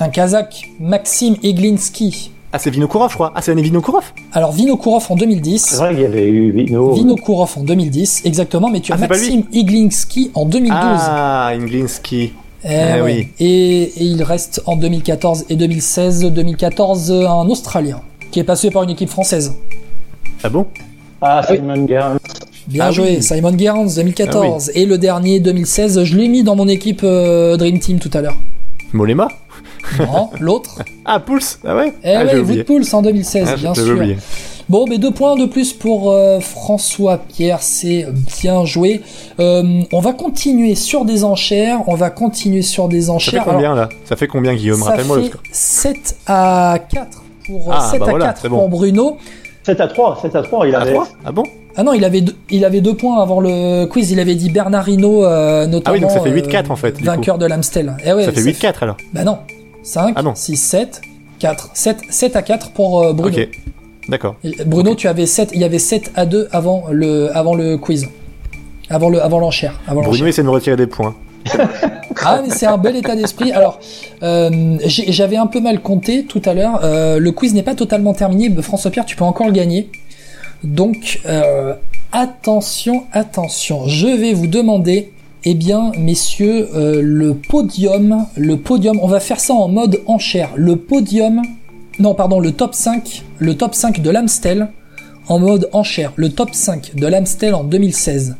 Un 0.00 0.08
Kazakh, 0.08 0.70
Maxime 0.80 1.36
Eglinski. 1.42 2.30
Ah, 2.52 2.58
c'est 2.58 2.70
Vinokourov, 2.70 3.10
je 3.10 3.14
crois. 3.14 3.32
Ah, 3.34 3.42
c'est 3.42 3.50
l'année 3.50 3.62
Vinokourov 3.62 4.04
Alors, 4.32 4.52
Vinokourov 4.52 5.06
en 5.10 5.16
2010. 5.16 5.66
C'est 5.68 5.76
vrai 5.76 5.90
qu'il 5.92 6.02
y 6.02 6.06
avait 6.06 6.26
eu 6.28 6.50
Vino. 6.50 6.94
Vinokourov 6.94 7.52
en 7.58 7.62
2010, 7.62 8.22
exactement, 8.24 8.70
mais 8.70 8.80
tu 8.80 8.92
as 8.92 8.96
Ah, 8.96 9.06
Maxime 9.06 9.42
Iglinski 9.52 10.30
en 10.34 10.46
2012. 10.46 10.78
Ah, 10.80 11.50
Inglinski. 11.52 12.32
Eh 12.64 12.68
ah 12.74 13.04
ouais. 13.04 13.14
oui. 13.18 13.28
et, 13.38 13.82
et 13.82 14.02
il 14.04 14.22
reste 14.22 14.62
en 14.66 14.76
2014 14.76 15.44
et 15.50 15.56
2016. 15.56 16.24
2014, 16.32 17.10
euh, 17.12 17.28
un 17.28 17.46
Australien 17.48 18.00
qui 18.30 18.40
est 18.40 18.44
passé 18.44 18.70
par 18.70 18.82
une 18.82 18.90
équipe 18.90 19.10
française. 19.10 19.52
Ah 20.42 20.48
bon? 20.48 20.66
Ah, 21.20 21.42
Simon 21.46 21.86
Gerrans. 21.86 22.16
Bien 22.66 22.84
Ah 22.86 22.90
joué, 22.90 23.16
oui. 23.16 23.22
Simon 23.22 23.56
Gerrans 23.56 23.86
2014. 23.94 24.72
Et 24.74 24.86
le 24.86 24.98
dernier 24.98 25.38
2016, 25.40 26.02
je 26.04 26.16
l'ai 26.16 26.28
mis 26.28 26.42
dans 26.42 26.56
mon 26.56 26.66
équipe 26.68 27.00
euh, 27.04 27.56
Dream 27.56 27.78
Team 27.78 27.98
tout 27.98 28.10
à 28.14 28.20
l'heure. 28.22 28.36
Molema? 28.92 29.28
Non, 29.98 30.30
l'autre. 30.40 30.82
Ah, 31.04 31.20
Pulse 31.20 31.58
Ah 31.66 31.76
ouais 31.76 31.92
Eh 32.04 32.14
ah, 32.14 32.24
ouais, 32.24 32.30
j'ai 32.32 32.38
oublié. 32.38 32.58
Woodpulse 32.60 32.92
en 32.94 33.02
2016, 33.02 33.48
Ah, 33.52 33.56
bien 33.56 33.74
sûr. 33.74 33.94
oublié. 33.94 34.16
Bon, 34.68 34.84
mais 34.86 34.98
deux 34.98 35.10
points 35.12 35.34
de 35.36 35.46
plus 35.46 35.72
pour 35.72 36.12
euh, 36.12 36.40
François 36.40 37.16
Pierre, 37.16 37.62
c'est 37.62 38.06
bien 38.42 38.66
joué. 38.66 39.00
Euh, 39.40 39.80
on 39.92 40.00
va 40.00 40.12
continuer 40.12 40.74
sur 40.74 41.06
des 41.06 41.24
enchères, 41.24 41.80
on 41.86 41.94
va 41.94 42.10
continuer 42.10 42.60
sur 42.62 42.86
des 42.88 43.00
Ça 43.02 43.06
fait 43.06 43.12
enchères. 43.12 43.44
combien, 43.44 43.74
là 43.74 43.88
Ça 44.04 44.14
fait 44.16 44.26
combien, 44.26 44.54
Guillaume 44.54 44.82
Rappelle-moi 44.82 45.16
le 45.18 45.24
score. 45.24 45.40
7 45.52 46.16
à 46.26 46.78
4 46.90 47.22
pour 47.46 47.72
Ah, 47.72 47.88
7 47.90 48.00
bah 48.00 48.06
à 48.06 48.10
voilà, 48.10 48.24
4 48.26 48.38
c'est 48.42 48.48
bon. 48.50 48.58
pour 48.58 48.68
Bruno. 48.68 49.16
7 49.64 49.80
à 49.80 49.88
3, 49.88 50.18
7 50.20 50.36
à 50.36 50.42
3, 50.42 50.68
il 50.68 50.74
À 50.74 50.80
avait. 50.80 50.92
3 50.92 51.08
Ah 51.24 51.32
bon 51.32 51.44
Ah 51.74 51.82
non, 51.82 51.94
il 51.94 52.04
avait 52.04 52.20
deux, 52.20 52.36
il 52.50 52.64
avait 52.66 52.82
deux 52.82 52.94
points 52.94 53.22
avant 53.22 53.40
le 53.40 53.86
quiz. 53.86 54.10
Il 54.10 54.20
avait 54.20 54.34
dit 54.34 54.50
Bernardino 54.50 55.24
euh, 55.24 55.66
notamment. 55.66 55.82
Ah 55.86 55.92
oui, 55.92 56.00
donc 56.00 56.10
ça 56.10 56.20
fait 56.20 56.30
euh, 56.30 56.62
8-4, 56.62 56.70
en 56.70 56.76
fait, 56.76 57.00
Vainqueur 57.00 57.38
de 57.38 57.46
l'Amstel. 57.46 57.96
Eh 58.04 58.12
ouais, 58.12 58.24
Ça 58.24 58.32
fait 58.32 58.42
8-4 58.42 58.74
alors. 58.82 58.96
Bah 59.14 59.24
non. 59.24 59.38
5, 59.88 60.12
Ah 60.16 60.22
non. 60.22 60.34
6, 60.34 60.56
7, 60.56 61.00
4. 61.38 61.70
7, 61.72 61.98
7 62.10 62.36
à 62.36 62.42
4 62.42 62.70
pour 62.72 63.02
euh, 63.02 63.12
Bruno. 63.12 63.36
Ok. 63.36 63.48
D'accord. 64.08 64.36
Et 64.44 64.64
Bruno, 64.64 64.94
tu 64.94 65.08
avais 65.08 65.26
7, 65.26 65.50
il 65.54 65.60
y 65.60 65.64
avait 65.64 65.78
7 65.78 66.12
à 66.14 66.26
2 66.26 66.48
avant 66.52 66.84
le, 66.90 67.34
avant 67.36 67.54
le 67.54 67.76
quiz. 67.76 68.08
Avant 68.90 69.10
le, 69.10 69.22
avant 69.22 69.38
l'enchère. 69.38 69.80
Bruno 69.86 70.26
essaie 70.26 70.42
de 70.42 70.46
me 70.46 70.52
retirer 70.52 70.76
des 70.76 70.86
points. 70.86 71.14
Ah, 72.20 72.40
mais 72.42 72.50
c'est 72.50 72.66
un 72.66 72.78
bel 72.78 72.96
état 72.96 73.14
d'esprit. 73.14 73.52
Alors, 73.52 73.78
euh, 74.24 74.76
j'avais 74.84 75.36
un 75.36 75.46
peu 75.46 75.60
mal 75.60 75.80
compté 75.80 76.24
tout 76.24 76.42
à 76.44 76.52
l'heure. 76.52 76.80
Euh, 76.82 77.20
le 77.20 77.30
quiz 77.30 77.54
n'est 77.54 77.62
pas 77.62 77.76
totalement 77.76 78.12
terminé. 78.12 78.50
François 78.60 78.90
Pierre, 78.90 79.06
tu 79.06 79.14
peux 79.14 79.24
encore 79.24 79.46
le 79.46 79.52
gagner. 79.52 79.88
Donc, 80.64 81.20
euh, 81.26 81.74
attention, 82.10 83.04
attention. 83.12 83.86
Je 83.86 84.08
vais 84.08 84.32
vous 84.32 84.48
demander, 84.48 85.12
eh 85.50 85.54
bien, 85.54 85.92
messieurs, 85.96 86.68
euh, 86.74 87.00
le 87.02 87.34
podium, 87.34 88.26
le 88.36 88.56
podium. 88.56 88.98
On 89.02 89.08
va 89.08 89.20
faire 89.20 89.40
ça 89.40 89.54
en 89.54 89.68
mode 89.68 90.02
enchère. 90.06 90.50
Le 90.56 90.76
podium, 90.76 91.42
non, 91.98 92.14
pardon, 92.14 92.40
le 92.40 92.52
top 92.52 92.74
5, 92.74 93.24
le 93.38 93.56
top 93.56 93.74
5 93.74 94.00
de 94.02 94.10
l'Amstel 94.10 94.68
en 95.28 95.38
mode 95.38 95.68
enchère. 95.72 96.12
Le 96.16 96.30
top 96.30 96.50
5 96.52 96.96
de 96.96 97.06
l'Amstel 97.06 97.54
en 97.54 97.64
2016. 97.64 98.36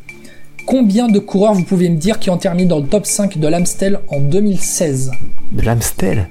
Combien 0.65 1.07
de 1.07 1.19
coureurs 1.19 1.53
vous 1.53 1.63
pouvez 1.63 1.89
me 1.89 1.97
dire 1.97 2.19
qui 2.19 2.29
ont 2.29 2.37
terminé 2.37 2.67
dans 2.67 2.79
le 2.79 2.87
top 2.87 3.05
5 3.05 3.37
de 3.37 3.47
l'Amstel 3.47 3.99
en 4.09 4.19
2016 4.19 5.11
De 5.51 5.61
l'Amstel 5.63 6.27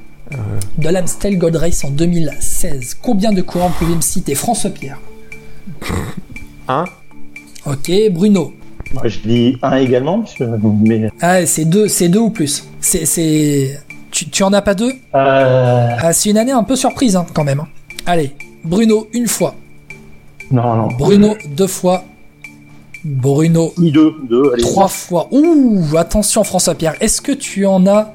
de 0.77 0.89
l'Amstel 0.89 1.39
Gold 1.39 1.57
Race 1.57 1.85
en 1.85 1.91
2016. 1.91 2.99
Combien 3.03 3.33
de 3.33 3.43
coureurs 3.43 3.71
pouvez 3.73 3.95
me 3.95 4.01
citer? 4.01 4.35
François 4.35 4.71
Pierre. 4.71 5.01
Un. 6.69 6.85
Ok, 7.67 7.91
Bruno. 8.13 8.53
Moi, 8.95 9.03
je 9.07 9.19
dis 9.21 9.57
un 9.63 9.77
également, 9.77 10.21
parce 10.21 10.35
que, 10.35 10.45
mais 10.83 11.11
Ah, 11.21 11.45
c'est 11.47 11.65
deux, 11.67 11.89
c'est 11.89 12.09
deux 12.09 12.21
ou 12.21 12.31
plus. 12.31 12.65
C'est, 12.81 13.05
c'est, 13.05 13.79
tu, 14.11 14.29
tu 14.31 14.43
en 14.43 14.53
as 14.53 14.63
pas 14.63 14.75
deux? 14.75 14.93
Euh, 15.15 15.89
Ah, 15.99 16.13
c'est 16.13 16.31
une 16.31 16.39
année 16.39 16.53
un 16.53 16.63
peu 16.63 16.75
surprise 16.77 17.15
hein, 17.17 17.27
quand 17.35 17.45
même. 17.45 17.61
hein. 17.61 17.69
Allez, 18.07 18.33
Bruno 18.65 19.07
une 19.13 19.27
fois. 19.29 19.55
non, 20.51 20.75
non. 20.75 20.89
Bruno 20.99 21.37
deux 21.51 21.67
fois. 21.67 22.05
Bruno 23.05 23.73
Ni 23.79 23.93
deux, 23.93 24.13
deux, 24.29 24.53
allez. 24.55 24.63
trois 24.63 24.89
fois. 24.89 25.29
Ouh, 25.31 25.85
attention 25.97 26.43
François 26.43 26.75
Pierre. 26.75 26.95
Est-ce 27.01 27.21
que 27.21 27.33
tu 27.33 27.65
en 27.67 27.87
as 27.87 28.13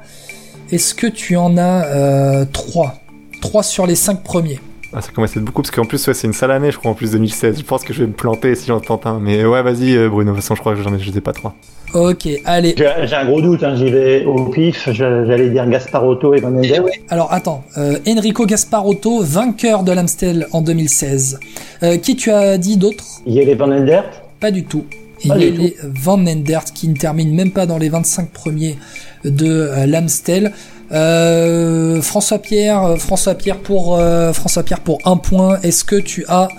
Est-ce 0.72 0.94
que 0.94 1.08
tu 1.08 1.38
en 1.38 1.58
as 1.58 1.86
euh, 1.86 2.46
trois? 2.52 2.96
Trois 3.42 3.64
sur 3.64 3.86
les 3.88 3.96
cinq 3.96 4.24
premiers. 4.24 4.60
Ah, 4.96 5.02
ça 5.02 5.12
commence 5.12 5.36
à 5.36 5.40
être 5.40 5.46
beaucoup 5.46 5.62
parce 5.64 5.72
qu'en 5.72 5.86
plus, 5.86 6.06
ouais, 6.08 6.14
c'est 6.14 6.28
une 6.28 6.34
sale 6.34 6.52
année, 6.52 6.72
je 6.72 6.78
crois, 6.78 6.92
en 6.92 6.94
plus 6.94 7.12
2016. 7.12 7.58
Je 7.58 7.64
pense 7.64 7.84
que 7.84 7.94
je 7.94 8.02
vais 8.02 8.08
me 8.08 8.14
planter 8.14 8.54
si 8.56 8.68
j'en 8.68 8.80
tente 8.80 9.08
un. 9.08 9.20
Mais 9.20 9.44
ouais, 9.44 9.64
vas-y, 9.64 9.96
euh, 9.96 10.08
Bruno. 10.08 10.32
De 10.32 10.36
toute 10.36 10.44
façon, 10.44 10.56
je 10.56 10.60
crois 10.60 10.76
que 10.76 10.84
j'en 10.84 10.94
ai, 10.94 11.00
je 11.00 11.10
les 11.10 11.18
ai 11.18 11.22
pas 11.22 11.34
trois. 11.34 11.56
Ok, 11.94 12.28
allez. 12.46 12.76
J'ai 12.78 13.16
un 13.16 13.26
gros 13.26 13.42
doute, 13.42 13.64
hein, 13.64 13.76
j'y 13.76 13.92
vais 13.92 14.26
au 14.26 14.46
pif, 14.46 14.90
j'allais 14.92 15.50
dire 15.50 15.68
Gasparotto 15.70 16.34
et 16.34 16.40
Van 16.40 16.50
Ender. 16.50 16.82
Alors 17.10 17.32
attends, 17.32 17.64
euh, 17.78 18.00
Enrico 18.08 18.48
Gasparotto, 18.48 19.22
vainqueur 19.22 19.84
de 19.84 19.92
l'Amstel 19.92 20.48
en 20.54 20.62
2016. 20.62 21.40
Euh, 21.84 21.98
qui 21.98 22.16
tu 22.16 22.32
as 22.32 22.58
dit 22.58 22.78
d'autre? 22.78 23.04
Il 23.28 23.34
y 23.34 23.42
a 23.42 23.44
les 23.44 23.54
Van 23.54 23.72
Endert? 23.72 24.06
Pas 24.40 24.50
du 24.50 24.64
tout. 24.64 24.86
Il 25.24 25.28
y 25.28 25.32
a 25.32 25.38
du 25.38 25.52
les 25.52 25.76
Van 25.84 26.20
Endert 26.26 26.66
qui 26.66 26.88
ne 26.88 26.96
terminent 26.96 27.36
même 27.36 27.52
pas 27.52 27.68
dans 27.68 27.78
les 27.78 27.90
25 27.90 28.30
premiers 28.32 28.76
de 29.24 29.48
euh, 29.48 29.86
l'Amstel. 29.86 30.52
Euh, 30.94 32.02
François 32.02 32.40
Pierre, 32.40 32.84
euh, 32.84 32.96
François 32.98 33.34
Pierre 33.36 33.58
pour 33.58 33.98
euh, 33.98 34.32
François 34.32 34.64
Pierre 34.64 34.82
pour 34.82 35.00
un 35.06 35.18
point. 35.18 35.60
Est-ce 35.62 35.84
que 35.84 35.96
tu 35.96 36.26
as 36.28 36.50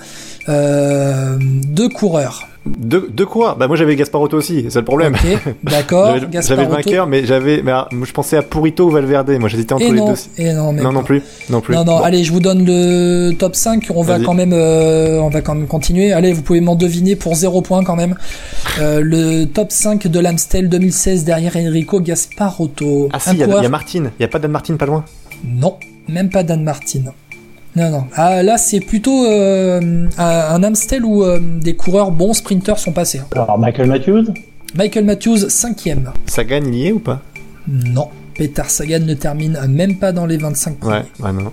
euh, 0.49 1.37
deux 1.41 1.89
coureurs? 1.89 2.49
Deux, 2.67 3.09
deux 3.13 3.27
coureurs 3.27 3.57
Bah, 3.57 3.69
moi, 3.69 3.77
j'avais 3.77 3.95
Gasparotto 3.95 4.39
aussi, 4.39 4.65
c'est 4.71 4.79
le 4.79 4.85
problème. 4.87 5.15
Ok, 5.15 5.55
d'accord. 5.65 6.17
J'avais- 6.33 6.65
vainqueur, 6.65 7.07
mais 7.07 7.27
j'avais. 7.27 7.61
Mais 7.63 7.73
ah, 7.73 7.89
je 7.93 8.13
pensais 8.13 8.37
à 8.39 8.43
Purito 8.43 8.87
ou 8.87 8.91
Valverde. 8.91 9.31
Moi, 9.39 9.49
j'hésitais 9.51 9.75
entre 9.75 9.85
Et 9.85 9.91
les 9.91 9.99
non, 9.99 10.09
deux. 10.13 10.19
et 10.39 10.53
non, 10.55 10.73
mais 10.73 10.83
Non, 10.83 10.93
non 10.93 11.03
plus. 11.03 11.23
Non 11.51 11.61
plus. 11.61 11.75
Non, 11.75 11.85
non, 11.85 11.99
Bon. 11.99 12.03
allez, 12.03 12.25
je 12.25 12.33
vous 12.33 12.41
donne 12.41 12.65
le 12.65 13.33
top 13.39 13.55
5. 13.55 13.89
On 13.95 14.03
va 14.03 14.19
quand 14.19 14.33
même, 14.35 14.53
euh, 14.55 15.21
on 15.21 15.29
va 15.29 15.43
quand 15.43 15.55
même 15.55 15.67
continuer. 15.67 16.13
Allez, 16.13 16.33
vous 16.33 16.41
pouvez 16.43 16.63
m'en 16.63 16.75
deviner 16.75 17.17
pour 17.17 17.35
0 17.35 17.61
points 17.61 17.85
quand 17.85 17.97
même. 17.97 18.15
Euh, 18.81 19.01
le 19.03 19.45
top 19.45 19.71
5 19.71 20.07
de 20.07 20.19
l'Amstel 20.21 20.69
2016 20.71 21.25
derrière 21.25 21.57
Enrico 21.57 22.01
Gasparotto. 22.01 23.11
Ah, 23.13 23.19
si, 23.21 23.33
il 23.33 23.39
y, 23.41 23.43
a- 23.43 23.63
y 23.63 23.69
Martine. 23.69 24.11
Il 24.19 24.23
y 24.23 24.25
a 24.25 24.29
pas 24.29 24.39
Dan 24.39 24.51
Martin 24.53 24.77
pas 24.77 24.87
loin? 24.87 25.05
Non, 25.47 25.77
même 26.09 26.31
pas 26.31 26.43
Dan 26.43 26.63
Martin. 26.65 27.01
Non, 27.77 27.91
non. 27.91 28.05
Ah, 28.15 28.43
là, 28.43 28.57
c'est 28.57 28.81
plutôt 28.81 29.27
euh, 29.27 30.07
un, 30.17 30.63
Amstel 30.63 31.05
où 31.05 31.25
euh, 31.25 31.41
des 31.41 31.75
coureurs 31.75 32.11
bons 32.13 32.33
sprinters 32.35 32.79
sont 32.79 32.93
passés. 32.93 33.19
hein. 33.19 33.27
Alors 33.35 33.59
Michael 33.59 33.89
Matthews. 33.89 34.25
Michael 34.77 35.05
Matthews, 35.05 35.37
5ème. 35.49 36.07
Sagan, 36.27 36.63
il 36.67 36.75
y 36.75 36.87
est 36.89 36.93
ou 36.93 36.99
pas? 37.01 37.21
Non. 37.69 38.09
Peter 38.37 38.63
Sagan 38.69 39.01
ne 39.01 39.15
termine 39.15 39.59
même 39.69 39.97
pas 39.99 40.13
dans 40.13 40.27
les 40.27 40.37
25 40.37 40.79
premiers. 40.79 40.95
Ouais, 40.97 41.03
ouais, 41.21 41.33
non. 41.33 41.53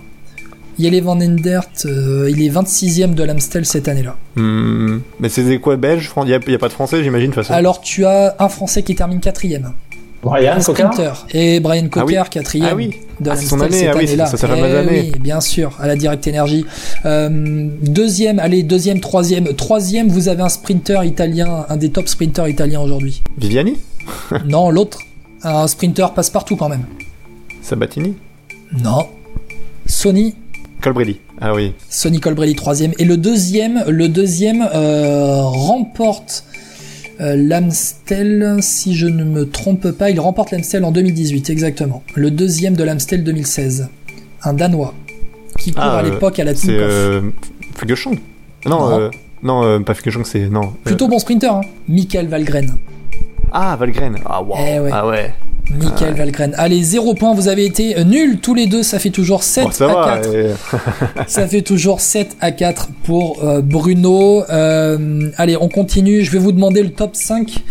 Yele 0.78 1.02
Van 1.02 1.20
Endert, 1.20 1.68
euh, 1.84 2.28
il 2.30 2.40
est 2.42 2.48
26ème 2.48 3.14
de 3.14 3.22
l'Amstel 3.24 3.64
cette 3.66 3.88
année-là. 3.88 4.16
Hmm, 4.36 4.98
Mais 5.20 5.28
c'est 5.28 5.44
des 5.44 5.58
quoi 5.58 5.76
belges 5.76 6.08
Fran- 6.08 6.24
Il 6.24 6.30
y 6.30 6.34
a, 6.34 6.40
il 6.46 6.52
y 6.52 6.54
a 6.54 6.58
pas 6.58 6.68
de 6.68 6.72
français, 6.72 7.02
j'imagine, 7.04 7.28
de 7.30 7.34
toute 7.34 7.44
façon. 7.44 7.52
Alors 7.52 7.80
tu 7.82 8.06
as 8.06 8.34
un 8.38 8.48
Français 8.48 8.82
qui 8.82 8.94
termine 8.94 9.20
quatrième, 9.20 9.72
Brian 10.22 10.60
sprinter, 10.60 11.26
et 11.32 11.58
Brian 11.58 11.88
Cocker 11.88 12.22
quatrième 12.30 12.68
Ah 12.70 12.74
oui. 12.76 12.90
de 13.20 13.30
Ah, 13.30 13.36
son 13.36 13.60
année, 13.60 13.76
cette 13.76 13.88
ah 13.88 13.96
oui, 13.96 14.04
année-là. 14.04 14.26
ça, 14.26 14.48
Eh. 14.56 14.88
Oui, 14.88 15.12
bien 15.20 15.40
sûr, 15.40 15.76
à 15.80 15.88
la 15.88 15.96
Direct 15.96 16.26
Energy. 16.28 16.64
Euh, 17.04 17.28
deuxième, 17.82 18.38
allez, 18.38 18.62
deuxième, 18.62 19.00
troisième, 19.00 19.52
troisième, 19.54 20.08
vous 20.08 20.28
avez 20.28 20.42
un 20.42 20.48
sprinter 20.48 21.04
italien, 21.04 21.66
un 21.68 21.76
des 21.76 21.90
top 21.90 22.06
sprinters 22.08 22.46
italiens 22.48 22.80
aujourd'hui. 22.80 23.22
Viviani? 23.36 23.76
Non, 24.48 24.70
l'autre, 24.70 24.98
un 25.42 25.66
sprinter 25.66 26.12
passe 26.14 26.30
partout 26.30 26.54
quand 26.56 26.68
même. 26.68 26.84
Sabatini? 27.60 28.14
Non. 28.72 29.08
Sony, 29.86 30.34
Colbrelli. 30.80 31.18
Ah 31.40 31.54
oui. 31.54 31.72
Sonny 31.88 32.20
Colbrelli 32.20 32.54
troisième 32.54 32.92
et 32.98 33.04
le 33.04 33.16
deuxième 33.16 33.84
le 33.88 34.08
deuxième 34.08 34.62
euh, 34.74 35.42
remporte 35.42 36.44
euh, 36.48 36.51
l'Amstel 37.20 38.56
si 38.60 38.94
je 38.94 39.06
ne 39.06 39.24
me 39.24 39.48
trompe 39.48 39.90
pas 39.92 40.10
il 40.10 40.18
remporte 40.20 40.50
l'Amstel 40.50 40.84
en 40.84 40.90
2018 40.92 41.50
exactement 41.50 42.02
le 42.14 42.30
deuxième 42.30 42.74
de 42.74 42.84
l'Amstel 42.84 43.22
2016 43.24 43.88
un 44.44 44.54
danois 44.54 44.94
qui 45.58 45.72
court 45.72 45.82
Ah, 45.84 45.98
à 45.98 46.04
euh, 46.04 46.10
l'époque 46.10 46.38
à 46.38 46.44
la 46.44 46.54
Tinkoff 46.54 46.68
euh, 46.80 47.20
Fuglsang. 47.76 48.14
Non, 48.64 48.88
Non. 48.88 48.98
euh, 49.00 49.10
non 49.42 49.64
euh, 49.64 49.78
pas 49.80 49.92
Fuglsang, 49.94 50.24
c'est. 50.24 50.48
Non. 50.48 50.62
euh, 50.62 50.66
plutôt 50.84 51.08
bon 51.08 51.18
sprinter 51.18 51.52
hein. 51.52 51.60
Michael 51.88 52.26
Valgren 52.28 52.76
Ah, 53.52 53.76
Valgren. 53.78 54.16
Ah, 54.24 54.42
wow. 54.42 54.56
Eh 54.58 54.80
ouais. 54.80 54.90
Ah 54.92 55.06
ouais. 55.06 55.34
Michael 55.78 56.14
Valgren 56.14 56.54
allez 56.56 56.82
zéro 56.82 57.14
point 57.14 57.34
vous 57.34 57.48
avez 57.48 57.64
été 57.64 58.04
nuls 58.04 58.38
tous 58.40 58.54
les 58.54 58.66
deux 58.66 58.82
ça 58.82 58.98
fait 58.98 59.10
toujours 59.10 59.42
7 59.42 59.64
Bon, 59.64 59.70
ça 59.70 59.90
à 59.90 59.94
va. 59.94 60.18
4 60.18 60.28
euh, 60.32 60.54
Ça 61.26 61.46
fait 61.46 61.62
toujours 61.62 62.00
7 62.00 62.36
à 62.40 62.52
4 62.52 62.88
pour 63.04 63.44
euh, 63.44 63.60
Bruno. 63.60 64.44
Euh, 64.50 65.30
allez, 65.36 65.56
on 65.56 65.68
continue. 65.68 66.22
Je 66.22 66.30
vais 66.30 66.38
vous 66.38 66.52
demander 66.52 66.82
le 66.82 66.90
top 66.90 67.16
5. 67.16 67.62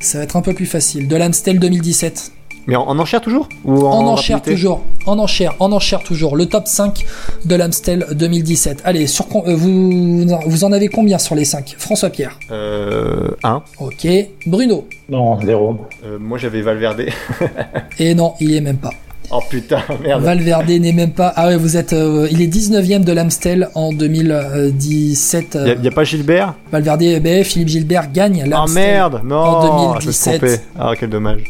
Ça 0.00 0.18
va 0.18 0.24
être 0.24 0.36
un 0.36 0.42
peu 0.42 0.54
plus 0.54 0.66
facile. 0.66 1.08
De 1.08 1.16
l'Amstel 1.16 1.58
2017. 1.58 2.31
Mais 2.66 2.76
en, 2.76 2.82
en 2.82 2.98
enchère 2.98 3.20
toujours 3.20 3.48
Ou 3.64 3.86
en, 3.86 3.90
En, 3.92 4.06
enchère 4.12 4.36
rapidité 4.36 4.54
toujours. 4.54 4.82
En 5.06 5.18
enchère, 5.18 5.54
en 5.58 5.72
enchère 5.72 6.02
toujours. 6.02 6.36
Le 6.36 6.46
top 6.46 6.68
5 6.68 7.04
de 7.44 7.54
l'Amstel 7.56 8.06
2017. 8.12 8.82
Allez, 8.84 9.06
sur, 9.06 9.26
euh, 9.34 9.54
vous, 9.56 10.26
vous 10.46 10.64
en 10.64 10.70
avez 10.72 10.88
combien 10.88 11.18
sur 11.18 11.34
les 11.34 11.44
5 11.44 11.74
François 11.78 12.10
Pierre. 12.10 12.38
Euh. 12.50 13.28
1. 13.42 13.62
Ok. 13.80 14.06
Bruno. 14.46 14.86
Non, 15.08 15.40
zéro. 15.44 15.76
Euh, 16.04 16.18
moi 16.20 16.38
j'avais 16.38 16.62
Valverde. 16.62 17.06
Et 17.98 18.14
non, 18.14 18.34
il 18.40 18.54
est 18.54 18.60
même 18.60 18.76
pas. 18.78 18.90
oh 19.30 19.40
putain, 19.50 19.82
merde. 20.02 20.22
Valverde 20.22 20.68
n'est 20.70 20.92
même 20.92 21.12
pas. 21.12 21.32
Ah 21.36 21.48
ouais, 21.48 21.56
vous 21.56 21.76
êtes. 21.76 21.92
euh, 21.92 22.28
il 22.30 22.40
est 22.42 22.46
19ème 22.46 23.04
de 23.04 23.12
l'Amstel 23.12 23.68
en 23.74 23.92
2017. 23.92 25.56
euh, 25.56 25.66
Y 25.66 25.70
a, 25.70 25.74
y 25.82 25.88
a 25.88 25.90
pas 25.90 26.04
Gilbert? 26.04 26.54
Valverde, 26.70 27.02
eh 27.02 27.20
ben, 27.20 27.44
Philippe 27.44 27.68
Gilbert 27.68 28.12
gagne 28.12 28.42
Ah 28.44 28.48
l'Amstel. 28.48 28.82
merde, 28.82 29.20
non 29.24 29.36
en 29.36 30.00
je 30.00 30.06
me 30.06 30.12
suis 30.12 30.30
2017. 30.30 30.38
trompé. 30.38 30.56
Ah, 30.78 30.92
quel 30.98 31.10
dommage. 31.10 31.44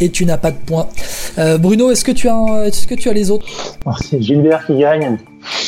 Et 0.00 0.10
tu 0.10 0.26
n'as 0.26 0.38
pas 0.38 0.50
de 0.50 0.56
points. 0.56 0.88
Euh, 1.38 1.58
Bruno, 1.58 1.90
est-ce 1.90 2.04
que 2.04 2.12
tu 2.12 2.28
as, 2.28 2.64
est-ce 2.66 2.86
que 2.86 2.94
tu 2.94 3.08
as 3.08 3.12
les 3.12 3.30
autres? 3.30 3.46
Oh, 3.86 3.90
c'est 4.02 4.20
Gilbert 4.22 4.64
qui 4.66 4.76
gagne. 4.78 5.18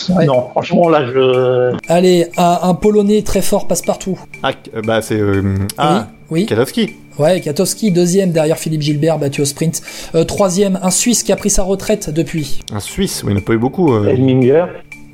Ouais. 0.08 0.24
Non, 0.26 0.48
franchement, 0.50 0.88
là, 0.88 1.04
je. 1.06 1.76
Allez, 1.88 2.26
un, 2.36 2.58
un 2.62 2.74
Polonais 2.74 3.22
très 3.22 3.42
fort 3.42 3.66
passe 3.66 3.82
partout. 3.82 4.18
Ah, 4.42 4.52
euh, 4.74 4.82
bah 4.82 5.02
c'est. 5.02 5.20
euh, 5.20 5.42
ah, 5.78 6.08
oui, 6.30 6.40
oui. 6.42 6.46
Katowski. 6.46 6.94
Ouais, 7.18 7.40
Katowski 7.40 7.90
deuxième 7.90 8.30
derrière 8.30 8.58
Philippe 8.58 8.82
Gilbert 8.82 9.18
battu 9.18 9.40
au 9.40 9.44
sprint. 9.46 9.80
Euh, 10.14 10.24
troisième, 10.24 10.78
un 10.82 10.90
Suisse 10.90 11.22
qui 11.22 11.32
a 11.32 11.36
pris 11.36 11.50
sa 11.50 11.62
retraite 11.62 12.10
depuis. 12.10 12.60
Un 12.72 12.80
Suisse, 12.80 13.22
oui, 13.24 13.30
il 13.32 13.34
n'y 13.36 13.40
en 13.40 13.42
a 13.42 13.46
pas 13.46 13.54
eu 13.54 13.58
beaucoup. 13.58 13.94
euh. 13.94 14.06
Elminger. 14.08 14.64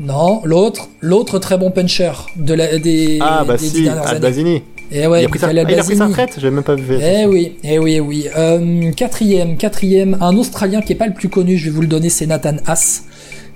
Non, 0.01 0.41
l'autre, 0.45 0.89
l'autre 1.01 1.39
très 1.39 1.57
bon 1.59 1.71
puncher 1.71 2.11
de 2.37 2.55
la, 2.55 2.79
des, 2.79 3.19
Ah, 3.21 3.45
bah 3.47 3.55
des 3.57 3.63
dix 3.63 3.71
si, 3.77 3.83
dernières 3.85 4.25
années. 4.25 4.65
Et 4.93 5.07
ouais, 5.07 5.23
il, 5.23 5.27
a 5.27 5.29
pris 5.29 5.39
sa... 5.39 5.49
Ah, 5.49 5.53
il 5.53 5.59
a 5.59 5.65
pris 5.65 5.75
sa 5.75 5.81
Albazini. 5.81 6.03
retraite, 6.03 6.35
j'avais 6.37 6.55
même 6.55 6.65
pas 6.65 6.75
vu. 6.75 6.99
Eh 7.01 7.25
oui, 7.27 7.55
eh 7.65 7.79
oui, 7.79 7.95
eh 7.95 8.01
oui. 8.01 8.27
Euh, 8.37 8.93
quatrième, 8.93 9.57
quatrième, 9.57 10.19
un 10.21 10.37
Australien 10.37 10.83
qui 10.83 10.93
est 10.93 10.97
pas 10.97 11.07
le 11.07 11.15
plus 11.15 11.29
connu, 11.29 11.57
je 11.57 11.67
vais 11.67 11.71
vous 11.71 11.81
le 11.81 11.87
donner, 11.87 12.11
c'est 12.11 12.27
Nathan 12.27 12.57
Haas, 12.67 13.03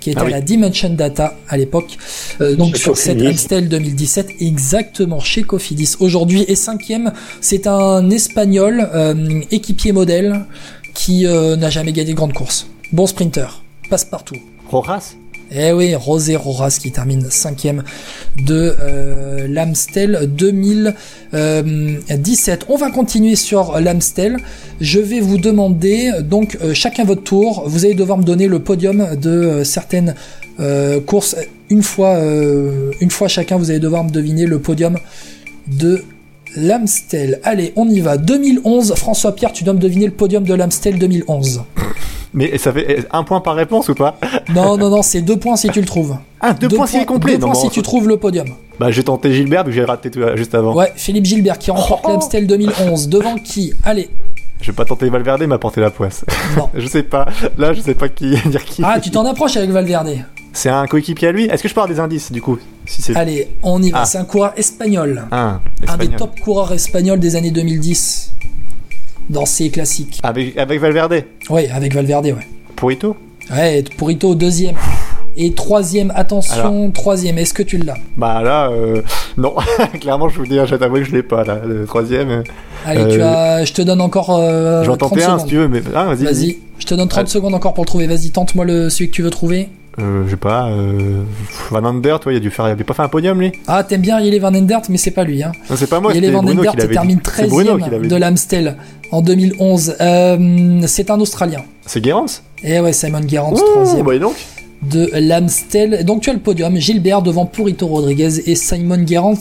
qui 0.01 0.11
était 0.11 0.21
Ah 0.23 0.27
à 0.27 0.31
la 0.31 0.41
Dimension 0.41 0.91
Data 0.91 1.37
à 1.49 1.57
l'époque. 1.57 1.99
Euh, 2.41 2.57
donc 2.57 2.77
sur 2.77 2.97
cette. 2.97 3.21
Amstel 3.21 3.69
2017, 3.69 4.37
exactement 4.41 5.21
chez 5.21 5.43
Cofidis. 5.43 5.97
Aujourd'hui 6.01 6.45
et 6.49 6.55
cinquième, 6.55 7.13
c'est 7.41 7.67
un 7.67 8.09
Espagnol 8.11 8.89
euh, 8.95 9.41
équipier 9.51 9.93
modèle 9.93 10.47
qui 10.95 11.27
euh, 11.27 11.57
n'a 11.57 11.71
jamais 11.71 11.93
gagné 11.93 12.13
de 12.13 12.17
grande 12.17 12.33
course. 12.33 12.67
Bon 12.93 13.07
sprinter, 13.07 13.63
passe 13.91 14.05
partout. 14.05 14.37
Rojas? 14.69 15.17
Eh 15.53 15.73
oui, 15.73 15.95
Rosé 15.95 16.35
Roras 16.35 16.79
qui 16.81 16.91
termine 16.91 17.31
cinquième 17.31 17.85
de 18.37 18.75
euh, 18.81 19.47
l'Amstel 19.49 20.29
2017. 20.33 22.67
On 22.69 22.77
va 22.77 22.91
continuer 22.91 23.37
sur 23.37 23.79
l'Amstel. 23.81 24.39
Je 24.81 24.99
vais 24.99 25.21
vous 25.21 25.39
demander, 25.39 26.11
donc 26.23 26.59
euh, 26.63 26.75
chacun 26.75 27.05
votre 27.05 27.23
tour, 27.23 27.63
vous 27.67 27.85
allez 27.85 27.95
devoir 27.95 28.19
me 28.19 28.25
donner 28.25 28.49
le 28.49 28.59
podium 28.59 29.15
de 29.15 29.31
euh, 29.31 29.65
certaines 29.65 30.17
euh, 30.59 31.01
courses. 31.01 31.37
Une 31.71 31.83
fois, 31.83 32.17
euh, 32.17 32.91
une 33.01 33.11
fois 33.11 33.29
chacun, 33.29 33.57
vous 33.57 33.71
allez 33.71 33.79
devoir 33.79 34.05
me 34.05 34.11
deviner 34.11 34.47
le 34.47 34.59
podium 34.59 34.99
de 35.69 36.03
l'Amstel. 36.57 37.41
Allez, 37.45 37.73
on 37.77 37.89
y 37.89 38.01
va. 38.01 38.17
2011, 38.17 38.95
François 38.97 39.35
Pierre, 39.35 39.53
tu 39.53 39.63
dois 39.63 39.75
me 39.75 39.79
deviner 39.79 40.07
le 40.07 40.13
podium 40.13 40.45
de 40.45 40.55
l'Amstel 40.55 40.99
2011. 40.99 41.63
Mais 42.37 42.59
ça 42.59 42.71
fait 42.71 43.07
un 43.13 43.25
point 43.25 43.41
par 43.41 43.57
réponse 43.57 43.89
ou 43.89 43.95
pas? 43.95 44.19
Non, 44.55 44.77
non, 44.77 44.91
non, 44.91 45.01
c'est 45.03 45.23
deux 45.23 45.39
points 45.39 45.57
si 45.57 45.71
tu 45.71 45.81
le 45.81 45.87
trouves. 45.87 46.17
Ah, 46.39 46.53
deux, 46.53 46.69
points 46.69 46.87
est 46.87 47.07
complet 47.07 47.33
Deux 47.33 47.39
Non, 47.39 47.47
points 47.53 47.63
bon, 47.63 47.69
si 47.69 47.71
tu 47.71 47.81
trouves 47.81 48.07
le 48.09 48.19
podium. 48.19 48.47
Bah, 48.79 48.91
j'ai 48.91 49.03
tenté 49.03 49.33
Gilbert, 49.33 49.65
que 49.65 49.71
j'ai 49.71 49.85
raté 49.85 50.11
tout, 50.11 50.21
euh, 50.21 50.37
juste 50.37 50.55
avant. 50.55 50.75
Ouais, 50.75 50.93
Philippe 50.97 51.25
Gilbert 51.25 51.59
qui 51.59 51.71
remporte 51.71 52.03
Oh. 52.05 52.11
l'Amstel 52.11 52.47
2011. 52.47 53.09
Devant 53.09 53.37
qui? 53.37 53.73
Allez, 53.85 54.11
Je 54.61 54.71
vais 54.71 54.77
pas 54.77 54.85
tenter 54.85 55.09
Valverde, 55.09 55.43
m'a 55.45 55.57
porté 55.59 55.81
la 55.81 55.91
poisse. 55.91 56.27
Non. 56.59 56.69
je 56.75 56.87
sais 56.87 57.03
pas. 57.03 57.25
Là, 57.57 57.73
je 57.73 57.81
sais 57.81 57.95
pas 57.95 58.11
qui 58.11 58.37
dire 58.47 58.65
qui. 58.67 58.83
Ah, 58.85 59.01
tu 59.01 59.11
t'en 59.11 59.25
approches 59.25 59.57
avec 59.57 59.71
Valverde. 59.71 60.11
C'est 60.53 60.69
un 60.69 60.87
coéquipier 60.87 61.29
à 61.29 61.33
lui? 61.33 61.45
Est-ce 61.45 61.63
que 61.63 61.69
je 61.69 61.73
avoir 61.75 61.89
des 61.89 62.01
indices 62.01 62.33
du 62.33 62.41
coup 62.43 62.59
si 62.87 63.01
c'est 63.03 63.17
Allez, 63.17 63.49
on 63.63 63.83
y 63.83 63.91
va. 63.91 64.01
Ah. 64.03 64.05
C'est 64.05 64.19
un 64.19 64.25
coureur 64.25 64.53
espagnol. 64.57 65.25
un 65.33 65.61
Un 65.89 65.97
des 65.97 66.09
top 66.09 66.39
coureurs 66.41 66.73
espagnols 66.73 67.19
des 67.19 67.35
années 67.35 67.51
2010. 67.51 68.33
Dans 69.31 69.47
ces 69.47 69.71
classiques. 69.71 70.21
Avec 70.23 70.57
avec 70.57 70.81
Valverde. 70.81 71.25
Ouais, 71.51 71.69
avec 71.71 71.95
Valverde, 71.95 72.27
ouais. 72.27 72.47
Purito. 72.77 73.17
Ouais, 73.51 73.83
Purito 73.97 74.35
deuxième. 74.35 74.77
Et 75.39 75.53
troisième, 75.53 76.13
attention, 76.17 76.91
troisième, 76.91 77.37
est-ce 77.37 77.53
que 77.53 77.63
tu 77.63 77.77
l'as? 77.77 77.99
Bah 78.17 78.41
là, 78.43 78.71
euh, 78.71 79.03
non. 79.37 79.55
Clairement, 80.01 80.29
je 80.31 80.39
vous 80.39 80.47
dis, 80.47 80.55
je 80.57 80.63
vais 80.65 80.79
t'avouer 80.79 81.01
que 81.01 81.07
je 81.09 81.13
l'ai 81.13 81.23
pas 81.23 81.45
là. 81.45 81.61
Le 81.67 81.85
troisième. 81.87 82.31
euh, 82.31 82.43
Allez, 82.87 83.03
Euh, 83.03 83.09
tu 83.15 83.21
as, 83.21 83.65
je 83.65 83.73
te 83.75 83.83
donne 83.83 84.01
encore 84.01 84.31
euh, 84.31 84.83
je 84.83 84.87
vais 84.87 84.95
en 84.95 84.97
30 84.97 85.11
tenter 85.11 85.25
un 85.25 85.27
secondes. 85.27 85.41
si 85.41 85.47
tu 85.47 85.57
veux, 85.57 85.69
mais 85.69 85.83
ah, 85.95 86.05
vas-y. 86.07 86.25
Vas-y, 86.25 86.57
je 86.79 86.87
te 86.87 86.95
donne 86.95 87.09
30 87.09 87.25
Ah. 87.27 87.31
secondes 87.31 87.55
encore 87.55 87.75
pour 87.75 87.85
le 87.85 87.89
trouver. 87.89 88.07
Vas-y, 88.07 88.31
tente-moi 88.31 88.65
le, 88.65 88.89
celui 88.89 89.11
que 89.11 89.15
tu 89.15 89.23
veux 89.23 89.31
trouver. 89.31 89.69
Euh, 89.99 90.25
je 90.27 90.31
sais 90.31 90.37
pas. 90.37 90.69
Euh, 90.69 91.23
Van 91.71 91.85
Ander, 91.85 92.17
toi, 92.21 92.33
il 92.33 92.37
a 92.37 92.41
dû 92.41 92.51
faire, 92.51 92.69
il 92.69 92.73
a 92.73 92.85
pas 92.85 92.95
fait 92.95 93.03
un 93.03 93.09
podium 93.09 93.41
lui? 93.41 93.53
Ah, 93.67 93.83
t'aimes 93.83 94.03
bien 94.03 94.21
Yele 94.21 94.41
Van 94.41 94.55
Endert, 94.55 94.83
mais 94.89 94.99
c'est 94.99 95.11
pas 95.11 95.25
lui. 95.25 95.43
Hein. 95.43 95.53
Non, 95.71 95.77
c'est 95.77 95.89
pas 95.89 96.01
moi. 96.01 96.13
Yele 96.15 96.33
Van 96.33 96.43
Bruno 96.43 96.61
Endert 96.61 96.77
qui 96.77 96.89
termine 96.89 97.17
dit. 97.17 97.31
C'est 97.35 97.49
Bruno 97.49 97.77
qui 97.77 97.81
13 97.81 97.93
l'avait 97.93 98.09
de 98.09 98.17
l'Amstel 98.17 98.77
en 99.11 99.23
2011. 99.23 99.97
Euh, 100.01 100.81
c'est 100.87 101.11
un 101.11 101.21
Australien. 101.21 101.63
C'est 101.87 102.01
Guérance? 102.01 102.43
Et 102.63 102.81
ouais, 102.81 102.93
Simon 102.93 103.21
Ouh, 103.21 103.55
troisième 103.55 104.05
bah, 104.05 104.13
dis 104.15 104.21
donc. 104.21 104.37
de 104.83 105.11
l'Amstel. 105.15 106.05
Donc 106.05 106.23
tu 106.23 106.31
as 106.31 106.35
le 106.35 106.41
podium, 106.41 106.77
Gilbert 106.77 107.23
devant 107.23 107.47
Purito 107.47 107.87
Rodriguez 107.87 108.51
et 108.51 108.55
Simon 108.55 109.07
Gerrans 109.07 109.35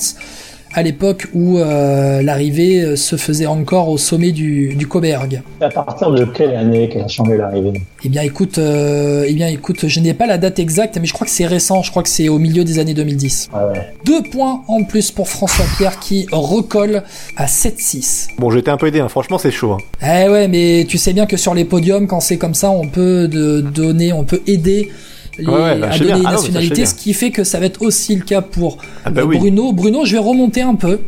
à 0.76 0.84
l'époque 0.84 1.28
où 1.34 1.58
euh, 1.58 2.22
l'arrivée 2.22 2.82
euh, 2.82 2.96
se 2.98 3.16
faisait 3.16 3.46
encore 3.46 3.88
au 3.90 3.98
sommet 3.98 4.32
du, 4.34 4.76
du 4.76 4.88
Coberg. 4.88 5.42
À 5.62 5.70
partir 5.70 6.12
de 6.12 6.26
quelle 6.26 6.54
année 6.54 6.90
qu'elle 6.90 7.04
a 7.04 7.08
changé 7.08 7.38
l'arrivée? 7.38 7.72
Eh 8.04 8.10
bien 8.10 8.22
écoute, 8.24 8.58
euh, 8.58 9.24
eh 9.26 9.34
bien 9.34 9.48
écoute, 9.48 9.88
je 9.88 10.00
n'ai 10.02 10.14
pas 10.14 10.28
la 10.28 10.38
date 10.38 10.60
exacte, 10.60 10.98
mais 11.00 11.08
je 11.08 11.14
crois 11.14 11.26
que 11.26 11.32
c'est 11.32 11.46
récent, 11.46 11.82
je 11.82 11.90
crois 11.92 12.04
que 12.04 12.10
c'est 12.10 12.28
au 12.28 12.40
milieu 12.40 12.66
des 12.66 12.78
années 12.80 12.94
2010. 12.94 13.50
Ah 13.54 13.68
ouais. 13.68 13.74
Deux 14.06 14.22
points 14.22 14.64
en 14.68 14.84
plus 14.84 15.12
pour 15.12 15.30
François 15.30 15.66
Pierre 15.78 15.98
qui 16.00 16.28
recolle 16.32 17.04
à 17.38 17.46
7-6. 17.46 18.28
Bon, 18.38 18.52
j'ai 18.52 18.60
été 18.60 18.70
un 18.70 18.78
peu 18.78 18.88
aidé. 18.88 19.00
hein. 19.00 19.08
Franchement, 19.08 19.38
c'est 19.38 19.52
chaud. 19.52 19.72
hein. 19.72 19.78
Eh 20.26 20.30
ouais, 20.30 20.48
mais 20.50 20.86
tu 20.90 20.98
sais 20.98 21.14
bien 21.14 21.26
que 21.26 21.38
sur 21.38 21.54
les 21.54 21.64
podiums, 21.66 22.06
quand 22.06 22.20
c'est 22.20 22.38
comme 22.38 22.54
ça, 22.54 22.70
on 22.70 22.88
peut 22.88 23.30
de, 23.30 23.62
donner, 23.62 24.12
on 24.12 24.26
peut 24.26 24.42
aider 24.46 24.92
les, 25.40 25.46
Ouais, 25.48 25.54
ouais, 25.54 25.78
bah, 25.80 25.90
à 25.92 25.98
donner 26.00 26.12
une 26.12 26.26
Ah 26.26 26.32
non, 26.32 26.32
mais 26.32 26.32
ça, 26.32 26.32
je 26.36 26.42
sais 26.42 26.48
nationalité, 26.48 26.76
bien. 26.76 26.86
ce 26.86 26.96
qui 26.96 27.14
fait 27.14 27.32
que 27.32 27.44
ça 27.44 27.60
va 27.60 27.66
être 27.66 27.82
aussi 27.82 28.16
le 28.16 28.24
cas 28.24 28.42
pour 28.42 28.78
Ah 29.04 29.10
bah 29.10 29.22
euh, 29.22 29.26
oui. 29.26 29.38
Bruno. 29.38 29.72
Bruno, 29.74 30.06
je 30.06 30.14
vais 30.14 30.20
remonter 30.20 30.62
un 30.62 30.76
peu. 30.76 31.00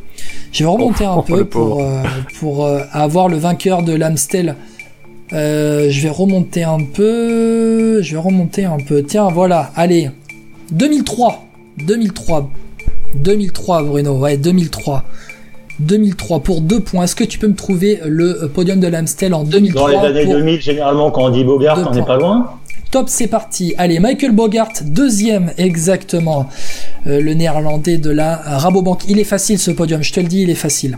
Je 0.51 0.63
vais 0.63 0.69
remonter 0.69 1.05
Oh, 1.07 1.11
un 1.11 1.15
oh, 1.17 1.21
peu 1.21 1.37
le 1.37 1.45
pour, 1.45 1.81
euh, 1.81 2.01
pour 2.39 2.65
euh, 2.65 2.81
avoir 2.91 3.29
le 3.29 3.37
vainqueur 3.37 3.83
de 3.83 3.93
l'Amstel. 3.93 4.55
Euh, 5.33 5.87
je 5.89 6.01
vais 6.01 6.09
remonter 6.09 6.63
un 6.63 6.79
peu. 6.79 8.01
Je 8.01 8.11
vais 8.13 8.21
remonter 8.21 8.65
un 8.65 8.77
peu. 8.77 9.03
Tiens, 9.03 9.27
voilà. 9.29 9.71
Allez. 9.75 10.09
2003. 10.71 11.45
2003. 11.79 12.49
2003, 13.15 13.83
Bruno. 13.83 14.17
Ouais, 14.17 14.37
2003. 14.37 15.03
2003 15.79 16.39
pour 16.39 16.61
deux 16.61 16.79
points. 16.79 17.03
Est-ce 17.03 17.15
que 17.15 17.23
tu 17.23 17.37
peux 17.37 17.47
me 17.47 17.55
trouver 17.55 17.99
le 18.05 18.49
podium 18.53 18.79
de 18.79 18.87
l'Amstel 18.87 19.33
en 19.33 19.43
2003 19.43 19.91
Dans 19.91 20.01
les 20.01 20.07
années 20.07 20.23
pour 20.25 20.33
2000, 20.33 20.61
généralement, 20.61 21.11
quand 21.11 21.25
on 21.25 21.29
dit 21.29 21.43
Bogart, 21.43 21.77
Deux 21.77 21.85
on 21.87 21.93
n'est 21.93 22.05
pas 22.05 22.17
loin. 22.17 22.49
Top, 22.91 23.09
c'est 23.09 23.27
parti. 23.27 23.73
Allez, 23.77 23.99
Michael 23.99 24.31
Bogart, 24.31 24.71
deuxième 24.85 25.51
exactement. 25.57 26.47
Euh, 27.05 27.19
le 27.19 27.33
néerlandais 27.33 27.97
de 27.97 28.09
la 28.09 28.35
Rabobank. 28.37 29.03
Il 29.09 29.19
est 29.19 29.25
facile 29.25 29.59
ce 29.59 29.71
podium, 29.71 30.01
je 30.01 30.13
te 30.13 30.19
le 30.19 30.27
dis, 30.27 30.43
il 30.43 30.49
est 30.49 30.55
facile. 30.55 30.97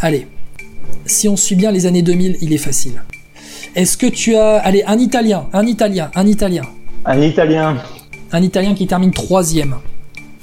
Allez, 0.00 0.28
si 1.04 1.28
on 1.28 1.36
suit 1.36 1.56
bien 1.56 1.72
les 1.72 1.86
années 1.86 2.02
2000, 2.02 2.36
il 2.42 2.52
est 2.52 2.58
facile. 2.58 3.02
Est-ce 3.74 3.96
que 3.96 4.06
tu 4.06 4.36
as... 4.36 4.58
Allez, 4.58 4.84
un 4.86 4.98
Italien, 4.98 5.46
un 5.52 5.66
Italien, 5.66 6.10
un 6.14 6.26
Italien. 6.26 6.62
Un 7.04 7.20
Italien. 7.20 7.76
Un 8.32 8.42
Italien 8.42 8.74
qui 8.74 8.86
termine 8.86 9.10
troisième. 9.10 9.76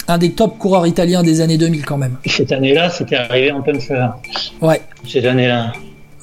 Un 0.08 0.18
des 0.18 0.32
top 0.32 0.58
coureurs 0.58 0.86
italiens 0.86 1.24
des 1.24 1.40
années 1.40 1.58
2000 1.58 1.86
quand 1.86 1.98
même. 1.98 2.18
Cette 2.26 2.52
année-là, 2.52 2.90
c'était 2.90 3.16
arrivé 3.16 3.52
en 3.52 3.62
pleine 3.62 3.80
fleur. 3.80 4.18
Ouais, 4.62 4.82
Cette 5.08 5.26
année-là. 5.26 5.72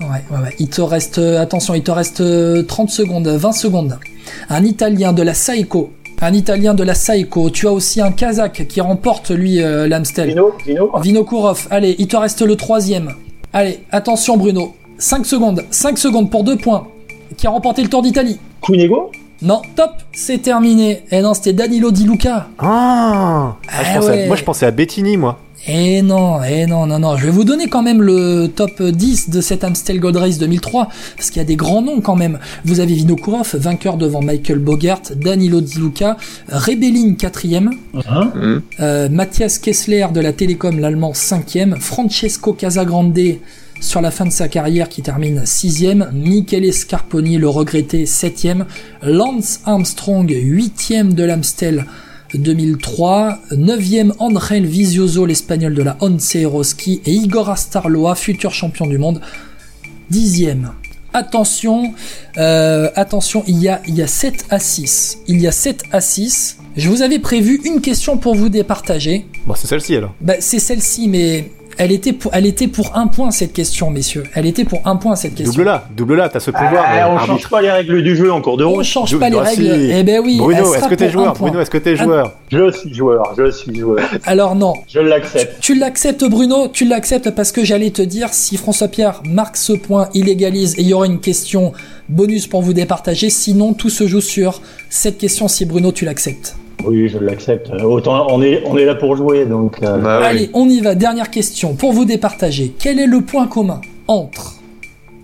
Ouais, 0.00 0.06
ouais, 0.30 0.42
ouais. 0.44 0.54
Il 0.58 0.68
te 0.68 0.80
reste, 0.80 1.18
euh, 1.18 1.40
attention, 1.40 1.74
il 1.74 1.82
te 1.82 1.90
reste 1.90 2.20
euh, 2.20 2.62
30 2.62 2.90
secondes, 2.90 3.28
20 3.28 3.52
secondes. 3.52 3.98
Un 4.48 4.64
Italien 4.64 5.12
de 5.12 5.22
la 5.22 5.34
Saeco. 5.34 5.92
Un 6.22 6.32
Italien 6.32 6.74
de 6.74 6.82
la 6.82 6.94
Saeco. 6.94 7.50
Tu 7.50 7.66
as 7.66 7.72
aussi 7.72 8.00
un 8.00 8.10
Kazakh 8.12 8.66
qui 8.68 8.80
remporte, 8.80 9.30
lui, 9.30 9.62
euh, 9.62 9.88
l'Amstel. 9.88 10.28
Vino, 10.28 10.52
Vino. 10.66 10.90
Vinokourov. 11.00 11.66
Allez, 11.70 11.96
il 11.98 12.08
te 12.08 12.16
reste 12.16 12.42
le 12.42 12.56
troisième. 12.56 13.12
Allez, 13.52 13.80
attention, 13.90 14.36
Bruno. 14.36 14.74
5 14.98 15.24
secondes. 15.26 15.64
5 15.70 15.98
secondes 15.98 16.30
pour 16.30 16.44
2 16.44 16.56
points. 16.56 16.86
Qui 17.36 17.46
a 17.46 17.50
remporté 17.50 17.82
le 17.82 17.88
Tour 17.88 18.02
d'Italie. 18.02 18.38
Cunego. 18.62 19.10
Non, 19.42 19.62
top, 19.76 19.92
c'est 20.12 20.38
terminé. 20.42 21.02
Et 21.10 21.22
non, 21.22 21.32
c'était 21.32 21.54
Danilo 21.54 21.90
Di 21.90 22.04
Luca. 22.04 22.48
Ah, 22.58 23.56
Ah, 23.68 23.84
je 23.84 23.94
pensais 23.94 24.08
à- 24.08 24.14
ouais. 24.14 24.26
moi, 24.26 24.36
je 24.36 24.44
pensais 24.44 24.66
à 24.66 24.70
Bettini, 24.70 25.16
moi. 25.16 25.38
Et 25.66 26.00
non, 26.00 26.42
et 26.42 26.66
non, 26.66 26.86
non, 26.86 26.98
non. 26.98 27.16
Je 27.16 27.26
vais 27.26 27.30
vous 27.30 27.44
donner 27.44 27.68
quand 27.68 27.82
même 27.82 28.02
le 28.02 28.48
top 28.48 28.82
10 28.82 29.28
de 29.30 29.40
cet 29.40 29.62
Amstel 29.62 30.00
Gold 30.00 30.16
Race 30.16 30.38
2003, 30.38 30.88
parce 31.16 31.28
qu'il 31.28 31.38
y 31.38 31.44
a 31.44 31.44
des 31.44 31.56
grands 31.56 31.82
noms 31.82 32.00
quand 32.00 32.16
même. 32.16 32.38
Vous 32.64 32.80
avez 32.80 32.94
Vinokourov, 32.94 33.56
vainqueur 33.56 33.96
devant 33.96 34.22
Michael 34.22 34.58
Bogart, 34.58 35.02
Danilo 35.16 35.60
Di 35.60 35.78
Luca, 35.78 36.16
Rebellin, 36.48 37.14
quatrième, 37.14 37.72
Hein 38.08 38.32
euh, 38.80 39.08
Mathias 39.10 39.58
Kessler 39.58 40.06
de 40.14 40.20
la 40.20 40.32
Télécom, 40.32 40.78
l'allemand, 40.78 41.12
cinquième, 41.14 41.76
Francesco 41.78 42.54
Casagrande 42.54 43.18
sur 43.80 44.00
la 44.00 44.10
fin 44.10 44.26
de 44.26 44.30
sa 44.30 44.48
carrière 44.48 44.88
qui 44.88 45.02
termine 45.02 45.42
sixième, 45.44 46.10
Michele 46.12 46.72
Scarponi, 46.72 47.38
le 47.38 47.48
regretté, 47.48 48.06
septième, 48.06 48.66
Lance 49.02 49.60
Armstrong, 49.64 50.30
huitième 50.30 51.14
de 51.14 51.24
l'Amstel 51.24 51.86
2003, 52.34 53.38
neuvième 53.56 54.12
André 54.18 54.60
Vizioso, 54.60 55.26
l'espagnol 55.26 55.74
de 55.74 55.82
la 55.82 55.96
Once 56.00 56.34
Eroski, 56.34 57.00
et 57.04 57.12
Igor 57.12 57.50
Astarloa, 57.50 58.14
futur 58.14 58.52
champion 58.52 58.86
du 58.86 58.98
monde, 58.98 59.20
dixième. 60.10 60.72
Attention, 61.12 61.92
euh, 62.38 62.88
attention, 62.94 63.42
il 63.48 63.58
y, 63.58 63.68
a, 63.68 63.82
il 63.88 63.96
y 63.96 64.02
a 64.02 64.06
7 64.06 64.46
à 64.50 64.60
6. 64.60 65.18
Il 65.26 65.40
y 65.40 65.48
a 65.48 65.52
7 65.52 65.82
à 65.90 66.00
6. 66.00 66.58
Je 66.76 66.88
vous 66.88 67.02
avais 67.02 67.18
prévu 67.18 67.60
une 67.64 67.80
question 67.80 68.16
pour 68.16 68.36
vous 68.36 68.48
départager. 68.48 69.26
Bon, 69.46 69.54
c'est 69.56 69.66
celle-ci 69.66 69.96
alors. 69.96 70.14
Bah, 70.20 70.34
c'est 70.38 70.60
celle-ci, 70.60 71.08
mais 71.08 71.50
elle 71.80 71.92
était, 71.92 72.12
pour, 72.12 72.30
elle 72.34 72.44
était 72.44 72.68
pour 72.68 72.94
un 72.94 73.06
point 73.06 73.30
cette 73.30 73.54
question, 73.54 73.90
messieurs. 73.90 74.24
Elle 74.34 74.44
était 74.44 74.64
pour 74.64 74.82
un 74.86 74.96
point 74.96 75.16
cette 75.16 75.34
question. 75.34 75.52
Double-la, 75.54 75.88
double-la, 75.96 76.28
t'as 76.28 76.38
ce 76.38 76.50
pouvoir. 76.50 76.84
Ah, 76.86 76.94
euh, 77.06 77.08
on 77.08 77.16
arbitre. 77.16 77.26
change 77.26 77.48
pas 77.48 77.62
les 77.62 77.70
règles 77.70 78.02
du 78.02 78.14
jeu 78.14 78.30
en 78.30 78.42
cours 78.42 78.58
de 78.58 78.64
On 78.64 78.72
route. 78.72 78.84
change 78.84 79.10
Dou- 79.12 79.18
pas 79.18 79.30
les 79.30 79.38
règles. 79.40 79.62
si. 79.80 79.90
Eh 79.92 80.02
ben 80.02 80.20
oui. 80.22 80.36
Bruno, 80.38 80.74
est-ce 80.74 80.88
que 80.88 80.94
t'es 80.94 81.10
joueur. 81.10 81.32
Bruno, 81.32 81.58
est-ce 81.58 81.70
que 81.70 81.78
t'es 81.78 81.96
joueur 81.96 82.34
Je 82.52 82.70
suis 82.70 82.92
joueur, 82.94 83.34
je 83.38 83.50
suis 83.50 83.74
joueur. 83.74 84.04
Alors 84.26 84.54
non, 84.54 84.74
Je 84.88 85.00
l'accepte. 85.00 85.60
Tu 85.60 85.74
l'acceptes 85.74 86.24
Bruno, 86.24 86.68
tu 86.68 86.84
l'acceptes 86.84 87.30
parce 87.30 87.50
que 87.50 87.64
j'allais 87.64 87.90
te 87.90 88.02
dire 88.02 88.28
si 88.32 88.58
François 88.58 88.88
Pierre 88.88 89.22
marque 89.24 89.56
ce 89.56 89.72
point, 89.72 90.10
il 90.12 90.28
égalise 90.28 90.74
et 90.78 90.82
il 90.82 90.88
y 90.88 90.92
aura 90.92 91.06
une 91.06 91.20
question 91.20 91.72
bonus 92.10 92.46
pour 92.46 92.60
vous 92.60 92.74
départager. 92.74 93.30
Sinon, 93.30 93.72
tout 93.72 93.88
se 93.90 94.06
joue 94.06 94.20
sur 94.20 94.60
cette 94.90 95.16
question 95.16 95.48
si 95.48 95.64
Bruno 95.64 95.92
tu 95.92 96.04
l'acceptes. 96.04 96.56
Oui, 96.84 97.08
je 97.08 97.18
l'accepte. 97.18 97.70
Autant 97.82 98.26
on 98.30 98.42
est, 98.42 98.62
on 98.66 98.76
est 98.78 98.84
là 98.84 98.94
pour 98.94 99.16
jouer, 99.16 99.44
donc. 99.46 99.82
euh, 99.82 99.98
Bah 99.98 100.18
oui. 100.20 100.26
Allez, 100.26 100.50
on 100.54 100.68
y 100.68 100.80
va. 100.80 100.94
Dernière 100.94 101.30
question 101.30 101.74
pour 101.74 101.92
vous 101.92 102.04
départager. 102.04 102.72
Quel 102.78 102.98
est 102.98 103.06
le 103.06 103.20
point 103.20 103.46
commun 103.46 103.80
entre 104.08 104.54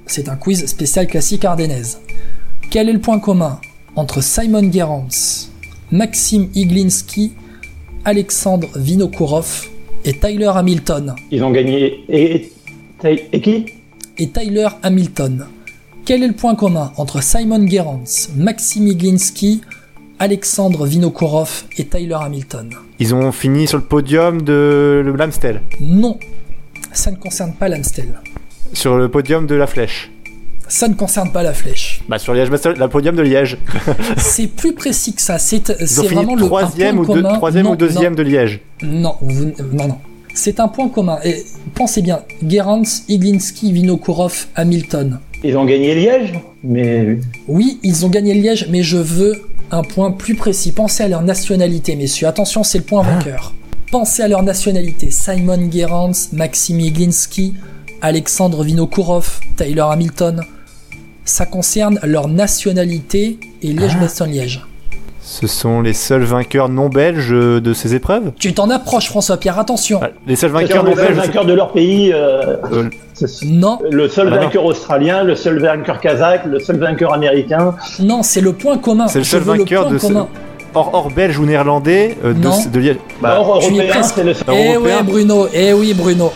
C'est 0.07 0.29
un 0.29 0.37
quiz 0.37 0.67
spécial 0.67 1.07
classique 1.07 1.45
ardennaise. 1.45 2.01
Quel 2.71 2.89
est 2.89 2.93
le 2.93 3.01
point 3.01 3.19
commun 3.19 3.61
entre 3.97 4.23
Simon 4.23 4.71
Gerrans, 4.73 5.09
Maxime 5.91 6.49
Iglinski, 6.55 7.33
Alexandre 8.05 8.69
Vinokourov 8.77 9.67
et 10.05 10.13
Tyler 10.15 10.51
Hamilton? 10.55 11.15
Ils 11.31 11.43
ont 11.43 11.51
gagné. 11.51 12.05
Et, 12.09 12.51
et, 13.05 13.27
et 13.33 13.41
qui? 13.41 13.67
Et 14.19 14.29
Tyler 14.29 14.69
Hamilton. 14.83 15.47
Quel 16.05 16.23
est 16.23 16.29
le 16.29 16.35
point 16.35 16.55
commun 16.55 16.93
entre 16.99 17.21
Simon 17.23 17.67
Gerrans, 17.67 18.05
Maxime 18.37 18.87
Iglinski, 18.87 19.61
Alexandre 20.19 20.87
Vinokourov 20.87 21.65
et 21.79 21.85
Tyler 21.87 22.17
Hamilton 22.21 22.71
Ils 22.99 23.15
ont 23.15 23.33
fini 23.33 23.67
sur 23.67 23.79
le 23.79 23.85
podium 23.85 24.43
de 24.43 25.05
l'Amstel. 25.17 25.61
Non, 25.81 26.19
ça 26.93 27.11
ne 27.11 27.17
concerne 27.17 27.53
pas 27.53 27.69
l'Amstel. 27.69 28.09
Sur 28.73 28.97
le 28.97 29.09
podium 29.11 29.47
de 29.47 29.55
la 29.55 29.67
Flèche. 29.67 30.11
Ça 30.69 30.89
ne 30.89 30.95
concerne 30.95 31.31
pas 31.31 31.45
la 31.45 31.53
flèche. 31.53 32.03
Bah, 32.09 32.19
sur 32.19 32.35
Liège, 32.35 32.51
le 32.51 32.89
podium 32.89 33.15
de 33.15 33.23
Liège. 33.23 33.57
C'est 34.17 34.49
plus 34.49 34.73
précis 34.75 35.13
que 35.15 35.23
ça. 35.23 35.39
C'est 35.39 35.61
fini 35.65 36.07
vraiment 36.13 36.35
le 36.35 36.43
troisième, 36.43 36.99
ou, 36.99 37.07
deux- 37.07 37.23
commun. 37.23 37.35
troisième 37.35 37.67
Non, 37.67 37.73
ou 37.73 37.77
deuxième 37.77 38.17
de 38.17 38.23
Liège. 38.25 38.61
Non, 38.83 39.01
non, 39.01 39.15
vous- 39.21 39.53
non, 39.73 39.87
non. 39.87 39.99
C'est 40.35 40.59
un 40.59 40.67
point 40.67 40.89
commun. 40.89 41.19
Et 41.25 41.45
pensez 41.77 42.03
bien, 42.03 42.23
Gerrans, 42.45 42.83
Iglinski, 43.09 43.71
Vinokourov, 43.71 44.47
Hamilton. 44.57 45.21
Ils 45.45 45.57
ont 45.57 45.65
gagné 45.67 45.95
Liège, 45.95 46.33
mais 46.65 47.19
Oui, 47.47 47.79
ils 47.85 48.05
ont 48.05 48.09
gagné 48.09 48.35
Liège, 48.35 48.67
mais 48.69 48.83
je 48.83 48.97
veux 48.97 49.41
un 49.71 49.83
point 49.83 50.13
plus 50.13 50.35
précis. 50.35 50.73
Pensez 50.73 51.05
à 51.05 51.09
leur 51.09 51.23
nationalité, 51.23 51.97
messieurs. 51.97 52.29
Attention, 52.29 52.63
c'est 52.63 52.79
le 52.79 52.85
point 52.85 53.03
vainqueur. 53.03 53.55
Pensez 53.91 54.23
à 54.23 54.29
leur 54.29 54.43
nationalité. 54.43 55.11
Simon 55.11 55.71
Gerrans, 55.71 56.13
Maxime 56.33 56.81
Iglinski, 56.81 57.55
Alexandre 58.01 58.63
Vinokourov, 58.65 59.41
Tyler 59.57 59.85
Hamilton. 59.89 60.43
Ça 61.25 61.47
concerne 61.47 61.99
leur 62.03 62.29
nationalité 62.29 63.39
et 63.63 63.73
Liège-Bastogne-Liège. 63.73 64.63
Ce 65.29 65.49
sont 65.49 65.81
les 65.81 65.93
seuls 65.93 66.23
vainqueurs 66.23 66.69
non 66.69 66.89
belges 66.89 67.31
de 67.31 67.75
ces 67.75 67.97
épreuves? 67.97 68.31
Tu 68.39 68.55
t'en 68.55 68.71
approches, 68.71 69.09
François-Pierre, 69.09 69.59
attention. 69.59 69.99
Ah, 70.01 70.11
Les 70.25 70.37
seuls 70.37 70.53
vainqueurs 70.53 70.85
Les 70.85 70.91
non 70.91 70.97
seuls 70.97 71.07
belges. 71.15 71.17
vainqueurs 71.27 71.45
de 71.45 71.53
leur 71.53 71.73
pays. 71.73 72.13
euh, 72.13 72.57
Euh, 72.73 72.89
c'est- 73.13 73.45
Non, 73.45 73.81
le 73.91 74.09
seul 74.09 74.29
Ah 74.31 74.37
non. 74.37 74.43
vainqueur 74.43 74.65
australien, 74.65 75.25
le 75.25 75.35
seul 75.35 75.59
vainqueur 75.61 75.99
kazakh, 76.01 76.47
le 76.47 76.61
seul 76.61 76.79
vainqueur 76.79 77.13
américain. 77.13 77.75
non, 77.99 78.23
c'est 78.23 78.41
le 78.41 78.53
point 78.53 78.79
commun. 78.79 79.09
C'est 79.09 79.19
le 79.19 79.25
seul 79.25 79.43
vainqueur 79.43 79.83
point 79.87 79.93
de 79.95 79.99
ce- 79.99 80.07
commun. 80.07 80.29
hors, 80.77 80.91
hors 80.95 81.11
belge 81.11 81.37
ou 81.41 81.45
néerlandais 81.45 82.17
euh, 82.25 82.33
de, 82.33 82.39
Non. 82.39 82.57
de 82.73 82.79
Liège. 82.79 82.97
Bah, 83.21 83.39
européen, 83.39 84.03
c'est 84.05 84.23
le 84.23 84.33
seul. 84.33 84.45
Eh 84.55 84.77
ouais, 84.77 85.03
Bruno. 85.03 85.49
Eh 85.53 85.73
oui, 85.73 85.93
Bruno. 85.93 86.31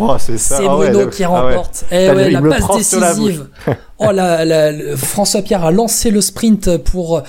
oh, 0.00 0.14
c'est 0.20 0.38
ça. 0.38 0.58
C'est 0.58 0.66
ah 0.68 0.76
Bruno 0.76 1.08
qui 1.08 1.24
ah 1.24 1.30
ouais. 1.32 1.36
remporte. 1.50 1.84
Eh 1.90 2.10
ouais, 2.10 2.30
la 2.30 2.42
passe 2.42 2.92
la 2.94 3.08
décisive. 3.12 3.46
oh 3.98 4.12
la, 4.14 4.70
François 4.96 5.42
Pierre 5.42 5.64
a 5.64 5.72
lancé 5.72 6.12
le 6.12 6.20
sprint 6.20 6.76
pour 6.78 7.24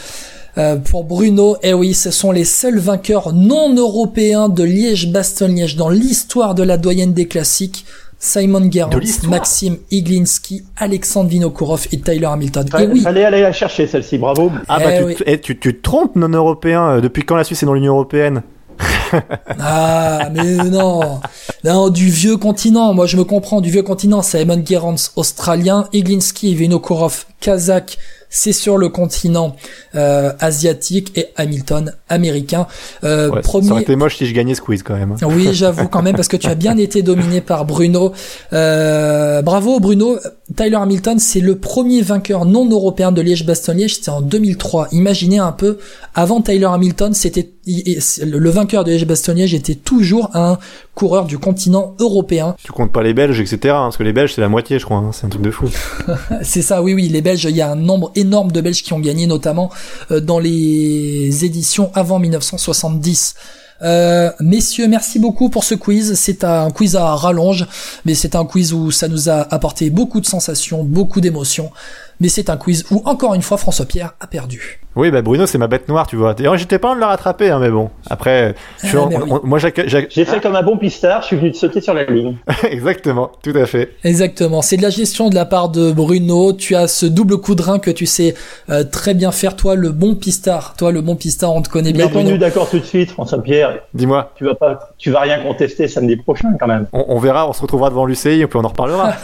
euh, 0.58 0.76
pour 0.78 1.04
Bruno. 1.04 1.58
Eh 1.64 1.74
oui, 1.74 1.94
ce 1.94 2.12
sont 2.12 2.32
les 2.32 2.46
seuls 2.46 2.80
vainqueurs 2.80 3.34
non 3.34 3.74
européens 3.76 4.50
de 4.50 4.64
Liège-Bastogne-Liège 4.64 5.76
dans 5.76 5.90
l'histoire 5.90 6.56
de 6.56 6.64
la 6.64 6.78
doyenne 6.78 7.14
des 7.14 7.28
classiques. 7.28 7.86
Simon 8.22 8.70
Gerrans, 8.70 8.90
Maxime 9.30 9.78
Iglinski, 9.92 10.64
Alexandre 10.76 11.30
Vinokourov 11.30 11.88
et 11.94 12.00
Tyler 12.02 12.26
Hamilton. 12.26 12.68
Fa- 12.68 12.84
Et 12.84 12.88
oui, 12.88 13.00
Fallait 13.00 13.24
aller 13.24 13.42
la 13.42 13.54
chercher 13.54 13.88
celle-ci, 13.88 14.18
bravo. 14.18 14.52
Ah 14.68 14.80
bah 14.80 14.86
Eh 14.94 14.98
tu, 14.98 15.04
oui. 15.06 15.16
eh, 15.26 15.40
tu, 15.40 15.58
tu 15.58 15.74
te 15.78 15.82
trompes 15.82 16.18
non 16.18 16.28
européen. 16.28 16.90
euh, 16.98 17.02
Depuis 17.02 17.24
quand 17.24 17.38
la 17.38 17.46
Suisse 17.46 17.64
est 17.64 17.66
dans 17.66 17.74
l'Union 17.74 17.94
européenne? 17.94 18.42
Ah, 19.60 20.30
mais 20.34 20.56
non. 20.70 21.20
Non, 21.64 21.90
du 21.90 22.10
vieux 22.10 22.38
continent. 22.38 22.94
Moi, 22.94 23.06
je 23.08 23.18
me 23.18 23.24
comprends. 23.24 23.62
Du 23.62 23.72
vieux 23.72 23.84
continent. 23.84 24.22
Simon 24.22 24.62
Gerrans, 24.66 24.96
australien. 25.16 25.88
Iglinski 25.94 26.52
et 26.52 26.54
Vinokourov, 26.56 27.26
kazakh. 27.40 27.98
C'est 28.30 28.54
sur 28.54 28.78
le 28.78 28.90
continent 28.90 29.56
euh, 29.96 30.32
asiatique 30.40 31.12
et 31.18 31.28
Hamilton, 31.36 31.94
américain. 32.10 32.68
Euh, 33.04 33.30
Ouais, 33.30 33.36
Ça 33.38 33.42
premier. 33.42 33.72
aurait 33.72 33.82
été 33.82 33.96
moche 33.96 34.18
si 34.18 34.26
je 34.28 34.34
gagnais 34.34 34.54
ce 34.56 34.62
quiz 34.62 34.84
quand 34.84 34.96
même. 34.96 35.14
hein. 35.14 35.28
Oui, 35.28 35.50
j'avoue 35.54 35.88
quand 35.88 36.02
même 36.04 36.16
parce 36.16 36.28
que 36.28 36.38
tu 36.38 36.48
as 36.48 36.56
bien 36.56 36.78
été 36.78 37.02
dominé 37.02 37.42
par 37.42 37.66
Bruno. 37.66 38.14
Euh, 38.54 39.42
bravo 39.42 39.80
Bruno. 39.80 40.18
Tyler 40.56 40.76
Hamilton, 40.78 41.20
c'est 41.20 41.40
le 41.42 41.58
premier 41.58 42.02
vainqueur 42.02 42.46
non 42.46 42.68
européen 42.70 43.12
de 43.12 43.22
Liège-Bastogne-Liège. 43.22 43.96
C'était 43.96 44.10
en 44.10 44.22
2003. 44.22 44.90
Imaginez 44.92 45.40
un 45.40 45.52
peu. 45.52 45.78
Avant 46.16 46.42
Tyler 46.42 46.66
Hamilton, 46.72 47.14
c'était 47.14 47.50
il- 47.66 48.00
le 48.24 48.50
vainqueur 48.50 48.84
de 48.84 48.92
Liège-Bastogne-Liège 48.92 49.54
était 49.54 49.76
toujours 49.76 50.30
un 50.36 50.58
coureur 50.96 51.26
du 51.26 51.38
continent 51.38 51.96
européen. 52.00 52.56
Tu 52.64 52.72
comptes 52.72 52.92
pas 52.92 53.04
les 53.04 53.14
Belges, 53.14 53.40
etc. 53.40 53.58
hein, 53.76 53.84
parce 53.84 53.98
que 53.98 54.04
les 54.04 54.14
Belges 54.14 54.34
c'est 54.36 54.42
la 54.42 54.50
moitié, 54.50 54.80
je 54.80 54.86
crois. 54.86 54.98
hein, 54.98 55.12
C'est 55.14 55.26
un 55.26 55.30
truc 55.30 55.42
de 55.42 55.52
fou. 55.52 55.70
C'est 56.42 56.62
ça, 56.62 56.82
oui, 56.82 56.94
oui, 56.94 57.10
les 57.10 57.22
Belges, 57.22 57.46
il 57.50 57.56
y 57.56 57.62
a 57.62 57.72
un 57.72 57.76
nombre 57.76 58.12
énorme 58.16 58.52
de 58.52 58.62
Belges 58.62 58.84
qui 58.84 58.94
ont 58.94 59.00
gagné, 59.00 59.28
notamment 59.28 59.70
euh, 60.12 60.20
dans 60.20 60.40
les 60.40 61.46
éditions 61.46 61.92
avant 61.94 62.20
1970. 62.20 63.36
Euh, 63.82 64.30
messieurs, 64.42 64.90
merci 64.90 65.20
beaucoup 65.20 65.50
pour 65.50 65.64
ce 65.64 65.74
quiz. 65.74 66.16
C'est 66.16 66.44
un 66.44 66.70
quiz 66.70 66.98
à 66.98 67.16
rallonge, 67.16 67.66
mais 68.04 68.14
c'est 68.14 68.36
un 68.36 68.44
quiz 68.46 68.74
où 68.74 68.92
ça 68.92 69.08
nous 69.08 69.30
a 69.30 69.48
apporté 69.54 69.90
beaucoup 69.90 70.20
de 70.20 70.26
sensations, 70.26 70.84
beaucoup 70.84 71.22
d'émotions. 71.22 71.72
Mais 72.22 72.28
c'est 72.30 72.50
un 72.50 72.58
quiz 72.58 72.86
où, 72.92 73.02
encore 73.06 73.34
une 73.34 73.42
fois, 73.42 73.58
François 73.58 73.86
Pierre 73.86 74.14
a 74.20 74.28
perdu. 74.28 74.82
Oui, 74.96 75.12
bah 75.12 75.22
Bruno 75.22 75.46
c'est 75.46 75.60
ma 75.60 75.68
bête 75.68 75.88
noire, 75.88 76.08
tu 76.08 76.16
vois. 76.18 76.34
D'ailleurs, 76.34 76.58
j'étais 76.58 76.80
pas 76.80 76.88
loin 76.90 76.96
de 76.96 77.00
la 77.02 77.08
rattraper, 77.08 77.50
hein, 77.52 77.60
mais 77.62 77.70
bon. 77.70 77.90
Après, 78.10 78.56
je 78.84 78.88
suis 78.88 78.98
Ah, 78.98 79.02
en- 79.04 79.08
mais 79.10 79.16
oui. 79.18 79.30
on- 79.32 79.48
moi 79.48 79.60
J'ai 79.60 80.26
fait 80.26 80.42
comme 80.42 80.56
un 80.56 80.64
bon 80.64 80.78
pistard, 80.78 81.22
je 81.22 81.28
suis 81.28 81.36
venu 81.38 81.52
de 81.52 81.56
sauter 81.56 81.80
sur 81.80 81.94
la 81.94 82.04
ligne. 82.06 82.36
Exactement, 82.70 83.32
tout 83.42 83.54
à 83.56 83.66
fait. 83.68 83.92
Exactement. 84.04 84.62
C'est 84.62 84.76
de 84.78 84.82
la 84.82 84.90
gestion 84.90 85.30
de 85.30 85.36
la 85.36 85.46
part 85.46 85.70
de 85.70 85.92
Bruno. 85.92 86.52
Tu 86.54 86.76
as 86.76 86.88
ce 86.88 87.06
double 87.06 87.38
coup 87.38 87.56
de 87.56 87.62
rein 87.62 87.80
que 87.80 87.92
tu 87.92 88.06
sais 88.08 88.34
euh, 88.70 88.84
très 88.84 89.14
bien 89.14 89.32
faire. 89.32 89.56
Toi, 89.56 89.76
le 89.76 89.92
bon 89.92 90.16
pistard. 90.16 90.74
Toi, 90.78 90.92
le 90.92 91.02
bon 91.02 91.16
pistard, 91.16 91.54
on 91.54 91.62
te 91.62 91.70
connaît 91.70 91.94
bien. 91.94 92.08
Mettons-nous 92.08 92.38
d'accord 92.38 92.70
tout 92.70 92.80
de 92.80 92.86
suite, 92.86 93.12
François-Pierre. 93.12 93.80
Dis-moi, 93.94 94.34
Tu 94.36 94.44
vas 94.44 94.56
pas, 94.56 94.90
tu 94.98 95.12
vas 95.12 95.22
rien 95.22 95.40
contester 95.42 95.88
samedi 95.88 96.18
prochain 96.18 96.50
quand 96.60 96.68
même. 96.68 96.88
on, 96.92 97.06
on 97.10 97.20
verra, 97.20 97.48
on 97.48 97.54
se 97.54 97.62
retrouvera 97.62 97.90
devant 97.92 98.06
l'UCI 98.06 98.42
et 98.42 98.48
puis 98.48 98.58
on 98.60 98.66
en 98.66 98.70
reparlera. 98.70 99.14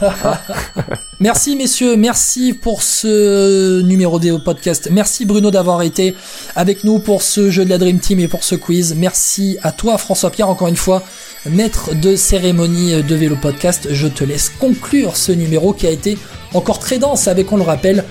Merci 1.20 1.56
messieurs, 1.56 1.96
merci 1.96 2.52
pour 2.54 2.82
ce 2.86 3.82
numéro 3.82 4.18
de 4.18 4.36
podcast. 4.36 4.88
Merci 4.90 5.24
Bruno 5.26 5.50
d'avoir 5.50 5.82
été 5.82 6.14
avec 6.54 6.84
nous 6.84 6.98
pour 6.98 7.22
ce 7.22 7.50
jeu 7.50 7.64
de 7.64 7.70
la 7.70 7.78
Dream 7.78 7.98
Team 7.98 8.20
et 8.20 8.28
pour 8.28 8.44
ce 8.44 8.54
quiz. 8.54 8.94
Merci 8.96 9.58
à 9.62 9.72
toi 9.72 9.98
François 9.98 10.30
Pierre 10.30 10.48
encore 10.48 10.68
une 10.68 10.76
fois, 10.76 11.02
maître 11.46 11.94
de 11.94 12.14
cérémonie 12.14 13.02
de 13.02 13.14
Vélo 13.14 13.36
Podcast. 13.36 13.88
Je 13.90 14.06
te 14.06 14.22
laisse 14.24 14.50
conclure 14.60 15.16
ce 15.16 15.32
numéro 15.32 15.72
qui 15.72 15.86
a 15.86 15.90
été 15.90 16.16
encore 16.54 16.78
très 16.78 16.98
dense 16.98 17.26
avec, 17.28 17.50
on 17.52 17.56
le 17.56 17.62
rappelle, 17.62 18.04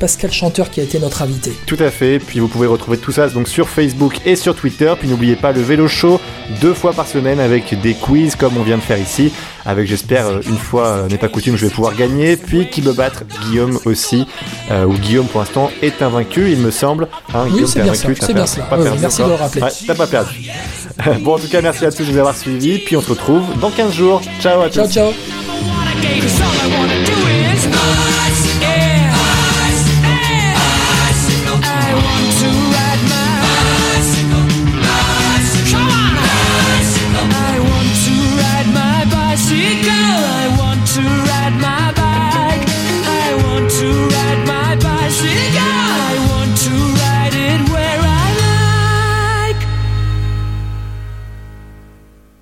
Pascal 0.00 0.32
Chanteur 0.32 0.70
qui 0.70 0.80
a 0.80 0.82
été 0.82 0.98
notre 0.98 1.22
invité. 1.22 1.52
Tout 1.66 1.76
à 1.78 1.90
fait. 1.90 2.18
Puis 2.18 2.40
vous 2.40 2.48
pouvez 2.48 2.66
retrouver 2.66 2.96
tout 2.98 3.12
ça 3.12 3.28
donc 3.28 3.46
sur 3.46 3.68
Facebook 3.68 4.16
et 4.24 4.34
sur 4.34 4.56
Twitter. 4.56 4.92
Puis 4.98 5.08
n'oubliez 5.08 5.36
pas 5.36 5.52
le 5.52 5.60
vélo 5.60 5.86
show 5.86 6.20
deux 6.60 6.74
fois 6.74 6.92
par 6.94 7.06
semaine 7.06 7.38
avec 7.38 7.78
des 7.80 7.94
quiz 7.94 8.34
comme 8.34 8.56
on 8.56 8.62
vient 8.62 8.78
de 8.78 8.82
faire 8.82 8.98
ici. 8.98 9.32
Avec 9.66 9.86
j'espère 9.86 10.40
une 10.48 10.56
fois 10.56 10.86
euh, 10.86 11.08
n'est 11.08 11.18
pas 11.18 11.28
coutume, 11.28 11.56
je 11.56 11.66
vais 11.66 11.72
pouvoir 11.72 11.94
gagner. 11.94 12.36
Puis 12.36 12.68
qui 12.70 12.80
me 12.82 12.92
battre 12.92 13.24
Guillaume 13.44 13.78
aussi. 13.84 14.26
Euh, 14.70 14.84
où 14.86 14.94
Guillaume 14.94 15.26
pour 15.26 15.40
l'instant 15.40 15.70
est 15.82 16.00
invaincu, 16.02 16.50
il 16.50 16.58
me 16.58 16.70
semble. 16.70 17.06
Hein, 17.34 17.44
Oui, 17.50 17.62
c'est 17.66 17.82
bien 17.82 17.92
invaincu, 17.92 18.16
ça, 18.20 18.26
c'est 18.26 18.34
bien 18.34 18.46
cela. 18.46 18.64
pas 18.64 18.78
Ouais, 18.78 18.84
perdu 18.84 18.98
merci 19.00 19.22
encore. 19.22 19.32
de 19.34 19.36
le 19.38 19.42
rappeler. 19.44 19.62
Ouais, 19.62 19.68
t'as 19.86 19.94
pas 19.94 20.06
perdu. 20.06 20.40
bon 21.20 21.34
en 21.34 21.38
tout 21.38 21.48
cas 21.48 21.60
merci 21.60 21.84
à 21.84 21.92
tous 21.92 22.04
de 22.04 22.12
nous 22.12 22.18
avoir 22.18 22.36
suivis. 22.36 22.78
Puis 22.78 22.96
on 22.96 23.02
se 23.02 23.10
retrouve 23.10 23.44
dans 23.60 23.70
15 23.70 23.92
jours. 23.92 24.22
Ciao 24.40 24.62
à 24.62 24.70
tous. 24.70 24.90
Ciao 24.90 25.12
ciao 25.12 25.12